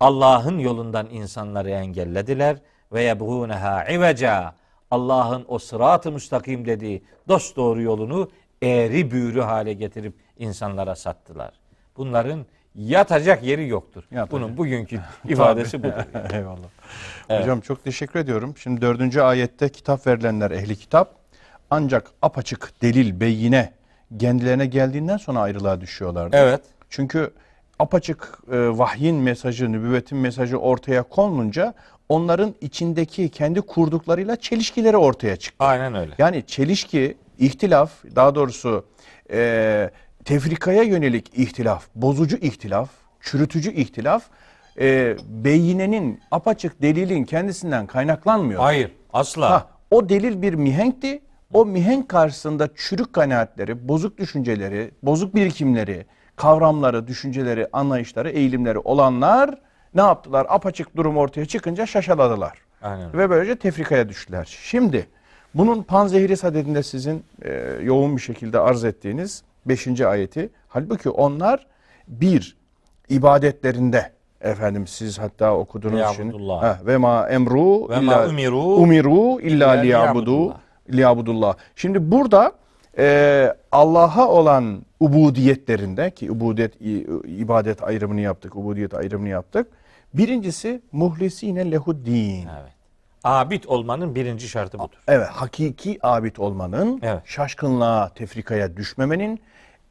[0.00, 2.56] Allah'ın yolundan insanları engellediler
[2.92, 4.54] ve yebğûneha iveca.
[4.90, 8.30] Allah'ın o sırat-ı müstakim dediği dost doğru yolunu
[8.62, 11.52] eğri büğrü hale getirip insanlara sattılar.
[11.96, 14.04] Bunların yatacak yeri yoktur.
[14.10, 14.32] Yatacak.
[14.32, 15.92] Bunun bugünkü ifadesi budur.
[16.34, 16.68] Eyvallah.
[17.28, 17.42] Evet.
[17.42, 18.54] Hocam çok teşekkür ediyorum.
[18.56, 21.23] Şimdi dördüncü ayette kitap verilenler ehli kitap
[21.74, 23.72] ancak apaçık delil, beyine
[24.18, 26.36] kendilerine geldiğinden sonra ayrılığa düşüyorlardı.
[26.36, 26.60] Evet.
[26.90, 27.30] Çünkü
[27.78, 31.74] apaçık e, vahyin mesajı, nübüvvetin mesajı ortaya konulunca
[32.08, 35.64] onların içindeki kendi kurduklarıyla çelişkileri ortaya çıktı.
[35.64, 36.14] Aynen öyle.
[36.18, 38.84] Yani çelişki, ihtilaf, daha doğrusu
[39.30, 39.90] e,
[40.24, 42.88] tefrikaya yönelik ihtilaf, bozucu ihtilaf,
[43.20, 44.22] çürütücü ihtilaf,
[44.80, 48.60] e, beyinenin apaçık delilin kendisinden kaynaklanmıyor.
[48.60, 48.90] Hayır.
[49.12, 49.50] Asla.
[49.50, 51.22] Ha, o delil bir mihenkti.
[51.52, 56.06] O mihenk karşısında çürük kanaatleri, bozuk düşünceleri, bozuk birikimleri,
[56.36, 59.54] kavramları, düşünceleri, anlayışları, eğilimleri olanlar
[59.94, 60.46] ne yaptılar?
[60.48, 62.58] Apaçık durum ortaya çıkınca şaşaladılar.
[62.82, 63.12] Aynen.
[63.18, 64.58] Ve böylece tefrikaya düştüler.
[64.62, 65.06] Şimdi
[65.54, 70.00] bunun panzehiri sadedinde sizin e, yoğun bir şekilde arz ettiğiniz 5.
[70.00, 70.50] ayeti.
[70.68, 71.66] Halbuki onlar
[72.08, 72.56] bir
[73.08, 75.56] ibadetlerinde efendim siz hatta
[76.32, 76.62] Liyabudullah.
[76.62, 80.54] ha, ve ma emru Ve ma illa umiru umiru illa liyabudu
[80.92, 81.56] liyabudullah.
[81.76, 82.52] Şimdi burada
[82.98, 86.80] e, Allah'a olan ubudiyetlerinde ki ubudiyet
[87.26, 89.66] ibadet ayrımını yaptık, ubudiyet ayrımını yaptık.
[90.14, 92.46] Birincisi muhlisine lehuddin.
[92.60, 92.72] Evet.
[93.24, 94.98] Abid olmanın birinci şartı budur.
[95.08, 97.22] Evet, hakiki abid olmanın, Evet.
[97.24, 99.40] şaşkınlığa, tefrikaya düşmemenin,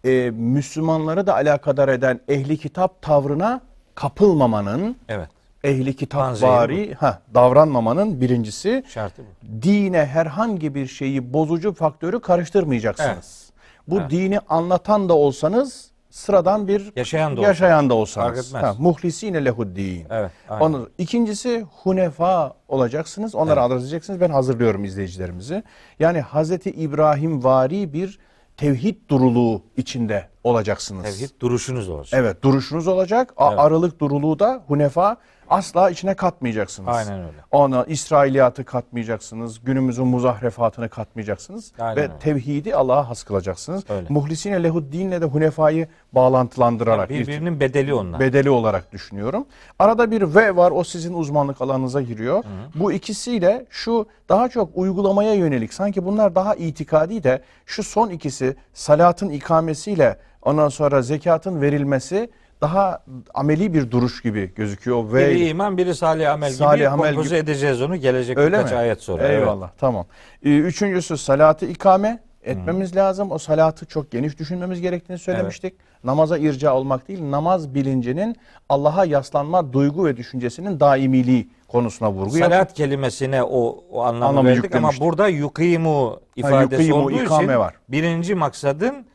[0.06, 3.62] e, Müslümanları da alakadar eden ehli kitap tavrına
[3.96, 5.30] kapılmamanın, Evet.
[5.64, 9.61] Ehli kitap vari ha, davranmamanın birincisi Şartı bu.
[9.61, 13.50] dine herhangi bir şeyi bozucu faktörü karıştırmayacaksınız.
[13.88, 14.11] Bu Evet.
[14.11, 18.53] dini anlatan da olsanız sıradan bir Yaşayan da yaşayan da olsanız.
[18.53, 20.06] Ha, muhlisine lehuddin.
[20.09, 20.32] Evet.
[20.50, 20.66] aynen.
[20.66, 23.35] Onu, ikincisi hunefa olacaksınız.
[23.35, 24.22] Onları arz edeceksiniz.
[24.22, 25.64] Ben hazırlıyorum izleyicilerimizi.
[26.00, 28.19] Yani Hazreti İbrahim vari bir
[28.58, 31.03] tevhid duruluğu içinde olacaksınız.
[31.03, 32.19] Tevhid duruşunuz olacak.
[32.24, 33.33] Evet duruşunuz olacak.
[33.40, 33.59] Evet.
[33.59, 35.17] Aralık duruluğu da hunefa
[35.50, 36.90] asla içine katmayacaksınız.
[36.90, 37.38] Aynen öyle.
[37.52, 39.64] Ona İsrailiyatı katmayacaksınız.
[39.64, 41.72] Günümüzün muzahrefatını katmayacaksınız.
[41.80, 42.20] Aynen ve öyle.
[42.20, 43.84] tevhidi Allah'a has kılacaksınız.
[43.90, 44.08] Öyle.
[44.10, 48.20] Muhlisine lehuddinle de hunefayı bağlantılandırarak bir Birbirinin bedeli onlar.
[48.20, 49.46] bedeli olarak düşünüyorum.
[49.80, 52.44] Arada bir ve var o sizin uzmanlık alanınıza giriyor.
[52.76, 58.56] Bu ikisiyle şu daha çok uygulamaya yönelik sanki bunlar daha itikadi de şu son ikisi
[58.74, 62.30] salatın ikamesiyle ondan sonra zekatın verilmesi
[62.62, 65.14] daha ameli bir duruş gibi gözüküyor.
[65.14, 67.44] Ve biri iman, biri salih amel Salih gibi amel kompoze gibi.
[67.52, 68.78] edeceğiz onu gelecek Öyle birkaç mi?
[68.78, 69.28] ayet sonra.
[69.28, 70.06] Eyvallah tamam.
[70.46, 73.32] Ee, Üçüncüsü salatı ikame etmemiz lazım.
[73.32, 75.74] O salatı çok geniş düşünmemiz gerektiğini söylemiştik.
[76.04, 78.36] Namaza irca olmak değil, namaz bilincinin
[78.70, 82.42] Allah'a yaslanma duygu ve düşüncesinin daimiliği konusuna vurgu Evet.
[82.42, 82.56] yaptık.
[82.58, 87.74] Salat kelimesine o, o anlamı, Anlamı verdik ama burada yukimu ifadesi yukimu, olduğu için var.
[87.90, 89.06] birinci maksadın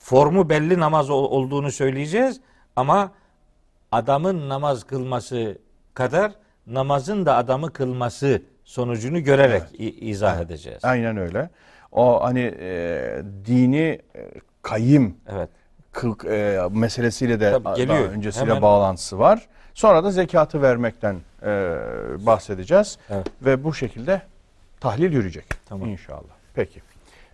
[0.00, 2.40] formu belli namaz ol- olduğunu söyleyeceğiz
[2.76, 3.10] ama
[3.92, 5.58] adamın namaz kılması
[5.94, 6.32] kadar
[6.66, 10.84] namazın da adamı kılması sonucunu görerek i- izah edeceğiz.
[10.84, 11.50] Aynen öyle.
[11.92, 14.30] O hani e, dini e,
[14.62, 15.48] kayyım Evet.
[15.92, 18.08] kıl, e, meselesiyle de Tabii, daha geliyor.
[18.10, 18.62] öncesiyle Hemen.
[18.62, 19.46] bağlantısı var.
[19.74, 21.46] Sonra da zekatı vermekten e,
[22.26, 22.98] bahsedeceğiz.
[23.10, 23.26] Evet.
[23.42, 24.22] Ve bu şekilde
[24.80, 25.44] tahlil yürüyecek.
[25.68, 25.88] Tamam.
[25.88, 26.34] İnşallah.
[26.54, 26.80] Peki.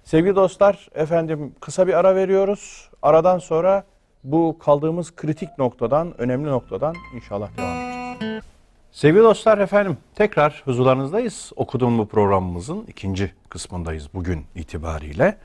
[0.05, 2.91] Sevgili dostlar, efendim kısa bir ara veriyoruz.
[3.03, 3.85] Aradan sonra
[4.25, 8.45] bu kaldığımız kritik noktadan, önemli noktadan inşallah devam edeceğiz.
[8.93, 11.53] Sevgili dostlar efendim tekrar huzurlarınızdayız.
[11.57, 15.37] Okuduğum bu programımızın ikinci kısmındayız bugün itibariyle.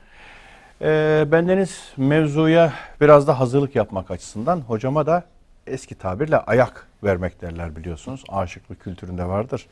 [0.82, 5.24] Ee, bendeniz mevzuya biraz da hazırlık yapmak açısından hocama da
[5.66, 8.24] eski tabirle ayak vermek derler biliyorsunuz.
[8.28, 9.66] Aşıklık kültüründe vardır.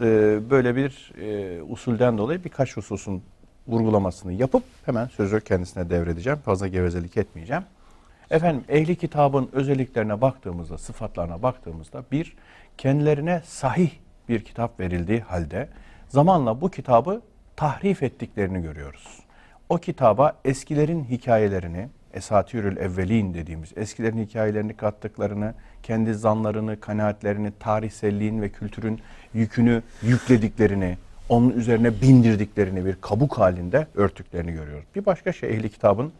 [0.00, 3.22] Ee, böyle bir e, usulden dolayı birkaç hususun
[3.68, 6.38] vurgulamasını yapıp hemen sözü kendisine devredeceğim.
[6.38, 7.62] Fazla gevezelik etmeyeceğim.
[8.30, 12.36] Efendim ehli kitabın özelliklerine baktığımızda, sıfatlarına baktığımızda bir,
[12.78, 13.90] kendilerine sahih
[14.28, 15.68] bir kitap verildiği halde
[16.08, 17.22] zamanla bu kitabı
[17.56, 19.18] tahrif ettiklerini görüyoruz.
[19.68, 28.48] O kitaba eskilerin hikayelerini, Esatürül Evvelin dediğimiz eskilerin hikayelerini kattıklarını, kendi zanlarını, kanaatlerini, tarihselliğin ve
[28.48, 29.00] kültürün
[29.34, 34.84] yükünü yüklediklerini, onun üzerine bindirdiklerini bir kabuk halinde örtüklerini görüyoruz.
[34.96, 36.12] Bir başka şey ehli kitabın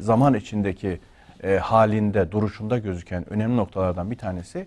[0.00, 0.98] zaman içindeki
[1.42, 4.66] e, halinde, duruşunda gözüken önemli noktalardan bir tanesi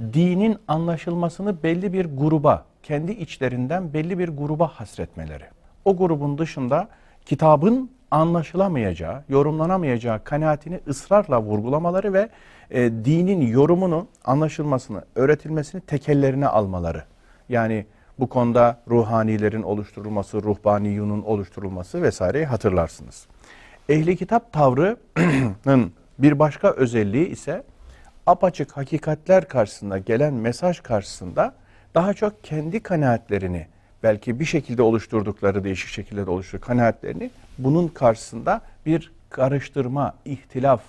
[0.00, 5.44] dinin anlaşılmasını belli bir gruba, kendi içlerinden belli bir gruba hasretmeleri.
[5.84, 6.88] O grubun dışında
[7.26, 12.28] kitabın anlaşılamayacağı, yorumlanamayacağı kanaatini ısrarla vurgulamaları ve
[12.70, 17.04] e, dinin yorumunu, anlaşılmasını, öğretilmesini tekellerine almaları.
[17.48, 17.86] Yani
[18.18, 23.26] bu konuda ruhanilerin oluşturulması, ruhbaniyunun oluşturulması vesaireyi hatırlarsınız.
[23.88, 27.62] Ehli kitap tavrının bir başka özelliği ise
[28.26, 31.54] apaçık hakikatler karşısında gelen mesaj karşısında
[31.94, 33.66] daha çok kendi kanaatlerini
[34.02, 40.80] belki bir şekilde oluşturdukları değişik şekilde de oluşturdukları kanaatlerini bunun karşısında bir karıştırma, ihtilaf,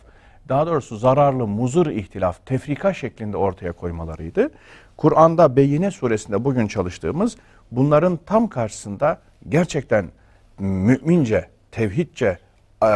[0.50, 4.52] daha doğrusu zararlı muzır ihtilaf, tefrika şeklinde ortaya koymalarıydı.
[4.98, 7.38] Kur'an'da Beyine suresinde bugün çalıştığımız
[7.72, 10.06] bunların tam karşısında gerçekten
[10.60, 12.40] mümince, tevhidce,
[12.84, 12.88] e,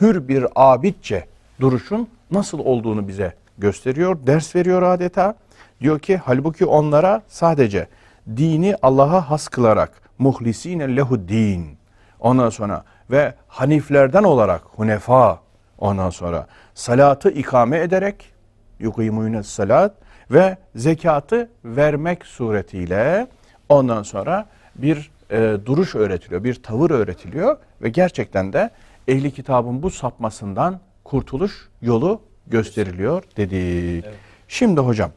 [0.00, 1.26] hür bir abidce
[1.60, 5.34] duruşun nasıl olduğunu bize gösteriyor, ders veriyor adeta.
[5.80, 7.88] Diyor ki halbuki onlara sadece
[8.36, 11.76] dini Allah'a has kılarak muhlisine lehu din
[12.20, 15.40] ondan sonra ve haniflerden olarak hunefa
[15.78, 18.32] ondan sonra salatı ikame ederek
[18.78, 19.94] yukimune salat
[20.30, 23.26] ve zekatı vermek suretiyle
[23.68, 28.70] ondan sonra bir e, duruş öğretiliyor, bir tavır öğretiliyor ve gerçekten de
[29.08, 34.04] ehli kitabın bu sapmasından kurtuluş yolu gösteriliyor dedik.
[34.48, 35.10] Şimdi hocam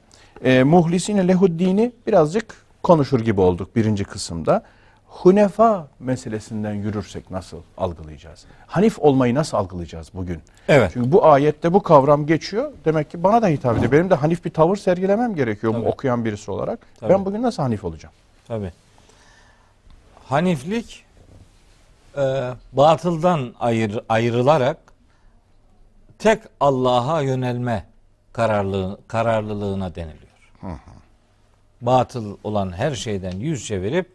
[0.43, 4.63] e, muhlisine lehuddini birazcık konuşur gibi olduk birinci kısımda.
[5.07, 8.45] Hunefa meselesinden yürürsek nasıl algılayacağız?
[8.67, 10.41] Hanif olmayı nasıl algılayacağız bugün?
[10.67, 10.91] Evet.
[10.93, 12.71] Çünkü bu ayette bu kavram geçiyor.
[12.85, 13.91] Demek ki bana da hitap ediyor.
[13.91, 15.85] Benim de hanif bir tavır sergilemem gerekiyor Tabii.
[15.85, 16.79] okuyan birisi olarak.
[16.99, 17.13] Tabii.
[17.13, 18.15] Ben bugün nasıl hanif olacağım?
[18.47, 18.71] Tabi.
[20.25, 21.05] Haniflik
[22.17, 24.77] e, batıldan ayır, ayrılarak
[26.19, 27.85] tek Allah'a yönelme
[28.33, 30.29] kararlı, kararlılığına deniliyor.
[31.81, 34.11] Batıl olan her şeyden yüz çevirip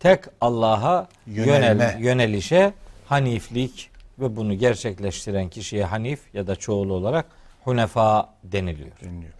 [0.00, 2.72] tek Allah'a yönel, yönelişe
[3.06, 7.26] haniflik ve bunu gerçekleştiren kişiye hanif ya da çoğulu olarak
[7.64, 9.00] hunefa deniliyor.
[9.00, 9.32] Dinliyor.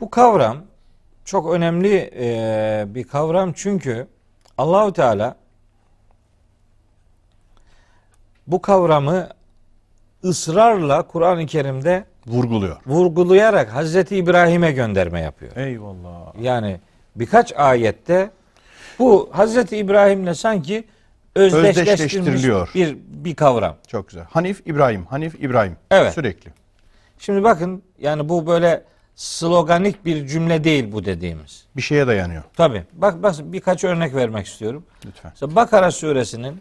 [0.00, 0.64] Bu kavram
[1.24, 4.08] çok önemli e, bir kavram çünkü
[4.58, 5.36] Allahu Teala
[8.46, 9.28] bu kavramı
[10.28, 12.76] ısrarla Kur'an-ı Kerim'de Vurguluyor.
[12.86, 15.56] vurgulayarak Hazreti İbrahim'e gönderme yapıyor.
[15.56, 16.42] Eyvallah.
[16.42, 16.80] Yani
[17.16, 18.30] birkaç ayette
[18.98, 20.84] bu Hazreti İbrahim'le sanki
[21.34, 22.70] özdeşleştirilmiş Özdeşleştiriliyor.
[22.74, 23.76] bir bir kavram.
[23.88, 24.24] Çok güzel.
[24.30, 25.76] Hanif İbrahim, Hanif İbrahim.
[25.90, 26.14] Evet.
[26.14, 26.50] Sürekli.
[27.18, 28.84] Şimdi bakın yani bu böyle
[29.16, 31.64] sloganik bir cümle değil bu dediğimiz.
[31.76, 32.42] Bir şeye dayanıyor.
[32.56, 32.82] Tabi.
[32.92, 34.84] Bak, bak birkaç örnek vermek istiyorum.
[35.06, 35.30] Lütfen.
[35.34, 36.60] Mesela Bakara suresinin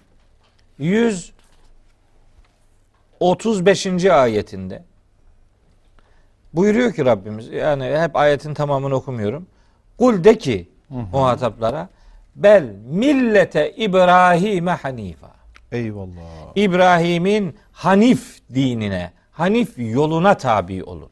[3.21, 4.05] 135.
[4.05, 4.83] ayetinde
[6.53, 9.47] buyuruyor ki Rabbimiz yani hep ayetin tamamını okumuyorum.
[9.97, 11.89] Kul de ki muhataplara
[12.35, 15.31] bel millete İbrahim'e hanifa.
[15.71, 16.55] Eyvallah.
[16.55, 21.09] İbrahim'in Hanif dinine, Hanif yoluna tabi olun.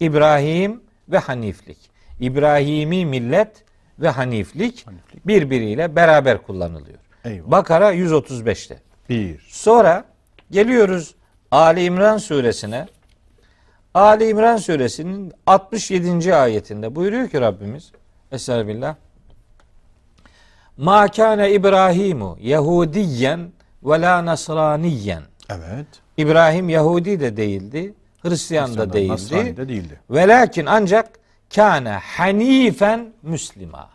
[0.00, 1.78] İbrahim ve Haniflik.
[2.20, 3.64] İbrahimi millet
[3.98, 5.26] ve Haniflik, Haniflik.
[5.26, 6.98] birbiriyle beraber kullanılıyor.
[7.24, 7.50] Eyvallah.
[7.50, 8.78] Bakara 135'te.
[9.08, 9.46] Bir.
[9.48, 10.04] Sonra
[10.50, 11.14] geliyoruz
[11.50, 12.86] Ali İmran suresine.
[13.94, 16.34] Ali İmran suresinin 67.
[16.34, 17.92] ayetinde buyuruyor ki Rabbimiz
[18.32, 18.94] Estağfirullah.
[20.76, 23.52] Ma kana İbrahimu Yahudiyen
[23.82, 25.22] ve la Nasraniyen.
[25.50, 25.86] Evet.
[26.16, 29.12] İbrahim Yahudi de değildi, Hristiyan da değildi.
[29.12, 30.00] Nasrani de değildi.
[30.10, 31.10] Velakin ancak
[31.54, 33.90] kâne hanifen Müslima.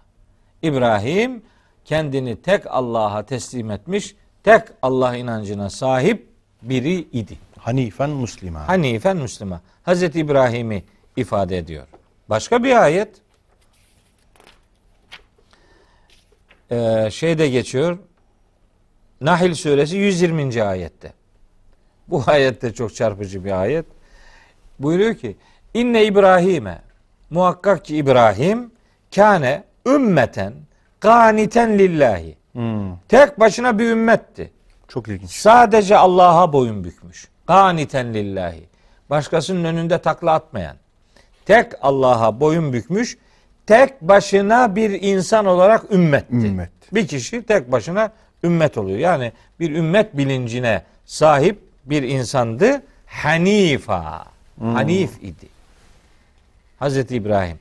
[0.62, 1.44] İbrahim
[1.86, 6.31] kendini tek Allah'a teslim etmiş, tek Allah inancına sahip
[6.62, 7.38] biri idi.
[7.58, 8.66] Hanifen Müslüman.
[8.66, 9.62] Hanifen Müslüman.
[9.84, 10.84] Hazreti İbrahim'i
[11.16, 11.88] ifade ediyor.
[12.30, 13.10] Başka bir ayet
[16.72, 17.98] ee, şeyde geçiyor.
[19.22, 20.64] Nahil suresi 120.
[20.64, 21.14] ayette.
[22.08, 23.86] Bu ayette çok çarpıcı bir ayet.
[24.80, 25.38] Buyuruyor ki
[25.74, 26.82] İnne İbrahim'e
[27.30, 28.72] muhakkak ki İbrahim
[29.16, 30.54] kâne ümmeten
[31.02, 32.38] ganiten lillahi.
[32.52, 34.52] Hmm, Tek başına bir ümmetti.
[34.92, 35.32] Çok ilginç.
[35.32, 37.28] Sadece Allah'a boyun bükmüş.
[37.48, 38.64] Ganiten lillahi.
[39.10, 40.76] Başkasının önünde takla atmayan.
[41.45, 43.18] Tek Allah'a boyun bükmüş.
[43.68, 46.36] Tek başına bir insan olarak ümmetti.
[46.36, 46.70] Ümmet.
[46.94, 48.11] Bir kişi tek başına
[48.44, 49.00] ümmet oluyor.
[49.00, 52.84] Yani bir ümmet bilincine sahip bir insandı.
[53.06, 54.26] Hanifa.
[54.61, 55.48] Hanif idi.
[56.80, 57.60] Hazreti İbrahim.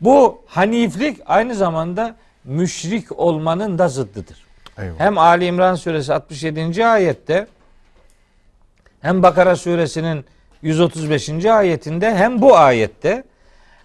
[0.00, 4.51] Bu haniflik aynı zamanda müşrik olmanın da zıddıdır.
[4.82, 5.00] Eyvallah.
[5.00, 6.86] Hem Ali İmran suresi 67.
[6.86, 7.46] ayette
[9.00, 10.24] hem Bakara suresinin
[10.62, 11.44] 135.
[11.44, 13.24] ayetinde hem bu ayette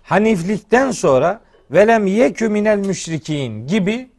[0.04, 4.10] haniflikten sonra velem yekü minel müşrikin gibi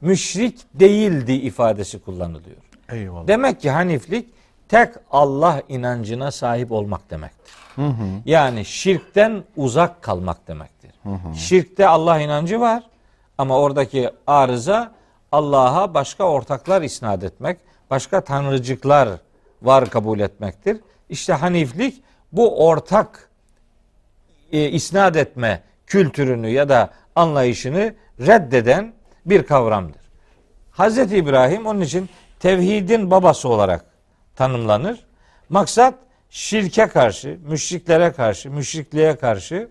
[0.00, 2.56] müşrik değildi ifadesi kullanılıyor.
[2.88, 3.28] Eyvallah.
[3.28, 4.28] Demek ki haniflik
[4.68, 7.54] tek Allah inancına sahip olmak demektir.
[7.76, 8.04] Hı hı.
[8.24, 10.90] Yani şirkten uzak kalmak demektir.
[11.36, 12.82] Şirkte Allah inancı var
[13.38, 14.92] ama oradaki arıza
[15.34, 17.58] Allah'a başka ortaklar isnat etmek,
[17.90, 19.08] başka tanrıcıklar
[19.62, 20.80] var kabul etmektir.
[21.08, 23.30] İşte haniflik bu ortak
[24.52, 28.92] e, isnat etme kültürünü ya da anlayışını reddeden
[29.26, 30.02] bir kavramdır.
[30.70, 32.08] Hazreti İbrahim onun için
[32.40, 33.84] tevhidin babası olarak
[34.36, 35.06] tanımlanır.
[35.48, 35.94] Maksat
[36.30, 39.68] şirke karşı, müşriklere karşı, müşrikliğe karşı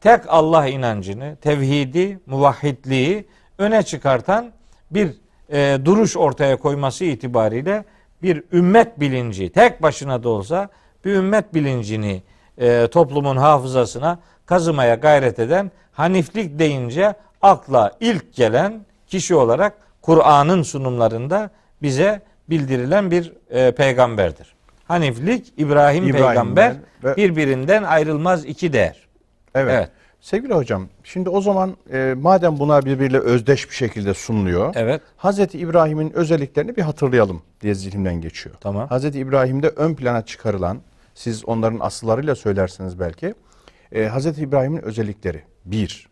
[0.00, 3.28] tek Allah inancını, tevhidi, muvahhidliği
[3.58, 4.57] öne çıkartan
[4.90, 5.10] bir
[5.52, 7.84] e, duruş ortaya koyması itibariyle
[8.22, 10.68] bir ümmet bilinci, tek başına da olsa
[11.04, 12.22] bir ümmet bilincini
[12.58, 21.50] e, toplumun hafızasına kazımaya gayret eden Haniflik deyince akla ilk gelen kişi olarak Kur'an'ın sunumlarında
[21.82, 24.54] bize bildirilen bir e, peygamberdir.
[24.88, 29.08] Haniflik İbrahim, İbrahim'den peygamber ve- birbirinden ayrılmaz iki değer.
[29.54, 29.74] Evet.
[29.74, 29.90] Evet.
[30.20, 34.72] Sevgili hocam, şimdi o zaman e, madem bunlar birbiriyle özdeş bir şekilde sunuluyor.
[34.76, 35.02] Evet.
[35.16, 38.56] Hazreti İbrahim'in özelliklerini bir hatırlayalım diye zihnimden geçiyor.
[38.60, 38.88] Tamam.
[38.88, 40.78] Hazreti İbrahim'de ön plana çıkarılan,
[41.14, 43.34] siz onların asıllarıyla söylersiniz belki.
[43.92, 45.42] E, Hazreti İbrahim'in özellikleri.
[45.64, 46.08] Bir,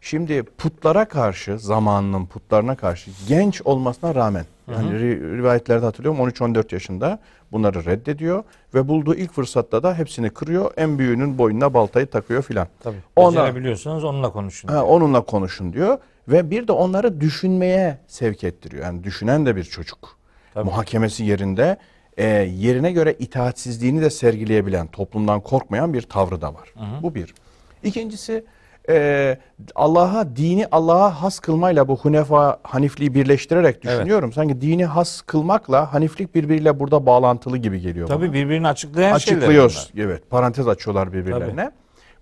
[0.00, 7.18] şimdi putlara karşı, zamanının putlarına karşı genç olmasına rağmen, yani ri- rivayetlerde hatırlıyorum 13-14 yaşında
[7.52, 10.70] bunları reddediyor ve bulduğu ilk fırsatta da hepsini kırıyor.
[10.76, 12.68] En büyüğünün boynuna baltayı takıyor filan.
[12.80, 12.96] Tabii.
[13.16, 14.68] Ona- Becerebiliyorsanız onunla konuşun.
[14.68, 15.98] Ha, onunla konuşun diyor
[16.28, 18.84] ve bir de onları düşünmeye sevk ettiriyor.
[18.84, 20.16] Yani düşünen de bir çocuk.
[20.54, 20.64] Tabii.
[20.64, 21.76] Muhakemesi yerinde
[22.16, 26.74] e, yerine göre itaatsizliğini de sergileyebilen, toplumdan korkmayan bir tavrı da var.
[27.02, 27.34] Bu bir.
[27.82, 28.44] İkincisi
[28.88, 29.38] e,
[29.74, 34.32] Allah'a dini Allah'a has kılmayla bu hunefa hanifliği birleştirerek düşünüyorum.
[34.32, 38.16] Sanki dini has kılmakla haniflik birbiriyle burada bağlantılı gibi geliyor bana.
[38.16, 39.90] Tabii birbirini açıklayan şeyler Açıklıyoruz.
[39.96, 40.30] Evet.
[40.30, 41.70] Parantez açıyorlar birbirlerine.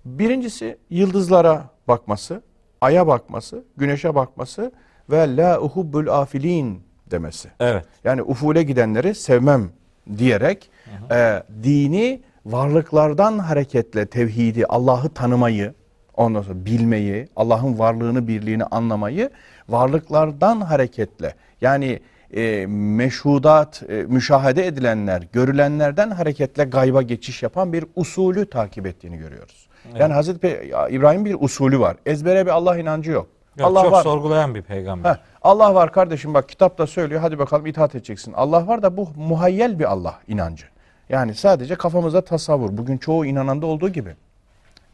[0.05, 2.43] Birincisi yıldızlara bakması,
[2.81, 4.73] aya bakması, güneşe bakması
[5.11, 7.49] ve la uhubbul afilin demesi.
[7.61, 7.85] Evet.
[8.05, 9.71] Yani ufule gidenleri sevmem
[10.19, 10.71] diyerek
[11.11, 15.75] e, dini varlıklardan hareketle tevhidi, Allah'ı tanımayı,
[16.19, 19.31] ondan sonra bilmeyi, Allah'ın varlığını, birliğini anlamayı
[19.69, 22.01] varlıklardan hareketle yani
[22.35, 29.69] e, meşhudat, e, müşahede edilenler, görülenlerden hareketle gayba geçiş yapan bir usulü takip ettiğini görüyoruz.
[29.99, 31.97] Yani Hazreti Pe- İbrahim bir usulü var.
[32.07, 33.27] Ezbere bir Allah inancı yok.
[33.59, 34.03] Yok, Allah çok var.
[34.03, 35.11] sorgulayan bir peygamber.
[35.11, 38.33] Heh, Allah var kardeşim bak kitapta söylüyor hadi bakalım itaat edeceksin.
[38.33, 40.65] Allah var da bu muhayyel bir Allah inancı.
[41.09, 42.77] Yani sadece kafamızda tasavvur.
[42.77, 44.15] Bugün çoğu inananda olduğu gibi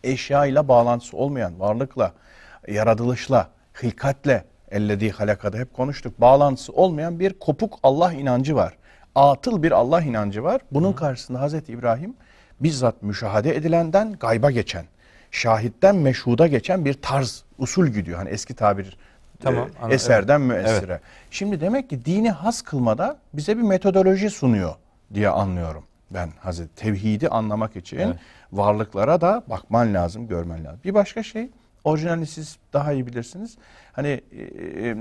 [0.04, 2.12] eşya ile bağlantısı olmayan varlıkla,
[2.68, 3.48] yaratılışla,
[3.82, 6.20] hilkatle, ellezî halakada hep konuştuk.
[6.20, 8.76] Bağlantısı olmayan bir kopuk Allah inancı var.
[9.14, 10.60] Atıl bir Allah inancı var.
[10.70, 12.14] Bunun karşısında Hazreti İbrahim
[12.60, 14.84] bizzat müşahede edilenden gayba geçen,
[15.30, 18.18] şahitten meşhuda geçen bir tarz, usul gidiyor.
[18.18, 18.96] Hani eski tabir
[19.40, 21.00] Tamam, e, eserden müessire.
[21.30, 24.74] Şimdi demek ki dini has kılmada bize bir metodoloji sunuyor
[25.14, 28.16] diye anlıyorum ben Hazreti Tevhidi anlamak için Evet.
[28.56, 30.80] Varlıklara da bakman lazım, görmen lazım.
[30.84, 31.50] Bir başka şey,
[31.84, 33.56] orijinali siz daha iyi bilirsiniz.
[33.92, 34.42] Hani e,
[34.88, 34.96] e,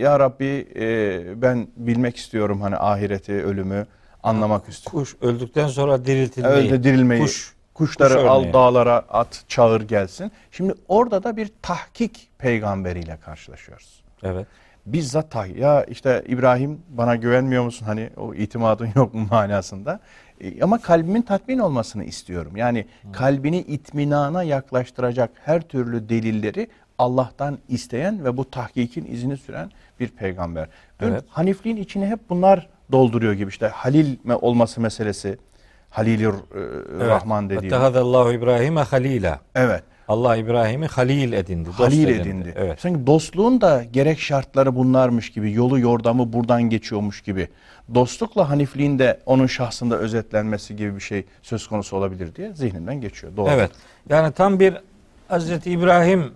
[0.00, 3.86] ya Rabbi e, ben bilmek istiyorum hani ahireti, ölümü
[4.22, 5.00] anlamak istiyorum.
[5.00, 6.54] Kuş öldükten sonra diriltilmeyi.
[6.54, 7.54] Öyle dirilmeyi, Kuş.
[7.74, 10.32] kuşları kuş al dağlara at, çağır gelsin.
[10.50, 14.46] Şimdi orada da bir tahkik peygamberiyle karşılaşıyoruz Evet.
[14.86, 20.00] bizzat tah ya işte İbrahim bana güvenmiyor musun hani o itimadın yok mu manasında
[20.40, 28.24] E, ama kalbimin tatmin olmasını istiyorum yani kalbini itminana yaklaştıracak her türlü delilleri Allah'tan isteyen
[28.24, 30.68] ve bu tahkikin izini süren bir peygamber.
[31.00, 31.24] Dün Evet.
[31.28, 35.38] Hanifliğin içine hep bunlar dolduruyor gibi işte Halil olması meselesi
[35.90, 37.66] Halilur e, Rahman dediğimiz.
[37.72, 39.40] Ettehadallahu İbrahim'e halila.
[39.54, 39.82] Evet.
[40.08, 41.68] Allah İbrahim'i halil edindi.
[41.68, 42.54] dost Halil edindi.
[42.56, 42.80] Evet.
[42.80, 47.48] Sanki dostluğun da gerek şartları bunlarmış gibi, yolu yordamı buradan geçiyormuş gibi.
[47.94, 53.36] Dostlukla hanifliğin de onun şahsında özetlenmesi gibi bir şey söz konusu olabilir diye zihnimden geçiyor.
[53.36, 53.50] Doğru.
[53.50, 53.70] Evet.
[54.08, 54.76] Yani tam bir
[55.28, 56.32] Hazreti İbrahim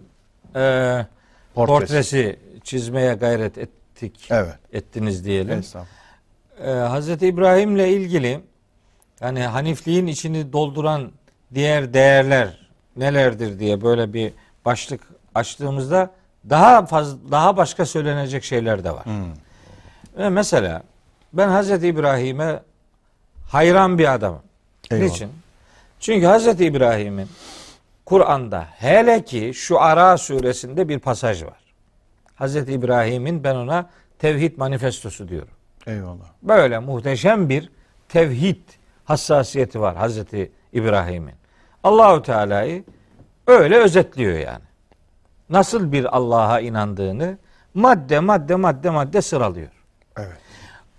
[0.56, 1.06] e,
[1.54, 1.80] Portresi.
[1.86, 2.38] portresi.
[2.64, 4.28] çizmeye gayret ettik.
[4.30, 4.54] Evet.
[4.72, 5.58] Ettiniz diyelim.
[5.58, 6.84] Estağfurullah.
[6.84, 8.40] e, Hazreti İbrahim'le ilgili
[9.20, 11.10] yani Hanifliğin içini dolduran
[11.54, 14.32] diğer değerler nelerdir diye böyle bir
[14.64, 15.00] başlık
[15.34, 16.10] açtığımızda
[16.50, 19.04] daha fazla daha başka söylenecek şeyler de var.
[19.04, 19.32] Hmm.
[20.18, 20.82] Ve mesela
[21.32, 22.62] ben Hazreti İbrahim'e
[23.48, 24.42] hayran bir adamım.
[24.90, 25.10] Eyvallah.
[25.10, 25.30] Niçin?
[26.00, 27.28] Çünkü Hazreti İbrahim'in
[28.06, 31.60] Kur'an'da hele ki şu Ara suresinde bir pasaj var.
[32.34, 35.52] Hazreti İbrahim'in ben ona tevhid manifestosu diyorum.
[35.86, 36.26] Eyvallah.
[36.42, 37.70] Böyle muhteşem bir
[38.08, 38.60] tevhid
[39.04, 41.34] hassasiyeti var Hazreti İbrahim'in.
[41.84, 42.84] Allahu Teala'yı
[43.46, 44.64] öyle özetliyor yani.
[45.50, 47.38] Nasıl bir Allah'a inandığını
[47.74, 49.79] madde madde madde madde sıralıyor.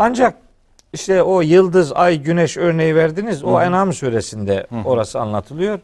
[0.01, 0.37] Ancak
[0.93, 3.43] işte o yıldız, ay, güneş örneği verdiniz.
[3.43, 5.79] O En'am suresinde orası anlatılıyor.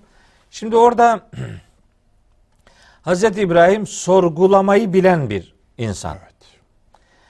[0.52, 1.20] Şimdi orada
[3.02, 6.18] Hazreti İbrahim sorgulamayı bilen bir insan.
[6.22, 6.34] Evet.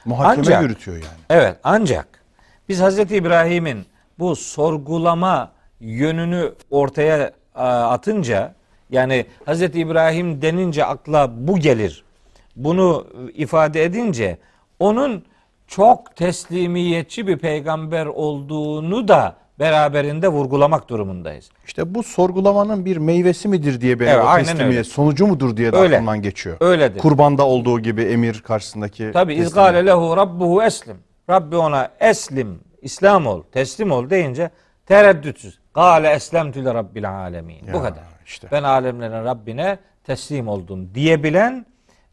[0.05, 1.19] Muhakeme Ancak- yürütüyor yani.
[1.29, 2.07] Evet ancak
[2.69, 3.85] biz Hazreti İbrahim'in
[4.19, 8.53] bu sorgulama yönünü ortaya atınca
[8.89, 9.61] yani Hz.
[9.61, 12.03] İbrahim denince akla bu gelir.
[12.55, 14.37] Bunu ifade edince
[14.79, 15.23] onun
[15.67, 21.49] çok teslimiyetçi bir peygamber olduğunu da beraberinde vurgulamak durumundayız.
[21.65, 24.83] İşte bu sorgulamanın bir meyvesi midir diye benim Evet, o teslimiyet öyle.
[24.83, 25.95] sonucu mudur diye de Öyle.
[25.95, 26.57] aklımdan geçiyor.
[26.59, 26.99] Öyledir.
[26.99, 30.97] Kurbanda olduğu gibi emir karşısındaki Tabi izgale lehu rabbuhu eslim.
[31.29, 34.49] Rabbi ona eslim, İslam ol, teslim ol deyince
[34.85, 35.59] tereddütsüz.
[35.73, 37.61] Gale eslemtü le rabbil alemin.
[37.73, 38.03] Bu Ya, kadar.
[38.25, 38.47] işte.
[38.51, 41.65] Ben alemlerin Rabbine teslim oldum diyebilen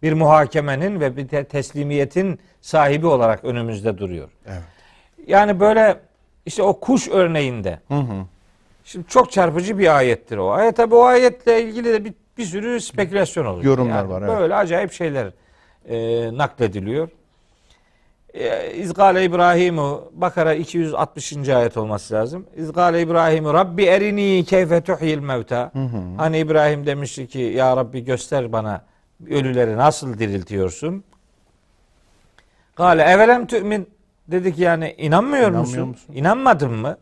[0.05, 4.28] bir muhakemenin ve bir te- teslimiyetin sahibi olarak önümüzde duruyor.
[4.47, 4.62] Evet.
[5.26, 5.97] Yani böyle
[6.47, 7.81] işte o kuş örneğinde.
[8.84, 10.50] Şimdi çok çarpıcı bir ayettir o.
[10.50, 13.65] Ayet tabi o ayetle ilgili de bir, bir sürü spekülasyon oluyor.
[13.65, 14.39] Yorumlar Yani var, evet.
[14.39, 15.31] Böyle acayip şeyler
[15.89, 15.97] e,
[16.39, 17.08] naklediliyor.
[18.34, 21.49] E, İzgale İbrahimu Bakara 260.
[21.49, 22.47] ayet olması lazım.
[22.57, 25.73] İzgale İbrahimu Rabbi erini keyfe tuhyil mevta.
[26.16, 28.84] Hani İbrahim demişti ki ya Rabbi göster bana
[29.31, 31.05] ölüleri nasıl diriltiyorsun?
[32.75, 33.89] Kale evelem tü'min
[34.28, 35.89] dedik yani inanmıyor İnanmıyor musun?
[35.89, 36.15] musun?
[36.15, 36.99] İnanmadın mı?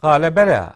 [0.00, 0.74] Kale bela.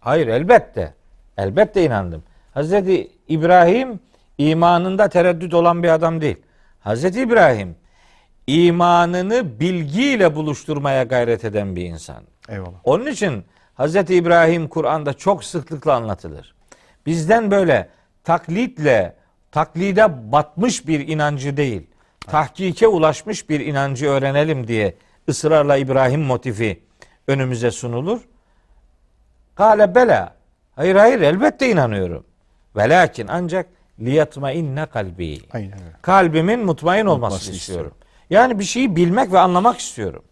[0.00, 0.94] Hayır elbette.
[1.38, 2.22] Elbette inandım.
[2.54, 4.00] Hazreti İbrahim
[4.38, 6.36] imanında tereddüt olan bir adam değil.
[6.80, 7.76] Hazreti İbrahim
[8.46, 12.22] imanını bilgiyle buluşturmaya gayret eden bir insan.
[12.48, 12.70] Eyvallah.
[12.84, 16.54] Onun için Hazreti İbrahim Kur'an'da çok sıklıkla anlatılır.
[17.06, 17.88] Bizden böyle
[18.24, 19.16] taklitle,
[19.54, 21.86] taklide batmış bir inancı değil,
[22.20, 24.94] tahkike ulaşmış bir inancı öğrenelim diye
[25.28, 26.82] ısrarla İbrahim motifi
[27.28, 28.20] önümüze sunulur.
[29.54, 30.34] Kale bela.
[30.76, 32.24] Hayır hayır elbette inanıyorum.
[32.76, 33.66] Velakin ancak
[34.00, 35.40] liyatma inne kalbi.
[35.52, 35.78] Aynen.
[36.02, 37.94] Kalbimin mutmain olmasını Olmasını istiyorum.
[38.30, 40.24] Yani bir şeyi bilmek ve anlamak istiyorum.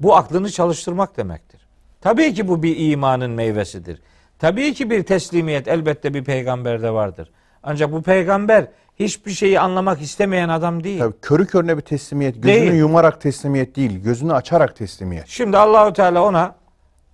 [0.00, 1.60] Bu aklını çalıştırmak demektir.
[2.00, 4.02] Tabii ki bu bir imanın meyvesidir.
[4.38, 7.30] Tabii ki bir teslimiyet elbette bir peygamberde vardır.
[7.64, 8.66] Ancak bu peygamber
[8.98, 10.98] hiçbir şeyi anlamak istemeyen adam değil.
[10.98, 12.72] Tabii körü körüne bir teslimiyet, gözünü Değil.
[12.72, 15.28] yumarak teslimiyet değil, gözünü açarak teslimiyet.
[15.28, 16.54] Şimdi Allahu Teala ona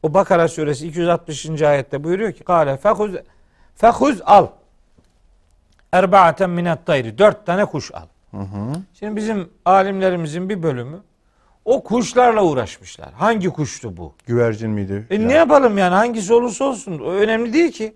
[0.02, 1.62] o Bakara suresi 260.
[1.62, 3.10] ayette buyuruyor ki Kale fehuz
[3.76, 4.46] fehuz al
[5.92, 8.06] erba'aten minet tayri dört tane kuş al.
[8.98, 11.00] Şimdi bizim alimlerimizin bir bölümü
[11.64, 13.12] o kuşlarla uğraşmışlar.
[13.12, 14.14] Hangi kuştu bu?
[14.26, 15.06] Güvercin miydi?
[15.10, 17.94] E ne yapalım yani hangisi olursa olsun o önemli değil ki.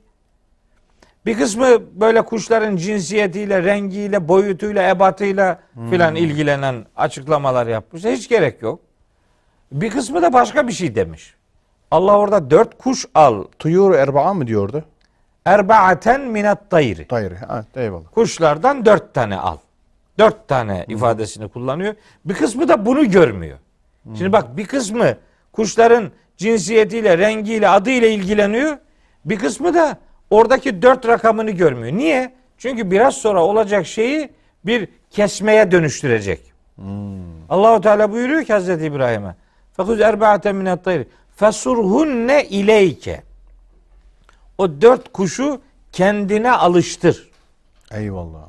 [1.26, 1.66] Bir kısmı
[2.00, 5.58] böyle kuşların cinsiyetiyle, rengiyle, boyutuyla, ebatıyla
[5.90, 8.04] filan ilgilenen açıklamalar yapmış.
[8.04, 8.80] Hiç gerek yok.
[9.72, 11.34] Bir kısmı da başka bir şey demiş.
[11.90, 13.44] Allah orada dört kuş al.
[13.58, 14.84] Tuyur erba'a mı diyordu?
[15.44, 17.06] Erba'aten minat tayri.
[17.10, 17.32] Hayır.
[17.32, 18.08] Ha, eyvallah.
[18.14, 19.56] Kuşlardan dört tane al.
[20.18, 21.94] Dört tane ifadesini kullanıyor.
[22.24, 23.58] Bir kısmı da bunu görmüyor.
[24.18, 25.16] Şimdi bak bir kısmı
[25.52, 28.78] kuşların cinsiyetiyle, rengiyle, adıyla ilgileniyor.
[29.24, 29.98] Bir kısmı da
[30.30, 31.96] oradaki dört rakamını görmüyor.
[31.96, 32.34] Niye?
[32.58, 34.30] Çünkü biraz sonra olacak şeyi
[34.66, 36.52] bir kesmeye dönüştürecek.
[37.48, 39.34] Allahu Teala buyuruyor ki Hazreti İbrahim'e
[39.76, 43.22] Fekuz erba'aten minet tayri fesurhunne ileyke
[44.58, 45.60] o dört kuşu
[45.92, 47.30] kendine alıştır
[47.92, 48.46] Eyvallah.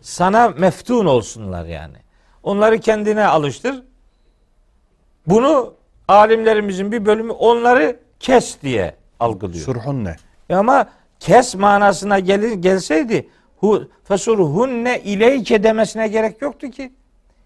[0.00, 1.96] sana meftun olsunlar yani.
[2.42, 3.82] Onları kendine alıştır.
[5.26, 5.74] Bunu
[6.08, 9.64] alimlerimizin bir bölümü onları kes diye algılıyor.
[9.64, 10.16] Surhun ne?
[10.50, 10.86] E ama
[11.20, 16.92] kes manasına gelir, gelseydi hu fesurhunne ileyke demesine gerek yoktu ki.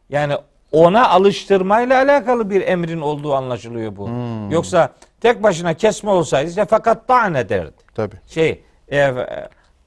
[0.08, 0.34] Yani
[0.72, 4.10] ona alıştırmayla alakalı bir emrin olduğu anlaşılıyor bu.
[4.50, 7.72] Yoksa tek başına kesme olsaydı işte fakat tane derdi.
[7.94, 8.16] Tabii.
[8.26, 8.62] Şey
[8.92, 9.14] e,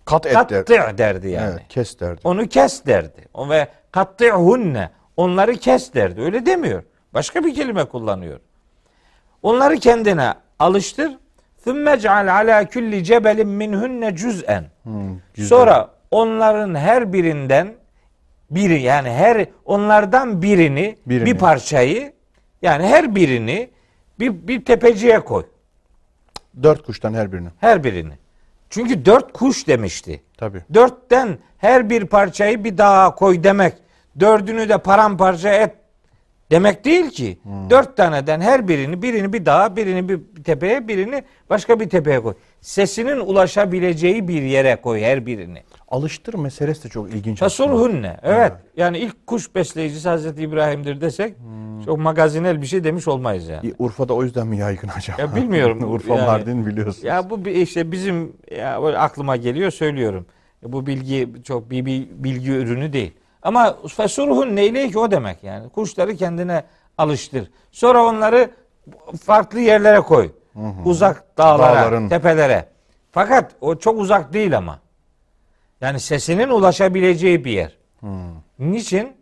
[0.06, 0.98] Kat et kattı der.
[0.98, 1.52] derdi yani.
[1.52, 2.22] Evet, kes derdi.
[2.24, 3.28] Onu kes derdi.
[3.34, 4.90] O ve katti'hunne.
[5.18, 6.22] Onları kes derdi.
[6.22, 6.84] Öyle demiyor.
[7.14, 8.40] Başka bir kelime kullanıyor.
[9.44, 11.18] Onları kendine alıştır.
[11.64, 14.66] Thumma ceal ala kulli cebelin minhunne cüz'en.
[15.38, 17.74] Sonra onların her birinden
[18.52, 21.26] biri yani her onlardan birini, Birini.
[21.26, 22.14] bir parçayı
[22.62, 23.70] yani her birini
[24.20, 25.46] bir, bir tepeciye koy.
[26.64, 27.50] Dört kuştan her birini.
[27.60, 28.14] Her birini.
[28.70, 30.22] Çünkü dört kuş demişti.
[30.38, 30.64] Tabii.
[30.74, 33.74] Dörtten her bir parçayı bir dağa koy demek.
[34.20, 35.76] Dördünü de paramparça et
[36.52, 37.38] demek değil ki.
[37.70, 42.34] Dört taneden her birini, birini bir dağa, birini bir tepeye, birini başka bir tepeye koy.
[42.62, 45.64] Sesinin ulaşabileceği bir yere koy her birini.
[45.88, 47.42] Alıştır meselesi de çok ilginç.
[47.42, 47.70] aslında.
[47.70, 48.18] Fasurhunne.
[48.24, 48.52] Evet.
[48.78, 51.36] Yani ilk kuş besleyicisi Hazreti İbrahim'dir desek
[51.86, 53.74] çok magazinel bir şey demiş olmayız yani.
[53.80, 55.22] Urfa'da o yüzden mi yaygın acaba?
[55.22, 55.84] Ya bilmiyorum.
[55.94, 57.04] Urfa Yani- Mardin biliyorsunuz.
[57.04, 60.26] Ya bu işte bizim ya aklıma geliyor söylüyorum.
[60.64, 63.14] Bu bilgi çok bir, bir bilgi ürünü değil.
[63.44, 65.70] Ama fesurhun neyleyki o demek yani.
[65.70, 66.64] Kuşları kendine
[66.98, 67.52] alıştır.
[67.72, 68.50] Sonra onları
[69.26, 70.32] farklı yerlere koy.
[70.54, 70.90] Hı hı.
[70.90, 72.10] Uzak dağlara, Dağların.
[72.10, 72.66] tepelere.
[73.12, 74.80] Fakat o çok uzak değil ama.
[75.82, 77.78] Yani sesinin ulaşabileceği bir yer.
[78.02, 78.08] Hı.
[78.60, 79.14] Niçin?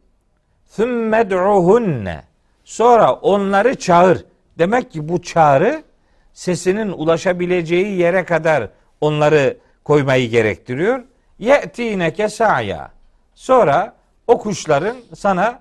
[0.75, 2.23] Thümmed'uhunne.
[2.63, 4.25] Sonra onları çağır.
[4.57, 5.83] Demek ki bu çağrı
[6.33, 8.69] sesinin ulaşabileceği yere kadar
[9.01, 11.03] onları koymayı gerektiriyor.
[11.39, 12.91] Ye'tineke sa'ya.
[13.35, 13.93] Sonra
[14.29, 15.59] o kuşların sana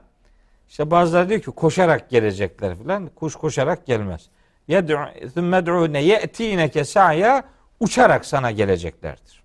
[0.69, 3.07] işte bazıları diyor ki koşarak gelecekler filan.
[3.07, 4.27] Kuş koşarak gelmez.
[4.69, 7.43] Yed'une ye'tineke sa'ya
[7.81, 9.43] uçarak sana geleceklerdir.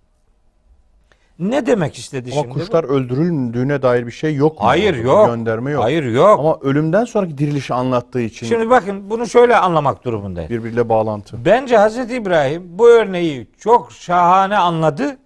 [1.38, 2.54] Ne demek istedi Ama şimdi?
[2.54, 2.58] bu?
[2.58, 4.66] kuşlar öldürüldüğüne dair bir şey yok mu?
[4.66, 5.26] Hayır Orada bir yok.
[5.26, 5.84] Gönderme yok.
[5.84, 6.40] Hayır yok.
[6.40, 10.50] Ama ölümden sonraki dirilişi anlattığı için Şimdi bakın bunu şöyle anlamak durumundayız.
[10.50, 11.44] birbiriyle bağlantı.
[11.44, 15.16] Bence Hazreti İbrahim bu örneği çok şahane anladı.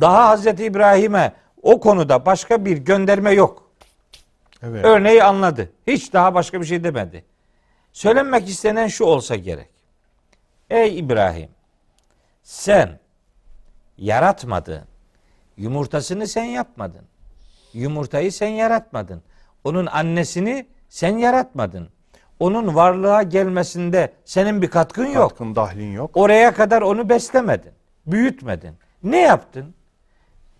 [0.00, 1.32] Daha Hazreti İbrahim'e
[1.62, 3.70] o konuda başka bir gönderme yok.
[4.62, 4.84] Evet.
[4.84, 5.72] Örneği anladı.
[5.86, 7.24] Hiç daha başka bir şey demedi.
[7.92, 9.70] Söylenmek istenen şu olsa gerek.
[10.70, 11.48] Ey İbrahim
[12.42, 12.98] sen
[13.98, 14.82] yaratmadın.
[15.56, 17.04] Yumurtasını sen yapmadın.
[17.72, 19.22] Yumurtayı sen yaratmadın.
[19.64, 21.88] Onun annesini sen yaratmadın.
[22.40, 25.30] Onun varlığa gelmesinde senin bir katkın yok.
[25.30, 26.10] Katkın dahlin yok.
[26.14, 27.72] Oraya kadar onu beslemedin,
[28.06, 28.74] büyütmedin.
[29.02, 29.74] Ne yaptın?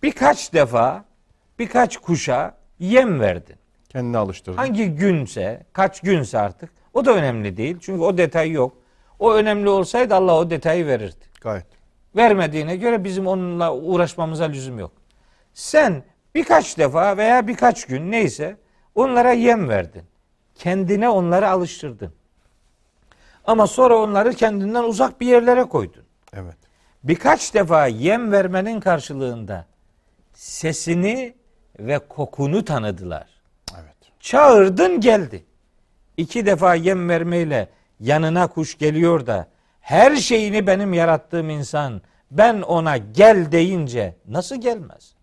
[0.02, 1.04] Birkaç defa,
[1.58, 3.56] birkaç kuşa yem verdin.
[3.88, 4.56] Kendini alıştırdın.
[4.56, 6.70] Hangi günse, kaç günse artık.
[6.94, 7.76] O da önemli değil.
[7.80, 8.72] Çünkü o detay yok.
[9.18, 11.24] O önemli olsaydı Allah o detayı verirdi.
[11.40, 11.66] Gayet.
[12.16, 14.92] Vermediğine göre bizim onunla uğraşmamıza lüzum yok.
[15.54, 16.02] Sen
[16.34, 18.56] birkaç defa veya birkaç gün neyse
[18.94, 20.02] onlara yem verdin.
[20.54, 22.12] Kendine onları alıştırdın.
[23.44, 26.02] Ama sonra onları kendinden uzak bir yerlere koydun.
[26.32, 26.56] Evet.
[27.04, 29.66] Birkaç defa yem vermenin karşılığında
[30.42, 31.34] sesini
[31.78, 33.26] ve kokunu tanıdılar.
[33.74, 33.96] Evet.
[34.20, 35.44] Çağırdın geldi.
[36.16, 37.68] İki defa yem vermeyle
[38.00, 39.48] yanına kuş geliyor da
[39.80, 45.14] her şeyini benim yarattığım insan ben ona gel deyince nasıl gelmez?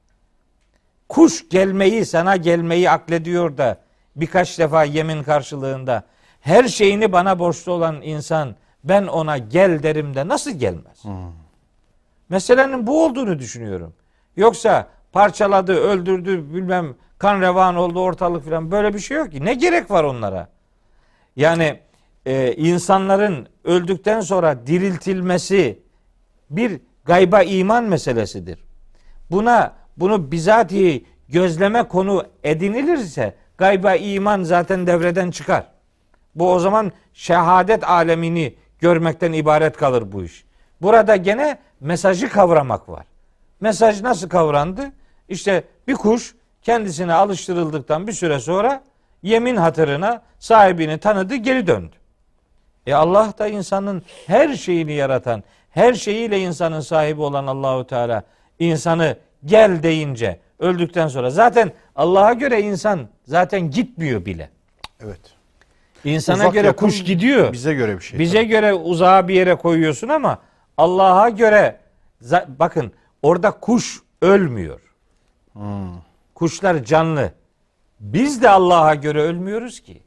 [1.09, 3.77] Kuş gelmeyi sana gelmeyi aklediyor da
[4.15, 6.03] birkaç defa yemin karşılığında
[6.41, 11.03] her şeyini bana borçlu olan insan ben ona gel derim de nasıl gelmez?
[12.29, 13.93] Meselenin bu olduğunu düşünüyorum.
[14.35, 19.45] Yoksa parçaladı, öldürdü, bilmem kan revan oldu ortalık falan böyle bir şey yok ki.
[19.45, 20.47] Ne gerek var onlara?
[21.35, 21.79] Yani
[22.25, 25.79] e, insanların öldükten sonra diriltilmesi
[26.49, 28.59] bir gayba iman meselesidir.
[29.31, 35.67] Buna bunu bizatihi gözleme konu edinilirse gayba iman zaten devreden çıkar.
[36.35, 40.45] Bu o zaman şehadet alemini görmekten ibaret kalır bu iş.
[40.81, 43.05] Burada gene mesajı kavramak var.
[43.61, 44.91] Mesaj nasıl kavrandı?
[45.29, 48.83] İşte bir kuş kendisine alıştırıldıktan bir süre sonra
[49.23, 51.95] yemin hatırına sahibini tanıdı geri döndü.
[52.87, 58.23] E Allah da insanın her şeyini yaratan, her şeyiyle insanın sahibi olan Allahu Teala
[58.59, 64.49] insanı gel deyince öldükten sonra zaten Allah'a göre insan zaten gitmiyor bile.
[65.03, 65.19] Evet.
[66.03, 67.53] İnsana Uzak göre yakın kuş gidiyor.
[67.53, 68.19] Bize göre bir şey.
[68.19, 70.39] Bize göre uzağa bir yere koyuyorsun ama
[70.77, 71.79] Allah'a göre
[72.59, 72.91] bakın
[73.23, 74.81] orada kuş ölmüyor.
[76.35, 77.33] Kuşlar canlı.
[77.99, 80.03] Biz de Allah'a göre ölmüyoruz ki.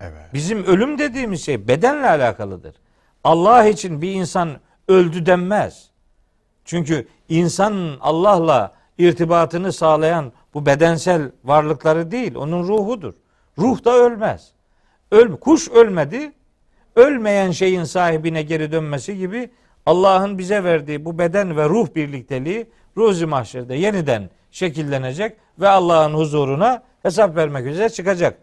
[0.00, 0.34] Evet.
[0.34, 2.74] Bizim ölüm dediğimiz şey bedenle alakalıdır.
[3.24, 4.50] Allah için bir insan
[4.88, 5.90] öldü denmez.
[6.64, 13.14] Çünkü insan Allah'la irtibatını sağlayan bu bedensel varlıkları değil, onun ruhudur.
[13.58, 14.52] Ruh da ölmez.
[15.10, 16.32] Öl, kuş ölmedi,
[16.96, 19.50] ölmeyen şeyin sahibine geri dönmesi gibi
[19.86, 26.82] Allah'ın bize verdiği bu beden ve ruh birlikteliği ruzi mahşerde yeniden şekillenecek ve Allah'ın huzuruna
[27.02, 28.38] hesap vermek üzere çıkacak.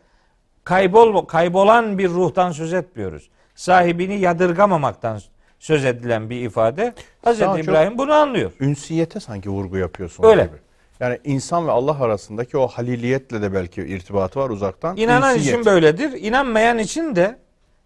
[0.64, 3.30] Kaybol kaybolan bir ruhtan söz etmiyoruz.
[3.56, 5.20] Sahibini yadırgamamaktan
[5.60, 6.94] söz edilen bir ifade.
[7.24, 8.52] Hazreti İbrahim bunu anlıyor.
[8.60, 10.24] Ünsiyete sanki vurgu yapıyorsun.
[10.24, 10.44] Öyle.
[10.44, 10.58] Gibi.
[11.00, 14.98] Yani insan ve Allah arasındaki o haliliyetle de belki irtibatı var uzaktan.
[14.98, 15.60] İnanan Ünsiyet.
[15.60, 16.12] için böyledir.
[16.12, 17.40] İnanmayan için de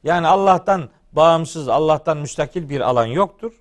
[0.03, 3.53] yani Allah'tan bağımsız, Allah'tan müstakil bir alan yoktur.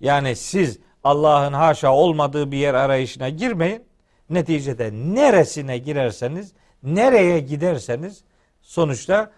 [0.00, 3.84] Yani siz Allah'ın haşa olmadığı bir yer arayışına girmeyin.
[4.30, 8.24] Neticede neresine girerseniz, nereye giderseniz
[8.62, 9.30] sonuçta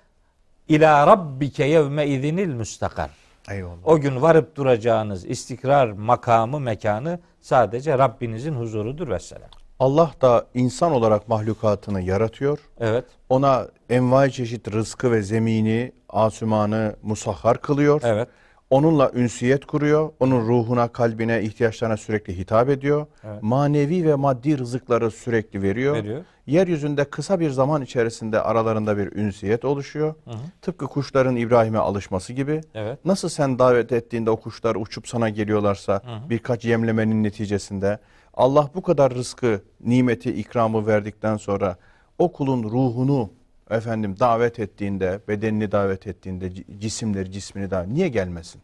[0.68, 3.10] ila rabbike yevme izinil müstakar.
[3.50, 3.76] Eyvallah.
[3.84, 9.50] O gün varıp duracağınız istikrar makamı, mekanı sadece Rabbinizin huzurudur vesselam.
[9.80, 12.58] Allah da insan olarak mahlukatını yaratıyor.
[12.80, 13.04] Evet.
[13.28, 18.00] Ona envai çeşit rızkı ve zemini, asumanı musahhar kılıyor.
[18.04, 18.28] Evet.
[18.70, 20.10] Onunla ünsiyet kuruyor.
[20.20, 23.06] Onun ruhuna, kalbine, ihtiyaçlarına sürekli hitap ediyor.
[23.40, 25.94] Manevi ve maddi rızıkları sürekli veriyor.
[25.94, 26.24] Veriyor.
[26.46, 30.14] Yeryüzünde kısa bir zaman içerisinde aralarında bir ünsiyet oluşuyor.
[30.62, 32.60] Tıpkı kuşların İbrahim'e alışması gibi.
[32.74, 33.04] Evet.
[33.04, 37.98] Nasıl sen davet ettiğinde o kuşlar uçup sana geliyorlarsa birkaç yemlemenin neticesinde
[38.36, 41.76] Allah bu kadar rızkı, nimeti, ikramı verdikten sonra
[42.18, 43.30] o kulun ruhunu
[43.70, 48.60] efendim davet ettiğinde, bedenini davet ettiğinde, cisimleri, cismini davet niye gelmesin?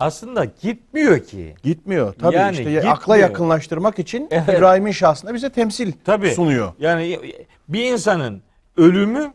[0.00, 1.54] Aslında gitmiyor ki.
[1.62, 2.12] Gitmiyor.
[2.14, 2.84] Tabii Yani işte gitmiyor.
[2.84, 4.48] akla yakınlaştırmak için Evet.
[4.58, 6.30] İbrahim'in şahsında bize temsil Tabii.
[6.30, 6.72] sunuyor.
[6.78, 7.18] Yani
[7.68, 8.42] bir insanın
[8.76, 9.32] ölümü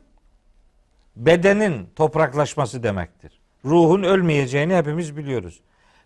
[1.16, 3.32] bedenin topraklaşması demektir.
[3.66, 5.60] Ruhun ölmeyeceğini hepimiz biliyoruz.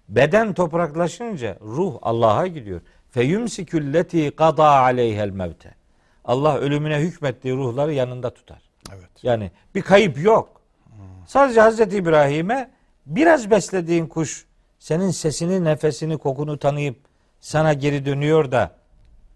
[0.09, 2.81] Beden topraklaşınca ruh Allah'a gidiyor.
[3.11, 5.75] Feyumsikülleti qada aleyhel mevte.
[6.25, 8.61] Allah ölümüne hükmettiği ruhları yanında tutar.
[8.95, 9.09] Evet.
[9.23, 10.61] Yani bir kayıp yok.
[11.27, 12.71] Sadece Hazreti İbrahim'e
[13.05, 14.45] biraz beslediğin kuş
[14.79, 16.97] senin sesini, nefesini, kokunu tanıyıp
[17.39, 18.71] sana geri dönüyor da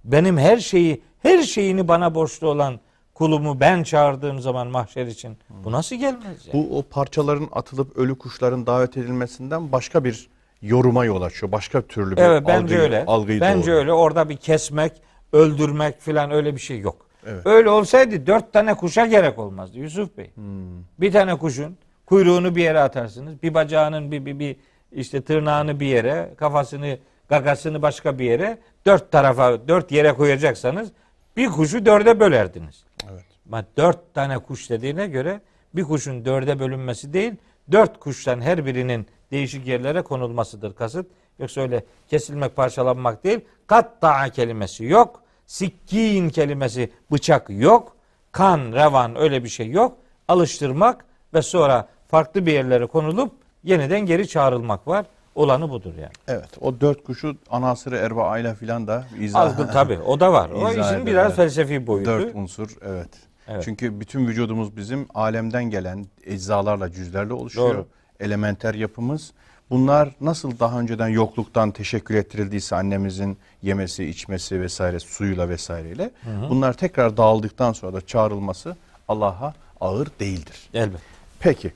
[0.03, 2.79] benim her şeyi, her şeyini bana borçlu olan
[3.13, 6.53] kulumu ben çağırdığım zaman mahşer için bu nasıl gelmez ya?
[6.53, 10.29] Bu o parçaların atılıp ölü kuşların davet edilmesinden başka bir
[10.61, 11.51] yoruma yol açıyor.
[11.51, 13.05] Başka türlü bir Evet bence algıyı, öyle.
[13.05, 13.79] algıyı bence doğuruyor.
[13.79, 13.93] öyle.
[13.93, 14.91] Orada bir kesmek,
[15.33, 17.05] öldürmek filan öyle bir şey yok.
[17.27, 17.47] Evet.
[17.47, 20.31] Öyle olsaydı dört tane kuşa gerek olmazdı Yusuf Bey.
[20.35, 20.83] Hmm.
[20.99, 23.43] Bir tane kuşun kuyruğunu bir yere atarsınız.
[23.43, 24.55] Bir bacağının bir, bir, bir
[24.91, 26.97] işte tırnağını bir yere, kafasını,
[27.29, 30.91] gagasını başka bir yere, dört tarafa, dört yere koyacaksanız
[31.37, 32.83] bir kuşu dörde bölerdiniz.
[33.11, 33.23] Evet.
[33.47, 35.41] Ama dört tane kuş dediğine göre
[35.75, 37.33] bir kuşun dörde bölünmesi değil,
[37.71, 41.07] dört kuştan her birinin değişik yerlere konulmasıdır kasıt.
[41.39, 43.39] Yoksa öyle kesilmek, parçalanmak değil.
[43.67, 45.21] Katta'a kelimesi yok.
[45.45, 47.95] Sikkin kelimesi bıçak yok.
[48.31, 49.97] Kan, revan öyle bir şey yok.
[50.27, 53.31] Alıştırmak ve sonra farklı bir yerlere konulup
[53.63, 55.05] yeniden geri çağrılmak var.
[55.35, 56.11] Olanı budur yani.
[56.27, 56.49] Evet.
[56.61, 60.49] O dört kuşu anasırı erba ile filan da izah Algı tabii o da var.
[60.49, 61.35] O işin eder, biraz evet.
[61.35, 62.11] felsefi boyutu.
[62.11, 63.09] Dört unsur evet.
[63.47, 63.63] Evet.
[63.63, 67.75] Çünkü bütün vücudumuz bizim alemden gelen eczalarla, cüzlerle oluşuyor.
[67.75, 67.87] Doğru.
[68.21, 69.31] Elementer yapımız.
[69.69, 76.11] Bunlar nasıl daha önceden yokluktan teşekkür ettirildiyse annemizin yemesi, içmesi vesaire suyuyla vesaireyle.
[76.49, 78.75] Bunlar tekrar dağıldıktan sonra da çağrılması
[79.07, 80.69] Allah'a ağır değildir.
[80.73, 81.03] Elbette.
[81.39, 81.71] Peki.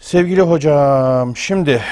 [0.00, 1.82] Sevgili hocam şimdi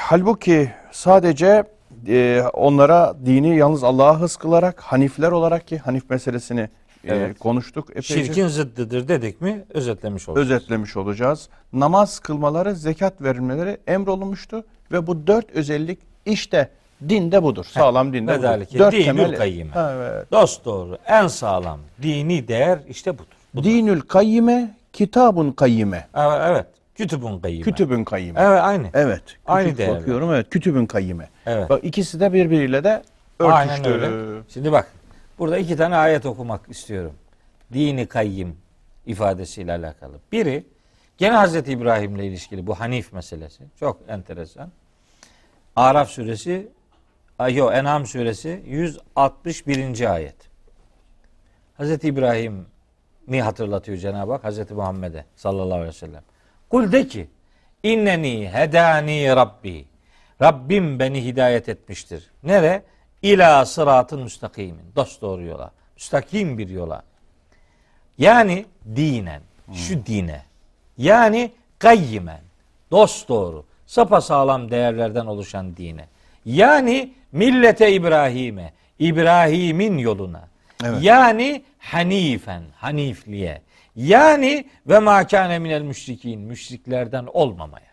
[0.00, 1.64] halbuki sadece
[2.08, 6.68] e, onlara dini yalnız Allah'a hız kılarak Hanifler olarak ki Hanif meselesini
[7.04, 7.38] e, Evet.
[7.38, 7.90] konuştuk.
[7.90, 10.38] Epeyce Şirkin zıddıdır dedik mi özetlemiş olduk.
[10.42, 11.48] özetlemiş olacağız.
[11.72, 16.68] Namaz kılmaları, zekat verilmeleri emrolunmuştu ve bu dört özellik işte
[17.08, 17.64] dinde budur.
[17.64, 18.78] Sağlam dinde budur.
[18.78, 19.36] Dört dinül temel.
[19.36, 19.70] kayyime.
[19.76, 20.32] Evet.
[20.32, 23.26] Dost doğru, en sağlam dini değer işte budur.
[23.54, 23.64] budur.
[23.64, 26.08] Dinül kayyime, kitabun kayyime.
[26.14, 26.66] Evet, evet.
[26.94, 27.64] Kütübün kayyime.
[27.64, 28.40] Kütübün kayyime.
[28.42, 28.86] Evet aynı.
[28.94, 29.22] Evet.
[29.46, 30.00] Aynı Kütüp değerler.
[30.00, 30.32] bakıyorum.
[30.32, 30.50] Evet.
[30.50, 31.28] Kütübün kayyime.
[31.46, 31.70] Evet.
[31.70, 33.02] Bak ikisi de birbiriyle de
[33.38, 33.52] örtüştü.
[33.82, 34.40] Aynen öyle.
[34.48, 34.92] Şimdi bak
[35.38, 37.14] burada iki tane ayet okumak istiyorum.
[37.72, 38.56] Dini kayyim
[39.06, 40.20] ifadesiyle alakalı.
[40.32, 40.64] Biri
[41.18, 43.64] gene Hazreti İbrahim'le ilişkili bu Hanif meselesi.
[43.80, 44.70] Çok enteresan.
[45.76, 46.68] Araf suresi
[47.38, 50.14] ay yo En'am suresi 161.
[50.14, 50.36] ayet.
[51.76, 56.22] Hazreti İbrahim'i hatırlatıyor Cenab-ı Hak Hazreti Muhammed'e sallallahu aleyhi ve sellem.
[56.70, 57.28] Kul de ki
[57.82, 59.84] inneni hedani rabbi.
[60.42, 62.30] Rabbim beni hidayet etmiştir.
[62.42, 62.82] Nere?
[63.22, 64.92] İla sıratın müstakimin.
[64.96, 65.70] Dost doğru yola.
[65.96, 67.02] Müstakim bir yola.
[68.18, 68.66] Yani
[68.96, 69.42] dinen.
[69.72, 70.42] Şu dine.
[70.98, 72.40] Yani gayyimen.
[72.90, 73.64] Dost doğru.
[73.86, 76.08] Sapasağlam değerlerden oluşan dine.
[76.44, 78.72] Yani millete İbrahim'e.
[78.98, 80.48] İbrahim'in yoluna.
[80.84, 81.02] Evet.
[81.02, 83.62] Yani hanifen, hanifliğe.
[83.96, 87.88] Yani ve makane minel müşrikin, müşriklerden olmamaya.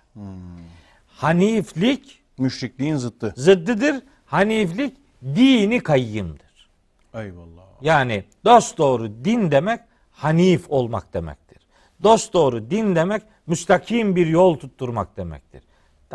[1.07, 3.33] Haniflik Müşrikliğin zıttı.
[3.37, 3.95] zıddıdır.
[4.25, 6.69] Haniflik dini kayyımdır.
[7.13, 7.63] Eyvallah.
[7.81, 9.79] Yani dost doğru din demek
[10.11, 11.57] hanif olmak demektir.
[12.03, 15.63] Dost doğru din demek müstakim bir yol tutturmak demektir.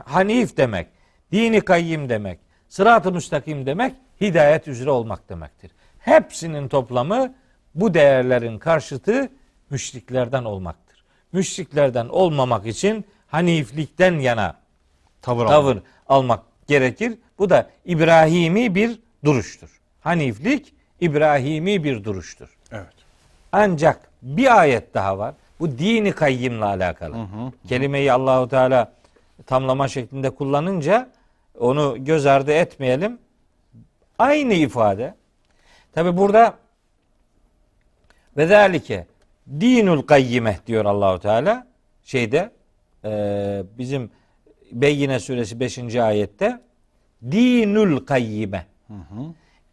[0.05, 0.87] Hanif demek,
[1.33, 2.39] dini kayyim demek,
[2.69, 5.70] sırat-ı müstakim demek hidayet üzere olmak demektir.
[5.99, 7.35] Hepsinin toplamı
[7.75, 9.29] bu değerlerin karşıtı
[9.70, 11.05] müşriklerden olmaktır.
[11.33, 14.61] Müşriklerden olmamak için haniflikten yana
[15.23, 17.18] Tavır, tavır almak gerekir.
[17.39, 19.81] Bu da İbrahimi bir duruştur.
[20.00, 22.49] Haniflik İbrahimi bir duruştur.
[22.73, 22.94] Evet.
[23.52, 25.34] Ancak bir ayet daha var.
[25.60, 27.16] Bu dini kayyimle alakalı.
[27.68, 28.92] Kelimeyi Allahu Teala
[29.47, 31.08] tamlama şeklinde kullanınca
[31.58, 33.18] onu göz ardı etmeyelim.
[34.18, 35.15] Aynı ifade.
[35.92, 36.55] Tabi burada
[38.36, 39.07] ve zalike
[39.60, 41.66] dinul kayyime diyor Allahu Teala
[42.05, 42.50] şeyde
[43.05, 43.10] e,
[43.78, 44.10] bizim
[44.73, 45.97] Beyyine suresi 5.
[45.97, 46.60] ayette
[47.31, 48.66] dinül kayyime.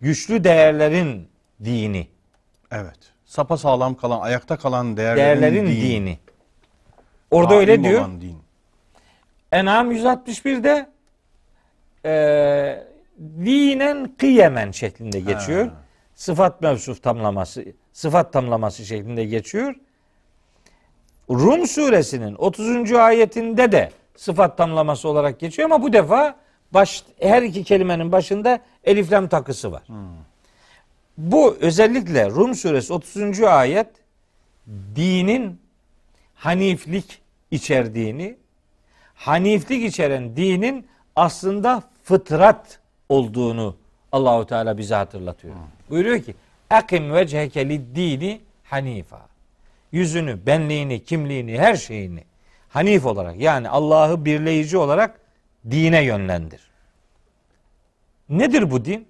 [0.02, 1.28] Güçlü değerlerin
[1.64, 2.08] dini.
[2.72, 2.98] Evet.
[3.26, 5.82] Sapa sağlam kalan, ayakta kalan değerlerin, Değerlerin din.
[5.82, 6.20] dini.
[7.32, 8.06] Orada Daim öyle diyor.
[8.22, 8.38] din.
[9.52, 10.88] En'am 161'de
[12.06, 12.84] e,
[13.46, 15.66] dinen kıyemen şeklinde geçiyor.
[15.68, 15.74] Ha.
[16.16, 19.76] Sıfat mevsuf tamlaması, sıfat tamlaması şeklinde geçiyor.
[21.30, 22.92] Rum suresinin 30.
[22.94, 26.36] ayetinde de sıfat tamlaması olarak geçiyor ama bu defa
[26.72, 29.84] baş, her iki kelimenin başında eliflam takısı var.
[31.18, 33.42] Bu özellikle Rum suresi 30.
[33.44, 33.88] ayet
[34.96, 35.60] dinin
[36.36, 37.22] haniflik
[37.52, 38.38] içerdiğini,
[39.16, 42.80] haniflik içeren dinin aslında fıtrat
[43.10, 43.76] olduğunu
[44.12, 45.54] Allahu Teala bize hatırlatıyor.
[45.90, 46.36] Buyuruyor ki:
[46.70, 49.22] "Akim vecheke lid-dini hanifa."
[49.92, 52.24] Yüzünü, benliğini, kimliğini, her şeyini
[52.78, 55.20] hanif olarak yani Allah'ı birleyici olarak
[55.70, 56.62] dine yönlendir.
[58.30, 59.08] Nedir bu din?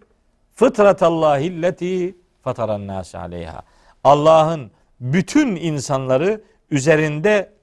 [0.55, 3.61] Fıtratallahi lleti fataran nase aleyha.
[4.03, 7.53] Allah'ın bütün insanları üzerinde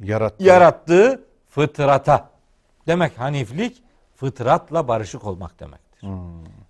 [0.00, 0.44] Yarattı.
[0.44, 2.30] yarattığı fıtrata.
[2.86, 3.82] Demek haniflik
[4.16, 6.08] fıtratla barışık olmak demektir.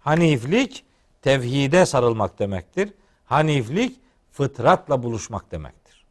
[0.00, 0.84] Haniflik
[1.22, 2.92] tevhide sarılmak demektir.
[3.24, 4.00] Haniflik
[4.32, 6.04] fıtratla buluşmak demektir.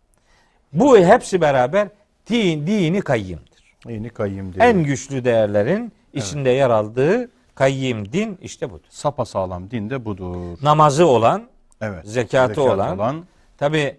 [0.74, 1.90] Bu hepsi beraber
[2.30, 4.10] din, dini kayyimdir.
[4.14, 4.66] Kayyım diyor.
[4.66, 8.86] En güçlü değerlerin içinde yer aldığı kayyim din işte budur.
[8.90, 10.58] Sapa sağlam din de budur.
[10.62, 11.44] Namazı olan,
[11.82, 12.06] Evet.
[12.08, 13.26] zekatı, Zekat olan,
[13.58, 13.98] tabi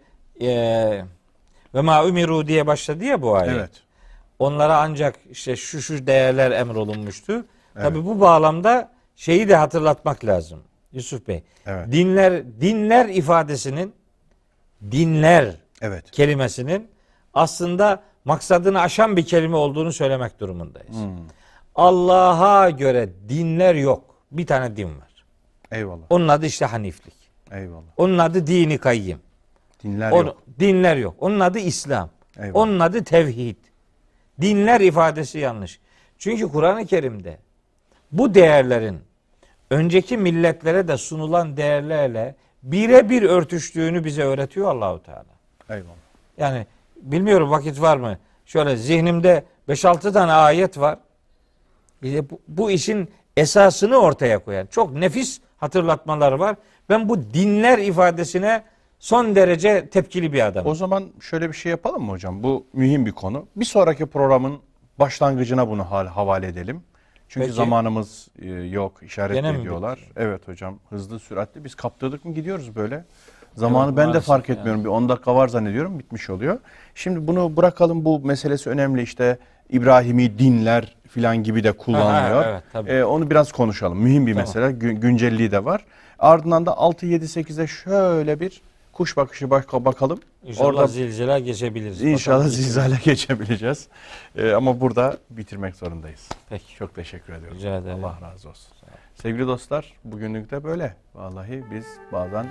[1.75, 3.53] ve ma umiru diye başladı ya bu ayet.
[3.55, 3.71] Evet.
[4.39, 7.45] Onlara ancak işte şu şu değerler emrolunmuştu.
[7.75, 10.61] Tabi bu bağlamda şeyi de hatırlatmak lazım
[10.93, 11.43] Yusuf Bey.
[11.67, 11.93] Evet.
[11.93, 13.95] Dinler dinler ifadesinin
[14.91, 16.11] dinler Evet.
[16.11, 16.89] kelimesinin
[17.35, 20.97] aslında maksadını aşan bir kelime olduğunu söylemek durumundayız.
[20.97, 21.17] Hmm.
[21.75, 24.05] Allah'a göre dinler yok.
[24.31, 25.25] Bir tane din var.
[25.73, 26.03] Eyvallah.
[26.11, 27.15] Onun adı işte haniflik.
[27.53, 27.83] Eyvallah.
[27.97, 29.19] Onun adı dini kayyim.
[29.83, 30.43] Dinler Onun- yok.
[30.61, 31.15] Dinler yok.
[31.19, 32.11] Onun adı İslam.
[32.39, 32.55] Eyvallah.
[32.55, 33.57] Onun adı tevhid.
[34.41, 35.81] Dinler ifadesi yanlış.
[36.19, 37.39] Çünkü Kur'an-ı Kerim'de
[38.13, 39.01] bu değerlerin
[39.71, 45.25] önceki milletlere de sunulan değerlerle birebir örtüştüğünü bize öğretiyor Allahu Teala.
[45.71, 45.95] Eyvallah.
[46.39, 46.67] Yani
[47.03, 48.19] bilmiyorum vakit var mı?
[48.45, 50.99] Şöyle zihnimde 5-6 tane ayet var.
[52.03, 56.57] Bir de bu, bu işin esasını ortaya koyan çok nefis hatırlatmalar var.
[56.89, 58.63] Ben bu dinler ifadesine
[58.99, 60.71] son derece tepkili bir adamım.
[60.71, 62.43] O zaman şöyle bir şey yapalım mı hocam?
[62.43, 63.47] Bu mühim bir konu.
[63.57, 64.59] Bir sonraki programın
[64.99, 66.83] başlangıcına bunu hal havale edelim.
[67.29, 67.57] Çünkü Peki.
[67.57, 69.99] zamanımız e, yok, işaret ediyorlar.
[70.17, 73.05] Evet hocam, hızlı süratli biz kaptırdık mı gidiyoruz böyle.
[73.57, 74.59] Zamanı ben de fark yani.
[74.59, 74.85] etmiyorum.
[74.85, 76.59] Bir 10 dakika var zannediyorum, bitmiş oluyor.
[76.95, 79.39] Şimdi bunu bırakalım bu meselesi önemli işte
[79.71, 82.45] İbrahimi dinler filan gibi de kullanılıyor.
[82.49, 82.91] evet, tabii.
[82.91, 83.99] Ee, onu biraz konuşalım.
[83.99, 84.47] Mühim bir Tamam.
[84.49, 84.73] mesele.
[84.73, 85.85] Gün, güncelliği de var.
[86.19, 88.63] Ardından da 6 7 8'e şöyle bir
[88.93, 90.21] kuş bakışı bak bakalım.
[90.45, 92.03] İnşallah Orada zilzala geçebiliriz.
[92.03, 92.55] İnşallah Bakalım.
[92.57, 93.89] zilzale geçebileceğiz.
[94.37, 96.29] Ee, ama burada bitirmek zorundayız.
[96.49, 96.77] Peki.
[96.77, 97.59] Çok teşekkür ediyorum.
[97.59, 98.05] Rica ederim.
[98.05, 98.73] Allah razı olsun.
[99.15, 100.97] Sevgili dostlar, bugünlük de böyle.
[101.15, 102.47] Vallahi biz bazen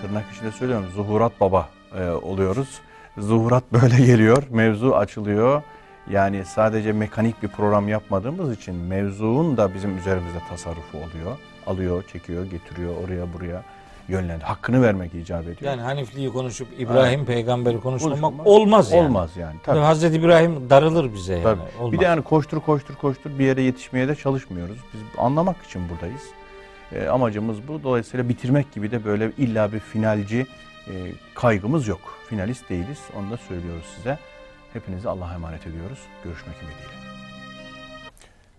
[0.00, 2.80] tırnak içinde söylüyorum, zuhurat baba e, oluyoruz.
[3.18, 5.62] Zuhurat böyle geliyor, mevzu açılıyor.
[6.10, 11.36] Yani sadece mekanik bir program yapmadığımız için mevzuun da bizim üzerimizde tasarrufu oluyor.
[11.66, 13.62] Alıyor, çekiyor, getiriyor oraya buraya
[14.08, 14.48] yönlendiriyor.
[14.48, 15.58] Hakkını vermek icap ediyor.
[15.62, 19.06] Yani Hanifliği konuşup İbrahim peygamberi konuşmamak Konuşmamak olmaz yani.
[19.06, 19.56] Olmaz yani.
[19.62, 19.78] Tabii.
[19.80, 21.42] Hazreti İbrahim darılır bize yani.
[21.42, 21.60] Tabii.
[21.80, 21.92] Olmaz.
[21.92, 24.78] Bir de yani koştur koştur koştur bir yere yetişmeye de çalışmıyoruz.
[24.94, 26.22] Biz anlamak için buradayız.
[26.94, 27.82] Ee, amacımız bu.
[27.82, 30.46] Dolayısıyla bitirmek gibi de böyle illa bir finalci
[30.86, 30.92] e,
[31.34, 32.18] kaygımız yok.
[32.28, 32.98] Finalist değiliz.
[33.18, 34.18] Onu da söylüyoruz size.
[34.72, 35.98] Hepinizi Allah'a emanet ediyoruz.
[36.24, 37.02] Görüşmek ümidiyle.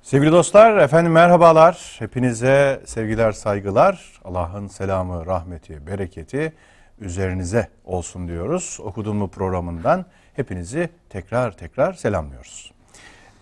[0.01, 1.95] Sevgili dostlar, efendim merhabalar.
[1.99, 4.19] Hepinize sevgiler, saygılar.
[4.23, 6.53] Allah'ın selamı, rahmeti, bereketi
[6.99, 8.77] üzerinize olsun diyoruz.
[8.83, 12.72] Okudum mu programından hepinizi tekrar tekrar selamlıyoruz.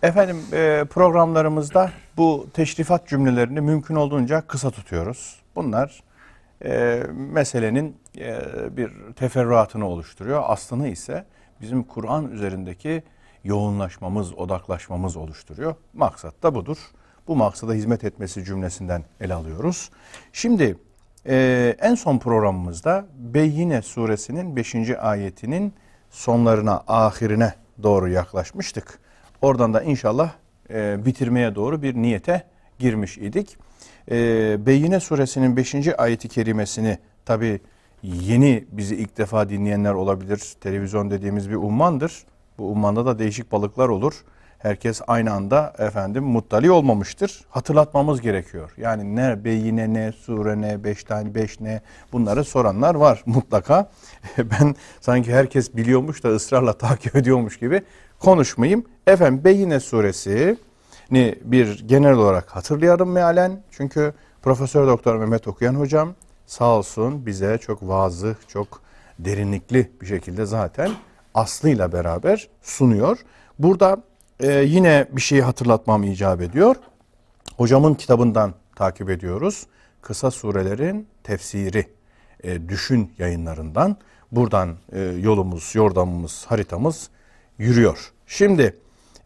[0.03, 5.41] Efendim e, programlarımızda bu teşrifat cümlelerini mümkün olduğunca kısa tutuyoruz.
[5.55, 6.03] Bunlar
[6.65, 8.37] e, meselenin e,
[8.77, 10.43] bir teferruatını oluşturuyor.
[10.45, 11.25] Aslını ise
[11.61, 13.03] bizim Kur'an üzerindeki
[13.43, 15.75] yoğunlaşmamız, odaklaşmamız oluşturuyor.
[15.93, 16.77] Maksat da budur.
[17.27, 19.89] Bu maksada hizmet etmesi cümlesinden ele alıyoruz.
[20.33, 20.77] Şimdi
[21.79, 24.75] en son programımızda Beyyine suresinin 5.
[24.99, 25.73] ayetinin
[26.09, 28.99] sonlarına, ahirine doğru yaklaşmıştık.
[29.41, 30.31] Oradan da inşallah
[30.69, 32.43] e, bitirmeye doğru bir niyete
[32.79, 33.57] girmiş idik.
[34.11, 35.75] E, Beyyine suresinin 5.
[35.97, 37.59] ayeti kerimesini tabi
[38.03, 40.41] yeni bizi ilk defa dinleyenler olabilir.
[40.61, 42.23] Televizyon dediğimiz bir ummandır.
[42.57, 44.13] Bu ummanda da değişik balıklar olur.
[44.57, 47.41] herkes aynı anda efendim muttali olmamıştır.
[47.49, 48.73] Hatırlatmamız gerekiyor.
[48.77, 53.91] Yani ne beyine ne sure ne beş tane beş ne bunları soranlar var mutlaka.
[54.37, 57.81] Ben sanki herkes biliyormuş da ısrarla takip ediyormuş gibi
[58.21, 58.85] konuşmayayım.
[59.07, 60.57] Efendim Beyine suresi
[61.11, 63.63] ni bir genel olarak hatırlayalım mealen.
[63.71, 66.13] Çünkü Profesör Doktor Mehmet Okuyan hocam
[66.45, 68.81] sağ olsun bize çok vazı, çok
[69.19, 70.91] derinlikli bir şekilde zaten
[71.33, 73.17] aslıyla beraber sunuyor.
[73.59, 73.97] Burada
[74.39, 76.75] e, yine bir şeyi hatırlatmam icap ediyor.
[77.57, 79.67] Hocamın kitabından takip ediyoruz.
[80.01, 81.85] Kısa surelerin tefsiri,
[82.43, 83.97] e, düşün yayınlarından.
[84.31, 87.09] Buradan e, yolumuz, yordamımız, haritamız
[87.57, 88.11] yürüyor.
[88.27, 88.75] Şimdi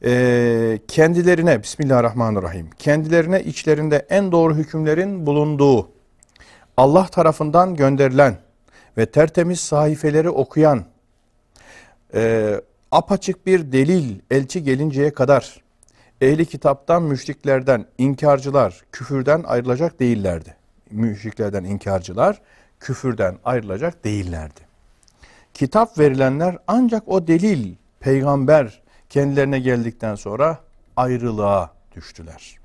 [0.06, 5.90] e, kendilerine, Bismillahirrahmanirrahim, kendilerine içlerinde en doğru hükümlerin bulunduğu,
[6.78, 8.38] Allah tarafından gönderilen
[8.98, 10.86] ve tertemiz sahifeleri okuyan,
[12.14, 12.54] e,
[12.92, 15.62] apaçık bir delil elçi gelinceye kadar
[16.22, 20.56] ehli kitaptan, müşriklerden, inkarcılar küfürden ayrılacak değillerdi.
[20.92, 22.42] Müşriklerden inkarcılar
[22.80, 24.60] küfürden ayrılacak değillerdi.
[25.54, 30.60] Kitap verilenler ancak o delil, peygamber kendilerine geldikten sonra
[30.96, 32.58] ayrılığa düştüler.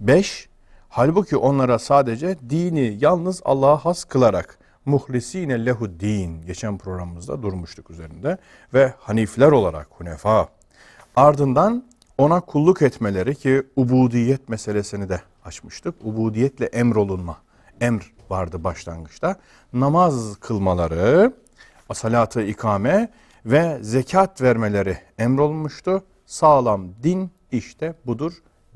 [0.00, 0.48] 5.
[0.88, 8.38] Halbuki onlara sadece dini yalnız Allah'a has kılarak muhlisine lehu din geçen programımızda durmuştuk üzerinde
[8.74, 10.48] ve hanifler olarak hunefa
[11.16, 11.84] ardından
[12.18, 15.94] ona kulluk etmeleri ki ubudiyet meselesini de açmıştık.
[16.04, 17.36] Ubudiyetle emrolunma.
[17.80, 19.36] Emr vardı başlangıçta.
[19.72, 21.32] Namaz kılmaları,
[21.94, 23.08] salatı ikame
[23.48, 26.02] ve zekat vermeleri emrolunmuştu.
[26.26, 28.32] Sağlam din işte budur.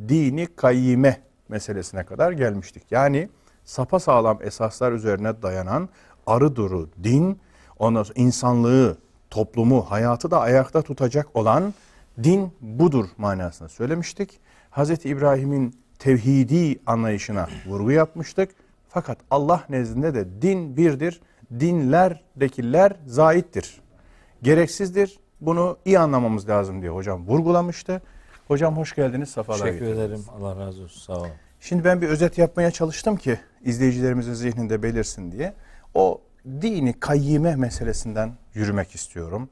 [0.09, 2.83] Dini kayyime meselesine kadar gelmiştik.
[2.91, 3.29] Yani
[3.65, 5.89] sapa sağlam esaslar üzerine dayanan
[6.27, 7.41] arı duru din,
[7.79, 8.99] ondan sonra insanlığı,
[9.31, 11.75] toplumu, hayatı da ayakta tutacak olan
[12.23, 14.41] din budur manasında söylemiştik.
[14.71, 14.91] Hz.
[14.91, 18.51] İbrahim'in tevhidi anlayışına vurgu yapmıştık.
[18.89, 21.21] Fakat Allah nezdinde de din birdir.
[21.61, 23.82] Dinlerdekiler zaittir.
[24.43, 25.19] Gereksizdir.
[25.41, 28.03] Bunu iyi anlamamız lazım diye hocam vurgulamıştı.
[28.49, 29.29] Hocam hoş geldiniz.
[29.29, 29.99] Safalar Teşekkür getirdiniz.
[30.07, 30.25] ederim.
[30.39, 31.01] Allah razı olsun.
[31.01, 31.29] Sağ olun.
[31.61, 35.55] Şimdi ben bir özet yapmaya çalıştım ki izleyicilerimizin zihninde belirsin diye.
[35.95, 36.21] O
[36.61, 39.49] dini kayyime meselesinden yürümek istiyorum.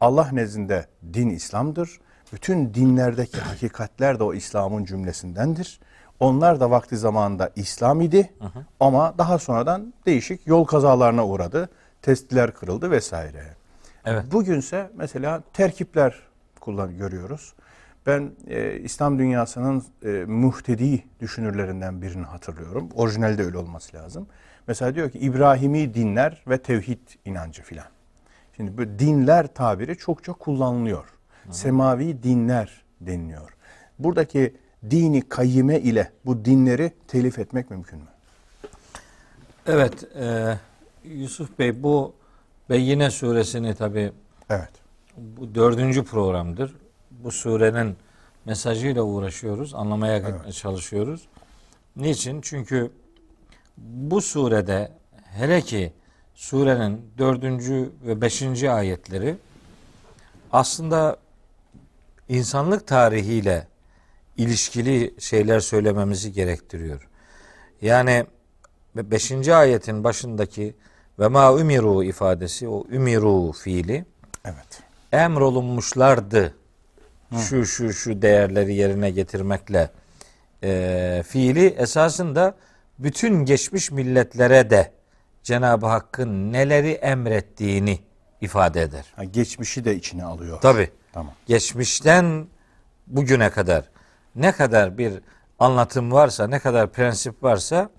[0.00, 2.00] Allah nezdinde din İslam'dır.
[2.32, 5.80] Bütün dinlerdeki hakikatler de o İslam'ın cümlesindendir.
[6.20, 8.32] Onlar da vakti zamanında İslam idi
[8.80, 11.68] ama daha sonradan değişik yol kazalarına uğradı.
[12.02, 13.44] Testiler kırıldı vesaire.
[14.04, 14.32] Evet.
[14.32, 16.14] Bugünse mesela terkipler
[16.60, 17.54] kullan görüyoruz.
[18.06, 22.88] Ben e, İslam dünyasının e, muhtedi düşünürlerinden birini hatırlıyorum.
[22.94, 24.26] Orijinalde öyle olması lazım.
[24.66, 27.86] Mesela diyor ki İbrahimi dinler ve tevhid inancı filan.
[28.56, 31.04] Şimdi bu dinler tabiri çokça kullanılıyor.
[31.50, 33.56] Semavi dinler deniliyor.
[33.98, 34.54] Buradaki
[34.90, 38.06] dini kayyime ile bu dinleri telif etmek mümkün mü?
[39.66, 40.16] Evet.
[40.16, 40.54] e,
[41.04, 42.14] Yusuf Bey bu
[42.70, 44.12] Beyyine suresini tabi
[44.50, 44.70] Evet.
[45.16, 46.74] bu dördüncü programdır.
[47.10, 47.96] Bu surenin
[48.44, 49.74] mesajıyla uğraşıyoruz.
[49.74, 51.28] Anlamaya çalışıyoruz.
[51.96, 52.40] Niçin?
[52.40, 52.90] Çünkü
[53.78, 54.92] bu surede
[55.32, 55.92] hele ki
[56.34, 59.36] surenin dördüncü ve beşinci ayetleri
[60.52, 61.16] aslında
[62.28, 63.66] insanlık tarihiyle
[64.36, 67.08] ilişkili şeyler söylememizi gerektiriyor.
[67.82, 68.26] Yani
[68.96, 69.48] 5.
[69.48, 70.74] ayetin başındaki
[71.18, 74.04] ve ma ümiru ifadesi o ümiru fiili
[74.44, 74.82] Evet.
[75.12, 76.54] emrolunmuşlardı.
[77.48, 79.90] Şu şu şu değerleri yerine getirmekle
[80.62, 82.54] e, fiili esasında
[82.98, 84.92] bütün geçmiş milletlere de
[85.42, 87.98] Cenab-ı Hakk'ın neleri emrettiğini
[88.40, 89.12] ifade eder.
[89.16, 90.60] Ha, geçmişi de içine alıyor.
[90.60, 90.90] Tabi.
[91.12, 91.34] Tamam.
[91.46, 92.46] Geçmişten
[93.06, 93.84] bugüne kadar
[94.34, 95.12] ne kadar bir
[95.58, 97.90] anlatım varsa, ne kadar prensip varsa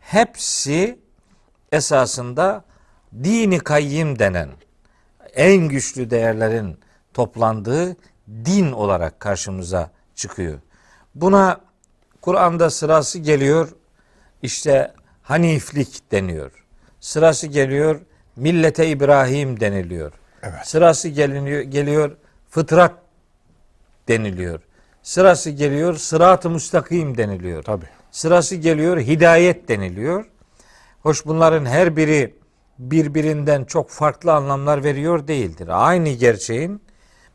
[0.00, 0.98] hepsi
[1.76, 2.64] esasında
[3.24, 4.48] dini kayyim denen
[5.34, 6.78] en güçlü değerlerin
[7.14, 7.96] toplandığı
[8.28, 10.58] din olarak karşımıza çıkıyor.
[11.14, 11.60] Buna
[12.20, 13.68] Kur'an'da sırası geliyor
[14.42, 16.64] işte haniflik deniyor.
[17.00, 18.00] Sırası geliyor
[18.36, 20.12] millete İbrahim deniliyor.
[20.42, 20.66] Evet.
[20.66, 22.16] Sırası geliniyor, geliyor
[22.50, 22.92] fıtrat
[24.08, 24.60] deniliyor.
[25.02, 27.62] Sırası geliyor sırat-ı müstakim deniliyor.
[27.62, 27.86] Tabii.
[28.10, 30.24] Sırası geliyor hidayet deniliyor.
[31.06, 32.34] Hoş bunların her biri
[32.78, 35.68] birbirinden çok farklı anlamlar veriyor değildir.
[35.70, 36.82] Aynı gerçeğin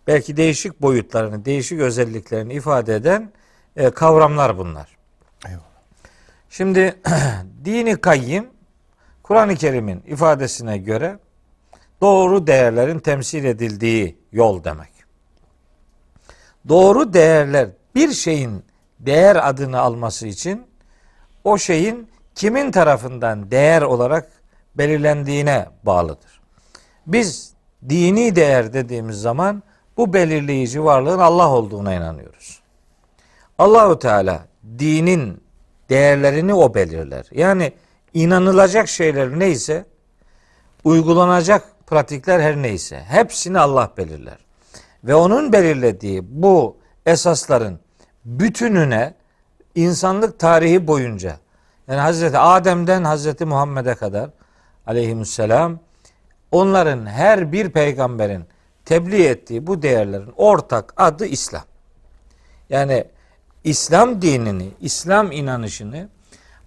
[0.07, 3.31] belki değişik boyutlarını, değişik özelliklerini ifade eden
[3.75, 4.97] e, kavramlar bunlar.
[5.47, 5.63] Eyvallah.
[6.49, 6.95] Şimdi
[7.65, 8.49] dini kayyim
[9.23, 11.19] Kur'an-ı Kerim'in ifadesine göre
[12.01, 14.91] doğru değerlerin temsil edildiği yol demek.
[16.69, 18.63] doğru değerler bir şeyin
[18.99, 20.67] değer adını alması için
[21.43, 24.31] o şeyin kimin tarafından değer olarak
[24.75, 26.41] belirlendiğine bağlıdır.
[27.07, 27.53] Biz
[27.89, 29.63] dini değer dediğimiz zaman
[29.97, 32.61] bu belirleyici varlığın Allah olduğuna inanıyoruz.
[33.57, 34.45] Allahu Teala
[34.79, 35.43] dinin
[35.89, 37.25] değerlerini o belirler.
[37.31, 37.73] Yani
[38.13, 39.85] inanılacak şeyler neyse
[40.83, 44.37] uygulanacak pratikler her neyse hepsini Allah belirler.
[45.03, 47.79] Ve onun belirlediği bu esasların
[48.25, 49.13] bütününe
[49.75, 51.37] insanlık tarihi boyunca
[51.87, 54.29] yani Hazreti Adem'den Hazreti Muhammed'e kadar
[54.87, 55.79] aleyhisselam
[56.51, 58.45] onların her bir peygamberin
[58.85, 61.63] tebliğ ettiği bu değerlerin ortak adı İslam.
[62.69, 63.05] Yani
[63.63, 66.09] İslam dinini, İslam inanışını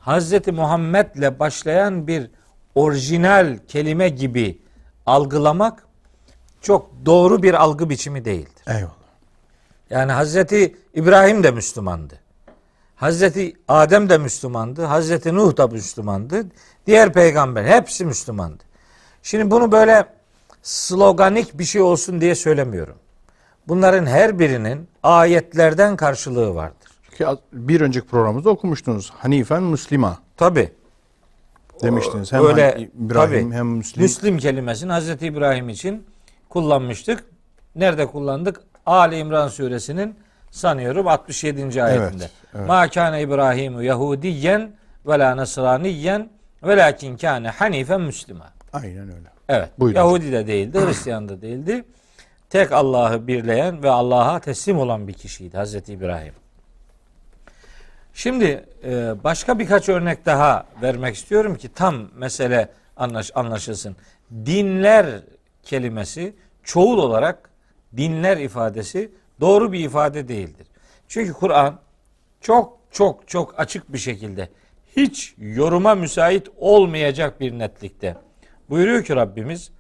[0.01, 2.31] Hazreti Muhammed'le başlayan bir
[2.75, 4.59] orijinal kelime gibi
[5.07, 5.87] algılamak
[6.61, 8.63] çok doğru bir algı biçimi değildir.
[8.67, 8.95] Eyvallah.
[9.91, 12.24] Yani Hazreti İbrahim de Müslümandı.
[13.09, 14.85] Hazreti Adem de Müslümandı.
[14.85, 16.47] Hazreti Nuh da Müslümandı.
[16.87, 18.63] Diğer peygamber hepsi Müslümandı.
[19.23, 20.07] Şimdi bunu böyle
[20.63, 22.95] sloganik bir şey olsun diye söylemiyorum.
[23.69, 26.91] Bunların her birinin ayetlerden karşılığı vardır.
[27.25, 29.11] Az- bir önceki programımızda okumuştunuz.
[29.11, 30.73] Hanifen Müslima Tabi.
[31.83, 32.33] demiştiniz.
[32.33, 33.55] Hem Öyle Hani İbrahim tabii.
[33.57, 34.03] hem Müslim.
[34.03, 36.07] Müslim kelimesini Hazreti İbrahim için
[36.49, 37.25] kullanmıştık.
[37.77, 38.61] Nerede kullandık?
[38.87, 40.15] Ali İmran suresinin
[40.55, 41.83] sanıyorum 67.
[41.83, 42.31] ayetinde.
[42.55, 42.67] evet.
[42.67, 44.73] Ma kana İbrahimu Yahudiyen
[45.07, 46.31] ve la Nasraniyen
[46.63, 48.49] ve lakin kana hanifen Müslüman.
[48.73, 49.29] Aynen öyle.
[49.49, 49.69] Evet.
[49.79, 49.99] Buyurun.
[49.99, 51.85] Yahudi de değildi, Hristiyan da değildi.
[52.51, 56.35] Tek Allah'ı birleyen ve Allah'a teslim olan bir kişiydi Hazreti İbrahim.
[58.15, 63.97] Şimdi e, başka birkaç örnek daha vermek istiyorum ki tam mesele anlaş, anlaşılsın.
[64.33, 65.07] Dinler
[65.63, 66.35] kelimesi
[66.65, 67.51] çoğul olarak
[67.97, 70.67] dinler ifadesi doğru bir ifade değildir.
[71.09, 71.81] Çünkü Kur'an
[72.41, 74.49] çok çok çok açık bir şekilde
[74.97, 78.17] hiç yoruma müsait olmayacak bir netlikte
[78.71, 79.71] buyuruyor ki Rabbimiz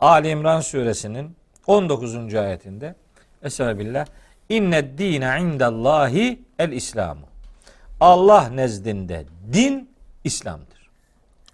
[0.00, 1.36] Ali İmran suresinin
[1.66, 2.34] 19.
[2.34, 2.94] ayetinde
[3.42, 4.06] Estağfirullah
[4.48, 7.26] inne dine indallahi el İslamu
[8.00, 9.90] Allah nezdinde din
[10.24, 10.90] İslam'dır.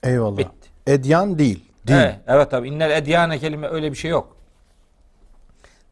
[0.02, 0.38] Eyvallah.
[0.38, 0.68] Bitti.
[0.86, 1.64] Edyan değil.
[1.86, 1.94] Din.
[1.94, 4.36] Evet, evet tabi innel edyane kelime öyle bir şey yok.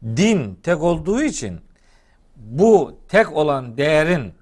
[0.03, 1.61] Din tek olduğu için
[2.35, 4.33] bu tek olan değerin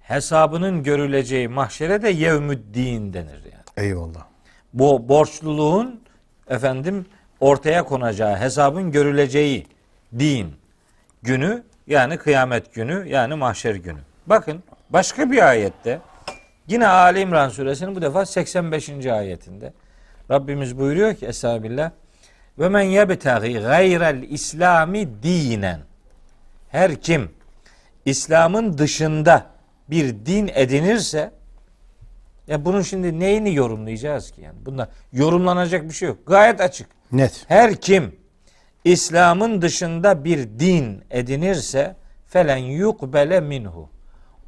[0.00, 3.86] hesabının görüleceği mahşere de yevmüddin denir yani.
[3.88, 4.26] Eyvallah.
[4.74, 6.00] Bu borçluluğun
[6.48, 7.06] efendim
[7.40, 9.66] ortaya konacağı hesabın görüleceği
[10.18, 10.56] din
[11.22, 13.98] günü yani kıyamet günü yani mahşer günü.
[14.26, 16.00] Bakın başka bir ayette
[16.68, 19.06] yine Ali İmran suresinin bu defa 85.
[19.06, 19.72] ayetinde
[20.30, 21.90] Rabbimiz buyuruyor ki Estağfirullah
[22.58, 25.80] ve men yebtagi gayrel İslami dinen
[26.68, 27.30] her kim
[28.04, 29.46] İslam'ın dışında
[29.90, 31.32] bir din edinirse
[32.46, 34.66] ya bunun şimdi neyini yorumlayacağız ki yani?
[34.66, 36.26] Bunda yorumlanacak bir şey yok.
[36.26, 36.88] Gayet açık.
[37.12, 37.44] Net.
[37.48, 38.16] Her kim
[38.84, 43.88] İslam'ın dışında bir din edinirse felen yukbele minhu.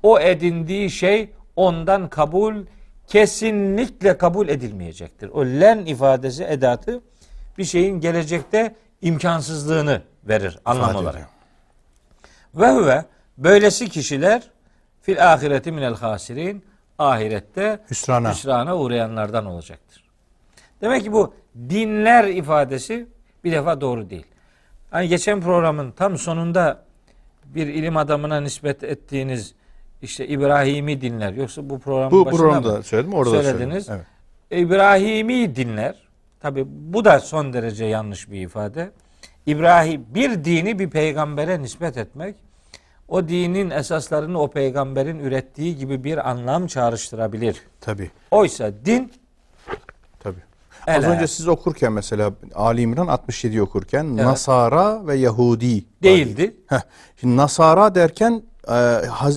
[0.03, 2.67] O edindiği şey ondan kabul
[3.07, 5.29] kesinlikle kabul edilmeyecektir.
[5.29, 7.03] O len ifadesi edatı
[7.59, 11.29] bir şeyin gelecekte imkansızlığını verir anlam İfade olarak.
[12.55, 13.05] Ve huve
[13.39, 14.43] böylesi kişiler
[15.03, 16.65] fil ahireti minel hasirin
[16.99, 18.31] ahirette Hüsrana.
[18.33, 20.05] hüsrana uğrayanlardan olacaktır.
[20.81, 23.07] Demek ki bu dinler ifadesi
[23.45, 24.27] bir defa doğru değil.
[24.91, 26.83] Hani geçen programın tam sonunda
[27.45, 29.55] bir ilim adamına nispet ettiğiniz
[30.03, 31.33] işte İbrahimi dinler.
[31.33, 33.87] Yoksa bu programın Bu başında programda mı söyledim, orada da söylediniz?
[33.87, 34.07] söyledim.
[34.51, 34.67] Evet.
[34.67, 35.95] İbrahimi dinler.
[36.47, 38.91] Tabi bu da son derece yanlış bir ifade.
[39.47, 42.37] İbrahim bir dini bir peygambere nispet etmek
[43.09, 47.63] o dinin esaslarını o peygamberin ürettiği gibi bir anlam çağrıştırabilir.
[47.81, 48.11] Tabii.
[48.31, 49.13] Oysa din
[50.21, 50.43] Tabii.
[50.87, 56.57] Az önce siz okurken mesela Ali İmran 67 okurken Nasara ve Yahudi değildi.
[56.67, 56.81] Heh.
[57.21, 58.75] Şimdi Nasara derken e,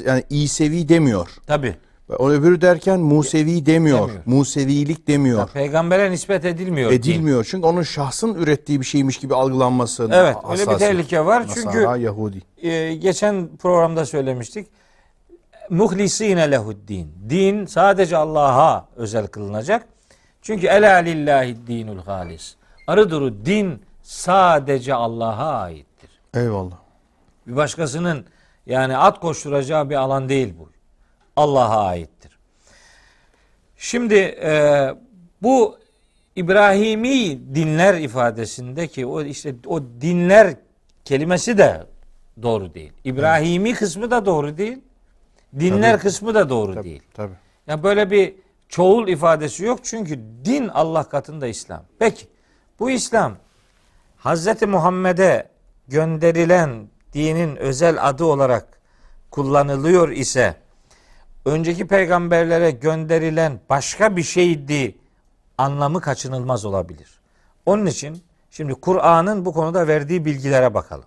[0.05, 1.29] yani İsevi demiyor.
[1.47, 1.75] Tabi.
[2.17, 3.99] O öbürü derken Musevi demiyor.
[3.99, 4.21] Demiyor.
[4.25, 5.49] Musevilik demiyor.
[5.49, 6.91] Peygambere nispet edilmiyor.
[6.91, 7.47] Edilmiyor.
[7.49, 10.09] Çünkü onun şahsın ürettiği bir şeymiş gibi algılanması.
[10.13, 11.41] Evet, öyle bir tehlike var.
[11.41, 12.41] Nasara, Çünkü Yahudi.
[12.57, 14.67] e, geçen programda söylemiştik.
[15.69, 17.13] Muhlisine lehuddin.
[17.29, 19.87] Din sadece Allah'a özel kılınacak.
[20.41, 22.55] Çünkü ela lillahi dinul halis.
[22.87, 26.09] Arıduru din sadece Allah'a aittir.
[26.33, 26.75] Eyvallah.
[27.47, 28.25] Bir başkasının
[28.65, 30.69] yani at koşturacağı bir alan değil bu.
[31.39, 32.39] Allah'a aittir.
[33.77, 34.51] Şimdi e,
[35.41, 35.79] bu
[36.35, 40.55] İbrahimi dinler ifadesindeki o işte o dinler
[41.05, 41.83] kelimesi de
[42.41, 42.91] doğru değil.
[43.03, 44.77] İbrahimi kısmı da doğru değil.
[45.59, 46.01] Dinler Tabii.
[46.01, 47.01] kısmı da doğru Tabii, değil.
[47.13, 47.33] tabii.
[47.67, 48.35] Ya böyle bir
[48.69, 51.83] çoğul ifadesi yok çünkü din Allah katında İslam.
[51.99, 52.27] Peki
[52.79, 53.37] bu İslam
[54.17, 55.49] Hazreti Muhammed'e
[55.87, 58.79] gönderilen dinin özel adı olarak
[59.31, 60.55] kullanılıyor ise
[61.45, 64.95] önceki peygamberlere gönderilen başka bir şeydi
[65.57, 67.19] anlamı kaçınılmaz olabilir.
[67.65, 71.05] Onun için şimdi Kur'an'ın bu konuda verdiği bilgilere bakalım.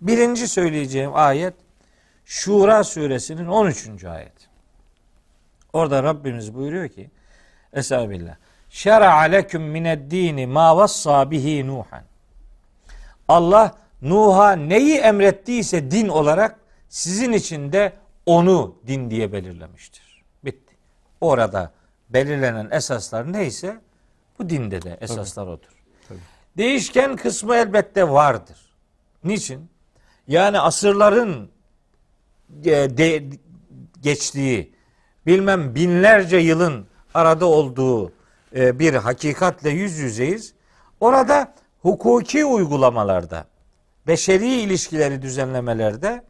[0.00, 1.54] Birinci söyleyeceğim ayet
[2.24, 4.04] Şura suresinin 13.
[4.04, 4.32] ayet.
[5.72, 7.10] Orada Rabbimiz buyuruyor ki
[7.72, 8.36] Estağfirullah.
[8.68, 12.02] Şer'a leküm mined dini ma vassa bihi Nuhan.
[13.28, 16.56] Allah Nuh'a neyi emrettiyse din olarak
[16.88, 17.92] sizin için de
[18.26, 20.22] onu din diye belirlemiştir.
[20.44, 20.74] Bitti.
[21.20, 21.72] Orada
[22.10, 23.80] belirlenen esaslar neyse
[24.38, 25.84] bu dinde de esaslar odur.
[26.08, 26.18] Tabii.
[26.56, 28.56] Değişken kısmı elbette vardır.
[29.24, 29.70] Niçin?
[30.28, 31.50] Yani asırların
[32.64, 33.24] e, de,
[34.00, 34.74] geçtiği,
[35.26, 38.12] bilmem binlerce yılın arada olduğu
[38.56, 40.54] e, bir hakikatle yüz yüzeyiz.
[41.00, 43.44] Orada hukuki uygulamalarda,
[44.06, 46.24] beşeri ilişkileri düzenlemelerde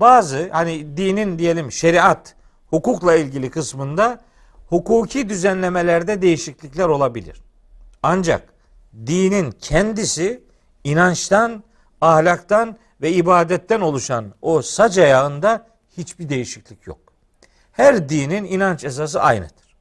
[0.00, 2.34] bazı hani dinin diyelim şeriat,
[2.70, 4.20] hukukla ilgili kısmında
[4.68, 7.42] hukuki düzenlemelerde değişiklikler olabilir.
[8.02, 8.48] Ancak
[9.06, 10.42] dinin kendisi
[10.84, 11.64] inançtan,
[12.00, 16.98] ahlaktan ve ibadetten oluşan o sac ayağında hiçbir değişiklik yok.
[17.72, 19.76] Her dinin inanç esası aynıdır.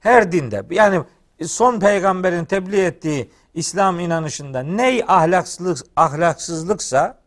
[0.00, 1.04] Her dinde yani
[1.46, 7.19] son peygamberin tebliğ ettiği İslam inanışında ney ahlaksızlık, ahlaksızlıksa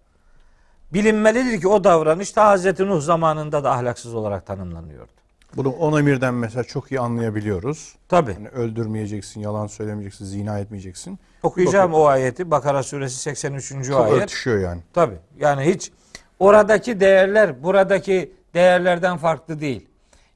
[0.93, 5.11] bilinmelidir ki o davranış ta Hazreti Nuh zamanında da ahlaksız olarak tanımlanıyordu.
[5.55, 7.95] Bunu on emirden mesela çok iyi anlayabiliyoruz.
[8.09, 8.31] Tabi.
[8.31, 11.19] Yani öldürmeyeceksin, yalan söylemeyeceksin, zina etmeyeceksin.
[11.43, 13.88] Okuyacağım o ayeti Bakara suresi 83.
[13.88, 14.23] Çok ayet.
[14.23, 14.81] örtüşüyor yani.
[14.93, 15.15] Tabi.
[15.39, 15.91] Yani hiç
[16.39, 19.88] oradaki değerler buradaki değerlerden farklı değil.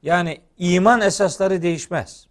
[0.03, 2.27] Yani iman esasları değişmez.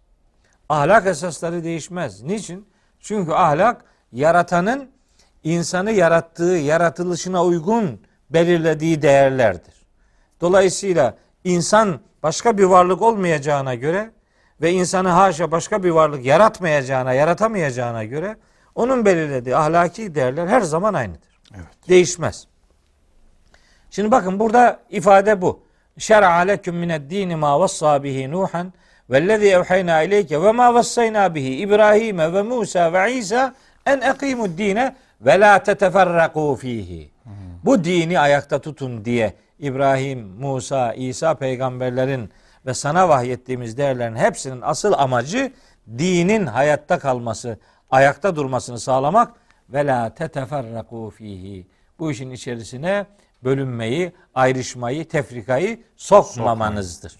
[0.69, 2.21] Ahlak esasları değişmez.
[2.23, 2.65] Niçin?
[2.99, 4.89] Çünkü ahlak yaratanın
[5.43, 7.99] insanı yarattığı, yaratılışına uygun
[8.29, 9.73] belirlediği değerlerdir.
[10.41, 14.11] Dolayısıyla insan başka bir varlık olmayacağına göre
[14.61, 18.37] ve insanı haşa başka bir varlık yaratmayacağına, yaratamayacağına göre
[18.75, 21.39] onun belirlediği ahlaki değerler her zaman aynıdır.
[21.55, 21.89] Evet.
[21.89, 22.47] Değişmez.
[23.89, 25.67] Şimdi bakın burada ifade bu.
[25.97, 28.73] Şer'a leküm mined dini ma vassa bihi Nuhan
[29.09, 34.95] vellezî evhayna ileyke ve ma vassayna bihi İbrahim ve Musa ve İsa en ekimud dine
[35.21, 37.11] ve la teteferrakû fihi.
[37.63, 42.31] Bu dini ayakta tutun diye İbrahim, Musa, İsa peygamberlerin
[42.65, 45.53] ve sana vahyettiğimiz değerlerin hepsinin asıl amacı
[45.97, 47.59] dinin hayatta kalması,
[47.91, 49.33] ayakta durmasını sağlamak
[49.69, 51.67] ve la teteferrakû fihi.
[51.99, 53.05] Bu işin içerisine
[53.43, 57.15] bölünmeyi, ayrışmayı, tefrikayı sokmamanızdır.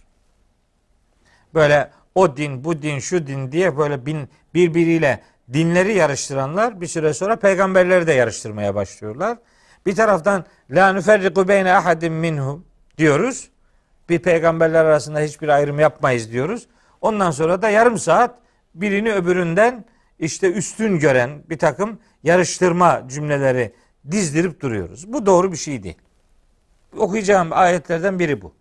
[1.54, 5.22] Böyle o din, bu din, şu din diye böyle bin, birbiriyle
[5.54, 9.38] dinleri yarıştıranlar bir süre sonra peygamberleri de yarıştırmaya başlıyorlar.
[9.88, 12.66] Bir taraftan la nüferriku beyne ahadim minhum
[12.98, 13.50] diyoruz.
[14.10, 16.68] Bir peygamberler arasında hiçbir ayrım yapmayız diyoruz.
[17.02, 18.36] Ondan sonra da yarım saat
[18.76, 19.86] birini öbüründen
[20.20, 23.74] işte üstün gören bir takım yarıştırma cümleleri
[24.12, 25.14] dizdirip duruyoruz.
[25.14, 25.98] Bu doğru bir şey değil.
[26.98, 28.54] Okuyacağım ayetlerden biri bu.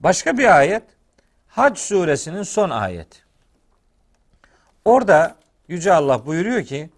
[0.00, 0.82] Başka bir ayet
[1.48, 3.18] Hac suresinin son ayeti.
[4.84, 5.36] Orada
[5.68, 6.90] Yüce Allah buyuruyor ki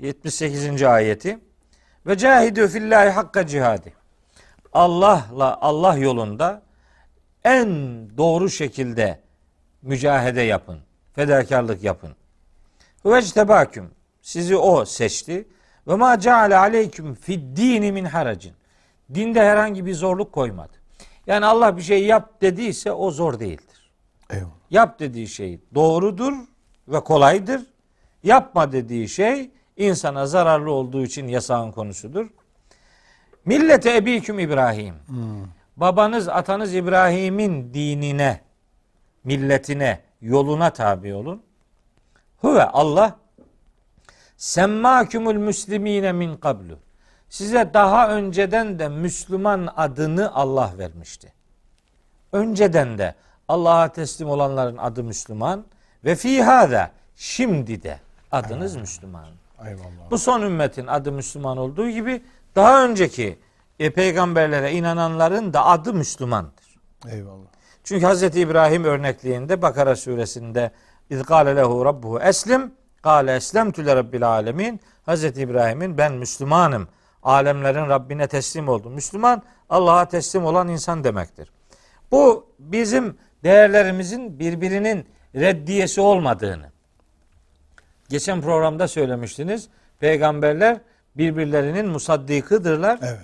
[0.00, 0.82] 78.
[0.82, 1.38] ayeti
[2.06, 3.92] ve cahidü fillahi hakka cihadi.
[4.72, 6.62] Allah'la Allah yolunda
[7.44, 7.68] en
[8.16, 9.20] doğru şekilde
[9.82, 10.78] mücahede yapın.
[11.14, 12.16] Fedakarlık yapın.
[13.04, 13.90] Vectebaküm.
[14.22, 15.48] Sizi o seçti.
[15.88, 18.52] Ve ma ceale aleyküm fid dini min haracin.
[19.14, 20.72] Dinde herhangi bir zorluk koymadı.
[21.26, 23.90] Yani Allah bir şey yap dediyse o zor değildir.
[24.30, 24.50] Eyvallah.
[24.70, 26.32] Yap dediği şey doğrudur
[26.88, 27.62] ve kolaydır.
[28.22, 32.26] Yapma dediği şey insana zararlı olduğu için yasağın konusudur.
[33.44, 34.94] Millete ebiküm İbrahim.
[35.76, 38.40] Babanız, atanız İbrahim'in dinine,
[39.24, 41.42] milletine, yoluna tabi olun.
[42.38, 43.16] Huve Allah
[44.36, 46.78] semmâkümül müslimine min kablu.
[47.28, 51.32] Size daha önceden de Müslüman adını Allah vermişti.
[52.32, 53.14] Önceden de
[53.48, 55.64] Allah'a teslim olanların adı Müslüman
[56.04, 57.98] ve fihada şimdi de
[58.32, 59.39] adınız Müslüman.
[59.66, 60.10] Eyvallah.
[60.10, 62.22] Bu son ümmetin adı Müslüman olduğu gibi
[62.56, 63.38] daha önceki
[63.78, 66.76] e, peygamberlere inananların da adı Müslümandır.
[67.10, 67.46] Eyvallah.
[67.84, 68.22] Çünkü Hz.
[68.22, 70.70] İbrahim örnekliğinde Bakara suresinde
[71.10, 75.24] İz kâle lehu rabbuhu eslim kâle eslemtü le rabbil alemin Hz.
[75.24, 76.88] İbrahim'in ben Müslümanım
[77.22, 78.90] Alemlerin Rabbine teslim oldu.
[78.90, 81.52] Müslüman Allah'a teslim olan insan demektir.
[82.10, 86.72] Bu bizim değerlerimizin birbirinin reddiyesi olmadığını.
[88.10, 89.68] Geçen programda söylemiştiniz.
[90.00, 90.78] Peygamberler
[91.16, 92.98] birbirlerinin musaddikıdırlar.
[93.02, 93.18] Evet.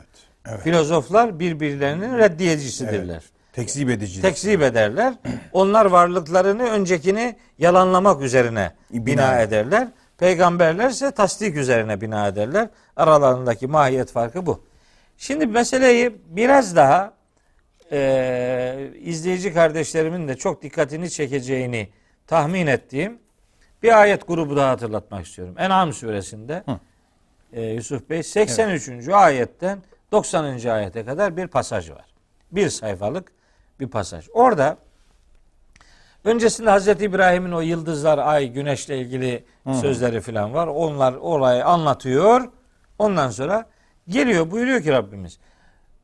[0.48, 0.60] Evet.
[0.60, 3.22] Filozoflar birbirlerinin reddiyecisidirler.
[3.52, 4.22] Tekzip edici.
[4.22, 5.14] Tekzip ederler.
[5.52, 9.88] Onlar varlıklarını öncekini yalanlamak üzerine Bina bina ederler.
[10.18, 12.68] Peygamberler ise tasdik üzerine bina ederler.
[12.96, 14.64] Aralarındaki mahiyet farkı bu.
[15.18, 17.12] Şimdi meseleyi biraz daha
[17.92, 21.88] e, izleyici kardeşlerimin de çok dikkatini çekeceğini
[22.26, 23.18] tahmin ettiğim
[23.82, 25.54] bir ayet grubu daha hatırlatmak istiyorum.
[25.58, 26.64] En'am suresinde
[27.52, 29.08] e, Yusuf Bey 83.
[29.08, 29.78] ayetten
[30.12, 30.68] 90.
[30.68, 32.04] ayete kadar bir pasaj var.
[32.52, 33.32] Bir sayfalık
[33.80, 34.28] bir pasaj.
[34.32, 34.76] Orada
[36.24, 39.44] öncesinde Hazreti İbrahim'in o yıldızlar, ay, güneşle ilgili
[39.80, 40.66] sözleri falan var.
[40.66, 42.48] Onlar orayı anlatıyor.
[42.98, 43.66] Ondan sonra
[44.08, 45.38] geliyor buyuruyor ki Rabbimiz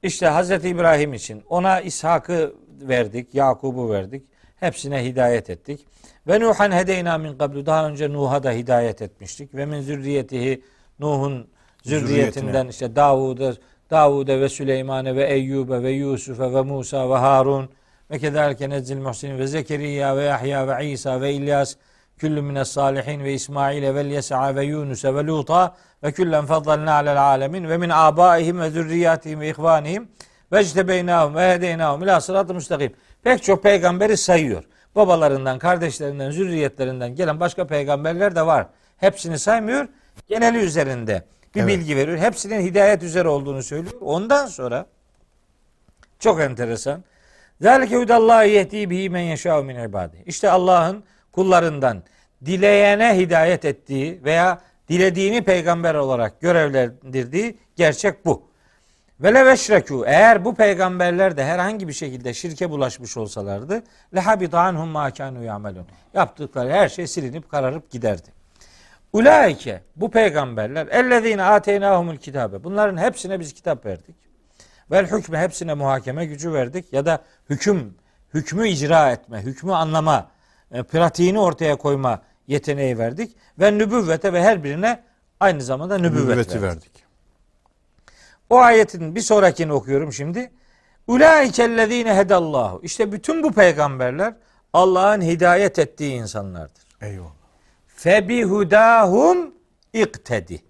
[0.02, 4.22] işte Hazreti İbrahim için ona İshak'ı verdik, Yakub'u verdik.
[4.60, 5.86] Hepsine hidayet ettik.
[6.28, 9.54] Ve Nuhan hedeyna min kablu daha önce Nuh'a da hidayet etmiştik.
[9.54, 10.62] Ve min zürriyetihi
[10.98, 11.48] Nuh'un
[11.84, 13.54] zürriyetinden işte Davud'a
[13.92, 17.68] Davud'e ve Süleyman'e ve Eyyub'e ve Yusuf'e ve Musa ve Harun
[18.10, 21.76] ve kederken ezzil muhsinin ve Zekeriya ve Yahya ve İsa ve İlyas
[22.16, 27.22] küllü mines salihin ve İsmail'e ve Yes'a ve Yunus'e ve Lut'a ve küllen faddalna alel
[27.22, 30.08] alemin ve min abaihim ve zürriyatihim ve ihvanihim
[30.52, 32.92] ve ectebeynahum ve hedeynahum ila sıratı müstakim.
[33.22, 34.64] Pek çok peygamberi sayıyor.
[34.96, 38.66] Babalarından, kardeşlerinden, zürriyetlerinden gelen başka peygamberler de var.
[38.96, 39.88] Hepsini saymıyor.
[40.28, 41.68] Geneli üzerinde bir Evet.
[41.78, 42.18] bilgi veriyor.
[42.18, 43.94] Hepsinin hidayet üzere olduğunu söylüyor.
[44.00, 44.86] Ondan sonra
[46.18, 47.04] çok enteresan.
[47.60, 50.22] Zalike hudallahi yehdi bihi men yeşâ'u min ibadi.
[50.26, 52.02] İşte Allah'ın kullarından
[52.44, 58.51] dileyene hidayet ettiği veya dilediğini peygamber olarak görevlendirdiği gerçek bu.
[59.22, 63.82] Ve leveşrekû eğer bu peygamberler de herhangi bir şekilde şirke bulaşmış olsalardı
[64.14, 65.86] lehabita anhum ma ya'melûn.
[66.14, 68.28] Yaptıkları her şey silinip kararıp giderdi.
[69.12, 72.64] Ulaike bu peygamberler ellezine ateynahumul kitabe.
[72.64, 74.16] Bunların hepsine biz kitap verdik.
[74.90, 77.94] Vel hükme hepsine muhakeme gücü verdik ya da hüküm
[78.34, 80.30] hükmü icra etme, hükmü anlama,
[80.72, 85.02] e, pratiğini ortaya koyma yeteneği verdik ve nübüvvete ve her birine
[85.40, 86.62] aynı zamanda nübüvvet Nübüvveti verdik.
[86.62, 87.01] verdik.
[88.52, 90.50] O ayetin bir sonrakini okuyorum şimdi.
[91.06, 92.80] Ulaikellezine hedallahu.
[92.82, 94.34] İşte bütün bu peygamberler
[94.72, 96.82] Allah'ın hidayet ettiği insanlardır.
[97.00, 97.30] Eyvallah.
[97.86, 99.54] Febihudahum
[99.92, 100.62] iktedi.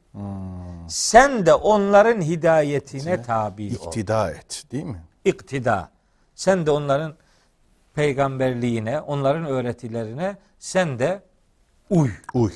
[0.89, 3.71] Sen de onların hidayetine tabi ol.
[3.71, 5.03] İktida et değil mi?
[5.25, 5.91] İktida.
[6.35, 7.15] Sen de onların
[7.95, 11.23] peygamberliğine, onların öğretilerine sen de
[11.91, 12.11] uy.
[12.35, 12.53] Uy.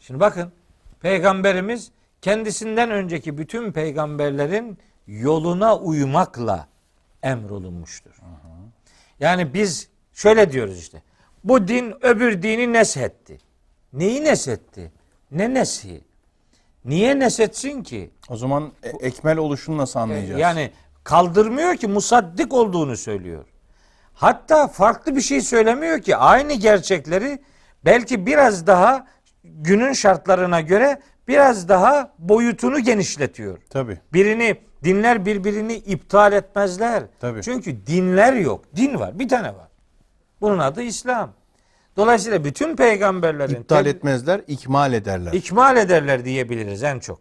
[0.00, 0.52] Şimdi bakın
[1.00, 1.90] peygamberimiz
[2.22, 6.68] kendisinden önceki bütün peygamberlerin yoluna uymakla
[7.22, 8.20] emrolunmuştur.
[9.20, 11.02] Yani biz şöyle diyoruz işte.
[11.44, 13.38] Bu din öbür dini neshetti.
[13.92, 14.92] Neyi neshetti?
[15.30, 16.04] Ne neshi?
[16.84, 18.10] Niye neshetsin ki?
[18.28, 20.40] O zaman e- ekmel oluşunu nasıl anlayacağız?
[20.40, 20.72] Yani
[21.04, 23.44] kaldırmıyor ki musaddik olduğunu söylüyor.
[24.14, 27.42] Hatta farklı bir şey söylemiyor ki aynı gerçekleri
[27.84, 29.06] belki biraz daha
[29.44, 33.58] günün şartlarına göre biraz daha boyutunu genişletiyor.
[33.70, 33.98] Tabii.
[34.12, 37.02] Birini dinler birbirini iptal etmezler.
[37.20, 37.42] Tabii.
[37.42, 38.64] Çünkü dinler yok.
[38.76, 39.18] Din var.
[39.18, 39.68] Bir tane var.
[40.40, 41.32] Bunun adı İslam.
[41.96, 45.32] Dolayısıyla bütün peygamberlerin İptal etmezler, ikmal ederler.
[45.32, 47.20] ikmal ederler diyebiliriz en çok.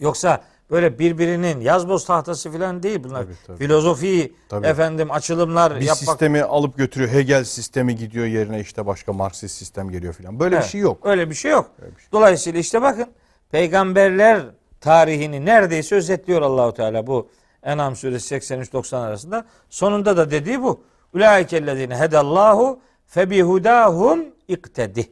[0.00, 3.22] Yoksa böyle birbirinin yazboz tahtası falan değil bunlar.
[3.22, 3.58] Tabii, tabii.
[3.58, 4.66] Filozofi, Tabii.
[4.66, 5.98] efendim açılımlar bir yapmak.
[5.98, 7.10] sistemi alıp götürüyor.
[7.10, 10.40] Hegel sistemi gidiyor yerine işte başka Marksist sistem geliyor filan.
[10.40, 11.06] Böyle Evet, bir şey yok.
[11.06, 11.70] Öyle bir şey yok.
[11.78, 12.12] Bir şey.
[12.12, 13.06] Dolayısıyla işte bakın
[13.50, 14.42] peygamberler
[14.80, 17.28] tarihini neredeyse özetliyor Allahu Teala bu
[17.62, 19.44] En'am suresi 83-90 arasında.
[19.70, 20.84] Sonunda da dediği bu.
[21.14, 25.06] Ulaikellezine hedallahu febihudahum iktedi.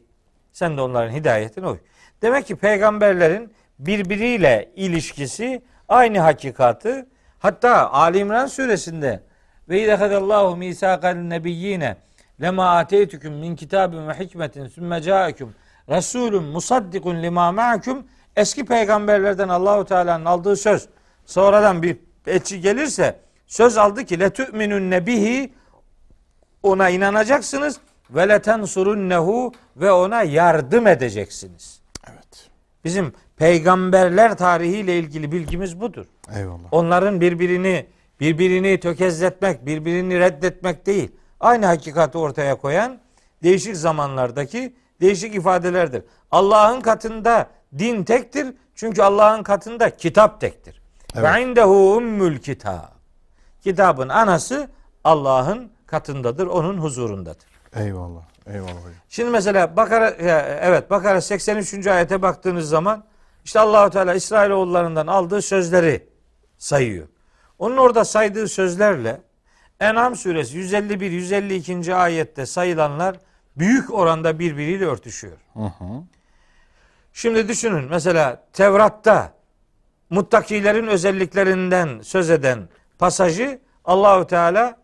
[0.52, 1.78] Sen de onların hidayetine uy.
[2.22, 3.52] Demek ki peygamberlerin
[3.86, 7.06] birbiriyle ilişkisi aynı hakikatı
[7.38, 9.22] hatta Ali İmran suresinde
[9.68, 11.96] ve idehadallahu misakal nebiyyine
[12.40, 15.54] lema ateytüküm min kitabin ve hikmetin sümme caekum
[15.88, 20.88] rasulun musaddikun lima ma'akum eski peygamberlerden Allahu Teala'nın aldığı söz
[21.26, 25.52] sonradan bir elçi gelirse söz aldı ki letü'minun nebihi
[26.62, 31.80] ona inanacaksınız ve letensurunnehu ve ona yardım edeceksiniz.
[32.10, 32.48] Evet.
[32.84, 36.06] Bizim peygamberler tarihiyle ilgili bilgimiz budur.
[36.36, 36.72] Eyvallah.
[36.72, 37.86] Onların birbirini
[38.20, 41.12] birbirini tökezletmek, birbirini reddetmek değil.
[41.40, 42.98] Aynı hakikati ortaya koyan
[43.42, 46.02] değişik zamanlardaki değişik ifadelerdir.
[46.30, 47.46] Allah'ın katında
[47.78, 48.54] Din tektir.
[48.74, 50.82] Çünkü Allah'ın katında kitap tektir.
[51.14, 51.34] Evet.
[51.34, 52.88] Ve indehu ummül kitab.
[53.62, 54.68] Kitabın anası
[55.04, 57.46] Allah'ın katındadır, onun huzurundadır.
[57.76, 58.22] Eyvallah.
[58.46, 58.94] Eyvallah hocam.
[59.08, 60.10] Şimdi mesela Bakara
[60.60, 61.86] evet Bakara 83.
[61.86, 63.04] ayete baktığınız zaman
[63.44, 66.08] işte Allahu Teala İsrailoğullarından aldığı sözleri
[66.58, 67.08] sayıyor.
[67.58, 69.20] Onun orada saydığı sözlerle
[69.80, 71.94] En'am suresi 151 152.
[71.94, 73.16] ayette sayılanlar
[73.56, 75.36] büyük oranda birbiriyle örtüşüyor.
[75.52, 76.02] Hı hı.
[77.12, 79.32] Şimdi düşünün mesela Tevrat'ta
[80.10, 84.78] muttakilerin özelliklerinden söz eden pasajı Allahu Teala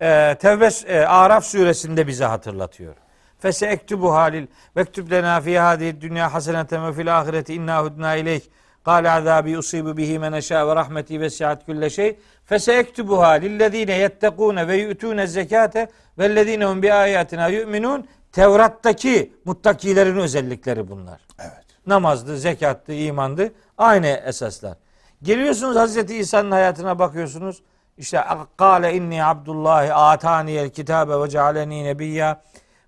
[0.00, 2.94] e, Tevbe e, Araf suresinde bize hatırlatıyor.
[3.42, 4.46] Fese ektubu halil
[4.76, 8.50] vektub lena fi hadihi dünya haseneten ve fil ahireti inna hudna ileyk
[8.84, 12.18] Kale azabi usibu bihi men eşâ ve rahmeti ve sihat külle şey.
[12.44, 15.88] Fese ektubuha lillezine yettekûne ve yu'tûne zekâte
[16.18, 18.08] vellezine hum bi ayatina yu'minun.
[18.32, 21.20] Tevrat'taki muttakilerin özellikleri bunlar.
[21.38, 21.64] Evet.
[21.86, 23.52] Namazdı, zekattı, imandı.
[23.78, 24.76] Aynı esaslar.
[25.22, 27.62] Geliyorsunuz Hazreti İsa'nın hayatına bakıyorsunuz.
[27.98, 28.24] İşte
[28.56, 32.42] kâle inni abdullahi ataniyel kitabe ve cealeni nebiyya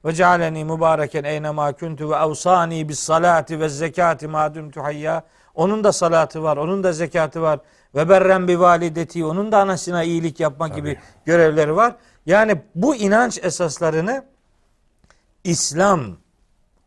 [0.04, 5.22] ve cealeni mübareken eynema kuntu ve avsani bis salati ve zekati ma dumtu hayya.
[5.54, 7.60] Onun da salatı var, onun da zekatı var.
[7.94, 11.96] Ve berren bi valideti, onun da anasına iyilik yapma gibi görevleri var.
[12.26, 14.24] Yani bu inanç esaslarını
[15.44, 16.16] İslam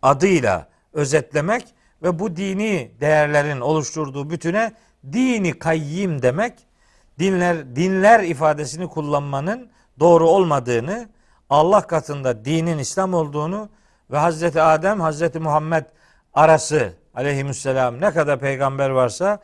[0.01, 1.65] adıyla özetlemek
[2.03, 4.73] ve bu dini değerlerin oluşturduğu bütüne
[5.13, 6.53] dini kayyim demek
[7.19, 11.09] dinler dinler ifadesini kullanmanın doğru olmadığını
[11.50, 13.69] Allah katında dinin İslam olduğunu
[14.11, 15.85] ve Hazreti Adem Hazreti Muhammed
[16.34, 19.40] arası aleyhisselam ne kadar peygamber varsa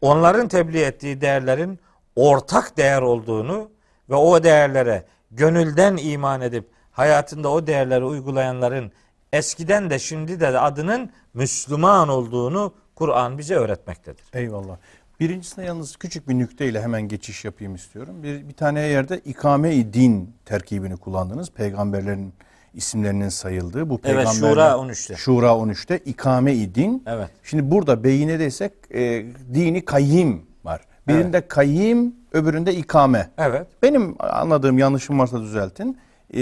[0.00, 1.78] onların tebliğ ettiği değerlerin
[2.16, 3.70] ortak değer olduğunu
[4.10, 8.92] ve o değerlere gönülden iman edip hayatında o değerleri uygulayanların
[9.32, 14.24] eskiden de şimdi de adının Müslüman olduğunu Kur'an bize öğretmektedir.
[14.32, 14.76] Eyvallah.
[15.20, 18.22] Birincisine yalnız küçük bir nükteyle hemen geçiş yapayım istiyorum.
[18.22, 21.50] Bir, bir tane yerde ikame-i din terkibini kullandınız.
[21.50, 22.32] Peygamberlerin
[22.74, 23.90] isimlerinin sayıldığı.
[23.90, 25.16] Bu Evet, peygamberler, Şura 13'te.
[25.16, 27.02] Şura 13'te ikame-i din.
[27.06, 27.30] Evet.
[27.42, 30.80] Şimdi burada beyine desek e, dini kayyim var.
[31.08, 33.30] Birinde kayyim, öbüründe ikame.
[33.38, 33.66] Evet.
[33.82, 35.98] Benim anladığım yanlışım varsa düzeltin.
[36.34, 36.40] E,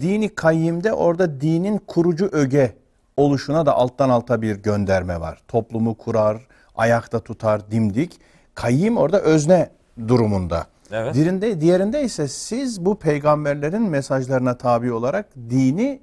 [0.00, 2.74] dini kayyimde orada dinin kurucu öge
[3.16, 5.38] oluşuna da alttan alta bir gönderme var.
[5.48, 6.46] Toplumu kurar,
[6.82, 8.20] ayakta tutar, dimdik.
[8.54, 9.70] Kayyim orada özne
[10.08, 10.66] durumunda.
[10.92, 11.14] Evet.
[11.14, 16.00] Diğerinde, diğerinde ise siz bu peygamberlerin mesajlarına tabi olarak dini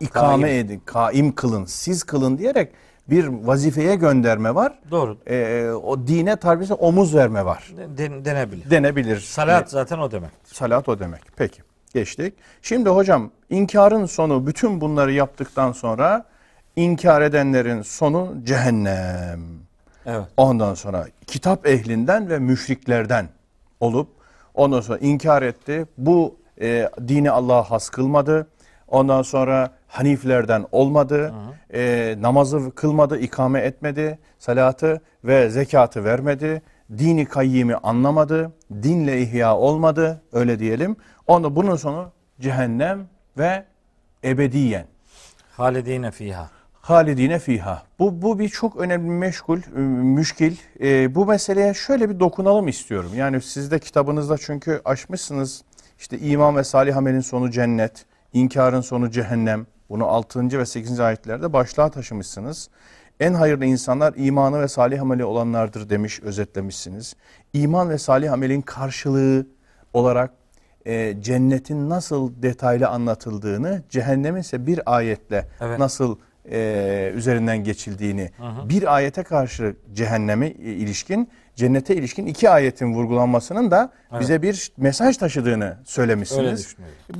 [0.00, 0.66] ikame Kaim.
[0.66, 2.72] edin, kaim kılın, siz kılın diyerek
[3.10, 4.78] bir vazifeye gönderme var.
[4.90, 5.18] Doğru.
[5.26, 7.72] Ee, o dine tarbiyesi omuz verme var.
[7.98, 8.70] Den- denebilir.
[8.70, 9.20] Denebilir.
[9.20, 10.30] Salat zaten o demek.
[10.44, 11.20] Salat o demek.
[11.36, 11.62] Peki.
[11.94, 12.34] Geçtik.
[12.62, 16.24] Şimdi hocam inkarın sonu bütün bunları yaptıktan sonra
[16.76, 19.40] inkar edenlerin sonu cehennem.
[20.06, 20.26] Evet.
[20.36, 23.28] Ondan sonra kitap ehlinden ve müşriklerden
[23.80, 24.08] olup
[24.54, 25.86] ondan sonra inkar etti.
[25.98, 28.46] Bu e, dini Allah'a has kılmadı.
[28.88, 31.34] Ondan sonra Haniflerden olmadı.
[31.74, 34.18] E, namazı kılmadı, ikame etmedi.
[34.38, 36.62] Salatı ve zekatı vermedi.
[36.98, 38.52] Dini kayyimi anlamadı.
[38.82, 40.22] Dinle ihya olmadı.
[40.32, 40.96] Öyle diyelim.
[41.26, 43.06] Onda bunun sonu cehennem
[43.38, 43.64] ve
[44.24, 44.86] ebediyen.
[45.56, 46.50] Halidine fiha.
[46.90, 47.82] Halidine fiha.
[47.98, 50.56] Bu, bu bir çok önemli meşgul, e, müşkil.
[50.80, 53.10] E, bu meseleye şöyle bir dokunalım istiyorum.
[53.14, 55.62] Yani siz de kitabınızda çünkü açmışsınız.
[55.98, 59.66] İşte iman ve salih amelin sonu cennet, inkarın sonu cehennem.
[59.90, 60.58] Bunu 6.
[60.58, 61.00] ve 8.
[61.00, 62.68] ayetlerde başlığa taşımışsınız.
[63.20, 67.14] En hayırlı insanlar imanı ve salih ameli olanlardır demiş, özetlemişsiniz.
[67.52, 69.46] İman ve salih amelin karşılığı
[69.92, 70.30] olarak
[70.86, 75.78] e, cennetin nasıl detaylı anlatıldığını, cehennemin ise bir ayetle Evet.
[75.78, 76.16] nasıl
[76.50, 78.30] e, üzerinden geçildiğini,
[78.64, 85.16] bir ayete karşı cehenneme e, ilişkin, cennete ilişkin iki ayetin vurgulanmasının da bize bir mesaj
[85.16, 86.76] taşıdığını Öyle söylemişsiniz.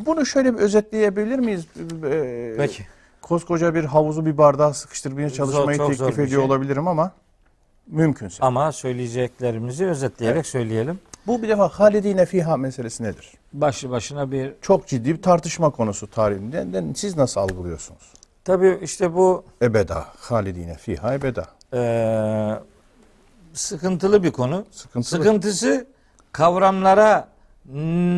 [0.06, 1.66] Bunu şöyle bir özetleyebilir miyiz?
[2.04, 2.86] E, Peki.
[3.22, 6.38] Koskoca bir havuzu bir bardağa sıkıştırmaya çalışmayı zor teklif ediyor şey.
[6.38, 7.12] olabilirim ama
[7.86, 8.44] mümkünse.
[8.44, 10.98] Ama söyleyeceklerimizi özetleyerek söyleyelim.
[11.26, 13.32] Bu bir defa halidine fiha meselesi nedir?
[13.52, 16.84] Başlı başına bir Çok ciddi bir tartışma konusu tarihinde.
[16.94, 18.12] Siz nasıl algılıyorsunuz?
[18.44, 21.46] Tabii işte bu Ebeda, halidine fiha ebeda.
[21.72, 22.58] eee,
[23.52, 24.64] sıkıntılı bir konu.
[24.70, 25.04] Sıkıntılı.
[25.22, 25.86] Sıkıntısı
[26.32, 27.28] kavramlara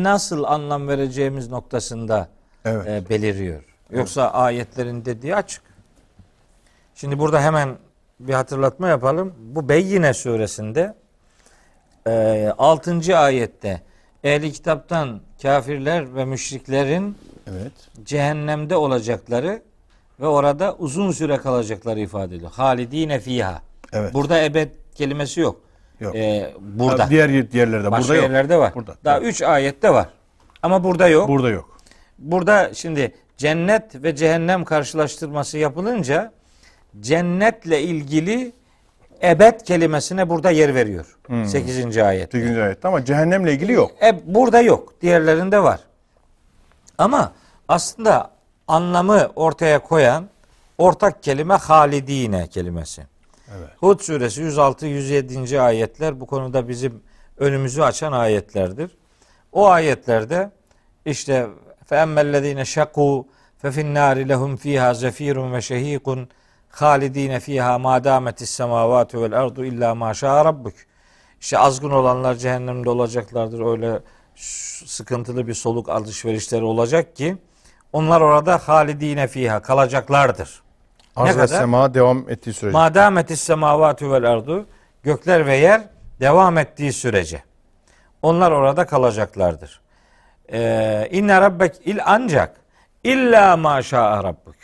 [0.03, 2.27] nasıl anlam vereceğimiz noktasında
[2.65, 2.87] Evet.
[2.87, 3.63] e, beliriyor.
[3.91, 5.61] Yoksa ayetlerin dediği açık.
[6.95, 7.77] Şimdi burada hemen
[8.19, 9.33] bir hatırlatma yapalım.
[9.39, 10.95] Bu Beyyine suresinde
[12.07, 13.17] e, 6.
[13.17, 13.81] ayette
[14.23, 17.17] ehli kitaptan kafirler ve müşriklerin
[17.51, 17.71] Evet.
[18.03, 19.61] cehennemde olacakları
[20.23, 22.51] ve orada uzun süre kalacakları ifade ediliyor.
[22.51, 23.61] Halidine fiha.
[23.93, 24.13] Evet.
[24.13, 25.61] Burada ebed kelimesi yok.
[25.99, 26.15] Yok.
[26.15, 27.05] Ee, burada.
[27.05, 28.23] Ha, Diğer yer- diğerlerde Başka burada yok.
[28.23, 28.71] yerlerde var.
[28.75, 28.95] Burada.
[29.05, 29.27] Daha Evet.
[29.27, 30.09] üç ayette var.
[30.61, 31.27] Ama burada yok.
[31.27, 31.77] Burada yok.
[32.19, 36.31] Burada şimdi cennet ve cehennem karşılaştırması yapılınca
[36.99, 38.51] cennetle ilgili
[39.23, 41.17] ebed kelimesine burada yer veriyor.
[41.45, 41.97] 8.
[41.97, 42.31] ayet.
[42.31, 42.57] 8.
[42.57, 43.91] ayette ama cehennemle ilgili yok.
[44.03, 44.93] E, burada yok.
[45.01, 45.79] Diğerlerinde var.
[46.97, 47.31] Ama
[47.67, 48.32] aslında
[48.67, 50.29] anlamı ortaya koyan
[50.77, 53.03] ortak kelime halidine kelimesi.
[53.57, 53.69] Evet.
[53.77, 55.61] Hud suresi 106 107.
[55.61, 57.03] ayetler bu konuda bizim
[57.37, 58.97] önümüzü açan ayetlerdir.
[59.51, 60.51] O ayetlerde
[61.05, 61.47] işte
[61.85, 63.27] feemmellezine şaku
[63.57, 66.29] fe finnâri lehum fîhâ zefîrun ve şehîkun
[66.69, 70.73] halidine fîhâ mâ dâmetis semâvâtu vel ardu mâ şâ rabbuk.
[71.41, 73.65] İşte azgın olanlar cehennemde olacaklardır.
[73.71, 73.99] Öyle
[74.85, 77.37] sıkıntılı bir soluk alışverişleri olacak ki
[77.93, 80.63] onlar orada halidine fiha kalacaklardır.
[81.15, 81.47] Arz Ne kadar?
[81.59, 82.77] sema devam ettiği sürece.
[82.77, 84.65] Madametis semavatu vel ardu
[85.03, 85.81] gökler ve yer
[86.19, 87.43] devam ettiği sürece
[88.21, 89.81] onlar orada kalacaklardır.
[90.51, 92.55] Ee, inne rabbek il ancak
[93.03, 94.55] illa maşa rabbuk.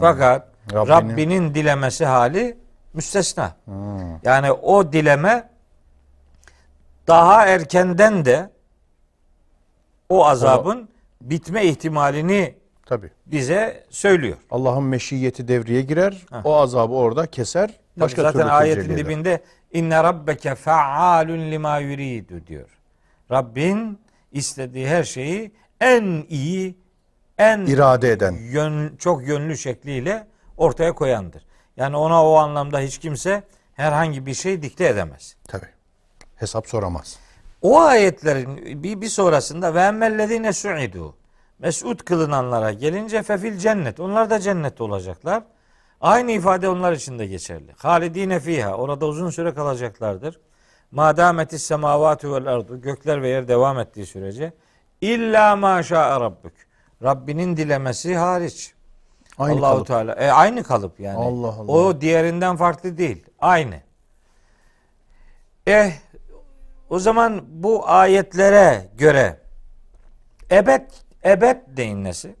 [0.00, 2.58] Fakat Rabbinin- Rabbinin dilemesi hali
[2.94, 3.52] müstesna.
[4.22, 5.48] Yani o dileme
[7.08, 8.50] daha erkenden de
[10.08, 10.88] o azabın
[11.20, 12.54] bitme ihtimalini
[12.86, 13.10] Tabii.
[13.26, 14.36] bize söylüyor.
[14.50, 16.26] Allah'ın meşiyeti devreye girer.
[16.44, 17.70] O azabı orada keser.
[17.96, 19.42] Başka Zaten türlü ayetin dibinde
[19.72, 22.78] inne rabbeke faalun lima yuridu diyor.
[23.30, 23.98] Rabbin
[24.32, 26.78] istediği her şeyi en iyi,
[27.38, 28.32] en İrade eden.
[28.32, 30.26] yön, çok yönlü şekliyle
[30.56, 31.46] ortaya koyandır.
[31.76, 33.42] Yani ona o anlamda hiç kimse
[33.74, 35.36] herhangi bir şey dikte edemez.
[35.48, 35.68] Tabii.
[36.36, 37.18] Hesap soramaz.
[37.62, 41.16] O ayetlerin bir, bir sonrasında ve emmellezine su'idu
[41.60, 44.00] mes'ud kılınanlara gelince fefil cennet.
[44.00, 45.42] Onlar da cennette olacaklar.
[46.00, 47.72] Aynı ifade onlar için de geçerli.
[47.76, 48.74] Halidine fiha.
[48.74, 50.40] Orada uzun süre kalacaklardır.
[50.90, 52.80] Madametis semavatu vel ardu.
[52.80, 54.52] Gökler ve yer devam ettiği sürece.
[55.00, 56.68] İlla ma şa'a rabbük.
[57.02, 58.74] Rabbinin dilemesi hariç.
[59.38, 59.86] Aynı Allahu kalıp.
[59.86, 60.12] Teala.
[60.12, 61.18] E, aynı kalıp yani.
[61.18, 61.72] Allah Allah.
[61.72, 63.26] O diğerinden farklı değil.
[63.40, 63.74] Aynı.
[65.66, 65.92] Eh
[66.90, 69.40] o zaman bu ayetlere göre
[70.50, 70.90] ebed
[71.24, 72.36] ebed deyin nesi?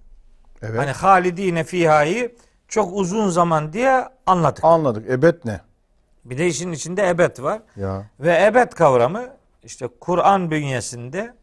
[0.62, 0.78] Evet.
[0.78, 2.36] Hani halidine fihayı
[2.68, 4.64] çok uzun zaman diye anladık.
[4.64, 5.10] Anladık.
[5.10, 5.60] Ebed ne?
[6.24, 7.62] Bir de işin içinde ebed var.
[7.76, 8.06] Ya.
[8.20, 9.28] Ve ebed kavramı
[9.62, 11.34] işte Kur'an bünyesinde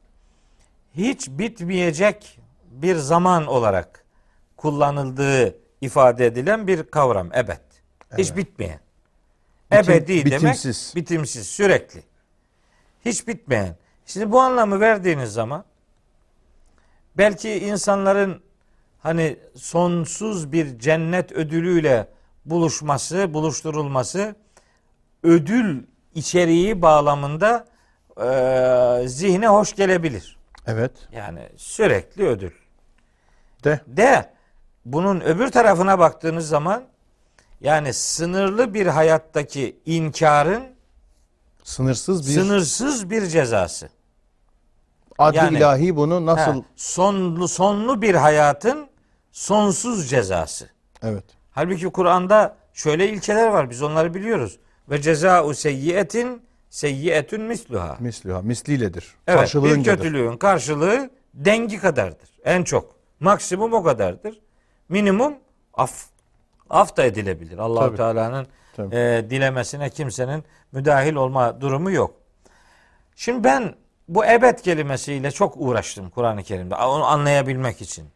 [0.93, 2.39] hiç bitmeyecek
[2.71, 4.05] bir zaman olarak
[4.57, 7.57] kullanıldığı ifade edilen bir kavram ebed.
[8.17, 8.79] Hiç bitmeyen.
[9.71, 10.91] Bitim- Ebedi bitimsiz.
[10.93, 12.03] demek bitimsiz, sürekli.
[13.07, 13.75] Hiç bitmeyen.
[14.05, 15.63] Şimdi bu anlamı verdiğiniz zaman
[17.17, 18.41] belki insanların
[18.99, 22.07] hani sonsuz bir cennet ödülüyle
[22.45, 24.35] buluşması, buluşturulması
[25.23, 25.83] ödül
[26.15, 27.67] içeriği bağlamında
[28.17, 30.37] e, zihne hoş gelebilir.
[30.67, 30.91] Evet.
[31.11, 32.51] Yani sürekli ödül.
[33.63, 33.81] De.
[33.87, 34.33] De
[34.85, 36.83] bunun öbür tarafına baktığınız zaman
[37.61, 40.76] yani sınırlı bir hayattaki inkarın
[41.67, 43.89] Sınırsız bir sınırsız bir cezası.
[45.17, 48.87] adli yani- ilahi bunu nasıl Ha, sonlu sonlu bir hayatın
[49.31, 50.69] sonsuz cezası.
[51.03, 51.23] evet.
[51.51, 54.59] Halbuki Kur'an'da şöyle ilkeler var biz onları biliyoruz.
[54.89, 57.97] Ve ceza'u seyyiyetin seyyiyetün misluha.
[57.99, 59.15] Misliha, misliyledir.
[59.27, 62.29] Evet, bir kötülüğün karşılığı dengi kadardır.
[62.45, 62.95] En çok.
[63.19, 64.39] Maksimum o kadardır.
[64.89, 65.33] Minimum
[65.73, 66.05] af
[66.69, 67.57] af da edilebilir.
[67.57, 67.95] Allahu.
[67.95, 68.47] Teala'nın
[68.77, 68.95] Tabii.
[68.95, 72.13] e, dilemesine kimsenin müdahil olma durumu yok.
[73.15, 73.75] Şimdi ben
[74.07, 76.75] bu ebed kelimesiyle çok uğraştım Kur'an-ı Kerim'de.
[76.75, 78.07] Onu anlayabilmek için.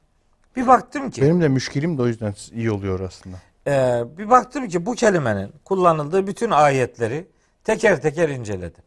[0.55, 3.37] Bir baktım ki Benim de müşkilim de o yüzden iyi oluyor aslında.
[3.67, 7.27] ee, bir baktım ki bu kelimenin kullanıldığı bütün ayetleri
[7.63, 8.83] teker teker inceledim.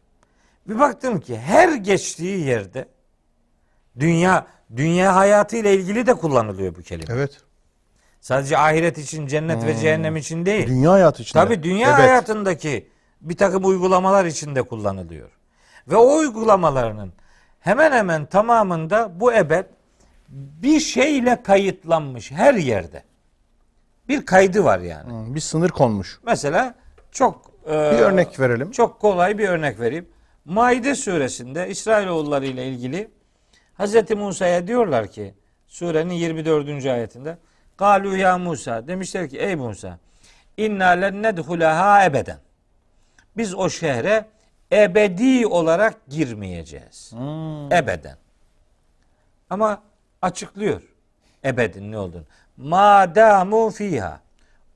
[0.69, 2.87] Bir baktım ki her geçtiği yerde
[3.99, 7.13] dünya dünya hayatı ile ilgili de kullanılıyor bu kelime.
[7.13, 7.41] Evet.
[8.25, 10.67] Sadece ahiret için, cennet ve cehennem için değil.
[10.67, 11.43] Dünya hayatı içinde.
[11.43, 11.99] Tabii dünya Evet.
[11.99, 12.89] hayatındaki
[13.21, 15.29] bir takım uygulamalar içinde kullanılıyor.
[15.87, 17.13] Ve o uygulamalarının
[17.59, 19.65] hemen hemen tamamında bu ebed
[20.29, 23.03] bir şeyle kayıtlanmış her yerde.
[24.09, 25.29] Bir kaydı var yani.
[25.29, 26.19] Hı, Bir sınır konmuş.
[26.25, 26.75] Mesela
[27.11, 28.71] çok e, Bir örnek verelim.
[28.71, 30.09] Çok kolay bir örnek vereyim.
[30.45, 33.11] Maide suresinde İsrailoğulları ile ilgili
[33.79, 34.09] Hz.
[34.11, 35.33] Musa'ya diyorlar ki
[35.67, 36.85] surenin 24.
[36.85, 37.37] ayetinde
[37.77, 39.99] Galu ya Musa demişler ki ey Musa
[40.57, 42.37] inna len nedhulaha ebeden.
[43.37, 44.25] Biz o şehre
[44.71, 47.13] ebedi olarak girmeyeceğiz.
[47.71, 48.17] Ebeden.
[49.49, 49.81] Ama
[50.21, 50.81] açıklıyor
[51.45, 52.23] ebedin ne olduğunu.
[52.57, 54.19] ma damu fiha.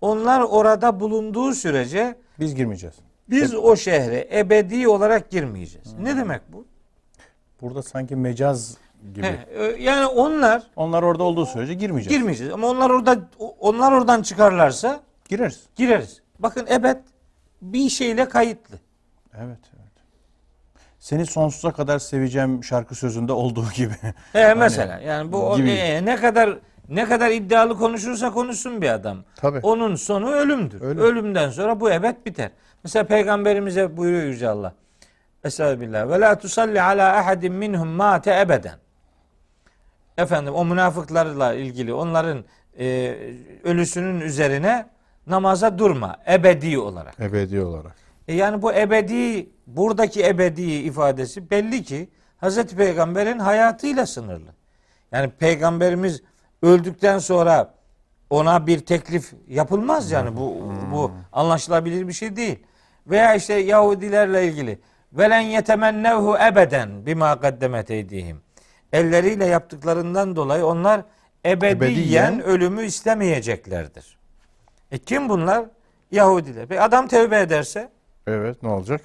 [0.02, 2.96] Onlar orada bulunduğu sürece Biz girmeyeceğiz.
[3.30, 5.94] biz o şehre ebedi olarak girmeyeceğiz.
[5.94, 6.66] Ne demek bu?
[7.62, 8.78] Burada sanki mecaz
[9.16, 9.26] gibi.
[9.28, 12.18] He, e, yani onlar Onlar orada olduğu sürece girmeyeceğiz.
[12.20, 13.18] girmeyeceğiz ama onlar orada
[13.60, 15.64] onlar oradan çıkarlarsa Gireriz.
[15.76, 16.22] gireriz.
[16.40, 16.98] Bakın ebed
[17.62, 18.76] bir şeyle kayıtlı.
[19.38, 19.90] Evet, evet.
[21.00, 23.94] Seni sonsuza kadar seveceğim şarkı sözünde olduğu gibi.
[24.34, 25.70] He, mesela yani bu o- gibi.
[25.72, 26.58] e, ne kadar
[26.90, 29.18] ne kadar iddialı konuşursa konuşsun bir adam.
[29.36, 29.60] Tabii.
[29.64, 30.82] Onun sonu ölümdür.
[30.82, 30.98] Ölüm.
[31.04, 32.52] Ölümden sonra bu ebed biter.
[32.84, 34.74] Mesela peygamberimize buyuruyor Yüce Allah.
[35.44, 36.10] Estağfirullah.
[36.10, 38.74] Ve la tusalli ala ahadin minhum mate ebeden.
[40.20, 42.44] Efendim o münafıklarla ilgili onların
[42.80, 43.18] e,
[43.64, 44.86] ölüsünün üzerine
[45.28, 47.20] namaza durma ebedi olarak.
[47.20, 47.96] Ebedi olarak.
[48.28, 54.50] E yani bu ebedi buradaki ebedi ifadesi belli ki Hazreti Peygamber'in hayatıyla sınırlı.
[55.12, 56.22] Yani peygamberimiz
[56.62, 57.74] öldükten sonra
[58.30, 60.58] ona bir teklif yapılmaz yani bu
[60.94, 62.60] bu anlaşılabilir bir şey değil.
[63.08, 64.80] Veya işte Yahudilerle ilgili
[65.14, 68.42] velen yetemennevhu ebeden bima kaddemet eydihim.
[68.94, 71.02] Elleriyle yaptıklarından dolayı onlar
[71.46, 74.18] ebediyen, Ebediyen ölümü istemeyeceklerdir.
[74.92, 75.66] E kim bunlar?
[76.12, 76.66] Yahudiler.
[76.68, 77.90] Peki adam tevbe ederse
[78.28, 79.02] Evet ne olacak?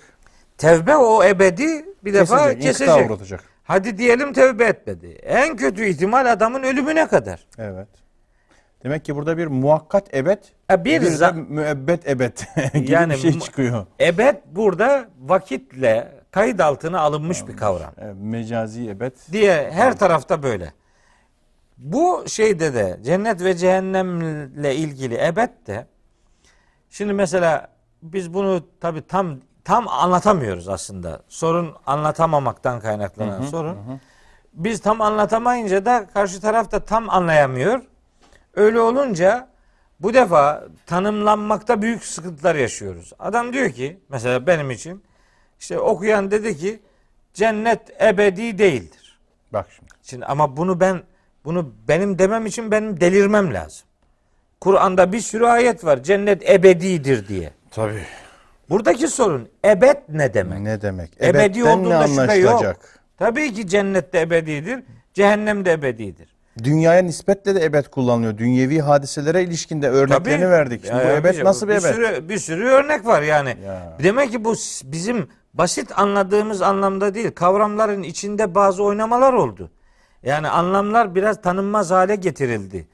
[0.59, 2.89] tevbe o ebedi bir defa Kesecek, kesecek.
[2.89, 3.45] inkıta uğratacak.
[3.65, 5.07] Hadi diyelim tevbe etmedi.
[5.23, 7.47] En kötü ihtimal adamın ölümüne kadar.
[7.59, 7.89] Evet.
[8.85, 10.39] Demek ki burada bir muhakkat ebed,
[10.69, 12.39] Ha, bir bir, de müebbet ebed
[12.75, 13.87] gibi Yani bir şey çıkıyor.
[14.01, 17.93] Ebed burada vakitle kayıt altına alınmış bir kavram.
[17.99, 19.13] Evet, mecazi ebed.
[19.33, 20.73] Diye her tarafta böyle.
[21.79, 25.87] Bu şeyde de cennet ve cehennemle ilgili ebed de
[26.91, 27.69] şimdi mesela
[28.03, 31.23] biz bunu tabi tam tam anlatamıyoruz aslında.
[31.29, 33.77] Sorun anlatamamaktan kaynaklanan sorun.
[34.53, 37.81] Biz tam anlatamayınca da karşı taraf da tam anlayamıyor.
[38.55, 39.49] Öyle olunca
[40.01, 43.13] bu defa tanımlanmakta büyük sıkıntılar yaşıyoruz.
[43.19, 45.05] Adam diyor ki mesela benim için
[45.65, 46.81] işte okuyan dedi ki
[47.35, 49.19] cennet ebedi değildir.
[49.53, 49.91] Bak şimdi.
[50.03, 51.03] Şimdi ama bunu ben
[51.45, 53.87] bunu benim demem için benim delirmem lazım.
[54.61, 56.03] Kur'an'da bir sürü ayet var.
[56.03, 57.51] Cennet ebedidir diye.
[57.71, 58.03] Tabii.
[58.71, 60.59] Buradaki sorun ebed ne demek?
[60.59, 61.11] Ne demek?
[61.21, 62.77] Ebedi Ebedden olduğunda şüphe yok.
[63.19, 64.83] Tabii ki cennette ebedidir.
[65.15, 66.34] Cehennem de ebedidir.
[66.63, 68.39] Dünyaya nispetle de ebed kullanılıyor.
[68.39, 70.51] Dünyevi hadiselere ilişkinde örneklerini Tabii.
[70.51, 70.87] verdik.
[70.87, 71.95] Şimdi Ya bu ya ebed nasıl bir bir ebed?
[71.95, 73.57] Sürü, bir sürü örnek var yani.
[73.67, 73.97] Ya.
[74.03, 77.31] Demek ki bu bizim basit anladığımız anlamda değil.
[77.35, 79.71] Kavramların içinde bazı oynamalar oldu.
[80.23, 82.87] Yani anlamlar biraz tanınmaz hale getirildi.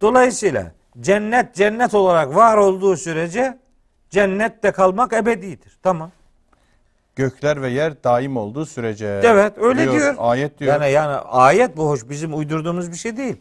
[0.00, 3.58] Dolayısıyla cennet cennet olarak var olduğu sürece
[4.10, 5.78] cennette kalmak ebedidir.
[5.82, 6.10] Tamam.
[7.18, 9.20] Gökler ve yer daim olduğu sürece.
[9.24, 10.14] Evet öyle diyor.
[10.18, 10.72] Ayet diyor.
[10.72, 13.36] Yani yani ayet bu hoş bizim uydurduğumuz bir şey değil.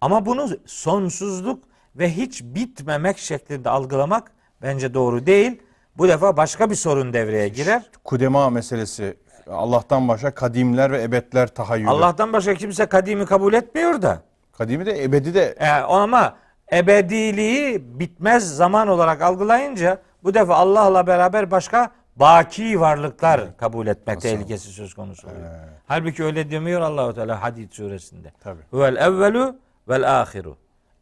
[0.00, 1.64] Ama bunu sonsuzluk
[1.96, 4.30] ve hiç bitmemek şeklinde algılamak
[4.62, 5.62] bence doğru değil.
[5.98, 7.82] Bu defa başka bir sorun devreye girer.
[8.04, 9.16] Kudema meselesi.
[9.50, 11.90] Allah'tan başka kadimler ve ebedler tahayyülü.
[11.90, 14.22] Allah'tan başka kimse kadimi kabul etmiyor da.
[14.52, 16.36] Kadimi de ebedi de E, ama
[16.72, 24.68] ebediliği bitmez zaman olarak algılayınca bu defa Allah'la beraber başka baki varlıklar kabul etmek tehlikesi
[24.68, 25.50] söz konusu oluyor.
[25.86, 28.32] Halbuki öyle demiyor Allahu Teala Hadid suresinde.
[28.72, 29.56] Vel evvelu
[29.88, 30.56] vel ahiru.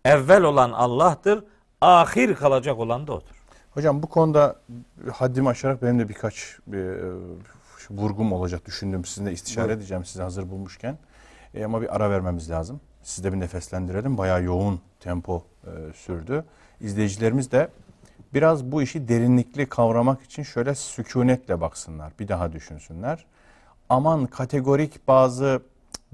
[0.04, 1.44] Evvel olan Allah'tır,
[1.80, 3.40] ahir kalacak olan da odur.
[3.70, 4.56] Hocam bu konuda
[5.12, 7.12] haddimi aşarak benim de birkaç bir, e,
[7.90, 9.04] vurgum olacak düşündüm.
[9.04, 10.98] Sizinle istişare edeceğim sizi hazır bulmuşken.
[11.54, 12.80] E, ama bir ara vermemiz lazım.
[13.02, 14.18] Siz de bir nefeslendirelim.
[14.18, 16.44] Bayağı yoğun tempo e, sürdü.
[16.80, 17.68] İzleyicilerimiz de
[18.34, 22.12] biraz bu işi derinlikli kavramak için şöyle sükunetle baksınlar.
[22.18, 23.24] Bir daha düşünsünler.
[23.88, 25.62] Aman kategorik bazı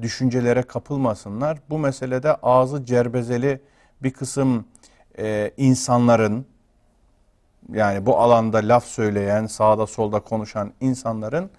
[0.02, 1.58] düşüncelere kapılmasınlar.
[1.70, 3.60] Bu meselede ağzı cerbezeli
[4.02, 4.64] bir kısım
[5.18, 6.46] e, insanların
[7.72, 11.50] yani bu alanda laf söyleyen, sağda solda konuşan insanların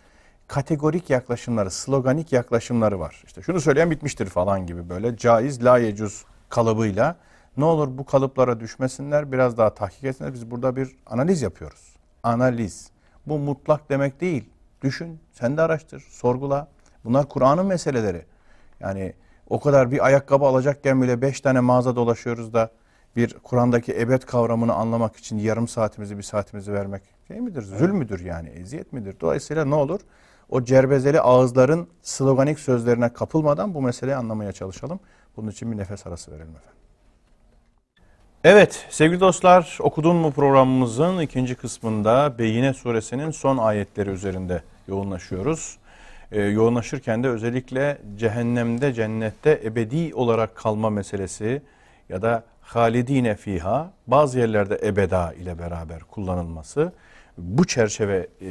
[0.48, 3.24] kategorik yaklaşımları, sloganik yaklaşımları var.
[3.26, 7.16] İşte şunu söyleyen bitmiştir falan gibi böyle caiz, la yecuz kalıbıyla.
[7.58, 10.34] Ne olur bu kalıplara düşmesinler, biraz daha tahkik etsinler.
[10.34, 11.96] Biz burada bir analiz yapıyoruz.
[12.24, 12.92] Analiz.
[13.26, 14.50] Bu mutlak demek değil.
[14.82, 16.68] Düşün, sen de araştır, sorgula.
[17.04, 18.26] Bunlar Kur'an'ın meseleleri.
[18.80, 19.14] Yani
[19.50, 22.72] o kadar bir ayakkabı alacakken bile beş tane mağaza dolaşıyoruz da
[23.16, 27.62] bir Kur'an'daki ebed kavramını anlamak için yarım saatimizi bir saatimizi vermek şey midir?
[27.62, 28.50] Zul müdür yani?
[28.50, 29.16] Eziyet midir?
[29.20, 30.00] Dolayısıyla ne olur?
[30.50, 35.00] O cerbezeli ağızların sloganik sözlerine kapılmadan bu meseleyi anlamaya çalışalım.
[35.38, 36.77] Bunun için bir nefes arası verelim efendim.
[38.50, 45.78] Evet sevgili dostlar okudun mu programımızın ikinci kısmında Beyine suresinin son ayetleri üzerinde yoğunlaşıyoruz.
[46.32, 51.62] Ee, yoğunlaşırken de özellikle cehennemde cennette ebedi olarak kalma meselesi,
[52.10, 56.94] ya da halidine fiha bazı yerlerde ebeda ile beraber kullanılması
[57.38, 58.46] bu çerçeve e,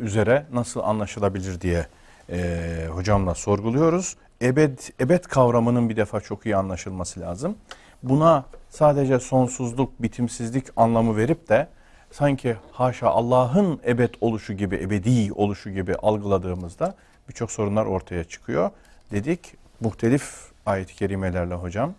[0.00, 1.86] üzere nasıl anlaşılabilir diye
[2.30, 4.16] e, hocamla sorguluyoruz.
[4.42, 7.56] Ebed, ebed kavramının bir defa çok iyi anlaşılması lazım.
[8.02, 11.68] Buna sadece sonsuzluk, bitimsizlik anlamı verip de
[12.10, 16.94] sanki haşa Allah'ın ebed oluşu gibi, ebedi oluşu gibi algıladığımızda
[17.28, 18.70] birçok sorunlar ortaya çıkıyor.
[19.10, 20.34] Dedik muhtelif
[20.66, 21.94] ayet-i kerimelerle hocam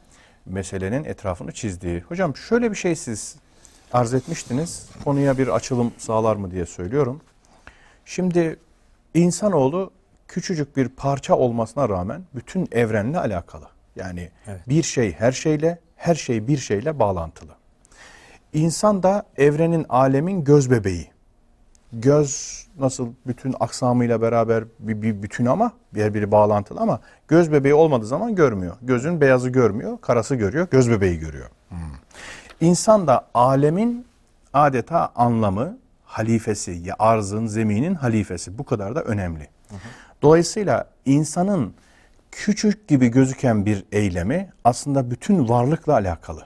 [0.45, 2.01] meselenin etrafını çizdiği.
[2.01, 3.35] Hocam şöyle bir şey siz
[3.93, 4.89] arz etmiştiniz.
[5.03, 7.21] Konuya bir açılım sağlar mı diye söylüyorum.
[8.05, 8.59] Şimdi
[9.13, 9.91] insanoğlu
[10.27, 13.67] küçücük bir parça olmasına rağmen bütün evrenle alakalı.
[13.95, 14.61] Yani Evet.
[14.69, 17.51] bir şey her şeyle, her şey bir şeyle bağlantılı.
[18.53, 21.07] İnsan da evrenin, alemin göz bebeği.
[21.93, 28.05] Göz nasıl bütün aksamıyla beraber bir, bir bütün ama birbiri bağlantılı ama göz bebeği olmadığı
[28.05, 28.75] zaman görmüyor.
[28.81, 31.49] Gözün beyazı görmüyor, karası görüyor, göz bebeği görüyor.
[32.61, 34.05] İnsan da alemin
[34.53, 38.57] adeta anlamı, halifesi, ya arzın, zeminin halifesi.
[38.57, 39.47] Bu kadar da önemli.
[40.21, 41.73] Dolayısıyla insanın
[42.31, 46.43] küçük gibi gözüken bir eylemi aslında bütün varlıkla alakalı.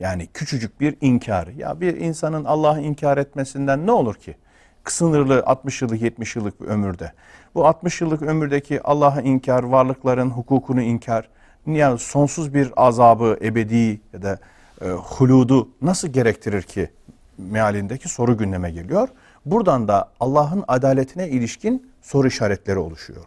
[0.00, 1.46] Yani küçücük bir inkar.
[1.46, 4.36] Ya bir insanın Allah'ı inkar etmesinden ne olur ki?
[4.84, 7.12] Sınırlı 60 yıllık 70 yıllık bir ömürde.
[7.54, 11.28] Bu 60 yıllık ömürdeki Allah'ı inkar, varlıkların hukukunu inkar,
[11.66, 14.38] yani sonsuz bir azabı, ebedi ya da
[14.80, 16.90] e, huludu nasıl gerektirir ki
[17.38, 19.08] mealindeki soru gündeme geliyor.
[19.46, 23.24] Buradan da Allah'ın adaletine ilişkin soru işaretleri oluşuyor.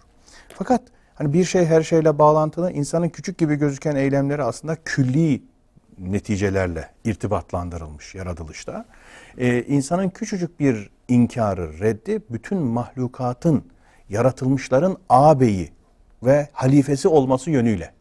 [0.58, 0.82] Fakat
[1.18, 5.42] hani bir şey her şeyle bağlantılı, insanın küçük gibi gözüken eylemleri aslında külli
[5.98, 8.86] neticelerle irtibatlandırılmış yaratılışta.
[9.38, 13.64] Ee, insanın küçücük bir inkarı, reddi bütün mahlukatın,
[14.10, 15.72] yaratılmışların ağabeyi
[16.24, 17.94] ve halifesi olması yönüyle.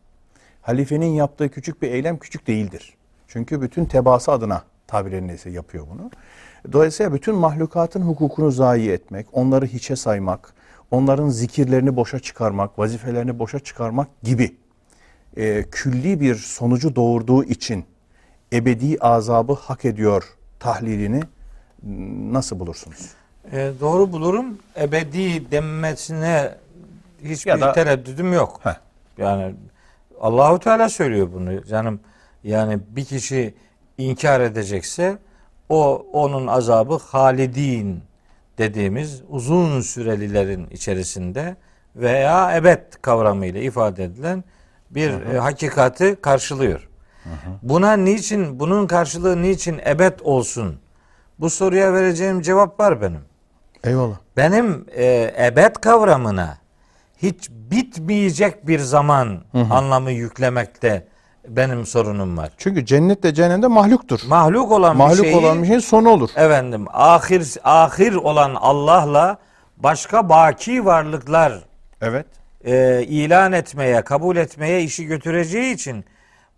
[0.63, 2.95] Halifenin yaptığı küçük bir eylem küçük değildir.
[3.29, 6.11] Çünkü bütün tebaası adına tabirleri neyse yapıyor bunu.
[6.73, 10.55] Dolayısıyla bütün mahlukatın hukukunu zayi etmek, onları hiçe saymak,
[10.91, 14.57] onların zikirlerini boşa çıkarmak, vazifelerini boşa çıkarmak gibi
[15.37, 17.85] e, külli bir sonucu doğurduğu için
[18.53, 20.25] ebedi azabı hak ediyor
[20.61, 21.23] tahlilini
[22.33, 23.11] nasıl bulursunuz?
[23.53, 24.59] E, doğru bulurum.
[24.81, 26.55] Ebedi denmesine
[27.25, 28.61] hiçbir Ya da- tereddüdüm yok.
[28.63, 28.75] Heh.
[29.19, 29.55] Yani
[30.21, 31.65] Allahu Teala söylüyor bunu.
[31.65, 32.01] Canım
[32.45, 33.55] yani bir kişi
[33.99, 35.19] inkar edecekse
[35.69, 38.03] o onun azabı halidin
[38.59, 41.57] dediğimiz uzun sürelilerin içerisinde
[41.97, 44.45] veya ebed kavramıyla ifade edilen
[44.91, 46.89] bir e, hakikati karşılıyor.
[47.63, 50.81] Buna niçin bunun karşılığı niçin ebed olsun?
[51.39, 53.21] Bu soruya vereceğim cevap var benim.
[53.85, 54.17] Eyvallah.
[54.37, 56.59] Benim e, ebed kavramına
[57.17, 61.07] hiç bitmeyecek bir zaman anlamı yüklemekte
[61.49, 62.51] benim sorunum var.
[62.59, 64.21] Çünkü cennetle cehennemde mahluktur.
[64.29, 66.31] Mahluk olan bir Mahluk şeyi olan bir şeyin sonu olur.
[66.37, 69.39] efendim ahir ahir olan Allah'la
[69.77, 71.65] başka baki varlıklar
[72.01, 72.27] Evet.
[72.65, 76.05] e, ilan etmeye, kabul etmeye işi götüreceği için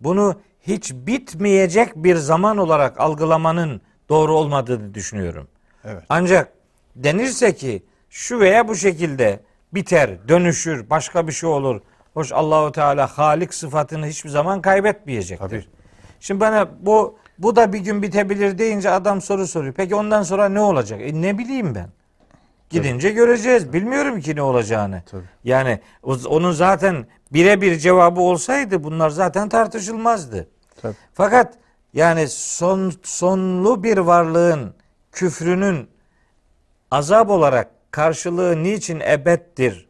[0.01, 5.49] bunu hiç bitmeyecek bir zaman olarak algılamanın doğru olmadığını düşünüyorum.
[5.85, 6.03] Evet.
[6.09, 6.53] Ancak
[6.97, 9.41] denirse ki şu veya bu şekilde
[9.75, 11.81] biter, dönüşür, başka bir şey olur.
[12.19, 15.49] Hoş Allahu Teala Halik sıfatını hiçbir zaman kaybetmeyecektir.
[15.49, 15.65] Tabii.
[16.21, 19.75] Şimdi bana bu bu da bir gün bitebilir deyince adam soru soruyor.
[19.75, 21.01] Peki ondan sonra ne olacak?
[21.03, 21.89] E ne bileyim ben.
[22.71, 23.73] Gidince göreceğiz.
[23.73, 25.03] Bilmiyorum ki ne olacağını.
[25.07, 25.23] Tabii.
[25.45, 30.49] Yani onun zaten birebir cevabı olsaydı bunlar zaten tartışılmazdı.
[30.83, 30.95] Tabii.
[31.15, 31.55] Fakat
[31.93, 34.75] yani son sonlu bir varlığın
[35.13, 35.89] küfrünün
[36.91, 39.88] azap olarak karşılığı niçin ebettir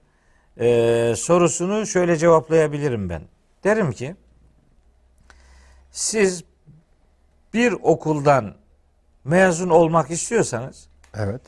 [0.58, 3.22] e, sorusunu şöyle cevaplayabilirim ben.
[3.64, 4.16] Derim ki
[5.90, 6.44] siz
[7.54, 8.54] bir okuldan
[9.24, 11.40] mezun olmak istiyorsanız Evet.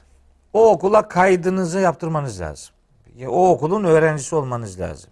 [0.52, 2.74] o okula kaydınızı yaptırmanız lazım.
[3.28, 5.10] O okulun öğrencisi olmanız lazım.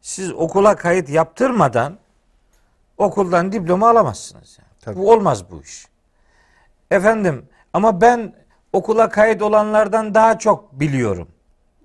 [0.00, 1.98] Siz okula kayıt yaptırmadan
[2.98, 4.58] okuldan diploma alamazsınız.
[4.58, 4.68] Yani.
[4.80, 4.96] Tabii.
[4.96, 5.86] Bu olmaz bu iş.
[6.90, 8.34] Efendim ama ben
[8.72, 11.28] okula kayıt olanlardan daha çok biliyorum.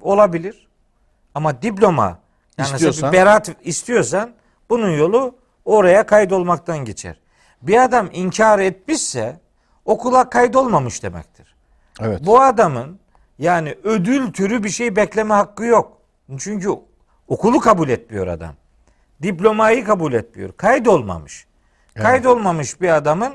[0.02, 0.68] Olabilir.
[1.36, 2.20] Ama diploma
[2.58, 4.32] yani İstiyorsan- bir beraat istiyorsan
[4.70, 5.36] bunun yolu
[5.66, 7.20] oraya kayıt olmaktan geçer.
[7.62, 9.40] Bir adam inkar etmişse
[9.86, 11.56] okula kayıt olmamış demektir.
[12.02, 12.26] Evet.
[12.26, 13.00] Bu adamın
[13.40, 15.98] yani ödül türü bir şey bekleme hakkı yok.
[16.38, 16.70] Çünkü
[17.28, 18.54] okulu kabul etmiyor adam.
[19.22, 20.52] Diplomayı kabul etmiyor.
[20.58, 21.48] Kaydolmamış.
[21.96, 23.34] Kaydolmamış bir adamın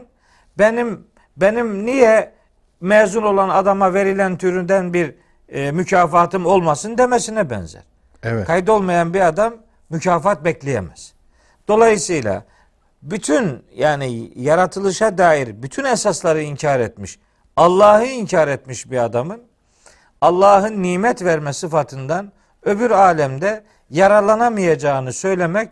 [0.58, 2.32] benim benim niye
[2.80, 5.14] mezun olan adama verilen türünden bir
[5.48, 7.82] e, mükafatım olmasın demesine benzer.
[8.22, 8.46] Evet.
[8.46, 9.54] Kaydolmayan bir adam
[9.90, 11.12] mükafat bekleyemez.
[11.68, 12.44] Dolayısıyla
[13.02, 17.18] bütün yani yaratılışa dair bütün esasları inkar etmiş.
[17.56, 19.42] Allah'ı inkar etmiş bir adamın
[20.20, 25.68] Allah'ın nimet verme sıfatından öbür alemde yararlanamayacağını söylemek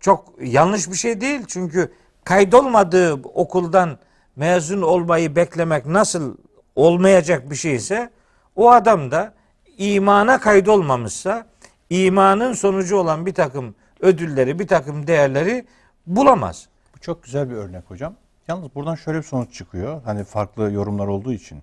[0.00, 1.40] çok yanlış bir şey değil.
[1.48, 1.92] Çünkü
[2.24, 3.98] kaydolmadığı okuldan
[4.36, 6.36] mezun olmayı beklemek nasıl
[6.76, 8.10] olmayacak bir şeyse
[8.56, 9.32] o adam da
[9.78, 11.46] imana kaydolmamışsa
[11.90, 15.66] imanın sonucu olan bir takım ödülleri, bir takım değerleri
[16.06, 16.68] bulamaz.
[16.94, 18.14] Bu çok güzel bir örnek hocam.
[18.48, 20.02] Yalnız buradan şöyle bir sonuç çıkıyor.
[20.04, 21.62] Hani farklı yorumlar olduğu için.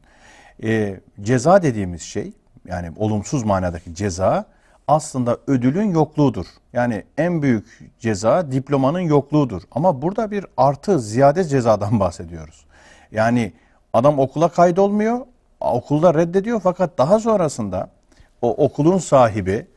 [0.63, 2.33] Ee, ceza dediğimiz şey
[2.65, 4.45] yani olumsuz manadaki ceza
[4.87, 6.45] aslında ödülün yokluğudur.
[6.73, 9.61] Yani en büyük ceza diplomanın yokluğudur.
[9.71, 12.65] Ama burada bir artı ziyade cezadan bahsediyoruz.
[13.11, 13.53] Yani
[13.93, 15.19] adam okula kaydolmuyor,
[15.59, 17.89] okulda reddediyor fakat daha sonrasında
[18.41, 19.67] o okulun sahibi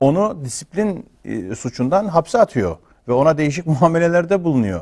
[0.00, 2.76] onu disiplin e, suçundan hapse atıyor
[3.08, 4.80] ve ona değişik muamelelerde bulunuyor.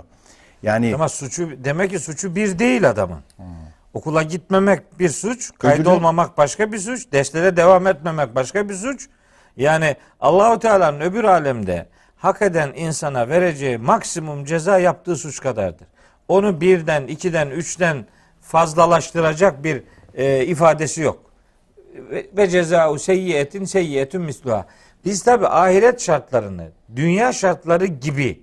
[0.62, 3.20] Yani Ama suçu demek ki suçu bir değil adamın.
[3.94, 9.08] Okula gitmemek bir suç, kaydolmamak başka bir suç, derslere devam etmemek başka bir suç.
[9.56, 15.86] Yani Allahu Teala'nın öbür alemde hak eden insana vereceği maksimum ceza yaptığı suç kadardır.
[16.28, 18.06] Onu birden, ikiden, üçten
[18.40, 19.82] fazlalaştıracak bir
[20.15, 21.20] e, ifadesi yok.
[22.10, 24.66] Ve, ve cezau seyyiyetin seyyiyetün misluha.
[25.05, 28.42] Biz tabi ahiret şartlarını dünya şartları gibi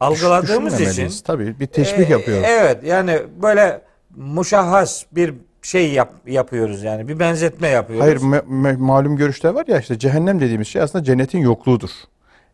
[0.00, 2.44] algıladığımız için tabii bir teşbih e, yapıyoruz.
[2.48, 3.80] Evet yani böyle
[4.16, 8.04] muşahhas bir şey yap, yapıyoruz yani bir benzetme yapıyoruz.
[8.06, 11.90] Hayır me- me- malum görüşte var ya işte cehennem dediğimiz şey aslında cennetin yokluğudur.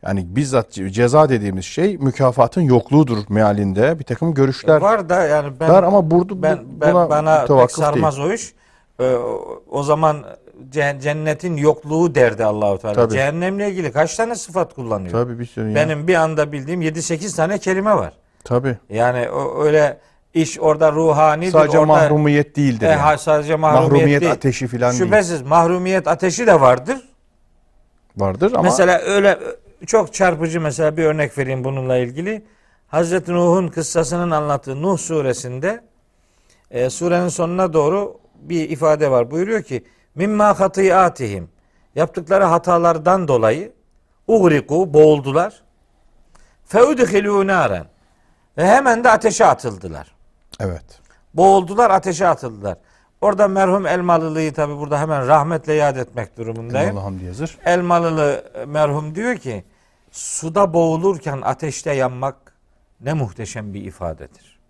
[0.07, 5.53] Yani bizzat ce- ceza dediğimiz şey mükafatın yokluğudur mealinde bir takım görüşler var da yani
[5.61, 8.55] ben var ama burada ben, ben buna bana pek sarmaz o iş.
[9.01, 9.15] Ee,
[9.71, 10.25] o- zaman
[10.73, 12.95] ce- cennetin yokluğu derdi Allahu Teala.
[12.95, 13.13] Tabii.
[13.15, 15.13] Cehennemle ilgili kaç tane sıfat kullanıyor?
[15.13, 15.75] Tabii bir sürü ya.
[15.75, 18.13] Benim bir anda bildiğim 7-8 tane kelime var.
[18.45, 18.77] Tabii.
[18.91, 19.99] Yani o, öyle
[20.35, 21.53] iş orada ruhanidir.
[21.53, 22.87] Sadece orada, mahrumiyet değildir.
[22.87, 23.19] E, yani.
[23.19, 24.33] sadece mahrumiyet, Mahrumiyet değil.
[24.33, 25.05] ateşi falan değil.
[25.05, 26.97] Şüphesiz mahrumiyet ateşi de vardır.
[28.17, 29.39] Vardır ama Mesela öyle
[29.87, 32.45] çok çarpıcı mesela bir örnek vereyim bununla ilgili.
[32.89, 35.85] Hazreti Nuh'un kıssasının anlattığı Nuh suresinde
[36.71, 39.31] e, surenin sonuna doğru bir ifade var.
[39.31, 41.49] Buyuruyor ki mimma hatiyatihim
[41.95, 43.73] yaptıkları hatalardan dolayı
[44.27, 45.63] ugriku boğuldular.
[46.69, 47.87] Feudhilû naren
[48.59, 50.15] ve hemen de ateşe atıldılar.
[50.61, 50.85] evet.
[51.35, 52.77] Boğuldular, ateşe atıldılar.
[53.25, 56.97] Orada merhum Elmalılı'yı tabi burada hemen rahmetle yad etmek durumundayım.
[56.99, 57.59] Allah hamdi yazır.
[57.65, 59.65] Elmalılı merhum diyor ki
[60.13, 62.37] suda boğulurken ateşte yanmak
[63.01, 64.61] ne muhteşem bir ifadedir.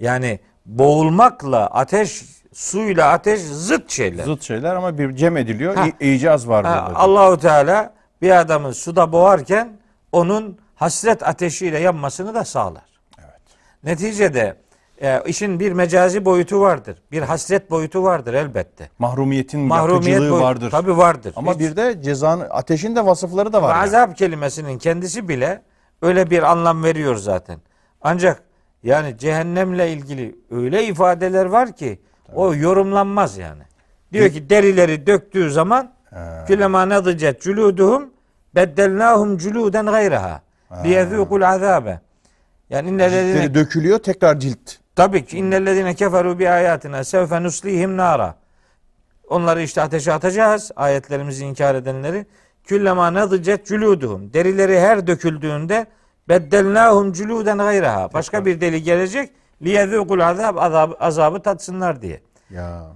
[0.00, 2.22] Yani boğulmakla ateş,
[2.52, 4.24] suyla ateş zıt şeyler.
[4.24, 5.76] Zıt şeyler ama bir cem ediliyor.
[5.76, 5.86] Ha.
[6.00, 6.98] İcaz var Ha, burada.
[6.98, 9.72] Allahu Teala bir adamı suda boğarken
[10.12, 13.00] onun hasret ateşiyle yanmasını da sağlar.
[13.18, 13.40] Evet.
[13.84, 14.56] Neticede
[15.00, 16.96] e, işin bir mecazi boyutu vardır.
[17.12, 18.90] Bir hasret boyutu vardır elbette.
[18.98, 20.70] Mahrumiyetin Mahrumiyet yakıcılığı boyutu vardır.
[20.70, 21.32] tabi vardır.
[21.36, 23.74] Ama Hiç- bir de cezanın ateşin de vasıfları da var.
[23.74, 23.84] yani.
[23.84, 25.62] Azap kelimesinin kendisi bile
[26.02, 27.58] öyle bir anlam veriyor zaten.
[28.02, 28.42] Ancak
[28.82, 32.00] yani cehennemle ilgili öyle ifadeler var ki
[32.34, 33.62] o yorumlanmaz yani.
[34.12, 35.92] Diyor ki derileri döktüğü zaman
[36.46, 38.10] külema nadıcet culuduhum
[38.54, 40.42] beddelnahum culuden gayraha
[40.84, 42.00] liyezûkul azabe.
[42.70, 44.79] Yani innellezine Ciltleri dökülüyor tekrar cilt.
[44.96, 48.34] Tabii ki innellezine keferu bi ayatina sevfe nuslihim nara.
[49.28, 50.70] Onları işte ateşe atacağız.
[50.76, 52.26] Ayetlerimizi inkar edenleri.
[52.64, 54.32] Küllema nadıcet culuduhum.
[54.32, 55.86] Derileri her döküldüğünde
[56.28, 58.12] beddelnahum culuden gayraha.
[58.12, 59.30] Başka bir deli gelecek.
[59.62, 62.20] Liyezûkul azab, azabı, azabı tatsınlar diye.
[62.50, 62.86] Ya.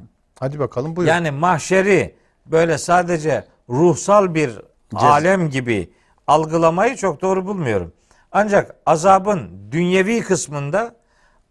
[0.40, 1.08] Hadi bakalım buyur.
[1.08, 2.14] Yani mahşeri
[2.46, 4.60] böyle sadece ruhsal bir
[4.94, 5.92] alem gibi
[6.26, 7.92] algılamayı çok doğru bulmuyorum.
[8.32, 10.94] Ancak azabın dünyevi kısmında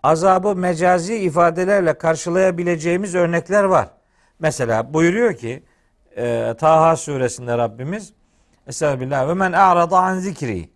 [0.03, 3.87] azabı mecazi ifadelerle karşılayabileceğimiz örnekler var.
[4.39, 5.63] Mesela buyuruyor ki
[6.17, 8.13] e, Taha suresinde Rabbimiz
[8.67, 10.69] Estağfirullah ve men a'rada an zikri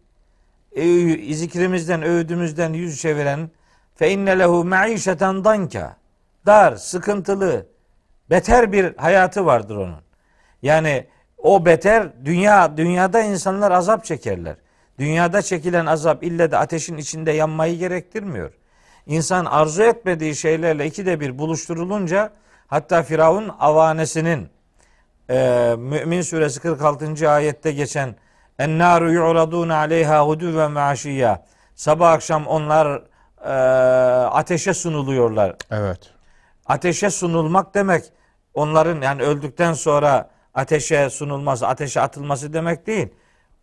[0.72, 3.50] e, zikrimizden, öğüdümüzden yüz çeviren
[3.96, 5.98] fe inne lehu maişeten danka
[6.46, 7.66] dar, sıkıntılı,
[8.30, 10.02] beter bir hayatı vardır onun.
[10.62, 11.08] Yani
[11.38, 14.56] o beter dünya dünyada insanlar azap çekerler.
[15.00, 18.52] Dünyada çekilen azap ille de ateşin içinde yanmayı gerektirmiyor.
[19.08, 22.32] İnsan arzu etmediği şeylerle ikide bir buluşturulunca
[22.68, 24.50] hatta Firavun avanesinin
[25.30, 27.30] e, Mümin suresi 46.
[27.30, 28.16] ayette geçen
[28.60, 31.46] en naru yu'radun aleyha huduven ve aşiyya
[31.76, 33.02] sabah akşam onlar
[33.46, 33.52] e,
[34.28, 35.56] ateşe sunuluyorlar.
[35.72, 36.00] Evet.
[36.66, 38.04] Ateşe sunulmak demek
[38.54, 43.08] onların yani öldükten sonra ateşe sunulması, ateşe atılması demek değil.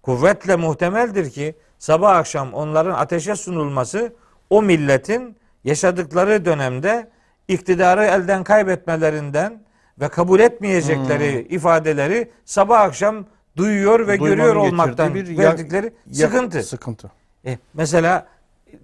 [0.02, 4.12] kuvvetle muhtemeldir ki sabah akşam onların ateşe sunulması
[4.54, 7.08] o milletin yaşadıkları dönemde
[7.48, 9.62] iktidarı elden kaybetmelerinden
[10.00, 13.26] ve kabul etmeyecekleri ifadeleri sabah akşam
[13.56, 16.62] duyuyor ve Duymanın görüyor olmaktan bir verdikleri ya- sıkıntı.
[16.62, 17.10] Sıkıntı.
[17.46, 18.26] E, mesela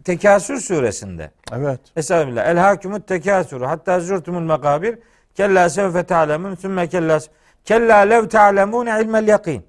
[0.04, 1.80] Tekasür suresinde Evet.
[1.96, 2.46] Estağfirullah.
[2.46, 4.98] El hakimut tekasuru hatta zurtumul mekabir
[5.34, 7.18] kella sevfe ta'lemun sümme kella
[7.64, 9.62] kella lev ta'lemun ilmel yakin.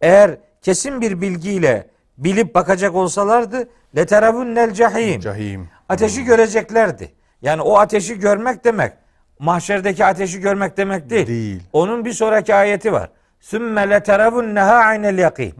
[0.00, 1.86] Eğer kesin bir bilgiyle
[2.18, 5.20] bilip bakacak olsalardı leteravunnel cahim.
[5.20, 5.68] Cahim.
[5.88, 7.12] Ateşi göreceklerdi.
[7.42, 8.92] Yani o ateşi görmek demek
[9.38, 11.26] mahşerdeki ateşi görmek demek değil.
[11.26, 11.62] Değil.
[11.72, 13.10] Onun bir sonraki ayeti var.
[13.40, 15.54] Sümme leteravunneha aynel yakin.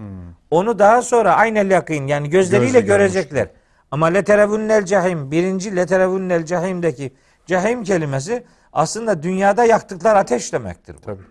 [0.50, 3.12] Onu daha sonra aynel yakin yani gözleriyle Gözle görmüş.
[3.12, 3.48] görecekler.
[3.90, 7.12] Ama leterevunnel cahim birinci leterevunnel cahimdeki
[7.46, 10.94] cahim kelimesi aslında dünyada yaktıklar ateş demektir.
[10.96, 11.00] bu.
[11.00, 11.22] Tabii.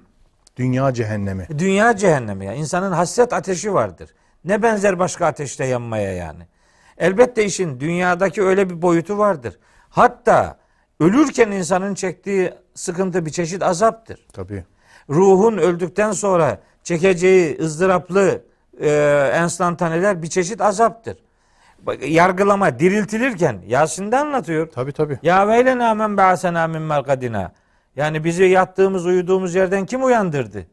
[0.58, 1.48] Dünya cehennemi.
[1.58, 2.54] Dünya cehennemi ya.
[2.54, 4.10] İnsanın hasret ateşi vardır.
[4.46, 6.44] Ne benzer başka ateşte yanmaya yani.
[7.04, 9.60] Elbette işin dünyadaki öyle bir boyutu vardır.
[9.90, 10.58] Hatta
[11.00, 14.28] ölürken insanın çektiği sıkıntı bir çeşit azaptır.
[14.34, 14.64] Tabii.
[15.10, 18.42] Ruhun öldükten sonra çekeceği ızdıraplı
[18.80, 18.90] e,
[19.34, 21.18] enstantaneler bir çeşit azaptır.
[21.80, 24.70] Bak, Yargılama diriltilirken Yasin'de anlatıyor.
[24.70, 25.20] Tabii tabii.
[25.24, 27.52] Ya veylena men ba'sena min merkadina.
[27.96, 30.68] Yani bizi yattığımız, uyuduğumuz yerden kim uyandırdı?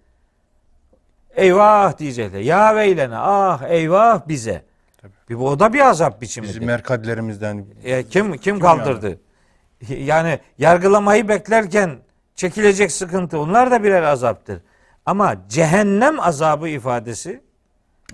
[1.30, 2.40] Eyvah diyecekler.
[2.40, 4.69] Ya veylena, ah eyvah bize.
[5.30, 6.60] Bir bu o da bir azap biçimidir.
[6.60, 9.20] Biz merkadlerimizden E, kim kim kaldırdı?
[9.88, 11.98] Yani yargılamayı beklerken
[12.34, 14.60] çekilecek sıkıntı onlar da birer azaptır.
[15.06, 17.42] Ama cehennem azabı ifadesi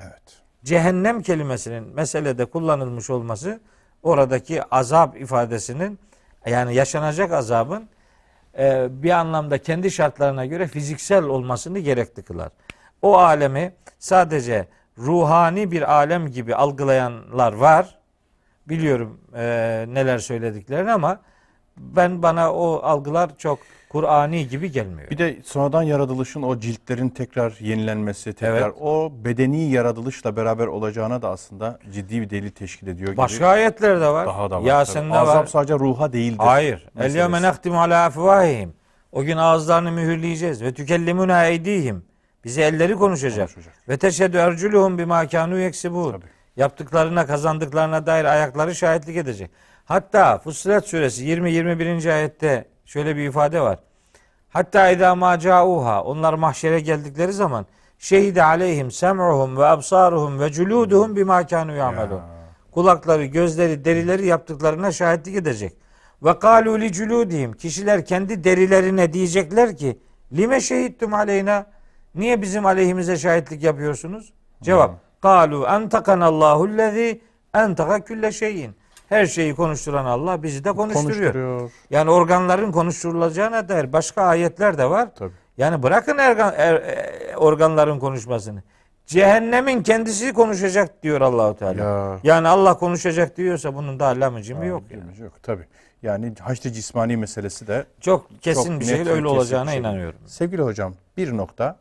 [0.01, 0.23] evet.
[0.65, 3.61] cehennem kelimesinin meselede kullanılmış olması
[4.03, 5.99] oradaki azap ifadesinin
[6.47, 7.89] yani yaşanacak azabın
[8.59, 12.53] e, bir anlamda kendi şartlarına göre fiziksel olmasını gerekli kılar.
[13.03, 14.69] O alemi sadece
[14.99, 17.99] ruhani bir alem gibi algılayanlar var.
[18.69, 19.43] Biliyorum e,
[19.89, 21.21] neler söylediklerini ama
[21.77, 23.59] ben bana o algılar çok
[23.89, 25.11] Kur'ani gibi gelmiyor.
[25.11, 28.75] Bir de sonradan yaratılışın o ciltlerin tekrar yenilenmesi, tekrar Evet.
[28.81, 33.17] o bedeni yaratılışla beraber olacağına da aslında ciddi bir delil teşkil ediyor gibi.
[33.17, 34.27] Başka ayetler de var.
[34.27, 34.67] daha da var.
[34.67, 35.19] Yasin'de tabii.
[35.19, 35.47] Azap var.
[35.47, 36.39] sadece ruha değildir.
[36.39, 36.89] Hayır.
[37.01, 38.75] El yevme nehtimu ala afvahihim.
[39.13, 40.63] O gün ağızlarını mühürleyeceğiz.
[40.63, 42.05] Ve tükellimuna eydihim.
[42.47, 43.55] Bize elleri konuşacak.
[43.55, 43.89] Konuşacak.
[43.89, 46.13] Ve teşhedü erculuhum bima kanu yeksibun.
[46.13, 46.25] Tabii.
[46.57, 49.51] Yaptıklarına, kazandıklarına dair ayakları şahitlik edecek.
[49.85, 52.13] Hatta Fussilet suresi 20-21.
[52.13, 53.79] ayette şöyle bir ifade var.
[54.49, 56.03] Hatta idâ mâ.
[56.03, 57.67] Onlar mahşere geldikleri zaman
[57.99, 62.21] şehide aleyhim sem'uhum ve absaruhum ve culuduhum bima kanu ya'melun.
[62.73, 65.73] Kulakları, gözleri, derileri yaptıklarına şahitlik edecek.
[66.23, 67.57] Ve kâlû li culûdihim.
[67.57, 69.99] Kişiler kendi derilerine diyecekler ki
[70.33, 71.76] lime şehittum aleyna.
[72.17, 74.33] Niye bizim aleyhimize şahitlik yapıyorsunuz?
[74.63, 74.95] Cevap.
[75.23, 77.21] Kâlû entakanallahu lezî
[77.55, 78.75] entaka külle şeyin.
[79.09, 81.15] Her şeyi konuşturan Allah bizi de konuşturuyor.
[81.15, 81.71] Konuşturuyor.
[81.91, 85.09] Yani organların konuşturulacağına dair başka ayetler de var.
[85.15, 85.33] Tabii.
[85.59, 88.63] Yani bırakın ergan, er- e, organların konuşmasını.
[89.07, 91.83] Cehennemin kendisi konuşacak diyor Allahu Teala.
[91.83, 92.19] Ya.
[92.23, 94.83] Yani Allah konuşacak diyorsa bunun da allamıcımı yok.
[94.91, 95.03] Yani.
[95.25, 95.65] Yok, tabii.
[96.03, 99.81] Yani haçlı cismani meselesi de Çok kesin Çok bir şekilde öyle olacağına şey.
[99.81, 100.19] inanıyorum.
[100.27, 101.77] Sevgili hocam bir nokta.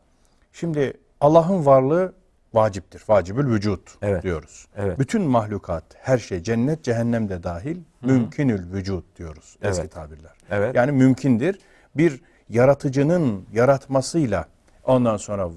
[0.55, 2.13] Şimdi Allah'ın varlığı
[2.53, 3.03] vaciptir.
[3.07, 4.23] Vacibül vücut Evet.
[4.23, 4.67] diyoruz.
[4.75, 4.99] Evet.
[4.99, 9.91] Bütün mahlukat, her şey cennet, cehennem de dahil mümkünül vücut diyoruz eski Evet.
[9.91, 10.31] tabirler.
[10.49, 10.75] Evet.
[10.75, 11.59] Yani mümkündür.
[11.95, 14.45] Bir yaratıcının yaratmasıyla
[14.83, 15.49] ondan sonra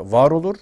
[0.00, 0.56] var olur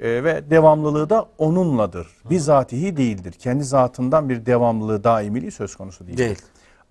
[0.00, 2.06] e, ve devamlılığı da onunladır.
[2.30, 3.32] Bizatihi değildir.
[3.32, 6.18] Kendi zatından bir devamlılığı, daimiliği söz konusu değildir.
[6.18, 6.42] Değil.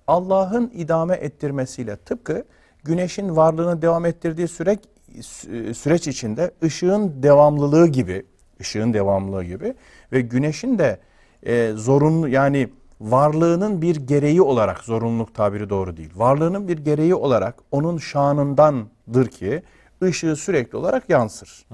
[0.08, 2.45] Allah'ın idame ettirmesiyle tıpkı
[2.84, 4.80] güneşin varlığını devam ettirdiği süreç
[5.73, 8.25] süreç içinde ışığın devamlılığı gibi,
[8.61, 9.73] ışığın devamlılığı gibi
[10.11, 10.99] ve güneşin de
[11.43, 12.69] e, zorunlu yani
[13.01, 16.11] varlığının bir gereği olarak zorunluluk tabiri doğru değil.
[16.15, 19.63] Varlığının bir gereği olarak onun şanındandır ki
[20.03, 21.65] ışığı sürekli olarak yansır.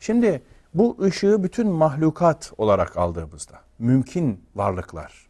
[0.00, 0.42] Şimdi
[0.74, 5.28] bu ışığı bütün mahlukat olarak aldığımızda mümkün varlıklar,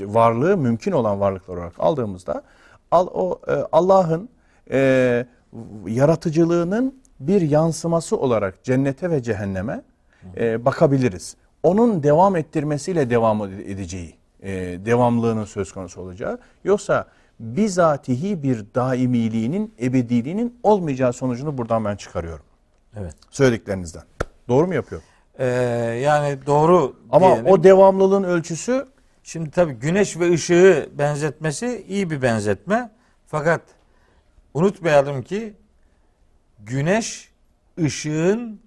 [0.00, 2.42] varlığı mümkün olan varlıklar olarak aldığımızda
[2.90, 4.28] al, o e, Allah'ın
[4.70, 5.26] e,
[5.86, 9.82] yaratıcılığının bir yansıması olarak cennete ve cehenneme
[10.36, 11.36] e, bakabiliriz.
[11.62, 14.52] Onun devam ettirmesiyle devam edeceği, e,
[14.84, 16.38] devamlılığının söz konusu olacağı.
[16.64, 17.06] Yoksa
[17.40, 22.44] bizatihi bir daimiliğinin, ebediliğinin olmayacağı sonucunu buradan ben çıkarıyorum.
[22.96, 23.14] Evet.
[23.30, 24.02] Söylediklerinizden.
[24.48, 25.02] Doğru mu yapıyor?
[25.38, 25.46] Ee,
[26.04, 27.46] yani doğru Ama diyelim.
[27.46, 28.86] o devamlılığın ölçüsü
[29.22, 32.90] Şimdi tabii güneş ve ışığı benzetmesi iyi bir benzetme.
[33.26, 33.60] Fakat
[34.54, 35.54] unutmayalım ki
[36.66, 37.30] güneş
[37.84, 38.60] ışığın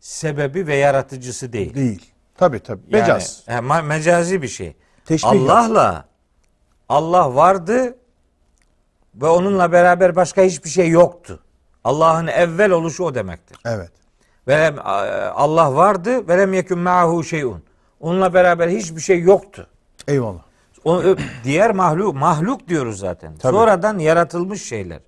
[0.00, 1.74] sebebi ve yaratıcısı değil.
[1.74, 2.12] değil.
[2.34, 2.82] Tabii tabii.
[2.88, 3.42] Yani, Mecaz.
[3.46, 4.76] he, ma- mecazi bir şey.
[5.04, 6.04] Teşbih Allah'la
[6.88, 7.96] Allah vardı
[9.14, 11.40] ve onunla beraber başka hiçbir şey yoktu.
[11.84, 13.58] Allah'ın evvel oluşu o demektir.
[13.64, 13.90] Evet.
[14.48, 14.80] Ve lem-
[15.34, 17.62] Allah vardı ve lem yekun ma'ahu şeyun.
[18.00, 19.66] Onunla beraber hiçbir şey yoktu.
[20.08, 20.42] Eyvallah.
[20.84, 21.02] O,
[21.44, 23.36] diğer mahluk mahluk diyoruz zaten.
[23.36, 23.52] Tabii.
[23.52, 25.00] Sonradan yaratılmış şeyler.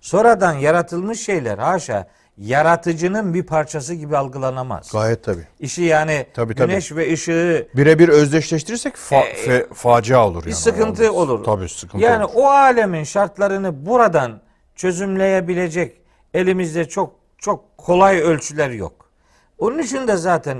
[0.00, 2.06] Sonradan yaratılmış şeyler haşa
[2.38, 4.88] yaratıcının bir parçası gibi algılanamaz.
[4.92, 5.46] Gayet tabii.
[5.60, 6.68] İşi yani Tabii, tabii.
[6.70, 10.54] güneş ve ışığı Birebir özdeşleştirirsek fa- E, fe- facia olur bir yani.
[10.56, 11.30] sıkıntı Olmaz.
[11.30, 11.44] olur.
[11.44, 12.32] Tabii sıkıntı yani olur.
[12.34, 14.40] o alemin şartlarını buradan
[14.74, 16.00] çözümleyebilecek
[16.34, 19.10] elimizde çok çok kolay ölçüler yok.
[19.58, 20.58] Onun için de zaten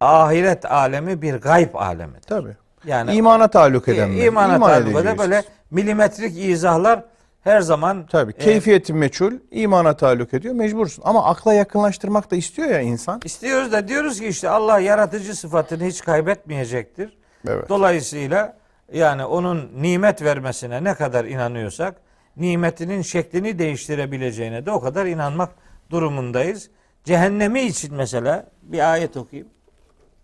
[0.00, 2.20] ahiret alemi bir gayb alemidir.
[2.28, 2.56] Tabii.
[2.84, 4.10] Yani İmana taalluk eden?
[4.10, 5.18] İ- imana İman tabi böyle, edeceğiz.
[5.18, 7.04] böyle milimetrik izahlar
[7.44, 8.32] her zaman Tabii.
[8.32, 10.54] e, Keyfiyeti meçhul, imana taalluk ediyor.
[10.54, 11.02] Mecbursun.
[11.06, 13.20] Ama akla yakınlaştırmak da istiyor ya insan.
[13.24, 17.16] istiyoruz da diyoruz ki işte Allah yaratıcı sıfatını hiç kaybetmeyecektir.
[17.48, 17.68] Evet.
[17.68, 18.56] Dolayısıyla
[18.92, 21.94] yani onun nimet vermesine ne kadar inanıyorsak
[22.36, 25.50] nimetinin şeklini değiştirebileceğine de o kadar inanmak
[25.90, 26.70] durumundayız.
[27.04, 29.48] Cehennemi için mesela bir ayet okuyayım.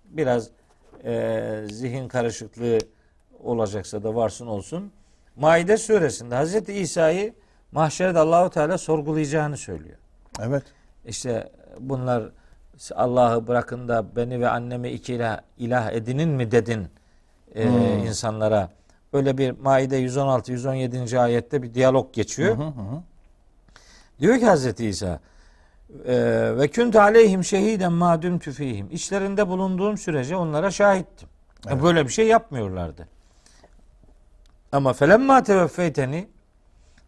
[0.05, 0.49] Biraz
[1.05, 2.79] e, zihin karışıklığı
[3.43, 4.93] olacaksa da varsın olsun.
[5.37, 7.35] Maide suresinde Hazreti İsa'yı
[7.73, 9.97] mahşerde Allahu Teala sorgulayacağını söylüyor.
[10.41, 10.63] Evet.
[11.07, 12.23] İşte bunlar
[12.95, 16.89] Allah'ı bırakın da beni ve annemi iki ilah, ilah edinin mi dedin
[17.55, 17.65] e,
[18.07, 18.71] insanlara.
[19.13, 21.21] Öyle bir Maide 116 117.
[21.21, 22.57] ayette bir diyalog geçiyor.
[24.21, 25.21] Diyor ki Hazreti İsa
[26.07, 26.15] e,
[26.59, 28.89] ve künt aleyhim şehiden ma dumtu fihim.
[28.91, 31.29] İçlerinde bulunduğum sürece onlara şahittim.
[31.71, 33.09] E, Böyle bir şey yapmıyorlardı.
[34.73, 36.29] Ama felemma teveffeyteni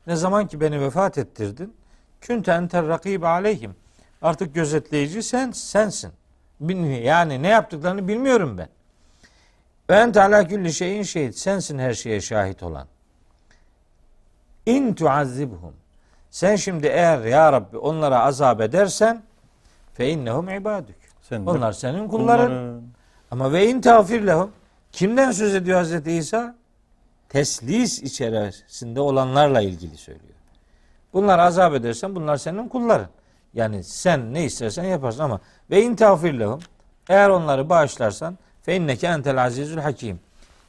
[0.07, 1.74] ne zaman ki beni vefat ettirdin
[2.20, 3.76] künte enter rakib aleyhim.
[4.23, 6.12] Artık gözetleyici sen sensin.
[7.02, 8.68] Yani ne yaptıklarını bilmiyorum ben.
[9.91, 11.39] Ve ente ala külli şeyin şehit.
[11.39, 12.86] Sensin her şeye şahit olan.
[14.66, 15.74] İn tuazzibhum.
[16.31, 19.23] Sen şimdi eğer ya Rabbi onlara azap edersen
[19.94, 20.97] fe innehum ibadük.
[21.23, 22.47] Sen Onlar senin kulların.
[22.49, 22.82] kulların.
[23.31, 24.50] Ama ve in tağfir lehum.
[24.92, 26.55] Kimden söz ediyor Hazreti İsa?
[27.33, 30.35] Teslis içerisinde olanlarla ilgili söylüyor.
[31.12, 33.09] Bunlar azap edersen bunlar senin kulların.
[33.55, 36.61] Yani sen ne istersen yaparsın ama ve in tağfir lehum.
[37.09, 40.20] Eğer onları bağışlarsan fe inneke entel azizül hakim.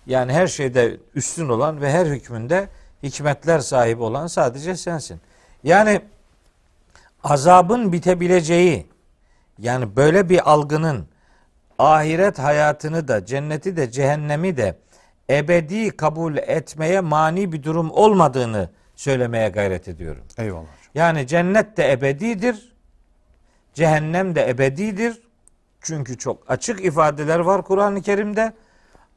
[0.06, 2.70] Yani her şeyde üstün olan ve her hükmünde
[3.04, 5.22] hikmetler sahibi olan sadece sensin.
[5.64, 6.02] Yani
[7.24, 8.88] azabın bitebileceği
[9.60, 11.08] yani böyle bir algının
[11.80, 14.83] ahiret hayatını da cenneti de cehennemi de
[15.38, 20.24] ebedi kabul etmeye mani bir durum olmadığını söylemeye gayret ediyorum.
[20.38, 20.92] Eyvallah hocam.
[20.96, 22.74] Yani cennet de ebedidir.
[23.74, 25.22] Cehennem de ebedidir.
[25.82, 28.54] Çünkü çok açık ifadeler var Kur'an-ı Kerim'de.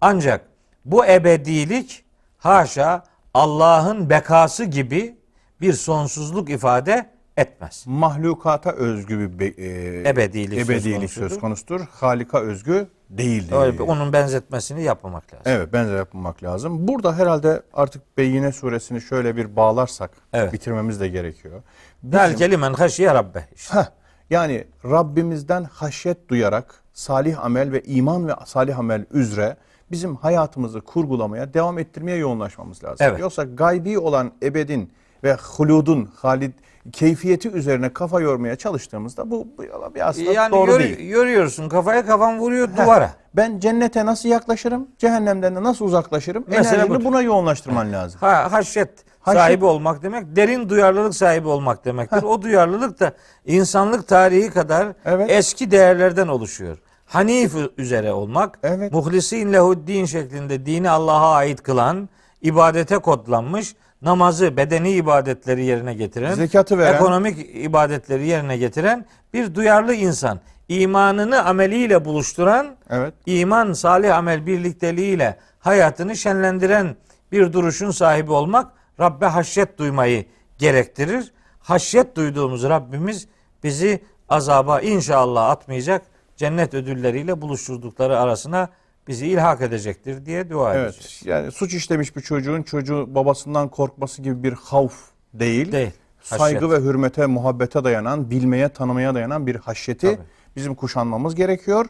[0.00, 0.40] Ancak
[0.84, 2.04] bu ebedilik
[2.38, 3.04] haşa
[3.34, 5.16] Allah'ın bekası gibi
[5.60, 7.84] bir sonsuzluk ifade etmez.
[7.86, 11.28] Mahlukata özgü bir e, Ebedilik söz ebedilik konusudur.
[11.28, 11.80] söz konusudur.
[11.90, 13.56] Halika özgü değildir.
[13.56, 15.42] Öyle bir- onun benzetmesini yapmamak lazım.
[15.46, 16.88] Evet benzer yapmak lazım.
[16.88, 20.52] Burada herhalde artık Beyyine suresini şöyle bir bağlarsak Evet.
[20.52, 21.62] bitirmemiz de gerekiyor.
[22.02, 23.44] Belki limen haşiye rabbe.
[23.56, 23.74] İşte.
[23.78, 23.84] Heh,
[24.30, 29.56] yani Rabbimizden haşyet duyarak salih amel ve iman ve salih amel üzere
[29.90, 33.06] bizim hayatımızı kurgulamaya, devam ettirmeye yoğunlaşmamız lazım.
[33.06, 33.20] Evet.
[33.20, 34.92] Yoksa gaybi olan ebedin
[35.24, 36.52] ve huludun, halid
[36.92, 41.08] keyfiyeti üzerine kafa yormaya çalıştığımızda bu, bu bir aslında Yani doğru yor- değil.
[41.08, 43.10] yoruyorsun kafaya kafan vuruyor Heh, duvara.
[43.36, 46.44] Ben cennete nasıl yaklaşırım, cehennemden de nasıl uzaklaşırım?
[46.46, 48.20] Mesele Enerjini buna yoğunlaştırman lazım.
[48.20, 48.90] Ha, haşyet,
[49.20, 52.22] Haşyet- sahibi olmak demek derin duyarlılık sahibi olmak demektir.
[52.22, 53.12] O duyarlılık da
[53.46, 55.30] insanlık tarihi kadar Evet.
[55.30, 56.78] eski değerlerden oluşuyor.
[57.06, 58.92] Hanif üzere olmak, Evet.
[58.92, 62.08] muhlisin lehuddin şeklinde dini Allah'a ait kılan,
[62.42, 66.94] ibadete kodlanmış, namazı, bedeni ibadetleri yerine getiren, Zekatı veren.
[66.94, 70.40] ekonomik ibadetleri yerine getiren bir duyarlı insan.
[70.68, 73.14] İmanını ameliyle buluşturan, Evet.
[73.26, 76.96] iman, salih amel birlikteliğiyle hayatını şenlendiren
[77.32, 80.24] bir duruşun sahibi olmak Rabbe haşyet duymayı
[80.58, 81.32] gerektirir.
[81.60, 83.28] Haşyet duyduğumuz Rabbimiz
[83.64, 86.02] bizi azaba inşallah atmayacak,
[86.36, 88.68] cennet ödülleriyle buluşturdukları arasına
[89.08, 91.20] bizi ilhak edecektir diye dua edeceğiz.
[91.22, 91.26] Evet.
[91.26, 94.94] Yani suç işlemiş bir çocuğun çocuğu babasından korkması gibi bir havf
[95.34, 95.72] değil.
[95.72, 95.90] Değil.
[96.22, 96.82] Saygı Haşyet.
[96.82, 100.26] ve hürmete, muhabbete dayanan, bilmeye, tanımaya dayanan bir haşyeti Tabii.
[100.56, 101.86] bizim kuşanmamız gerekiyor.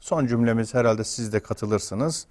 [0.00, 2.26] Son cümlemiz herhalde siz de katılırsınız.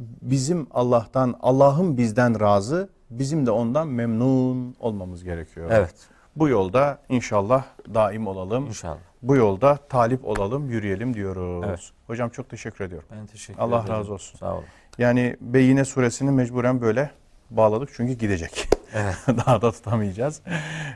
[0.00, 5.70] Bizim Allah'tan, Allah'ın bizden razı, bizim de ondan memnun olmamız gerekiyor.
[5.72, 5.94] Evet.
[6.36, 8.66] Bu yolda inşallah daim olalım.
[8.66, 8.98] İnşallah.
[9.22, 11.64] Bu yolda talip olalım, yürüyelim diyoruz.
[11.68, 11.90] Evet.
[12.06, 13.08] Hocam çok teşekkür ediyorum.
[13.12, 13.94] Ben teşekkür Allah ederim.
[13.94, 14.38] razı olsun.
[14.38, 14.64] Sağ olun.
[14.98, 17.10] Yani Beyine suresini mecburen böyle
[17.50, 18.68] bağladık çünkü gidecek.
[18.94, 19.16] Evet.
[19.46, 20.40] Daha da tutamayacağız.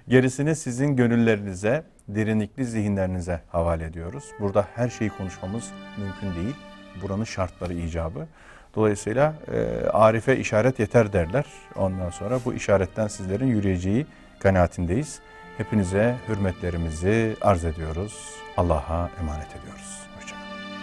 [0.09, 4.25] Gerisini sizin gönüllerinize, derinlikli zihinlerinize havale ediyoruz.
[4.41, 6.57] Burada her şeyi konuşmamız mümkün değil.
[7.03, 8.27] Buranın şartları icabı.
[8.75, 11.45] Dolayısıyla e, Arif'e işaret yeter derler.
[11.77, 14.07] Ondan sonra bu işaretten sizlerin yürüyeceği
[14.41, 15.21] kanaatindeyiz.
[15.57, 18.35] Hepinize hürmetlerimizi arz ediyoruz.
[18.57, 20.06] Allah'a emanet ediyoruz.